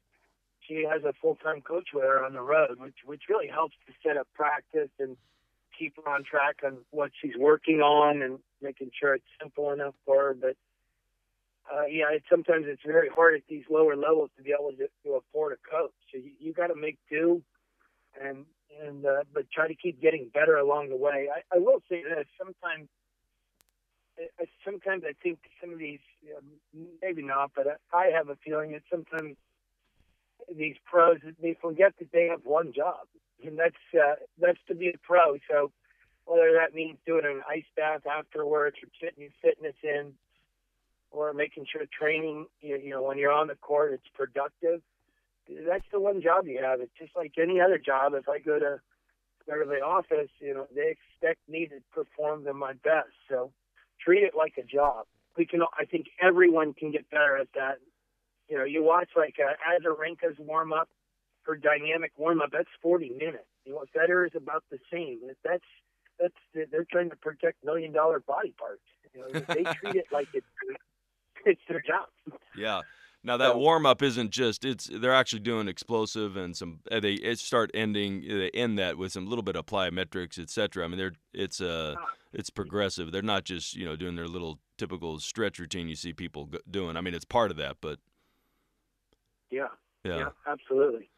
she 0.69 0.87
has 0.91 1.03
a 1.05 1.13
full 1.21 1.37
time 1.37 1.61
coach 1.61 1.89
with 1.95 2.05
her 2.05 2.25
on 2.25 2.35
the 2.35 2.43
road, 2.43 2.79
which 2.79 2.97
which 3.05 3.23
really 3.29 3.49
helps 3.49 3.75
to 3.87 3.93
set 4.07 4.17
up 4.17 4.29
practice 4.35 4.91
and 4.99 5.17
keep 5.79 5.97
her 5.97 6.09
on 6.09 6.25
track 6.25 6.57
on 6.65 6.79
what 6.91 7.11
she's 7.21 7.37
working 7.39 7.81
on 7.81 8.23
and 8.23 8.39
making 8.63 8.91
sure 8.99 9.15
it's 9.15 9.25
simple 9.41 9.73
enough 9.73 9.95
for 10.05 10.17
her. 10.17 10.35
But 10.35 10.57
uh, 11.73 11.87
yeah, 11.87 12.13
it, 12.13 12.23
sometimes 12.31 12.67
it's 12.69 12.83
very 12.87 13.09
hard 13.09 13.35
at 13.35 13.43
these 13.49 13.65
lower 13.71 13.97
levels 13.97 14.31
to 14.37 14.43
be 14.43 14.53
able 14.59 14.73
to, 14.73 14.89
to 15.05 15.15
afford 15.15 15.53
a 15.53 15.71
coach. 15.71 15.93
So 16.13 16.19
you, 16.19 16.33
you 16.39 16.53
got 16.53 16.69
to 16.69 16.75
make 16.75 16.99
do, 17.11 17.43
and 18.21 18.45
and 18.85 19.07
uh, 19.07 19.25
but 19.33 19.51
try 19.51 19.69
to 19.69 19.75
keep 19.75 20.01
getting 20.01 20.31
better 20.33 20.57
along 20.57 20.91
the 20.91 20.97
way. 20.97 21.29
I, 21.35 21.57
I 21.57 21.59
will 21.59 21.81
say 21.89 22.03
this: 22.03 22.27
sometimes, 22.37 22.89
I, 24.19 24.45
sometimes 24.65 25.05
I 25.07 25.15
think 25.23 25.39
some 25.61 25.73
of 25.73 25.79
these, 25.79 26.01
um, 26.37 26.45
maybe 27.01 27.23
not, 27.23 27.53
but 27.57 27.67
I, 27.93 27.97
I 27.97 28.11
have 28.11 28.29
a 28.29 28.37
feeling 28.45 28.73
that 28.73 28.83
sometimes 28.91 29.37
these 30.55 30.77
pros 30.85 31.19
they 31.41 31.57
forget 31.61 31.95
that 31.99 32.13
they 32.13 32.27
have 32.27 32.41
one 32.45 32.73
job, 32.75 33.07
and 33.45 33.59
that's 33.59 33.75
uh, 33.95 34.17
that's 34.39 34.61
to 34.69 34.75
be 34.75 34.89
a 34.89 34.99
pro. 35.03 35.39
So 35.51 35.73
whether 36.27 36.53
that 36.53 36.75
means 36.75 36.99
doing 37.07 37.25
an 37.25 37.43
ice 37.49 37.69
bath 37.77 38.03
afterwards 38.07 38.77
or 38.83 38.89
getting 39.01 39.23
your 39.25 39.33
fitness 39.43 39.77
in 39.83 40.13
or 41.15 41.33
making 41.33 41.65
sure 41.71 41.83
training, 41.97 42.47
you 42.61 42.91
know, 42.91 43.03
when 43.03 43.19
you're 43.19 43.33
on 43.33 43.47
the 43.47 43.55
court, 43.55 43.93
it's 43.93 44.09
productive. 44.15 44.83
That's 45.49 45.85
the 45.93 46.01
one 46.01 46.21
job 46.21 46.47
you 46.47 46.61
have. 46.61 46.81
It's 46.81 46.93
just 46.99 47.15
like 47.17 47.33
any 47.41 47.61
other 47.61 47.79
job. 47.79 48.15
If 48.15 48.29
I 48.29 48.39
go 48.39 48.59
to 48.59 48.81
the 49.47 49.81
office, 49.81 50.31
you 50.41 50.55
know, 50.55 50.67
they 50.75 50.91
expect 50.97 51.41
me 51.49 51.67
to 51.67 51.77
perform 51.93 52.45
to 52.45 52.55
my 52.55 52.73
best. 52.73 53.15
So 53.29 53.53
treat 54.01 54.25
it 54.25 54.33
like 54.37 54.55
a 54.59 54.63
job. 54.63 55.07
We 55.37 55.47
can, 55.47 55.63
I 55.79 55.85
think 55.85 56.07
everyone 56.21 56.75
can 56.75 56.91
get 56.91 57.09
better 57.11 57.37
at 57.37 57.49
that. 57.55 57.79
You 58.49 58.59
know, 58.59 58.65
you 58.65 58.83
watch 58.83 59.11
like 59.17 59.37
uh, 59.39 59.55
Azarenka's 59.71 60.39
warm 60.39 60.73
up, 60.73 60.89
her 61.43 61.57
dynamic 61.57 62.13
warm 62.17 62.41
up. 62.41 62.51
That's 62.53 62.69
40 62.83 63.11
minutes. 63.11 63.45
You 63.65 63.75
know, 63.75 63.85
Federer 63.97 64.27
is 64.27 64.33
about 64.35 64.65
the 64.71 64.79
same. 64.93 65.21
That's 65.45 65.63
that's 66.21 66.71
they're 66.71 66.87
trying 66.91 67.11
to 67.11 67.17
protect 67.17 67.65
million 67.65 67.93
dollar 67.93 68.21
body 68.21 68.55
parts. 68.59 68.83
You 69.15 69.23
know, 69.23 69.41
they 69.49 69.65
treat 69.65 69.97
it 69.97 70.07
like 70.13 70.29
it's 70.33 70.47
it's 71.45 71.61
their 71.69 71.81
job. 71.81 72.09
Yeah. 72.57 72.81
Now 73.27 73.39
that 73.39 73.53
so, 73.53 73.59
warm 73.59 73.87
up 73.87 74.03
isn't 74.03 74.31
just 74.31 74.67
it's 74.67 74.87
they're 74.93 75.15
actually 75.15 75.41
doing 75.41 75.67
explosive 75.67 76.37
and 76.37 76.55
some 76.55 76.81
uh, 76.93 77.01
they 77.01 77.17
start 77.37 77.71
ending 77.73 78.21
they 78.21 78.51
end 78.51 78.79
that 78.79 78.99
with 78.99 79.13
some 79.13 79.27
little 79.27 79.43
bit 79.43 79.57
of 79.57 79.65
plyometrics 79.65 80.39
etc. 80.39 80.85
I 80.85 80.89
mean 80.89 80.99
they're 80.99 81.15
it's 81.33 81.61
uh 81.61 81.95
ah. 81.99 82.05
it's 82.35 82.51
progressive. 82.51 83.13
They're 83.13 83.23
not 83.23 83.45
just 83.45 83.75
you 83.75 83.87
know 83.87 83.97
doing 83.97 84.15
their 84.15 84.29
little 84.29 84.59
typical 84.77 85.19
stretch 85.21 85.59
routine 85.59 85.89
you 85.89 85.97
see 85.97 86.13
people 86.13 86.51
doing. 86.71 86.99
I 86.99 87.01
mean 87.01 87.15
it's 87.15 87.25
part 87.25 87.51
of 87.51 87.57
that, 87.57 87.79
but 87.81 87.99
yeah, 89.51 89.69
yeah, 90.05 90.19
yeah 90.19 90.29
absolutely. 90.47 91.09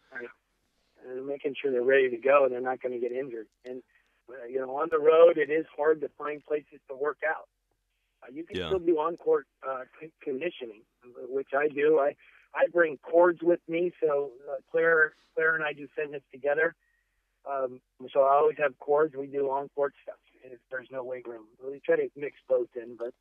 And 1.09 1.27
making 1.27 1.55
sure 1.61 1.71
they're 1.73 1.83
ready 1.83 2.11
to 2.11 2.17
go 2.17 2.45
and 2.45 2.53
they're 2.53 2.61
not 2.61 2.81
going 2.81 2.93
to 2.93 3.01
get 3.01 3.13
injured. 3.13 3.47
And 3.65 3.83
uh, 4.31 4.47
you 4.49 4.61
know 4.61 4.77
on 4.77 4.89
the 4.93 4.99
road 5.01 5.39
it 5.39 5.51
is 5.51 5.67
hard 5.77 6.01
to 6.03 6.09
find 6.17 6.45
places 6.45 6.79
to 6.89 6.97
work 6.97 7.19
out. 7.29 7.49
Uh, 8.27 8.33
you 8.33 8.45
can 8.45 8.57
yeah. 8.57 8.69
still 8.69 8.79
do 8.79 8.99
on 8.99 9.17
court 9.17 9.47
uh, 9.69 9.83
conditioning, 10.23 10.83
which 11.29 11.49
I 11.57 11.69
do. 11.69 11.99
I 11.99 12.15
I 12.55 12.67
bring 12.73 12.99
cords 12.99 13.41
with 13.43 13.61
me, 13.69 13.93
so 14.03 14.31
uh, 14.51 14.57
Claire 14.71 15.13
Claire 15.35 15.55
and 15.55 15.65
I 15.65 15.73
do 15.73 15.87
fitness 15.95 16.23
together. 16.33 16.75
Um, 17.49 17.81
so 18.13 18.23
I 18.23 18.35
always 18.35 18.57
have 18.59 18.79
cords. 18.79 19.15
We 19.17 19.27
do 19.27 19.51
on 19.51 19.69
court 19.75 19.95
stuff 20.03 20.17
if 20.43 20.59
there's 20.71 20.89
no 20.91 21.05
weight 21.05 21.27
room. 21.27 21.45
We 21.65 21.81
try 21.85 21.97
to 21.97 22.09
mix 22.17 22.37
both 22.49 22.69
in, 22.75 22.97
but 22.97 23.13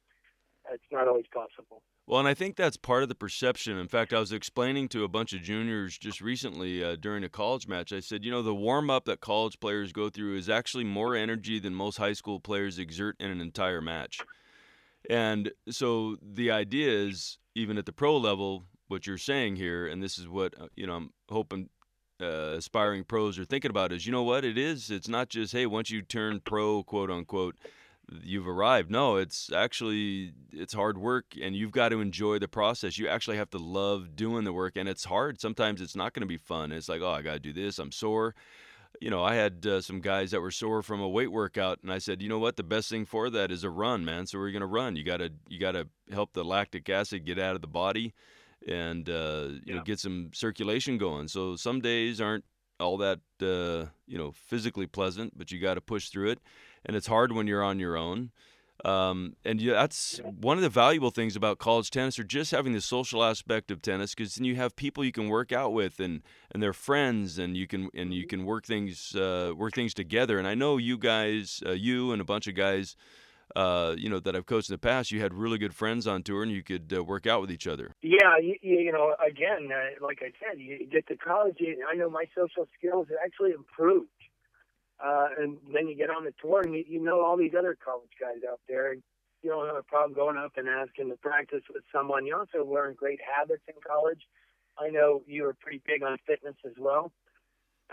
it's 0.71 0.83
not 0.91 1.07
always 1.07 1.25
possible. 1.31 1.83
Well, 2.07 2.19
and 2.19 2.27
I 2.27 2.35
think 2.35 2.55
that's 2.55 2.77
part 2.77 3.01
of 3.01 3.09
the 3.09 3.15
perception. 3.15 3.77
In 3.77 3.87
fact, 3.87 4.13
I 4.13 4.19
was 4.19 4.31
explaining 4.31 4.89
to 4.89 5.03
a 5.03 5.07
bunch 5.07 5.33
of 5.33 5.41
juniors 5.41 5.97
just 5.97 6.21
recently 6.21 6.83
uh, 6.83 6.97
during 6.97 7.23
a 7.23 7.29
college 7.29 7.67
match. 7.67 7.91
I 7.91 7.99
said, 7.99 8.23
you 8.23 8.31
know, 8.31 8.43
the 8.43 8.53
warm 8.53 8.91
up 8.91 9.05
that 9.05 9.21
college 9.21 9.59
players 9.59 9.91
go 9.91 10.09
through 10.09 10.37
is 10.37 10.47
actually 10.47 10.83
more 10.83 11.15
energy 11.15 11.59
than 11.59 11.73
most 11.73 11.97
high 11.97 12.13
school 12.13 12.39
players 12.39 12.77
exert 12.77 13.15
in 13.19 13.31
an 13.31 13.41
entire 13.41 13.81
match. 13.81 14.19
And 15.09 15.51
so 15.69 16.17
the 16.21 16.51
idea 16.51 16.89
is, 16.89 17.37
even 17.55 17.77
at 17.77 17.85
the 17.85 17.93
pro 17.93 18.17
level, 18.17 18.65
what 18.87 19.07
you're 19.07 19.17
saying 19.17 19.55
here, 19.55 19.87
and 19.87 20.01
this 20.01 20.17
is 20.17 20.27
what 20.27 20.53
uh, 20.59 20.67
you 20.75 20.87
know, 20.87 20.95
I'm 20.95 21.09
hoping 21.29 21.69
uh, 22.21 22.55
aspiring 22.57 23.03
pros 23.03 23.37
are 23.37 23.45
thinking 23.45 23.71
about 23.71 23.91
is, 23.91 24.05
you 24.05 24.11
know 24.11 24.23
what, 24.23 24.45
it 24.45 24.57
is. 24.57 24.89
It's 24.89 25.07
not 25.07 25.29
just 25.29 25.53
hey, 25.53 25.65
once 25.65 25.89
you 25.89 26.01
turn 26.01 26.39
pro, 26.39 26.83
quote 26.83 27.11
unquote, 27.11 27.55
you've 28.23 28.47
arrived. 28.47 28.91
No, 28.91 29.17
it's 29.17 29.51
actually 29.51 30.33
it's 30.51 30.73
hard 30.73 30.97
work 30.97 31.25
and 31.41 31.55
you've 31.55 31.71
got 31.71 31.89
to 31.89 32.01
enjoy 32.01 32.39
the 32.39 32.47
process. 32.47 32.97
You 32.97 33.07
actually 33.07 33.37
have 33.37 33.49
to 33.51 33.57
love 33.57 34.15
doing 34.15 34.43
the 34.43 34.53
work 34.53 34.75
and 34.75 34.87
it's 34.87 35.05
hard. 35.05 35.39
Sometimes 35.39 35.81
it's 35.81 35.95
not 35.95 36.13
going 36.13 36.21
to 36.21 36.27
be 36.27 36.37
fun. 36.37 36.71
It's 36.71 36.89
like, 36.89 37.01
"Oh, 37.01 37.11
I 37.11 37.21
got 37.21 37.33
to 37.33 37.39
do 37.39 37.53
this. 37.53 37.79
I'm 37.79 37.91
sore." 37.91 38.35
You 39.05 39.11
know, 39.11 39.23
I 39.23 39.35
had 39.35 39.67
uh, 39.67 39.81
some 39.81 40.01
guys 40.01 40.31
that 40.31 40.41
were 40.41 40.49
sore 40.49 40.81
from 40.81 40.99
a 40.99 41.07
weight 41.07 41.31
workout 41.31 41.77
and 41.83 41.93
I 41.93 41.99
said, 41.99 42.23
"You 42.23 42.27
know 42.27 42.39
what? 42.39 42.55
The 42.55 42.63
best 42.63 42.89
thing 42.89 43.05
for 43.05 43.29
that 43.29 43.51
is 43.51 43.63
a 43.63 43.69
run, 43.69 44.03
man. 44.03 44.25
So 44.25 44.39
we're 44.39 44.49
going 44.49 44.61
to 44.61 44.65
run. 44.65 44.95
You 44.95 45.03
got 45.03 45.17
to 45.17 45.29
you 45.47 45.59
got 45.59 45.73
to 45.73 45.87
help 46.11 46.33
the 46.33 46.43
lactic 46.43 46.89
acid 46.89 47.23
get 47.23 47.37
out 47.37 47.53
of 47.53 47.61
the 47.61 47.67
body 47.67 48.15
and 48.67 49.07
uh, 49.07 49.49
you 49.49 49.61
yeah. 49.63 49.75
know, 49.75 49.83
get 49.83 49.99
some 49.99 50.31
circulation 50.33 50.97
going. 50.97 51.27
So 51.27 51.55
some 51.55 51.81
days 51.81 52.19
aren't 52.19 52.45
all 52.79 52.97
that 52.97 53.19
uh, 53.43 53.91
you 54.07 54.17
know 54.17 54.31
physically 54.31 54.87
pleasant, 54.87 55.37
but 55.37 55.51
you 55.51 55.59
got 55.59 55.75
to 55.75 55.81
push 55.81 56.09
through 56.09 56.31
it, 56.31 56.39
and 56.83 56.97
it's 56.97 57.05
hard 57.05 57.31
when 57.31 57.45
you're 57.45 57.63
on 57.63 57.77
your 57.77 57.97
own. 57.97 58.31
Um, 58.83 59.35
and 59.45 59.59
that's 59.59 60.19
one 60.23 60.57
of 60.57 60.63
the 60.63 60.69
valuable 60.69 61.09
things 61.09 61.35
about 61.35 61.59
college 61.59 61.89
tennis, 61.89 62.19
or 62.19 62.23
just 62.23 62.51
having 62.51 62.73
the 62.73 62.81
social 62.81 63.23
aspect 63.23 63.71
of 63.71 63.81
tennis, 63.81 64.13
because 64.13 64.35
then 64.35 64.45
you 64.45 64.55
have 64.55 64.75
people 64.75 65.03
you 65.03 65.11
can 65.11 65.29
work 65.29 65.51
out 65.51 65.73
with, 65.73 65.99
and 65.99 66.21
and 66.51 66.61
they're 66.61 66.73
friends, 66.73 67.39
and 67.39 67.55
you 67.55 67.67
can 67.67 67.89
and 67.95 68.13
you 68.13 68.27
can 68.27 68.45
work 68.45 68.65
things 68.65 69.15
uh, 69.15 69.53
work 69.55 69.73
things 69.73 69.93
together. 69.93 70.37
And 70.37 70.47
I 70.47 70.55
know 70.55 70.77
you 70.77 70.97
guys, 70.97 71.63
uh, 71.65 71.71
you 71.71 72.11
and 72.11 72.21
a 72.21 72.25
bunch 72.25 72.47
of 72.47 72.55
guys 72.55 72.95
uh, 73.55 73.95
you 73.97 74.09
know, 74.09 74.19
that 74.19 74.35
I've 74.35 74.45
coached 74.45 74.69
in 74.69 74.73
the 74.73 74.79
past, 74.79 75.11
you 75.11 75.21
had 75.21 75.33
really 75.33 75.57
good 75.57 75.73
friends 75.73 76.07
on 76.07 76.23
tour 76.23 76.43
and 76.43 76.51
you 76.51 76.63
could 76.63 76.93
uh, 76.95 77.03
work 77.03 77.27
out 77.27 77.41
with 77.41 77.51
each 77.51 77.67
other. 77.67 77.93
Yeah, 78.01 78.37
you, 78.41 78.55
you 78.61 78.91
know, 78.91 79.15
again, 79.25 79.69
uh, 79.71 80.03
like 80.05 80.19
I 80.21 80.31
said, 80.39 80.59
you 80.59 80.87
get 80.87 81.07
to 81.07 81.15
college, 81.15 81.57
I 81.89 81.95
know 81.95 82.09
my 82.09 82.25
social 82.35 82.67
skills 82.77 83.07
actually 83.23 83.51
improved. 83.51 84.09
Uh, 85.03 85.27
and 85.37 85.57
then 85.73 85.87
you 85.87 85.95
get 85.95 86.09
on 86.09 86.23
the 86.23 86.33
tour 86.41 86.61
and 86.61 86.73
you, 86.73 86.83
you 86.87 87.03
know 87.03 87.21
all 87.21 87.37
these 87.37 87.53
other 87.57 87.77
college 87.83 88.11
guys 88.19 88.41
out 88.49 88.59
there. 88.67 88.91
And 88.91 89.03
you 89.43 89.49
don't 89.51 89.67
have 89.67 89.75
a 89.75 89.83
problem 89.83 90.13
going 90.13 90.37
up 90.37 90.53
and 90.57 90.67
asking 90.67 91.09
to 91.09 91.17
practice 91.17 91.63
with 91.73 91.83
someone. 91.93 92.25
You 92.25 92.35
also 92.35 92.65
learn 92.65 92.95
great 92.97 93.19
habits 93.21 93.63
in 93.67 93.75
college. 93.85 94.21
I 94.77 94.89
know 94.89 95.21
you 95.27 95.43
were 95.43 95.53
pretty 95.53 95.81
big 95.85 96.03
on 96.03 96.17
fitness 96.25 96.55
as 96.65 96.73
well. 96.79 97.11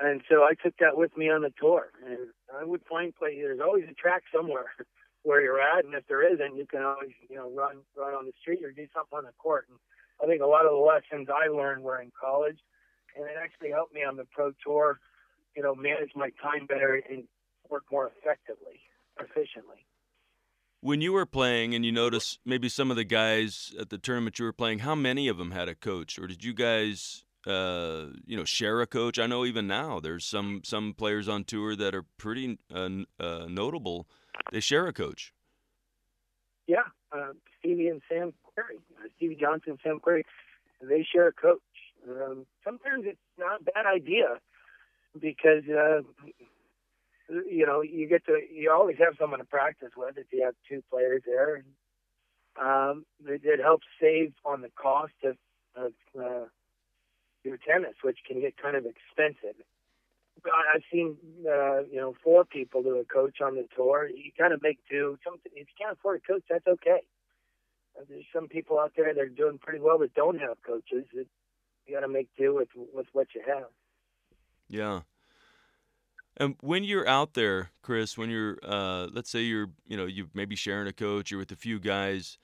And 0.00 0.22
so 0.30 0.42
I 0.42 0.54
took 0.62 0.76
that 0.78 0.96
with 0.96 1.16
me 1.16 1.28
on 1.28 1.42
the 1.42 1.52
tour. 1.60 1.90
And 2.06 2.18
I 2.56 2.64
would 2.64 2.82
find 2.88 3.14
places, 3.14 3.40
there's 3.42 3.60
always 3.60 3.84
a 3.90 3.94
track 3.94 4.22
somewhere. 4.34 4.72
where 5.22 5.40
you're 5.40 5.60
at, 5.60 5.84
and 5.84 5.94
if 5.94 6.06
there 6.08 6.22
isn't, 6.22 6.56
you 6.56 6.66
can 6.66 6.82
always 6.82 7.14
you 7.28 7.36
know 7.36 7.50
run 7.50 7.78
run 7.96 8.14
on 8.14 8.26
the 8.26 8.32
street 8.40 8.64
or 8.64 8.72
do 8.72 8.86
something 8.94 9.18
on 9.18 9.24
the 9.24 9.32
court. 9.38 9.66
And 9.70 9.78
I 10.22 10.26
think 10.26 10.42
a 10.42 10.46
lot 10.46 10.66
of 10.66 10.72
the 10.72 10.82
lessons 10.82 11.28
I 11.30 11.48
learned 11.48 11.82
were 11.82 12.00
in 12.00 12.10
college, 12.18 12.58
and 13.16 13.24
it 13.26 13.36
actually 13.38 13.70
helped 13.70 13.94
me 13.94 14.02
on 14.02 14.16
the 14.16 14.26
pro 14.32 14.52
tour, 14.64 14.98
you 15.56 15.62
know, 15.62 15.74
manage 15.74 16.10
my 16.14 16.30
time 16.42 16.66
better 16.66 17.00
and 17.10 17.24
work 17.68 17.84
more 17.90 18.10
effectively, 18.18 18.80
efficiently. 19.20 19.86
When 20.80 21.00
you 21.00 21.12
were 21.12 21.26
playing, 21.26 21.74
and 21.74 21.84
you 21.84 21.92
notice 21.92 22.38
maybe 22.44 22.68
some 22.68 22.90
of 22.90 22.96
the 22.96 23.04
guys 23.04 23.72
at 23.78 23.90
the 23.90 23.98
tournament 23.98 24.38
you 24.38 24.44
were 24.44 24.52
playing, 24.52 24.80
how 24.80 24.96
many 24.96 25.28
of 25.28 25.38
them 25.38 25.52
had 25.52 25.68
a 25.68 25.74
coach, 25.74 26.18
or 26.18 26.26
did 26.26 26.44
you 26.44 26.52
guys? 26.52 27.24
Uh, 27.44 28.06
you 28.24 28.36
know, 28.36 28.44
share 28.44 28.80
a 28.80 28.86
coach. 28.86 29.18
I 29.18 29.26
know 29.26 29.44
even 29.44 29.66
now 29.66 29.98
there's 29.98 30.24
some 30.24 30.60
some 30.64 30.94
players 30.94 31.28
on 31.28 31.42
tour 31.42 31.74
that 31.74 31.92
are 31.92 32.04
pretty 32.16 32.58
uh, 32.72 32.88
uh, 33.18 33.46
notable 33.48 34.06
they 34.50 34.60
share 34.60 34.86
a 34.86 34.92
coach. 34.92 35.32
Yeah, 36.66 36.88
uh, 37.12 37.32
Stevie 37.58 37.88
and 37.88 38.00
Sam 38.08 38.32
Querrey, 38.44 38.78
uh, 38.96 39.08
Stevie 39.16 39.36
Johnson, 39.40 39.72
and 39.72 39.78
Sam 39.82 40.00
Querrey, 40.00 40.22
they 40.80 41.06
share 41.10 41.28
a 41.28 41.32
coach. 41.32 41.60
Um, 42.08 42.46
sometimes 42.64 43.04
it's 43.06 43.18
not 43.38 43.60
a 43.60 43.64
bad 43.64 43.86
idea 43.86 44.40
because 45.18 45.64
uh, 45.68 46.02
you 47.48 47.66
know 47.66 47.82
you 47.82 48.08
get 48.08 48.24
to 48.26 48.38
you 48.52 48.70
always 48.70 48.96
have 48.98 49.14
someone 49.18 49.38
to 49.38 49.44
practice 49.44 49.90
with 49.96 50.16
if 50.16 50.26
you 50.32 50.44
have 50.44 50.54
two 50.68 50.82
players 50.90 51.22
there. 51.26 51.64
Um, 52.60 53.06
it, 53.26 53.40
it 53.44 53.60
helps 53.60 53.86
save 54.00 54.34
on 54.44 54.60
the 54.60 54.70
cost 54.76 55.14
of, 55.24 55.36
of 55.74 55.92
uh, 56.18 56.46
your 57.44 57.56
tennis, 57.56 57.94
which 58.02 58.18
can 58.26 58.40
get 58.40 58.56
kind 58.60 58.76
of 58.76 58.84
expensive. 58.84 59.56
I've 60.74 60.82
seen 60.92 61.16
uh, 61.46 61.84
you 61.84 62.00
know 62.00 62.14
four 62.22 62.44
people 62.44 62.82
do 62.82 62.98
a 62.98 63.04
coach 63.04 63.40
on 63.40 63.54
the 63.54 63.66
tour. 63.76 64.08
You 64.08 64.32
kind 64.38 64.52
of 64.52 64.62
make 64.62 64.78
do. 64.90 65.16
Some 65.24 65.34
if 65.44 65.52
you 65.54 65.74
can't 65.78 65.92
afford 65.92 66.20
a 66.24 66.32
coach, 66.32 66.42
that's 66.50 66.66
okay. 66.66 67.00
Uh, 67.96 68.04
there's 68.08 68.24
some 68.34 68.48
people 68.48 68.78
out 68.78 68.92
there 68.96 69.12
that 69.14 69.20
are 69.20 69.28
doing 69.28 69.58
pretty 69.58 69.80
well 69.80 69.98
that 69.98 70.14
don't 70.14 70.40
have 70.40 70.56
coaches. 70.66 71.04
You 71.12 71.94
got 71.94 72.00
to 72.00 72.08
make 72.08 72.28
do 72.36 72.54
with 72.54 72.68
with 72.92 73.06
what 73.12 73.28
you 73.34 73.42
have. 73.46 73.68
Yeah. 74.72 75.00
And 76.38 76.56
when 76.60 76.82
you're 76.82 77.06
out 77.06 77.34
there, 77.34 77.70
Chris, 77.82 78.16
when 78.16 78.30
you're, 78.30 78.56
uh, 78.62 79.08
let's 79.12 79.30
say 79.30 79.42
you're, 79.42 79.68
you 79.86 79.98
know, 79.98 80.06
you 80.06 80.28
maybe 80.32 80.56
sharing 80.56 80.88
a 80.88 80.92
coach, 80.92 81.30
you're 81.30 81.38
with 81.38 81.52
a 81.52 81.56
few 81.56 81.78
guys. 81.78 82.38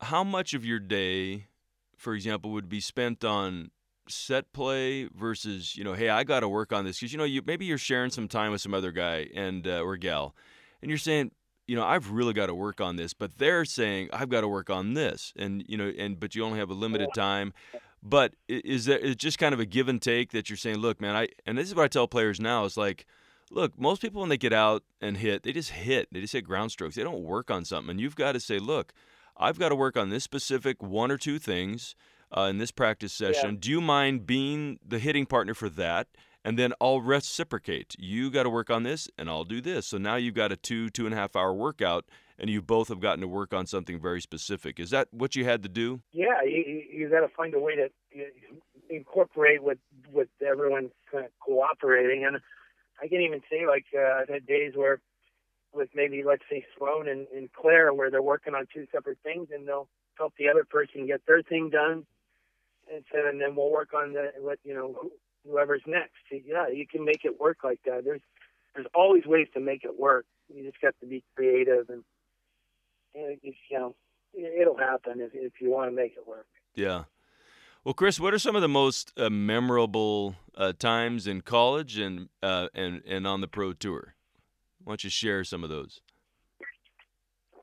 How 0.00 0.24
much 0.24 0.54
of 0.54 0.64
your 0.64 0.78
day, 0.78 1.48
for 1.96 2.14
example, 2.14 2.50
would 2.52 2.70
be 2.70 2.80
spent 2.80 3.22
on 3.22 3.70
set 4.08 4.50
play 4.54 5.04
versus 5.14 5.76
you 5.76 5.84
know 5.84 5.92
hey 5.92 6.08
i 6.08 6.24
got 6.24 6.40
to 6.40 6.48
work 6.48 6.72
on 6.72 6.86
this 6.86 6.98
because 6.98 7.12
you 7.12 7.18
know 7.18 7.24
you 7.24 7.42
maybe 7.44 7.66
you're 7.66 7.76
sharing 7.76 8.10
some 8.10 8.26
time 8.26 8.50
with 8.50 8.60
some 8.62 8.72
other 8.72 8.90
guy 8.90 9.26
and 9.34 9.66
uh, 9.66 9.82
or 9.82 9.98
gal 9.98 10.34
and 10.80 10.88
you're 10.88 10.96
saying 10.96 11.30
you 11.66 11.76
know 11.76 11.84
i've 11.84 12.10
really 12.10 12.32
got 12.32 12.46
to 12.46 12.54
work 12.54 12.80
on 12.80 12.96
this 12.96 13.12
but 13.12 13.36
they're 13.36 13.66
saying 13.66 14.08
i've 14.14 14.30
got 14.30 14.40
to 14.40 14.48
work 14.48 14.70
on 14.70 14.94
this 14.94 15.34
and 15.36 15.62
you 15.68 15.76
know 15.76 15.92
and 15.98 16.18
but 16.18 16.34
you 16.34 16.42
only 16.42 16.58
have 16.58 16.70
a 16.70 16.74
limited 16.74 17.10
time 17.14 17.52
but 18.02 18.34
is 18.48 18.84
there 18.84 18.98
is 18.98 19.16
just 19.16 19.38
kind 19.38 19.52
of 19.52 19.60
a 19.60 19.66
give 19.66 19.88
and 19.88 20.00
take 20.00 20.32
that 20.32 20.48
you're 20.48 20.56
saying 20.56 20.78
look 20.78 21.00
man 21.00 21.14
i 21.14 21.28
and 21.46 21.58
this 21.58 21.68
is 21.68 21.74
what 21.74 21.84
i 21.84 21.88
tell 21.88 22.06
players 22.06 22.40
now 22.40 22.64
is 22.64 22.76
like 22.76 23.06
look 23.50 23.78
most 23.78 24.02
people 24.02 24.20
when 24.20 24.30
they 24.30 24.36
get 24.36 24.52
out 24.52 24.82
and 25.00 25.16
hit 25.16 25.42
they 25.42 25.52
just 25.52 25.70
hit 25.70 26.08
they 26.12 26.20
just 26.20 26.32
hit 26.32 26.44
ground 26.44 26.70
strokes 26.70 26.94
they 26.94 27.02
don't 27.02 27.22
work 27.22 27.50
on 27.50 27.64
something 27.64 27.90
and 27.90 28.00
you've 28.00 28.16
got 28.16 28.32
to 28.32 28.40
say 28.40 28.58
look 28.58 28.92
i've 29.36 29.58
got 29.58 29.70
to 29.70 29.76
work 29.76 29.96
on 29.96 30.10
this 30.10 30.24
specific 30.24 30.82
one 30.82 31.10
or 31.10 31.16
two 31.16 31.38
things 31.38 31.94
uh, 32.36 32.42
in 32.42 32.58
this 32.58 32.70
practice 32.70 33.12
session. 33.12 33.54
Yeah. 33.54 33.58
Do 33.60 33.70
you 33.70 33.80
mind 33.80 34.26
being 34.26 34.78
the 34.86 34.98
hitting 34.98 35.26
partner 35.26 35.54
for 35.54 35.68
that? 35.70 36.08
And 36.44 36.58
then 36.58 36.72
I'll 36.80 37.00
reciprocate. 37.00 37.94
You 37.98 38.30
got 38.30 38.44
to 38.44 38.50
work 38.50 38.70
on 38.70 38.84
this, 38.84 39.08
and 39.18 39.28
I'll 39.28 39.44
do 39.44 39.60
this. 39.60 39.88
So 39.88 39.98
now 39.98 40.16
you've 40.16 40.34
got 40.34 40.52
a 40.52 40.56
two, 40.56 40.88
two 40.88 41.04
and 41.04 41.14
a 41.14 41.16
half 41.16 41.36
hour 41.36 41.52
workout, 41.52 42.06
and 42.38 42.48
you 42.48 42.62
both 42.62 42.88
have 42.88 43.00
gotten 43.00 43.20
to 43.20 43.28
work 43.28 43.52
on 43.52 43.66
something 43.66 44.00
very 44.00 44.20
specific. 44.20 44.78
Is 44.78 44.90
that 44.90 45.08
what 45.10 45.36
you 45.36 45.44
had 45.44 45.62
to 45.62 45.68
do? 45.68 46.00
Yeah, 46.12 46.42
you, 46.44 46.84
you 46.92 47.08
got 47.08 47.20
to 47.20 47.28
find 47.28 47.54
a 47.54 47.58
way 47.58 47.76
to 47.76 47.88
incorporate 48.90 49.62
with 49.62 49.78
with 50.12 50.28
everyone 50.46 50.90
kind 51.10 51.24
of 51.24 51.30
cooperating. 51.44 52.24
And 52.24 52.38
I 53.02 53.08
can 53.08 53.20
even 53.20 53.40
say, 53.50 53.66
like, 53.66 53.86
uh, 53.96 54.20
I've 54.22 54.28
had 54.28 54.46
days 54.46 54.72
where 54.74 55.00
with 55.72 55.90
maybe 55.94 56.22
let's 56.24 56.44
say 56.50 56.64
Sloane 56.76 57.08
and, 57.08 57.26
and 57.34 57.52
Claire, 57.52 57.92
where 57.92 58.10
they're 58.10 58.22
working 58.22 58.54
on 58.54 58.66
two 58.72 58.86
separate 58.92 59.18
things, 59.22 59.48
and 59.52 59.66
they'll 59.66 59.88
help 60.16 60.34
the 60.38 60.48
other 60.48 60.64
person 60.64 61.06
get 61.06 61.20
their 61.26 61.42
thing 61.42 61.70
done 61.70 62.04
and 62.92 63.04
so 63.12 63.26
and 63.26 63.40
then 63.40 63.54
we'll 63.54 63.70
work 63.70 63.94
on 63.94 64.12
the 64.12 64.32
what 64.40 64.58
you 64.64 64.74
know 64.74 65.10
whoever's 65.46 65.82
next. 65.86 66.14
Yeah, 66.30 66.68
you 66.68 66.86
can 66.86 67.04
make 67.04 67.24
it 67.24 67.40
work 67.40 67.58
like 67.64 67.80
that. 67.86 68.04
There's 68.04 68.20
there's 68.74 68.86
always 68.94 69.24
ways 69.26 69.48
to 69.54 69.60
make 69.60 69.84
it 69.84 69.98
work. 69.98 70.26
You 70.52 70.64
just 70.64 70.80
got 70.80 70.94
to 71.00 71.06
be 71.06 71.24
creative 71.36 71.90
and, 71.90 72.04
and 73.26 73.38
you 73.42 73.78
know 73.78 73.94
it'll 74.34 74.76
happen 74.76 75.20
if 75.20 75.30
if 75.34 75.60
you 75.60 75.70
want 75.70 75.90
to 75.90 75.96
make 75.96 76.12
it 76.12 76.26
work. 76.26 76.46
Yeah. 76.74 77.04
Well, 77.84 77.94
Chris, 77.94 78.20
what 78.20 78.34
are 78.34 78.38
some 78.38 78.56
of 78.56 78.62
the 78.62 78.68
most 78.68 79.12
uh, 79.16 79.30
memorable 79.30 80.34
uh, 80.56 80.72
times 80.78 81.26
in 81.26 81.40
college 81.40 81.98
and 81.98 82.28
uh, 82.42 82.68
and 82.74 83.02
and 83.06 83.26
on 83.26 83.40
the 83.40 83.48
pro 83.48 83.72
tour? 83.72 84.14
Why 84.84 84.92
don't 84.92 85.04
you 85.04 85.10
share 85.10 85.44
some 85.44 85.64
of 85.64 85.70
those? 85.70 86.00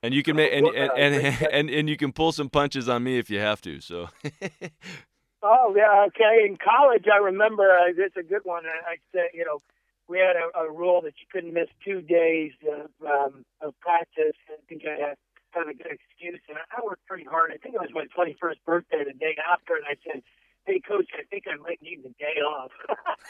And 0.03 0.13
you 0.13 0.23
can 0.23 0.35
make 0.35 0.53
and 0.53 0.67
and, 0.67 0.91
and, 0.95 1.47
and, 1.51 1.69
and 1.69 1.89
you 1.89 1.97
can 1.97 2.11
pull 2.11 2.31
some 2.31 2.49
punches 2.49 2.87
on 2.87 3.03
me 3.03 3.17
if 3.17 3.29
you 3.29 3.39
have 3.39 3.61
to. 3.61 3.81
So 3.81 4.09
Oh 5.47 5.75
yeah, 5.77 6.05
okay. 6.07 6.43
In 6.47 6.57
college, 6.57 7.05
I 7.13 7.17
remember 7.17 7.69
uh, 7.69 7.93
it's 7.95 8.17
a 8.17 8.23
good 8.23 8.41
one. 8.43 8.63
I, 8.65 8.93
I 8.93 8.95
said, 9.11 9.29
you 9.33 9.45
know, 9.45 9.61
we 10.07 10.17
had 10.17 10.35
a, 10.35 10.65
a 10.65 10.71
rule 10.71 11.01
that 11.01 11.13
you 11.19 11.27
couldn't 11.31 11.53
miss 11.53 11.67
two 11.83 12.01
days 12.01 12.51
of, 12.67 12.89
um, 13.07 13.45
of 13.61 13.79
practice. 13.79 14.33
I 14.49 14.57
think 14.67 14.83
I 14.87 14.99
had 15.09 15.17
kind 15.55 15.71
of 15.71 15.75
a 15.75 15.79
good 15.79 15.95
excuse, 15.95 16.43
and 16.51 16.59
I 16.59 16.83
worked 16.83 17.07
pretty 17.07 17.23
hard. 17.23 17.55
I 17.55 17.57
think 17.57 17.79
it 17.79 17.81
was 17.81 17.95
my 17.95 18.11
21st 18.11 18.59
birthday, 18.67 19.07
the 19.07 19.15
day 19.15 19.39
after, 19.39 19.79
and 19.79 19.87
I 19.87 19.95
said, 20.03 20.19
"Hey, 20.67 20.83
coach, 20.83 21.07
I 21.15 21.23
think 21.31 21.47
I 21.47 21.55
might 21.55 21.79
need 21.79 22.03
the 22.03 22.11
day 22.19 22.43
off." 22.43 22.75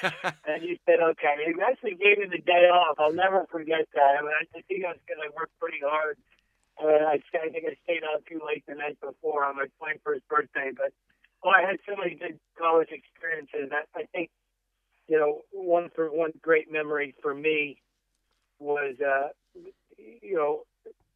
and 0.50 0.66
he 0.66 0.82
said, 0.90 1.06
"Okay." 1.14 1.38
He 1.46 1.54
actually 1.62 1.94
gave 1.94 2.18
me 2.18 2.26
the 2.26 2.42
day 2.42 2.66
off. 2.74 2.98
I'll 2.98 3.14
never 3.14 3.46
forget 3.54 3.86
that. 3.94 4.18
I, 4.18 4.22
mean, 4.26 4.34
I 4.34 4.44
think 4.50 4.66
it 4.68 4.82
was 4.82 4.98
because 5.06 5.22
I 5.22 5.30
worked 5.38 5.54
pretty 5.62 5.86
hard. 5.86 6.18
Uh, 6.82 7.14
I, 7.14 7.22
I 7.22 7.50
think 7.54 7.64
I 7.70 7.78
stayed 7.86 8.04
out 8.04 8.26
too 8.26 8.42
late 8.42 8.66
the 8.68 8.76
night 8.76 8.98
before 9.00 9.46
on 9.46 9.56
my 9.56 9.70
21st 9.80 10.26
birthday, 10.28 10.72
but 10.76 10.92
well, 11.46 11.54
I 11.56 11.62
had 11.62 11.78
so 11.88 11.96
many 11.96 12.16
good 12.16 12.40
college 12.58 12.90
experiences. 12.92 13.72
I, 13.72 13.86
I 13.94 14.04
think, 14.12 14.30
you 15.08 15.20
know, 15.20 15.42
one 15.52 15.90
for 15.96 16.10
one 16.12 16.32
great 16.42 16.72
memory 16.72 17.14
for 17.22 17.34
me 17.34 17.78
was, 18.60 18.96
uh, 19.00 19.30
you 20.22 20.36
know, 20.36 20.64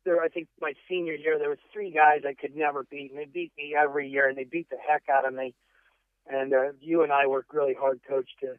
there. 0.10 0.22
I 0.22 0.30
think 0.30 0.47
my 0.60 0.74
senior 0.89 1.14
year 1.14 1.38
there 1.38 1.49
was 1.49 1.60
three 1.72 1.91
guys 1.91 2.22
I 2.28 2.34
could 2.34 2.55
never 2.55 2.84
beat, 2.89 3.12
and 3.12 3.20
they 3.20 3.26
beat 3.26 3.51
me 3.57 3.76
every 3.80 4.10
year, 4.10 4.28
and 4.28 4.38
they 4.38 4.43
beat 4.43 4.70
the 4.70 4.78
heck 4.78 5.03
out 5.10 5.28
of 5.28 5.34
me. 5.34 5.53
And 6.28 6.53
uh, 6.53 6.72
you 6.80 7.03
and 7.03 7.12
I 7.12 7.28
worked 7.28 7.53
really 7.53 7.76
hard, 7.80 8.01
coach, 8.07 8.30
to 8.41 8.55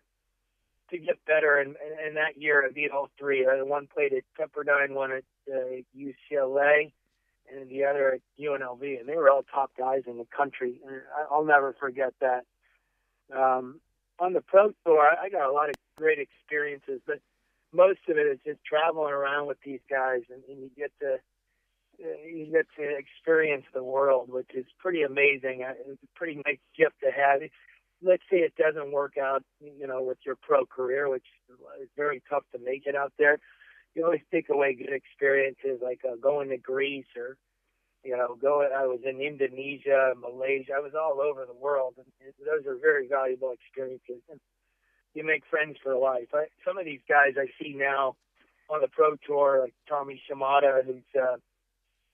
to 0.91 0.99
get 0.99 1.25
better. 1.25 1.59
And, 1.59 1.77
and, 1.85 2.07
and 2.07 2.17
that 2.17 2.41
year, 2.41 2.65
I 2.67 2.73
beat 2.73 2.91
all 2.91 3.09
three. 3.19 3.47
Uh, 3.47 3.65
one 3.65 3.87
played 3.87 4.13
at 4.13 4.25
Pepperdine, 4.39 4.93
one 4.93 5.13
at 5.13 5.25
uh, 5.53 5.83
UCLA, 5.97 6.93
and 7.53 7.69
the 7.69 7.85
other 7.85 8.15
at 8.15 8.21
UNLV. 8.41 8.99
And 8.99 9.09
they 9.09 9.17
were 9.17 9.31
all 9.31 9.43
top 9.43 9.71
guys 9.79 10.03
in 10.07 10.19
the 10.19 10.27
country. 10.37 10.81
And 10.87 11.03
I'll 11.31 11.45
never 11.45 11.75
forget 11.79 12.13
that. 12.21 12.45
Um, 13.33 13.81
on 14.19 14.33
the 14.33 14.41
pro 14.41 14.73
tour, 14.85 15.01
I 15.01 15.29
got 15.29 15.49
a 15.49 15.53
lot 15.53 15.69
of 15.69 15.77
great 15.97 16.19
experiences, 16.19 17.01
but 17.07 17.21
most 17.73 18.01
of 18.09 18.17
it 18.17 18.27
is 18.27 18.39
just 18.45 18.59
traveling 18.65 19.13
around 19.13 19.47
with 19.47 19.59
these 19.65 19.81
guys, 19.89 20.23
and, 20.29 20.43
and 20.49 20.61
you 20.61 20.71
get 20.77 20.91
to 21.01 21.19
you 22.01 22.49
get 22.51 22.67
to 22.79 22.97
experience 22.97 23.65
the 23.75 23.85
world, 23.85 24.31
which 24.31 24.51
is 24.55 24.67
pretty 24.79 25.03
amazing. 25.03 25.65
Uh, 25.67 25.75
it's 25.87 26.03
a 26.03 26.19
pretty 26.19 26.41
nice 26.47 26.59
gift 26.77 26.97
to 27.03 27.11
have. 27.11 27.41
Let's 28.03 28.23
say 28.31 28.39
it 28.39 28.55
doesn't 28.57 28.93
work 28.93 29.19
out, 29.19 29.45
you 29.61 29.87
know, 29.87 30.03
with 30.03 30.19
your 30.25 30.37
pro 30.41 30.65
career, 30.65 31.09
which 31.09 31.27
is 31.83 31.89
very 31.97 32.23
tough 32.31 32.45
to 32.53 32.59
make 32.59 32.87
it 32.87 32.97
out 32.97 33.13
there. 33.19 33.39
You 33.95 34.05
always 34.05 34.23
take 34.33 34.49
away 34.49 34.75
good 34.75 34.93
experiences, 34.93 35.81
like 35.83 36.01
uh, 36.05 36.17
going 36.17 36.49
to 36.51 36.57
Greece 36.57 37.11
or, 37.17 37.37
you 38.05 38.17
know, 38.17 38.37
going. 38.41 38.71
I 38.75 38.87
was 38.87 39.01
in 39.05 39.21
Indonesia, 39.21 40.15
Malaysia. 40.19 40.73
I 40.77 40.81
was 40.81 40.93
all 40.95 41.21
over 41.21 41.45
the 41.45 41.59
world, 41.59 41.95
and 41.99 42.07
those 42.39 42.67
are 42.67 42.79
very 42.81 43.09
valuable 43.09 43.53
experiences. 43.53 44.23
And 44.31 44.41
you 45.15 45.25
make 45.25 45.43
friends 45.51 45.77
for 45.83 45.95
life. 45.97 46.29
I, 46.33 46.47
some 46.65 46.79
of 46.79 46.85
these 46.85 47.01
guys 47.09 47.35
I 47.37 47.47
see 47.63 47.75
now 47.77 48.17
on 48.71 48.81
the 48.81 48.89
pro 48.89 49.17
tour, 49.27 49.61
like 49.63 49.75
Tommy 49.89 50.23
Shimada, 50.27 50.83
who's 50.87 51.03
uh, 51.21 51.37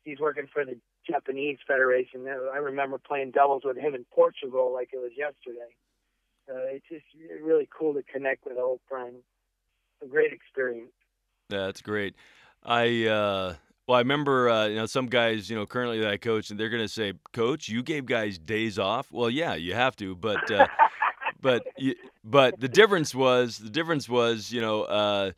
he's 0.06 0.20
working 0.20 0.46
for 0.50 0.64
the 0.64 0.78
Japanese 1.06 1.58
Federation. 1.66 2.26
I 2.26 2.58
remember 2.58 2.96
playing 2.96 3.32
doubles 3.32 3.62
with 3.64 3.76
him 3.76 3.94
in 3.94 4.06
Portugal 4.14 4.72
like 4.72 4.90
it 4.94 4.98
was 4.98 5.12
yesterday. 5.16 5.74
Uh, 6.48 6.72
it's 6.72 6.86
just 6.88 7.04
really 7.42 7.68
cool 7.76 7.92
to 7.92 8.02
connect 8.04 8.46
with 8.46 8.56
old 8.56 8.80
friends. 8.88 9.16
A 10.02 10.06
great 10.06 10.32
experience. 10.32 10.92
Yeah, 11.50 11.66
that's 11.66 11.82
great. 11.82 12.14
I 12.62 13.06
uh, 13.06 13.54
well, 13.86 13.96
I 13.96 13.98
remember 13.98 14.48
uh, 14.48 14.66
you 14.66 14.76
know 14.76 14.86
some 14.86 15.06
guys 15.06 15.50
you 15.50 15.56
know 15.56 15.66
currently 15.66 16.00
that 16.00 16.10
I 16.10 16.16
coach, 16.16 16.50
and 16.50 16.58
they're 16.58 16.68
going 16.68 16.84
to 16.84 16.88
say, 16.88 17.14
"Coach, 17.32 17.68
you 17.68 17.82
gave 17.82 18.06
guys 18.06 18.38
days 18.38 18.78
off." 18.78 19.10
Well, 19.10 19.30
yeah, 19.30 19.54
you 19.54 19.74
have 19.74 19.96
to, 19.96 20.14
but 20.14 20.50
uh, 20.50 20.66
but 21.40 21.66
but 22.22 22.60
the 22.60 22.68
difference 22.68 23.14
was 23.14 23.58
the 23.58 23.70
difference 23.70 24.08
was 24.08 24.52
you 24.52 24.60
know. 24.60 24.82
Uh, 24.82 25.32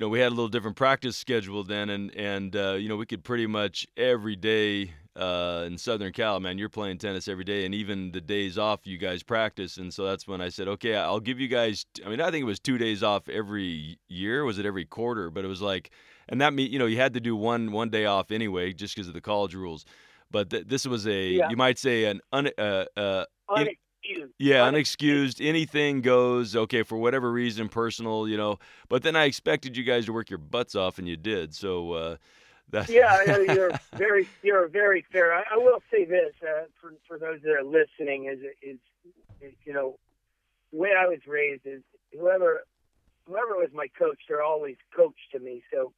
you 0.00 0.06
know, 0.06 0.08
we 0.08 0.18
had 0.18 0.28
a 0.28 0.34
little 0.34 0.48
different 0.48 0.76
practice 0.76 1.14
schedule 1.14 1.62
then, 1.62 1.90
and 1.90 2.14
and 2.16 2.56
uh, 2.56 2.72
you 2.72 2.88
know, 2.88 2.96
we 2.96 3.04
could 3.04 3.22
pretty 3.22 3.46
much 3.46 3.86
every 3.98 4.34
day 4.34 4.94
uh, 5.14 5.64
in 5.66 5.76
Southern 5.76 6.10
Cal, 6.14 6.40
man, 6.40 6.56
you're 6.56 6.70
playing 6.70 6.96
tennis 6.96 7.28
every 7.28 7.44
day, 7.44 7.66
and 7.66 7.74
even 7.74 8.10
the 8.10 8.20
days 8.22 8.56
off, 8.56 8.86
you 8.86 8.96
guys 8.96 9.22
practice, 9.22 9.76
and 9.76 9.92
so 9.92 10.06
that's 10.06 10.26
when 10.26 10.40
I 10.40 10.48
said, 10.48 10.68
okay, 10.68 10.96
I'll 10.96 11.20
give 11.20 11.38
you 11.38 11.48
guys. 11.48 11.84
I 12.04 12.08
mean, 12.08 12.22
I 12.22 12.30
think 12.30 12.40
it 12.44 12.46
was 12.46 12.58
two 12.58 12.78
days 12.78 13.02
off 13.02 13.28
every 13.28 13.98
year. 14.08 14.42
Was 14.46 14.58
it 14.58 14.64
every 14.64 14.86
quarter? 14.86 15.28
But 15.28 15.44
it 15.44 15.48
was 15.48 15.60
like, 15.60 15.90
and 16.30 16.40
that 16.40 16.54
mean, 16.54 16.72
you 16.72 16.78
know, 16.78 16.86
you 16.86 16.96
had 16.96 17.12
to 17.12 17.20
do 17.20 17.36
one 17.36 17.70
one 17.70 17.90
day 17.90 18.06
off 18.06 18.30
anyway, 18.30 18.72
just 18.72 18.96
because 18.96 19.06
of 19.06 19.12
the 19.12 19.20
college 19.20 19.54
rules. 19.54 19.84
But 20.30 20.48
th- 20.48 20.66
this 20.66 20.86
was 20.86 21.06
a, 21.06 21.28
yeah. 21.28 21.50
you 21.50 21.58
might 21.58 21.78
say, 21.78 22.06
an 22.06 22.22
un, 22.32 22.48
uh, 22.56 22.86
uh, 22.96 23.24
un- 24.16 24.30
yeah, 24.38 24.68
unexcused. 24.68 25.44
Anything 25.46 26.00
goes. 26.00 26.56
Okay, 26.56 26.82
for 26.82 26.96
whatever 26.96 27.30
reason, 27.30 27.68
personal, 27.68 28.28
you 28.28 28.36
know. 28.36 28.58
But 28.88 29.02
then 29.02 29.16
I 29.16 29.24
expected 29.24 29.76
you 29.76 29.84
guys 29.84 30.06
to 30.06 30.12
work 30.12 30.30
your 30.30 30.38
butts 30.38 30.74
off, 30.74 30.98
and 30.98 31.08
you 31.08 31.16
did. 31.16 31.54
So. 31.54 31.92
Uh, 31.92 32.16
that... 32.70 32.88
yeah, 32.88 33.24
you're 33.52 33.72
very, 33.96 34.28
you're 34.42 34.68
very 34.68 35.04
fair. 35.10 35.34
I, 35.34 35.42
I 35.52 35.56
will 35.56 35.82
say 35.90 36.04
this 36.04 36.32
uh, 36.42 36.66
for 36.80 36.94
for 37.08 37.18
those 37.18 37.40
that 37.42 37.50
are 37.50 37.64
listening 37.64 38.26
is, 38.26 38.38
is 38.62 38.78
is 39.40 39.54
you 39.64 39.72
know, 39.72 39.98
the 40.72 40.78
way 40.78 40.90
I 40.96 41.06
was 41.06 41.18
raised 41.26 41.62
is 41.64 41.82
whoever 42.16 42.62
whoever 43.26 43.56
was 43.56 43.70
my 43.72 43.88
coach, 43.98 44.18
they're 44.28 44.42
always 44.42 44.76
coach 44.94 45.16
to 45.32 45.38
me. 45.40 45.62
So 45.72 45.92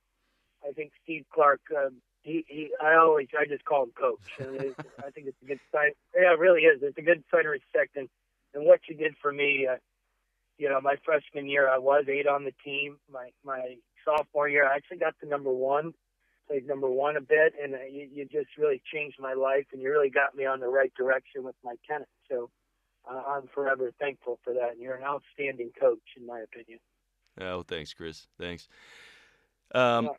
I 0.67 0.73
think 0.73 0.93
Steve 1.03 1.25
Clark 1.33 1.61
um, 1.77 1.97
he, 2.23 2.45
he 2.49 2.71
I 2.83 2.95
always 2.95 3.29
I 3.39 3.45
just 3.47 3.65
call 3.65 3.85
him 3.85 3.93
coach. 3.99 4.19
And 4.39 4.75
I 4.99 5.11
think 5.11 5.27
it's 5.27 5.43
a 5.43 5.47
good 5.47 5.61
sign. 5.73 5.91
Yeah, 6.15 6.33
it 6.33 6.39
really 6.39 6.63
is. 6.63 6.81
It's 6.83 6.99
a 6.99 7.03
good 7.03 7.23
sign 7.31 7.47
of 7.47 7.53
respect 7.53 7.97
and 7.97 8.09
and 8.55 8.65
what 8.65 8.81
you 8.89 8.97
did 8.97 9.15
for 9.21 9.33
me. 9.33 9.67
Uh, 9.71 9.77
you 10.59 10.69
know, 10.69 10.81
my 10.81 10.97
freshman 11.05 11.49
year 11.49 11.69
I 11.69 11.79
was 11.79 12.05
eight 12.09 12.27
on 12.27 12.45
the 12.45 12.55
team. 12.65 12.99
My 13.11 13.31
my 13.45 13.77
sophomore 14.05 14.49
year 14.49 14.67
I 14.67 14.77
actually 14.77 14.99
got 14.99 15.15
to 15.21 15.29
number 15.29 15.53
one, 15.53 15.93
played 16.49 16.67
number 16.67 16.89
one 16.89 17.17
a 17.17 17.21
bit, 17.21 17.55
and 17.63 17.75
uh, 17.75 17.79
you, 17.91 18.09
you 18.13 18.25
just 18.25 18.57
really 18.59 18.83
changed 18.93 19.19
my 19.21 19.35
life 19.35 19.67
and 19.73 19.83
you 19.83 19.91
really 19.91 20.11
got 20.11 20.35
me 20.35 20.45
on 20.47 20.61
the 20.61 20.69
right 20.69 20.93
direction 20.97 21.45
with 21.45 21.57
my 21.65 21.75
tennis. 21.89 22.09
So. 22.31 22.51
Uh, 23.05 23.21
I'm 23.27 23.49
forever 23.53 23.91
thankful 23.99 24.39
for 24.45 24.55
that. 24.55 24.75
And 24.75 24.81
you're 24.81 24.95
an 24.95 25.03
outstanding 25.03 25.73
coach, 25.77 25.99
in 26.17 26.25
my 26.25 26.39
opinion. 26.39 26.79
Oh, 27.41 27.65
thanks, 27.65 27.93
Chris. 27.93 28.29
Thanks. 28.39 28.69
Um, 29.75 30.05
yeah. 30.05 30.11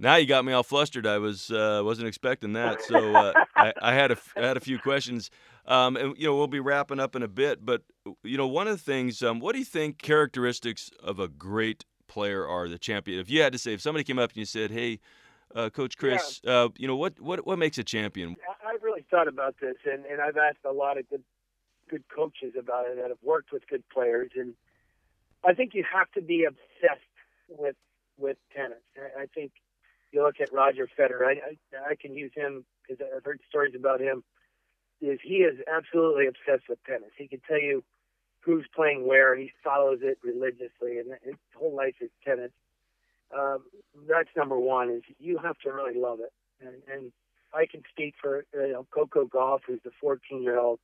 Now 0.00 0.16
you 0.16 0.24
got 0.24 0.46
me 0.46 0.54
all 0.54 0.62
flustered. 0.62 1.06
I 1.06 1.18
was 1.18 1.50
uh, 1.50 1.82
wasn't 1.84 2.08
expecting 2.08 2.54
that, 2.54 2.80
so 2.80 3.14
uh, 3.14 3.32
I, 3.54 3.74
I, 3.82 3.92
had 3.92 4.10
a 4.10 4.16
I 4.34 4.46
had 4.46 4.56
a 4.56 4.60
few 4.60 4.78
questions. 4.78 5.30
Um, 5.66 5.94
and 5.96 6.16
you 6.16 6.26
know 6.26 6.34
we'll 6.34 6.46
be 6.46 6.58
wrapping 6.58 6.98
up 6.98 7.14
in 7.14 7.22
a 7.22 7.28
bit, 7.28 7.66
but 7.66 7.82
you 8.22 8.38
know 8.38 8.46
one 8.46 8.66
of 8.66 8.78
the 8.78 8.82
things. 8.82 9.22
Um, 9.22 9.40
what 9.40 9.52
do 9.52 9.58
you 9.58 9.64
think 9.64 9.98
characteristics 9.98 10.90
of 11.02 11.20
a 11.20 11.28
great 11.28 11.84
player 12.08 12.48
are? 12.48 12.66
The 12.66 12.78
champion. 12.78 13.20
If 13.20 13.28
you 13.28 13.42
had 13.42 13.52
to 13.52 13.58
say, 13.58 13.74
if 13.74 13.82
somebody 13.82 14.02
came 14.02 14.18
up 14.18 14.30
and 14.30 14.38
you 14.38 14.46
said, 14.46 14.70
"Hey, 14.70 15.00
uh, 15.54 15.68
Coach 15.68 15.98
Chris, 15.98 16.40
yeah. 16.42 16.50
Uh, 16.50 16.68
you 16.78 16.88
know 16.88 16.96
what 16.96 17.20
what 17.20 17.46
what 17.46 17.58
makes 17.58 17.76
a 17.76 17.84
champion?" 17.84 18.36
I've 18.66 18.82
really 18.82 19.04
thought 19.10 19.28
about 19.28 19.56
this, 19.60 19.76
and, 19.84 20.06
and 20.06 20.22
I've 20.22 20.38
asked 20.38 20.64
a 20.64 20.72
lot 20.72 20.96
of 20.96 21.10
good 21.10 21.24
good 21.90 22.04
coaches 22.08 22.54
about 22.58 22.86
it 22.86 22.96
that 22.96 23.10
have 23.10 23.22
worked 23.22 23.52
with 23.52 23.66
good 23.68 23.86
players, 23.90 24.30
and 24.34 24.54
I 25.44 25.52
think 25.52 25.74
you 25.74 25.84
have 25.92 26.10
to 26.12 26.22
be 26.22 26.44
obsessed 26.44 27.02
with 27.50 27.76
with 28.16 28.38
tennis. 28.56 28.78
I, 28.96 29.22
I 29.22 29.26
think 29.26 29.52
you 30.12 30.22
look 30.22 30.40
at 30.40 30.52
Roger 30.52 30.88
Federer. 30.98 31.26
I, 31.26 31.32
I, 31.32 31.90
I 31.90 31.94
can 31.94 32.14
use 32.14 32.32
him 32.34 32.64
because 32.82 33.04
I've 33.14 33.24
heard 33.24 33.40
stories 33.48 33.74
about 33.76 34.00
him. 34.00 34.22
Is 35.00 35.18
he 35.22 35.36
is 35.36 35.58
absolutely 35.72 36.26
obsessed 36.26 36.68
with 36.68 36.78
tennis. 36.84 37.10
He 37.16 37.26
can 37.26 37.40
tell 37.48 37.58
you 37.58 37.82
who's 38.40 38.66
playing 38.74 39.06
where. 39.06 39.34
He 39.36 39.52
follows 39.64 40.00
it 40.02 40.18
religiously, 40.22 40.98
and 40.98 41.12
his 41.22 41.34
whole 41.56 41.74
life 41.74 41.94
is 42.00 42.10
tennis. 42.24 42.50
Um, 43.36 43.64
that's 44.08 44.28
number 44.36 44.58
one. 44.58 44.90
Is 44.90 45.02
you 45.18 45.38
have 45.38 45.58
to 45.60 45.72
really 45.72 45.98
love 45.98 46.18
it, 46.20 46.32
and, 46.60 46.82
and 46.92 47.12
I 47.54 47.66
can 47.70 47.82
speak 47.90 48.14
for 48.20 48.44
you 48.52 48.72
know 48.72 48.86
Coco 48.92 49.24
Gauff, 49.24 49.60
who's 49.66 49.80
the 49.84 49.92
14 50.00 50.42
year 50.42 50.58
old. 50.58 50.80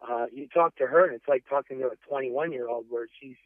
Uh, 0.00 0.26
you 0.32 0.46
talk 0.48 0.76
to 0.76 0.86
her, 0.86 1.04
and 1.04 1.14
it's 1.14 1.28
like 1.28 1.44
talking 1.48 1.78
to 1.80 1.86
a 1.86 1.96
21 2.08 2.52
year 2.52 2.68
old, 2.68 2.86
where 2.88 3.06
she's 3.20 3.36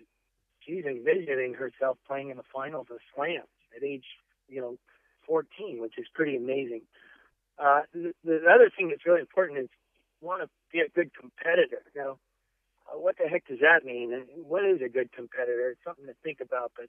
she's 0.61 0.85
envisioning 0.85 1.55
herself 1.55 1.97
playing 2.07 2.31
in 2.31 2.37
the 2.37 2.45
finals 2.53 2.89
of 2.91 2.99
slams 3.15 3.49
at 3.77 3.83
age 3.83 4.05
you 4.49 4.61
know 4.61 4.77
14, 5.27 5.81
which 5.81 5.99
is 5.99 6.07
pretty 6.15 6.37
amazing. 6.37 6.83
Uh, 7.59 7.83
the, 7.93 8.13
the 8.25 8.41
other 8.53 8.71
thing 8.77 8.89
that's 8.89 9.07
really 9.07 9.21
important 9.21 9.59
is 9.61 9.69
want 10.21 10.43
to 10.43 10.49
be 10.73 10.81
a 10.81 10.89
good 10.89 11.11
competitor. 11.15 11.83
Now, 11.95 12.19
uh, 12.89 12.99
what 12.99 13.17
the 13.17 13.29
heck 13.29 13.47
does 13.47 13.61
that 13.61 13.85
mean? 13.85 14.13
And 14.13 14.25
what 14.45 14.65
is 14.65 14.81
a 14.85 14.89
good 14.89 15.13
competitor? 15.13 15.71
It's 15.71 15.85
something 15.85 16.07
to 16.07 16.15
think 16.23 16.41
about. 16.41 16.73
But 16.77 16.87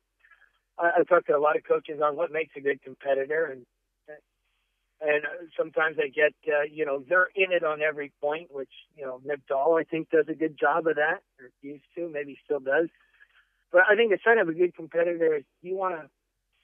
I, 0.79 0.99
I've 0.99 1.07
talked 1.07 1.27
to 1.27 1.37
a 1.37 1.39
lot 1.39 1.55
of 1.57 1.63
coaches 1.63 2.01
on 2.03 2.15
what 2.15 2.31
makes 2.31 2.53
a 2.57 2.61
good 2.61 2.81
competitor, 2.81 3.45
and 3.45 3.65
and 5.01 5.23
sometimes 5.57 5.97
I 5.99 6.07
get 6.07 6.33
uh, 6.47 6.63
you 6.71 6.85
know 6.85 7.03
they're 7.07 7.29
in 7.35 7.51
it 7.51 7.63
on 7.63 7.81
every 7.81 8.11
point, 8.21 8.47
which 8.51 8.71
you 8.95 9.05
know 9.05 9.21
Nadal 9.25 9.79
I 9.79 9.83
think 9.83 10.09
does 10.09 10.25
a 10.29 10.35
good 10.35 10.57
job 10.57 10.87
of 10.87 10.95
that, 10.95 11.21
or 11.39 11.51
used 11.61 11.83
to, 11.95 12.09
maybe 12.09 12.37
still 12.43 12.59
does. 12.59 12.87
But 13.71 13.83
I 13.89 13.95
think 13.95 14.11
the 14.11 14.19
sign 14.23 14.39
of 14.39 14.47
a 14.47 14.53
good 14.53 14.73
competitor 14.75 15.35
is 15.35 15.43
you 15.61 15.75
want 15.75 15.95
to 15.95 16.09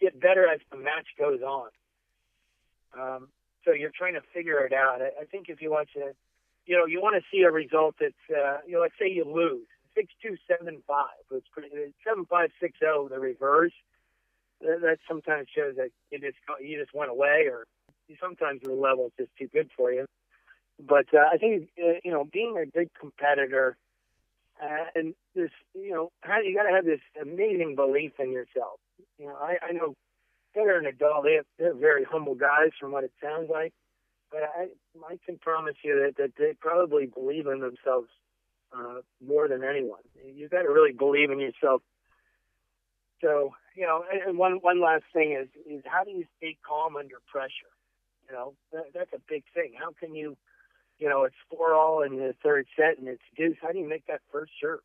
get 0.01 0.19
better 0.19 0.47
as 0.47 0.59
the 0.71 0.77
match 0.77 1.07
goes 1.17 1.41
on. 1.41 1.69
Um, 2.99 3.27
so 3.63 3.71
you're 3.71 3.91
trying 3.95 4.15
to 4.15 4.21
figure 4.33 4.59
it 4.65 4.73
out. 4.73 5.01
I, 5.01 5.21
I 5.21 5.25
think 5.31 5.47
if 5.47 5.61
you 5.61 5.71
want 5.71 5.89
to, 5.93 6.11
you 6.65 6.77
know, 6.77 6.85
you 6.85 6.99
want 7.01 7.15
to 7.15 7.23
see 7.31 7.43
a 7.43 7.51
result 7.51 7.95
that's, 7.99 8.13
uh, 8.29 8.57
you 8.65 8.73
know, 8.73 8.81
let's 8.81 8.95
say 8.99 9.09
you 9.09 9.23
lose 9.23 9.67
six 9.95 10.11
two 10.21 10.35
seven 10.47 10.81
five. 10.87 11.21
It's 11.31 11.47
pretty 11.53 11.69
seven 12.05 12.25
five 12.25 12.49
six 12.59 12.79
zero. 12.79 13.07
The 13.07 13.19
reverse. 13.19 13.73
That, 14.61 14.81
that 14.81 14.97
sometimes 15.07 15.47
shows 15.55 15.75
that 15.77 15.89
you 16.11 16.19
just 16.19 16.37
you 16.61 16.79
just 16.79 16.93
went 16.93 17.09
away, 17.09 17.47
or 17.49 17.65
sometimes 18.19 18.61
the 18.61 18.73
level 18.73 19.07
is 19.07 19.13
just 19.17 19.31
too 19.37 19.47
good 19.47 19.71
for 19.75 19.91
you. 19.91 20.05
But 20.79 21.07
uh, 21.13 21.27
I 21.33 21.37
think 21.37 21.69
uh, 21.79 21.97
you 22.03 22.11
know, 22.11 22.25
being 22.25 22.57
a 22.57 22.65
good 22.65 22.89
competitor. 22.99 23.77
Uh, 24.61 24.85
and 24.93 25.15
this, 25.33 25.49
you 25.73 25.89
know, 25.89 26.11
you 26.43 26.55
got 26.55 26.69
to 26.69 26.75
have 26.75 26.85
this 26.85 26.99
amazing 27.19 27.73
belief 27.75 28.11
in 28.19 28.31
yourself. 28.31 28.79
You 29.17 29.27
know, 29.27 29.35
I, 29.35 29.57
I 29.69 29.71
know 29.71 29.95
Federer 30.55 30.77
and 30.77 30.87
Nadal, 30.87 31.23
they 31.23 31.35
have, 31.35 31.45
they're 31.57 31.73
very 31.73 32.03
humble 32.03 32.35
guys 32.35 32.71
from 32.79 32.91
what 32.91 33.03
it 33.03 33.11
sounds 33.21 33.49
like. 33.49 33.73
But 34.31 34.43
I, 34.43 34.67
I 35.05 35.17
can 35.25 35.37
promise 35.37 35.75
you 35.83 36.05
that, 36.05 36.15
that 36.17 36.31
they 36.37 36.55
probably 36.59 37.05
believe 37.05 37.47
in 37.47 37.59
themselves 37.59 38.07
uh, 38.73 39.01
more 39.25 39.47
than 39.47 39.63
anyone. 39.63 40.01
You've 40.23 40.51
got 40.51 40.61
to 40.61 40.69
really 40.69 40.93
believe 40.93 41.31
in 41.31 41.39
yourself. 41.39 41.81
So, 43.21 43.53
you 43.75 43.85
know, 43.85 44.03
and 44.25 44.37
one 44.37 44.53
one 44.61 44.81
last 44.81 45.03
thing 45.13 45.33
is 45.39 45.47
is 45.69 45.83
how 45.85 46.03
do 46.03 46.11
you 46.11 46.25
stay 46.37 46.57
calm 46.65 46.95
under 46.95 47.17
pressure? 47.31 47.71
You 48.27 48.35
know, 48.35 48.53
that, 48.71 48.85
that's 48.93 49.13
a 49.13 49.19
big 49.29 49.43
thing. 49.53 49.73
How 49.77 49.91
can 49.99 50.15
you, 50.15 50.37
you 50.97 51.09
know, 51.09 51.23
it's 51.23 51.35
four 51.49 51.75
all 51.75 52.01
in 52.01 52.15
the 52.15 52.33
third 52.41 52.67
set 52.75 52.97
and 52.97 53.07
it's 53.07 53.21
deuce. 53.35 53.57
How 53.61 53.71
do 53.71 53.79
you 53.79 53.87
make 53.87 54.07
that 54.07 54.21
first 54.31 54.53
serve? 54.61 54.79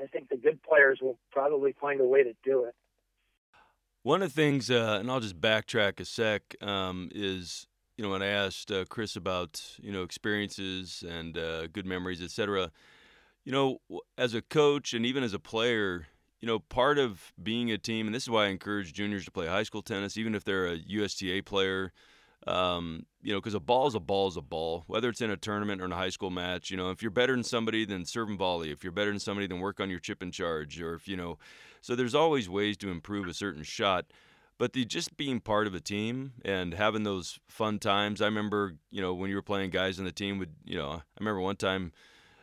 I 0.00 0.06
think 0.06 0.28
the 0.28 0.36
good 0.36 0.62
players 0.62 1.00
will 1.02 1.18
probably 1.32 1.74
find 1.80 2.00
a 2.00 2.04
way 2.04 2.22
to 2.22 2.32
do 2.44 2.64
it. 2.64 2.74
One 4.02 4.22
of 4.22 4.34
the 4.34 4.34
things, 4.34 4.70
uh, 4.70 4.96
and 4.98 5.10
I'll 5.10 5.20
just 5.20 5.40
backtrack 5.40 6.00
a 6.00 6.06
sec, 6.06 6.56
um, 6.62 7.10
is 7.14 7.66
you 7.98 8.04
know 8.04 8.10
when 8.10 8.22
I 8.22 8.28
asked 8.28 8.72
uh, 8.72 8.86
Chris 8.88 9.14
about 9.14 9.62
you 9.78 9.92
know 9.92 10.02
experiences 10.04 11.04
and 11.06 11.36
uh, 11.36 11.66
good 11.66 11.84
memories, 11.84 12.22
etc. 12.22 12.70
You 13.44 13.52
know, 13.52 14.00
as 14.16 14.32
a 14.32 14.40
coach 14.40 14.94
and 14.94 15.04
even 15.04 15.22
as 15.22 15.34
a 15.34 15.38
player, 15.38 16.06
you 16.40 16.46
know, 16.46 16.58
part 16.58 16.96
of 16.96 17.32
being 17.42 17.70
a 17.70 17.76
team, 17.76 18.06
and 18.06 18.14
this 18.14 18.22
is 18.22 18.30
why 18.30 18.46
I 18.46 18.48
encourage 18.48 18.94
juniors 18.94 19.26
to 19.26 19.30
play 19.30 19.46
high 19.46 19.64
school 19.64 19.82
tennis, 19.82 20.16
even 20.16 20.34
if 20.34 20.44
they're 20.44 20.68
a 20.68 20.78
USTA 20.78 21.42
player. 21.44 21.92
Um, 22.46 23.04
you 23.20 23.34
know, 23.34 23.38
because 23.38 23.52
a 23.52 23.60
ball 23.60 23.86
is 23.86 23.94
a 23.94 24.00
ball 24.00 24.28
is 24.28 24.38
a 24.38 24.40
ball, 24.40 24.84
whether 24.86 25.10
it's 25.10 25.20
in 25.20 25.30
a 25.30 25.36
tournament 25.36 25.82
or 25.82 25.84
in 25.84 25.92
a 25.92 25.96
high 25.96 26.08
school 26.08 26.30
match. 26.30 26.70
You 26.70 26.78
know, 26.78 26.90
if 26.90 27.02
you're 27.02 27.10
better 27.10 27.34
than 27.34 27.44
somebody, 27.44 27.84
then 27.84 28.06
serve 28.06 28.30
and 28.30 28.38
volley. 28.38 28.70
If 28.70 28.82
you're 28.82 28.92
better 28.92 29.10
than 29.10 29.20
somebody, 29.20 29.46
then 29.46 29.60
work 29.60 29.78
on 29.78 29.90
your 29.90 29.98
chip 29.98 30.22
and 30.22 30.32
charge. 30.32 30.80
Or 30.80 30.94
if 30.94 31.06
you 31.06 31.18
know, 31.18 31.36
so 31.80 31.94
there's 31.94 32.14
always 32.14 32.48
ways 32.48 32.76
to 32.78 32.90
improve 32.90 33.26
a 33.28 33.34
certain 33.34 33.62
shot. 33.62 34.06
But 34.58 34.74
the 34.74 34.84
just 34.84 35.16
being 35.16 35.40
part 35.40 35.66
of 35.66 35.74
a 35.74 35.80
team 35.80 36.32
and 36.44 36.74
having 36.74 37.02
those 37.02 37.38
fun 37.48 37.78
times. 37.78 38.20
I 38.20 38.26
remember, 38.26 38.74
you 38.90 39.00
know, 39.00 39.14
when 39.14 39.30
you 39.30 39.36
were 39.36 39.42
playing 39.42 39.70
guys 39.70 39.98
on 39.98 40.04
the 40.04 40.12
team 40.12 40.38
would, 40.38 40.54
you 40.64 40.76
know, 40.76 40.90
I 40.90 41.02
remember 41.18 41.40
one 41.40 41.56
time 41.56 41.92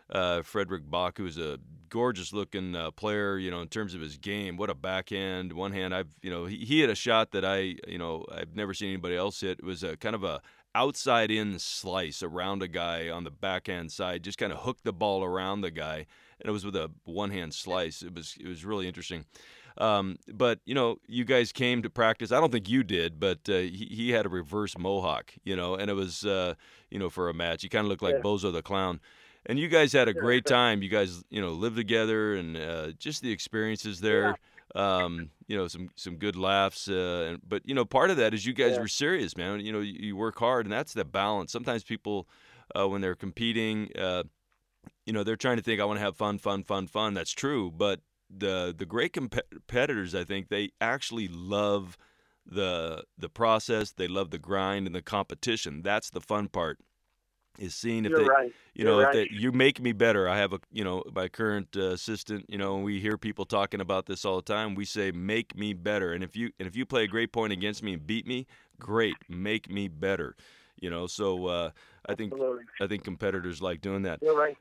uh, 0.10 0.42
Frederick 0.42 0.90
Bach, 0.90 1.18
who's 1.18 1.38
a 1.38 1.60
gorgeous 1.90 2.34
looking 2.34 2.76
uh, 2.76 2.92
player, 2.92 3.38
you 3.38 3.52
know, 3.52 3.62
in 3.62 3.68
terms 3.68 3.94
of 3.94 4.02
his 4.02 4.18
game. 4.18 4.58
What 4.58 4.70
a 4.70 4.76
backhand, 4.76 5.54
one 5.54 5.72
hand. 5.72 5.94
I've, 5.94 6.08
you 6.22 6.32
know, 6.32 6.46
he, 6.46 6.58
he 6.58 6.80
had 6.80 6.90
a 6.90 6.96
shot 6.96 7.32
that 7.32 7.46
I, 7.46 7.76
you 7.88 7.98
know, 7.98 8.26
I've 8.32 8.56
never 8.56 8.74
seen 8.74 8.90
anybody 8.90 9.16
else 9.16 9.42
hit. 9.42 9.60
It 9.60 9.66
was 9.66 9.84
a 9.84 9.96
kind 9.96 10.16
of 10.16 10.24
a 10.24 10.42
outside 10.74 11.32
in 11.32 11.60
slice 11.60 12.22
around 12.22 12.62
a 12.62 12.68
guy 12.68 13.10
on 13.10 13.24
the 13.24 13.32
backhand 13.32 13.92
side, 13.92 14.24
just 14.24 14.38
kind 14.38 14.52
of 14.52 14.60
hooked 14.60 14.84
the 14.84 14.94
ball 14.94 15.24
around 15.24 15.62
the 15.62 15.72
guy, 15.72 16.06
and 16.40 16.50
it 16.50 16.52
was 16.52 16.66
with 16.66 16.76
a 16.76 16.92
one 17.04 17.32
hand 17.32 17.54
slice. 17.54 18.02
It 18.02 18.14
was 18.14 18.36
it 18.40 18.48
was 18.48 18.66
really 18.66 18.88
interesting. 18.88 19.26
Um, 19.80 20.18
but 20.34 20.60
you 20.66 20.74
know, 20.74 20.98
you 21.08 21.24
guys 21.24 21.52
came 21.52 21.84
to 21.84 21.90
practice. 21.90 22.32
I 22.32 22.40
don't 22.40 22.52
think 22.52 22.68
you 22.68 22.84
did, 22.84 23.20
but 23.20 23.40
uh, 23.48 23.60
he, 23.60 23.88
he 23.92 24.12
had 24.12 24.26
a 24.26 24.30
reverse 24.30 24.76
mohawk, 24.78 25.34
you 25.44 25.56
know, 25.56 25.76
and 25.76 25.90
it 25.92 25.94
was 25.94 26.26
uh, 26.26 26.56
you 26.90 27.00
know 27.00 27.10
for 27.10 27.30
a 27.30 27.34
match. 27.34 27.62
He 27.62 27.70
kind 27.70 27.86
of 27.86 27.90
looked 27.90 28.04
like 28.04 28.16
yeah. 28.16 28.22
Bozo 28.22 28.52
the 28.52 28.62
Clown 28.62 29.00
and 29.48 29.58
you 29.58 29.68
guys 29.68 29.94
had 29.94 30.08
a 30.08 30.14
great 30.14 30.46
time. 30.46 30.84
You 30.84 30.90
guys, 30.90 31.24
you 31.30 31.42
know, 31.42 31.52
lived 31.52 31.78
together, 31.78 32.36
and 32.36 32.56
uh, 32.56 32.92
just 33.00 33.22
the 33.22 33.32
experiences 33.32 34.00
there. 34.00 34.38
Yeah. 34.76 35.04
Um, 35.04 35.30
you 35.48 35.58
know, 35.58 35.68
some 35.68 35.90
some 35.96 36.18
good 36.18 36.36
laughs. 36.36 36.88
Uh, 36.90 37.30
and, 37.30 37.42
but 37.48 37.62
you 37.66 37.74
know, 37.74 37.86
part 37.86 38.12
of 38.12 38.18
that 38.18 38.34
is 38.34 38.46
you 38.46 38.54
guys 38.54 38.74
yeah. 38.74 38.82
were 38.82 38.88
serious, 38.88 39.36
man. 39.36 39.62
You 39.62 39.72
know, 39.72 39.80
you, 39.80 39.94
you, 40.00 40.16
work 40.16 40.38
hard, 40.38 40.66
and 40.66 40.74
that's 40.74 40.94
the 40.94 41.06
balance. 41.06 41.52
Sometimes 41.52 41.84
people, 41.84 42.28
uh, 42.78 42.88
when 42.88 43.00
they're 43.02 43.16
competing, 43.16 43.90
uh, 43.98 44.24
you 45.08 45.14
know, 45.14 45.24
they're 45.24 45.36
trying 45.38 45.58
to 45.58 45.64
think, 45.64 45.82
I 45.82 45.86
want 45.86 45.98
to 45.98 46.06
have 46.06 46.18
fun, 46.18 46.38
fun, 46.38 46.64
fun, 46.64 46.86
fun. 46.86 47.16
That's 47.16 47.32
true, 47.32 47.72
but 47.72 48.02
the 48.30 48.76
the 48.78 48.86
great 48.86 49.14
competitors, 49.14 50.14
I 50.14 50.26
think, 50.26 50.50
they 50.50 50.72
actually 50.82 51.30
love 51.30 51.98
the 52.46 53.06
the 53.18 53.30
process. 53.30 53.94
They 53.94 54.10
love 54.10 54.32
the 54.32 54.38
grind 54.38 54.86
and 54.86 54.94
the 54.94 55.02
competition. 55.02 55.82
That's 55.82 56.10
the 56.10 56.22
fun 56.22 56.50
part 56.50 56.78
is 57.58 57.74
seeing 57.74 58.06
if 58.06 58.12
You're 58.12 58.20
they, 58.20 58.26
right. 58.26 58.54
you 58.76 58.84
know, 58.86 59.00
You're 59.00 59.10
if 59.10 59.16
right. 59.16 59.30
they, 59.32 59.36
you 59.36 59.52
make 59.52 59.82
me 59.82 59.92
better. 59.92 60.30
I 60.30 60.38
have 60.38 60.54
a, 60.54 60.60
you 60.72 60.84
know, 60.84 61.04
my 61.14 61.28
current 61.28 61.70
uh, 61.76 61.92
assistant, 61.92 62.46
you 62.50 62.58
know, 62.58 62.76
and 62.76 62.84
we 62.84 63.00
hear 63.00 63.18
people 63.18 63.46
talking 63.46 63.82
about 63.82 64.06
this 64.06 64.26
all 64.26 64.36
the 64.36 64.42
time. 64.44 64.76
We 64.76 64.86
say, 64.86 65.12
make 65.12 65.58
me 65.58 65.74
better. 65.74 66.14
And 66.14 66.24
if 66.24 66.36
you, 66.36 66.52
and 66.60 66.68
if 66.68 66.76
you 66.76 66.86
play 66.86 67.04
a 67.04 67.08
great 67.08 67.32
point 67.32 67.54
against 67.54 67.82
me 67.82 67.94
and 67.94 68.06
beat 68.06 68.28
me, 68.28 68.46
great, 68.80 69.16
make 69.28 69.72
me 69.72 69.88
better. 69.88 70.36
You 70.80 70.92
know, 70.92 71.08
so 71.08 71.48
uh, 71.48 71.72
I 72.08 72.14
think, 72.14 72.34
Absolutely. 72.34 72.64
I 72.80 72.86
think 72.86 73.04
competitors 73.04 73.60
like 73.62 73.82
doing 73.82 74.04
that. 74.04 74.20
You're 74.22 74.38
right. 74.38 74.58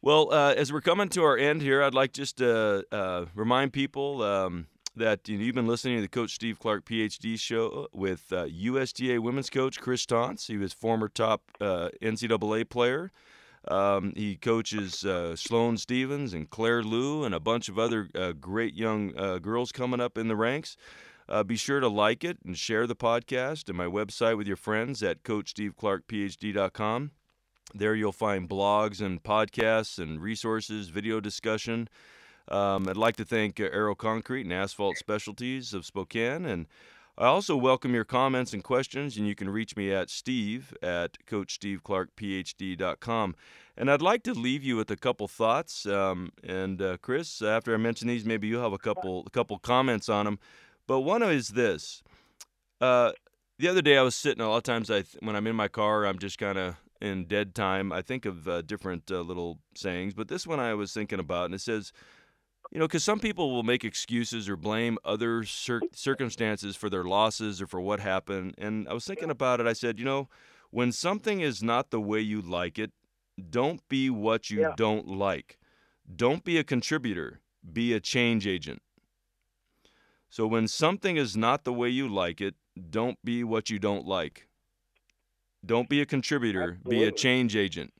Well, 0.00 0.32
uh, 0.32 0.54
as 0.56 0.72
we're 0.72 0.80
coming 0.80 1.08
to 1.10 1.24
our 1.24 1.36
end 1.36 1.60
here, 1.60 1.82
I'd 1.82 1.92
like 1.92 2.12
just 2.12 2.38
to 2.38 2.84
uh, 2.92 3.24
remind 3.34 3.72
people 3.72 4.22
um, 4.22 4.68
that 4.94 5.28
you 5.28 5.44
have 5.44 5.54
been 5.56 5.66
listening 5.66 5.96
to 5.96 6.02
the 6.02 6.08
Coach 6.08 6.30
Steve 6.30 6.60
Clark 6.60 6.84
PhD 6.84 7.38
show 7.38 7.88
with 7.92 8.32
uh, 8.32 8.44
USTA 8.44 9.20
women's 9.20 9.50
coach 9.50 9.80
Chris 9.80 10.06
Tontz. 10.06 10.46
He 10.46 10.56
was 10.56 10.72
former 10.72 11.08
top 11.08 11.42
uh, 11.60 11.88
NCAA 12.00 12.68
player. 12.68 13.10
Um, 13.66 14.12
he 14.16 14.36
coaches 14.36 15.04
uh, 15.04 15.34
Sloane 15.34 15.76
Stevens 15.76 16.32
and 16.32 16.48
Claire 16.48 16.84
Liu 16.84 17.24
and 17.24 17.34
a 17.34 17.40
bunch 17.40 17.68
of 17.68 17.76
other 17.76 18.08
uh, 18.14 18.32
great 18.32 18.74
young 18.74 19.12
uh, 19.18 19.38
girls 19.38 19.72
coming 19.72 20.00
up 20.00 20.16
in 20.16 20.28
the 20.28 20.36
ranks. 20.36 20.76
Uh, 21.28 21.42
be 21.42 21.56
sure 21.56 21.80
to 21.80 21.88
like 21.88 22.22
it 22.22 22.38
and 22.46 22.56
share 22.56 22.86
the 22.86 22.96
podcast 22.96 23.68
and 23.68 23.76
my 23.76 23.86
website 23.86 24.36
with 24.36 24.46
your 24.46 24.56
friends 24.56 25.02
at 25.02 25.24
CoachSteveClarkPhD.com. 25.24 27.10
There 27.74 27.94
you'll 27.94 28.12
find 28.12 28.48
blogs 28.48 29.02
and 29.02 29.22
podcasts 29.22 29.98
and 29.98 30.22
resources, 30.22 30.88
video 30.88 31.20
discussion. 31.20 31.90
Um, 32.50 32.88
I'd 32.88 32.96
like 32.96 33.16
to 33.16 33.26
thank 33.26 33.60
uh, 33.60 33.64
Aero 33.64 33.94
Concrete 33.94 34.46
and 34.46 34.54
Asphalt 34.54 34.96
Specialties 34.96 35.74
of 35.74 35.84
Spokane. 35.84 36.46
And 36.46 36.66
I 37.18 37.26
also 37.26 37.54
welcome 37.56 37.92
your 37.94 38.04
comments 38.04 38.54
and 38.54 38.64
questions, 38.64 39.18
and 39.18 39.26
you 39.26 39.34
can 39.34 39.50
reach 39.50 39.76
me 39.76 39.92
at 39.92 40.08
steve 40.08 40.74
at 40.82 41.18
coachsteveclarkphd.com. 41.26 43.34
And 43.76 43.90
I'd 43.90 44.02
like 44.02 44.22
to 44.22 44.32
leave 44.32 44.64
you 44.64 44.76
with 44.76 44.90
a 44.90 44.96
couple 44.96 45.28
thoughts. 45.28 45.84
Um, 45.84 46.32
and 46.42 46.80
uh, 46.80 46.96
Chris, 47.02 47.42
after 47.42 47.74
I 47.74 47.76
mention 47.76 48.08
these, 48.08 48.24
maybe 48.24 48.48
you'll 48.48 48.62
have 48.62 48.72
a 48.72 48.78
couple 48.78 49.24
a 49.26 49.30
couple 49.30 49.58
comments 49.58 50.08
on 50.08 50.24
them. 50.24 50.38
But 50.86 51.00
one 51.00 51.22
is 51.22 51.48
this. 51.48 52.02
Uh, 52.80 53.12
the 53.58 53.68
other 53.68 53.82
day 53.82 53.98
I 53.98 54.02
was 54.02 54.14
sitting. 54.14 54.42
A 54.42 54.48
lot 54.48 54.56
of 54.56 54.62
times, 54.62 54.90
I 54.90 55.04
when 55.20 55.36
I'm 55.36 55.46
in 55.46 55.54
my 55.54 55.68
car, 55.68 56.06
I'm 56.06 56.18
just 56.18 56.38
kind 56.38 56.56
of 56.56 56.76
in 57.00 57.26
dead 57.26 57.54
time. 57.54 57.92
I 57.92 58.02
think 58.02 58.24
of 58.26 58.48
uh, 58.48 58.62
different 58.62 59.10
uh, 59.10 59.20
little 59.20 59.58
sayings, 59.74 60.14
but 60.14 60.28
this 60.28 60.46
one 60.46 60.60
I 60.60 60.74
was 60.74 60.92
thinking 60.92 61.20
about, 61.20 61.46
and 61.46 61.54
it 61.54 61.60
says, 61.60 61.92
you 62.70 62.78
know, 62.78 62.86
because 62.86 63.04
some 63.04 63.20
people 63.20 63.50
will 63.50 63.62
make 63.62 63.84
excuses 63.84 64.48
or 64.48 64.56
blame 64.56 64.98
other 65.04 65.44
cir- 65.44 65.80
circumstances 65.92 66.76
for 66.76 66.90
their 66.90 67.04
losses 67.04 67.62
or 67.62 67.66
for 67.66 67.80
what 67.80 68.00
happened. 68.00 68.54
And 68.58 68.88
I 68.88 68.92
was 68.92 69.06
thinking 69.06 69.30
about 69.30 69.60
it. 69.60 69.66
I 69.66 69.72
said, 69.72 69.98
you 69.98 70.04
know, 70.04 70.28
when 70.70 70.92
something 70.92 71.40
is 71.40 71.62
not 71.62 71.90
the 71.90 72.00
way 72.00 72.20
you 72.20 72.42
like 72.42 72.78
it, 72.78 72.92
don't 73.50 73.86
be 73.88 74.10
what 74.10 74.50
you 74.50 74.60
Yeah. 74.60 74.74
don't 74.76 75.06
like. 75.06 75.58
Don't 76.14 76.44
be 76.44 76.58
a 76.58 76.64
contributor, 76.64 77.40
be 77.72 77.92
a 77.92 78.00
change 78.00 78.46
agent. 78.46 78.82
So 80.28 80.46
when 80.46 80.68
something 80.68 81.16
is 81.16 81.36
not 81.36 81.64
the 81.64 81.72
way 81.72 81.88
you 81.88 82.08
like 82.08 82.40
it, 82.40 82.54
don't 82.90 83.18
be 83.24 83.44
what 83.44 83.70
you 83.70 83.78
don't 83.78 84.06
like. 84.06 84.47
Don't 85.64 85.88
be 85.88 86.00
a 86.00 86.06
contributor, 86.06 86.78
be 86.88 87.04
a 87.04 87.12
change 87.12 87.56
agent. 87.56 87.92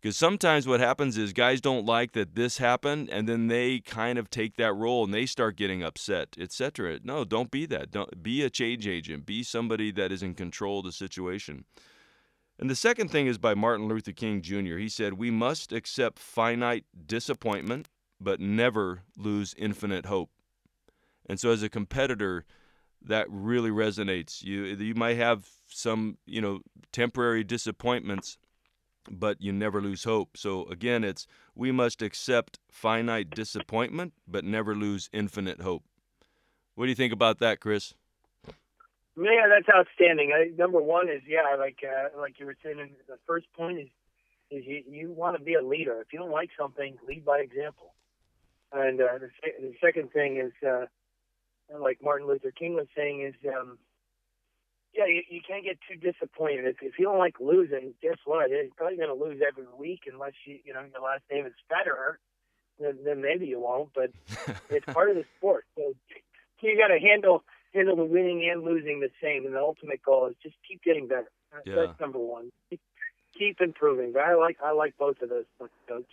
Because 0.00 0.16
sometimes 0.16 0.66
what 0.66 0.80
happens 0.80 1.18
is 1.18 1.34
guys 1.34 1.60
don't 1.60 1.84
like 1.84 2.12
that 2.12 2.34
this 2.34 2.56
happened, 2.56 3.10
and 3.10 3.28
then 3.28 3.48
they 3.48 3.80
kind 3.80 4.18
of 4.18 4.30
take 4.30 4.56
that 4.56 4.72
role 4.72 5.04
and 5.04 5.12
they 5.12 5.26
start 5.26 5.56
getting 5.56 5.82
upset, 5.82 6.36
etc. 6.38 7.00
No, 7.04 7.22
don't 7.24 7.50
be 7.50 7.66
that. 7.66 7.90
Don't 7.90 8.22
be 8.22 8.42
a 8.42 8.48
change 8.48 8.86
agent. 8.86 9.26
Be 9.26 9.42
somebody 9.42 9.90
that 9.92 10.10
is 10.10 10.22
in 10.22 10.34
control 10.34 10.78
of 10.78 10.86
the 10.86 10.92
situation. 10.92 11.66
And 12.58 12.70
the 12.70 12.76
second 12.76 13.10
thing 13.10 13.26
is 13.26 13.36
by 13.36 13.54
Martin 13.54 13.88
Luther 13.88 14.12
King 14.12 14.40
Jr. 14.40 14.76
He 14.76 14.88
said, 14.88 15.14
"We 15.14 15.30
must 15.30 15.70
accept 15.70 16.18
finite 16.18 16.84
disappointment, 17.06 17.90
but 18.18 18.40
never 18.40 19.02
lose 19.18 19.54
infinite 19.58 20.06
hope." 20.06 20.30
And 21.26 21.38
so, 21.38 21.50
as 21.50 21.62
a 21.62 21.68
competitor, 21.68 22.46
that 23.02 23.26
really 23.28 23.70
resonates. 23.70 24.42
You 24.42 24.64
you 24.64 24.94
might 24.94 25.16
have 25.16 25.48
some 25.68 26.18
you 26.26 26.40
know 26.40 26.60
temporary 26.92 27.44
disappointments 27.44 28.38
but 29.10 29.40
you 29.40 29.52
never 29.52 29.80
lose 29.80 30.04
hope. 30.04 30.36
So 30.36 30.64
again, 30.66 31.04
it's 31.04 31.26
we 31.54 31.72
must 31.72 32.02
accept 32.02 32.58
finite 32.70 33.30
disappointment, 33.30 34.12
but 34.26 34.44
never 34.44 34.74
lose 34.74 35.08
infinite 35.12 35.60
hope. 35.60 35.84
What 36.74 36.86
do 36.86 36.90
you 36.90 36.96
think 36.96 37.12
about 37.12 37.38
that, 37.38 37.60
Chris? 37.60 37.94
Yeah, 39.16 39.48
that's 39.48 39.68
outstanding. 39.76 40.32
I, 40.34 40.50
number 40.56 40.80
one 40.80 41.08
is 41.08 41.22
yeah, 41.26 41.56
like 41.58 41.78
uh, 41.84 42.18
like 42.18 42.38
you 42.38 42.46
were 42.46 42.56
saying. 42.62 42.90
The 43.08 43.18
first 43.26 43.46
point 43.56 43.78
is 43.78 43.88
is 44.50 44.64
you, 44.66 44.82
you 44.88 45.12
want 45.12 45.36
to 45.36 45.42
be 45.42 45.54
a 45.54 45.62
leader. 45.62 46.00
If 46.00 46.12
you 46.12 46.18
don't 46.18 46.30
like 46.30 46.50
something, 46.58 46.96
lead 47.06 47.24
by 47.24 47.38
example. 47.38 47.94
And 48.72 49.00
uh, 49.00 49.18
the, 49.18 49.28
the 49.60 49.74
second 49.84 50.12
thing 50.12 50.36
is, 50.36 50.52
uh, 50.66 50.86
like 51.78 51.98
Martin 52.02 52.26
Luther 52.26 52.50
King 52.50 52.74
was 52.74 52.86
saying, 52.96 53.22
is 53.22 53.34
um, 53.48 53.78
yeah, 54.94 55.06
you, 55.06 55.22
you 55.30 55.40
can't 55.46 55.64
get 55.64 55.78
too 55.88 55.96
disappointed. 55.96 56.64
If, 56.66 56.76
if 56.82 56.98
you 56.98 57.04
don't 57.04 57.18
like 57.18 57.36
losing, 57.40 57.94
guess 58.02 58.18
what? 58.24 58.50
You're 58.50 58.64
probably 58.76 58.96
going 58.96 59.08
to 59.16 59.24
lose 59.24 59.40
every 59.46 59.66
week 59.78 60.00
unless 60.12 60.32
you 60.46 60.58
you 60.64 60.74
know 60.74 60.80
your 60.80 61.02
last 61.02 61.22
name 61.30 61.46
is 61.46 61.52
Federer. 61.70 62.16
Then, 62.80 62.98
then 63.04 63.20
maybe 63.20 63.46
you 63.46 63.60
won't, 63.60 63.90
but 63.94 64.10
it's 64.70 64.86
part 64.86 65.10
of 65.10 65.16
the 65.16 65.24
sport. 65.36 65.66
So 65.76 65.92
you 66.62 66.78
got 66.78 66.88
to 66.88 66.98
handle 66.98 67.44
handle 67.74 67.96
the 67.96 68.04
winning 68.04 68.48
and 68.50 68.64
losing 68.64 69.00
the 69.00 69.10
same. 69.22 69.44
And 69.44 69.54
the 69.54 69.60
ultimate 69.60 70.02
goal 70.02 70.26
is 70.28 70.34
just 70.42 70.56
keep 70.66 70.82
getting 70.82 71.06
better. 71.06 71.30
That's, 71.52 71.66
Yeah. 71.66 71.74
that's 71.86 72.00
number 72.00 72.18
one. 72.18 72.50
Keep, 72.70 72.80
keep 73.38 73.60
improving. 73.60 74.12
But 74.12 74.22
I 74.22 74.34
like 74.34 74.56
I 74.64 74.72
like 74.72 74.96
both 74.98 75.20
of 75.22 75.28
those, 75.28 75.44
coach. 75.88 76.06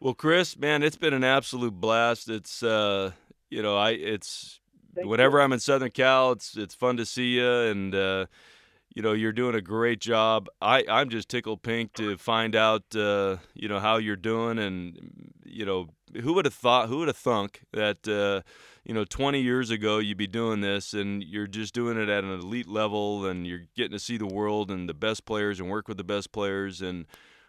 Well, 0.00 0.14
Chris, 0.14 0.58
man, 0.58 0.82
it's 0.82 0.96
been 0.96 1.12
an 1.12 1.24
absolute 1.24 1.78
blast. 1.78 2.28
It's 2.28 2.62
uh, 2.62 3.12
you 3.50 3.62
know, 3.62 3.76
I 3.76 3.90
it's 3.90 4.60
Thank 4.94 5.08
whenever 5.08 5.38
you. 5.38 5.44
I'm 5.44 5.52
in 5.52 5.60
Southern 5.60 5.90
Cal, 5.90 6.32
it's 6.32 6.56
it's 6.56 6.74
fun 6.74 6.96
to 6.96 7.06
see 7.06 7.36
you, 7.36 7.48
and 7.48 7.94
uh, 7.94 8.26
you 8.94 9.02
know 9.02 9.12
you're 9.12 9.32
doing 9.32 9.54
a 9.54 9.60
great 9.60 10.00
job. 10.00 10.48
I 10.60 10.84
I'm 10.88 11.10
just 11.10 11.28
tickled 11.28 11.62
pink 11.62 11.92
to 11.94 12.16
find 12.16 12.56
out 12.56 12.84
uh, 12.96 13.36
you 13.54 13.68
know 13.68 13.80
how 13.80 13.98
you're 13.98 14.16
doing, 14.16 14.58
and 14.58 15.32
you 15.44 15.64
know 15.64 15.88
who 16.22 16.32
would 16.34 16.44
have 16.44 16.54
thought, 16.54 16.88
who 16.88 16.98
would 16.98 17.08
have 17.08 17.16
thunk 17.16 17.62
that 17.72 18.08
uh, 18.08 18.42
you 18.84 18.94
know 18.94 19.04
20 19.04 19.40
years 19.40 19.70
ago 19.70 19.98
you'd 19.98 20.18
be 20.18 20.26
doing 20.26 20.60
this, 20.60 20.92
and 20.92 21.22
you're 21.22 21.46
just 21.46 21.74
doing 21.74 21.98
it 21.98 22.08
at 22.08 22.24
an 22.24 22.32
elite 22.32 22.68
level, 22.68 23.26
and 23.26 23.46
you're 23.46 23.66
getting 23.76 23.92
to 23.92 23.98
see 23.98 24.16
the 24.16 24.26
world 24.26 24.70
and 24.70 24.88
the 24.88 24.94
best 24.94 25.24
players 25.24 25.60
and 25.60 25.70
work 25.70 25.86
with 25.88 25.96
the 25.96 26.04
best 26.04 26.32
players, 26.32 26.80
and 26.82 27.06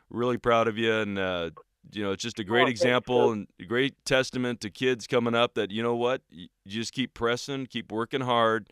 really 0.09 0.37
proud 0.37 0.67
of 0.67 0.77
you, 0.77 0.93
and 0.93 1.17
uh, 1.17 1.49
you 1.91 2.03
know 2.03 2.11
it's 2.11 2.23
just 2.23 2.39
a 2.39 2.43
great 2.43 2.67
oh, 2.67 2.69
example 2.69 3.31
and 3.31 3.47
a 3.59 3.65
great 3.65 3.95
testament 4.05 4.61
to 4.61 4.69
kids 4.69 5.07
coming 5.07 5.35
up 5.35 5.55
that 5.55 5.71
you 5.71 5.83
know 5.83 5.95
what, 5.95 6.21
you 6.29 6.47
just 6.67 6.93
keep 6.93 7.13
pressing, 7.13 7.65
keep 7.65 7.91
working 7.91 8.21
hard, 8.21 8.69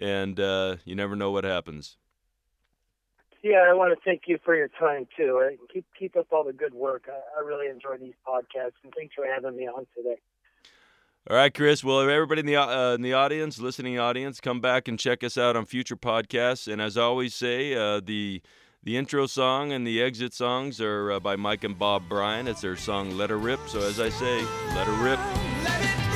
and 0.00 0.38
uh, 0.38 0.76
you 0.84 0.94
never 0.94 1.16
know 1.16 1.30
what 1.30 1.44
happens. 1.44 1.96
Yeah, 3.42 3.64
I 3.68 3.72
want 3.72 3.96
to 3.96 4.04
thank 4.04 4.22
you 4.26 4.38
for 4.44 4.56
your 4.56 4.68
time 4.68 5.06
too. 5.16 5.56
Keep 5.72 5.86
keep 5.98 6.16
up 6.16 6.26
all 6.32 6.44
the 6.44 6.52
good 6.52 6.74
work. 6.74 7.08
I, 7.08 7.40
I 7.40 7.44
really 7.44 7.68
enjoy 7.68 7.96
these 7.98 8.14
podcasts, 8.26 8.78
and 8.82 8.92
thanks 8.96 9.14
for 9.14 9.26
having 9.26 9.56
me 9.56 9.68
on 9.68 9.86
today. 9.96 10.16
All 11.30 11.36
right, 11.36 11.52
Chris. 11.52 11.84
Well, 11.84 12.00
everybody 12.00 12.40
in 12.40 12.46
the 12.46 12.56
uh, 12.56 12.94
in 12.94 13.02
the 13.02 13.12
audience, 13.12 13.58
listening 13.58 13.98
audience, 13.98 14.40
come 14.40 14.60
back 14.60 14.88
and 14.88 14.98
check 14.98 15.22
us 15.22 15.36
out 15.36 15.56
on 15.56 15.66
future 15.66 15.96
podcasts. 15.96 16.72
And 16.72 16.80
as 16.80 16.96
I 16.96 17.02
always 17.02 17.34
say, 17.34 17.74
uh, 17.74 18.00
the 18.00 18.42
the 18.88 18.96
intro 18.96 19.26
song 19.26 19.70
and 19.72 19.86
the 19.86 20.00
exit 20.00 20.32
songs 20.32 20.80
are 20.80 21.12
uh, 21.12 21.20
by 21.20 21.36
Mike 21.36 21.62
and 21.62 21.78
Bob 21.78 22.08
Bryan. 22.08 22.48
It's 22.48 22.62
their 22.62 22.74
song 22.74 23.18
"Let 23.18 23.28
Her 23.28 23.36
Rip." 23.36 23.60
So 23.68 23.80
as 23.80 24.00
I 24.00 24.08
say, 24.08 24.36
let 24.74 24.86
her 24.86 25.04
rip. 25.04 26.07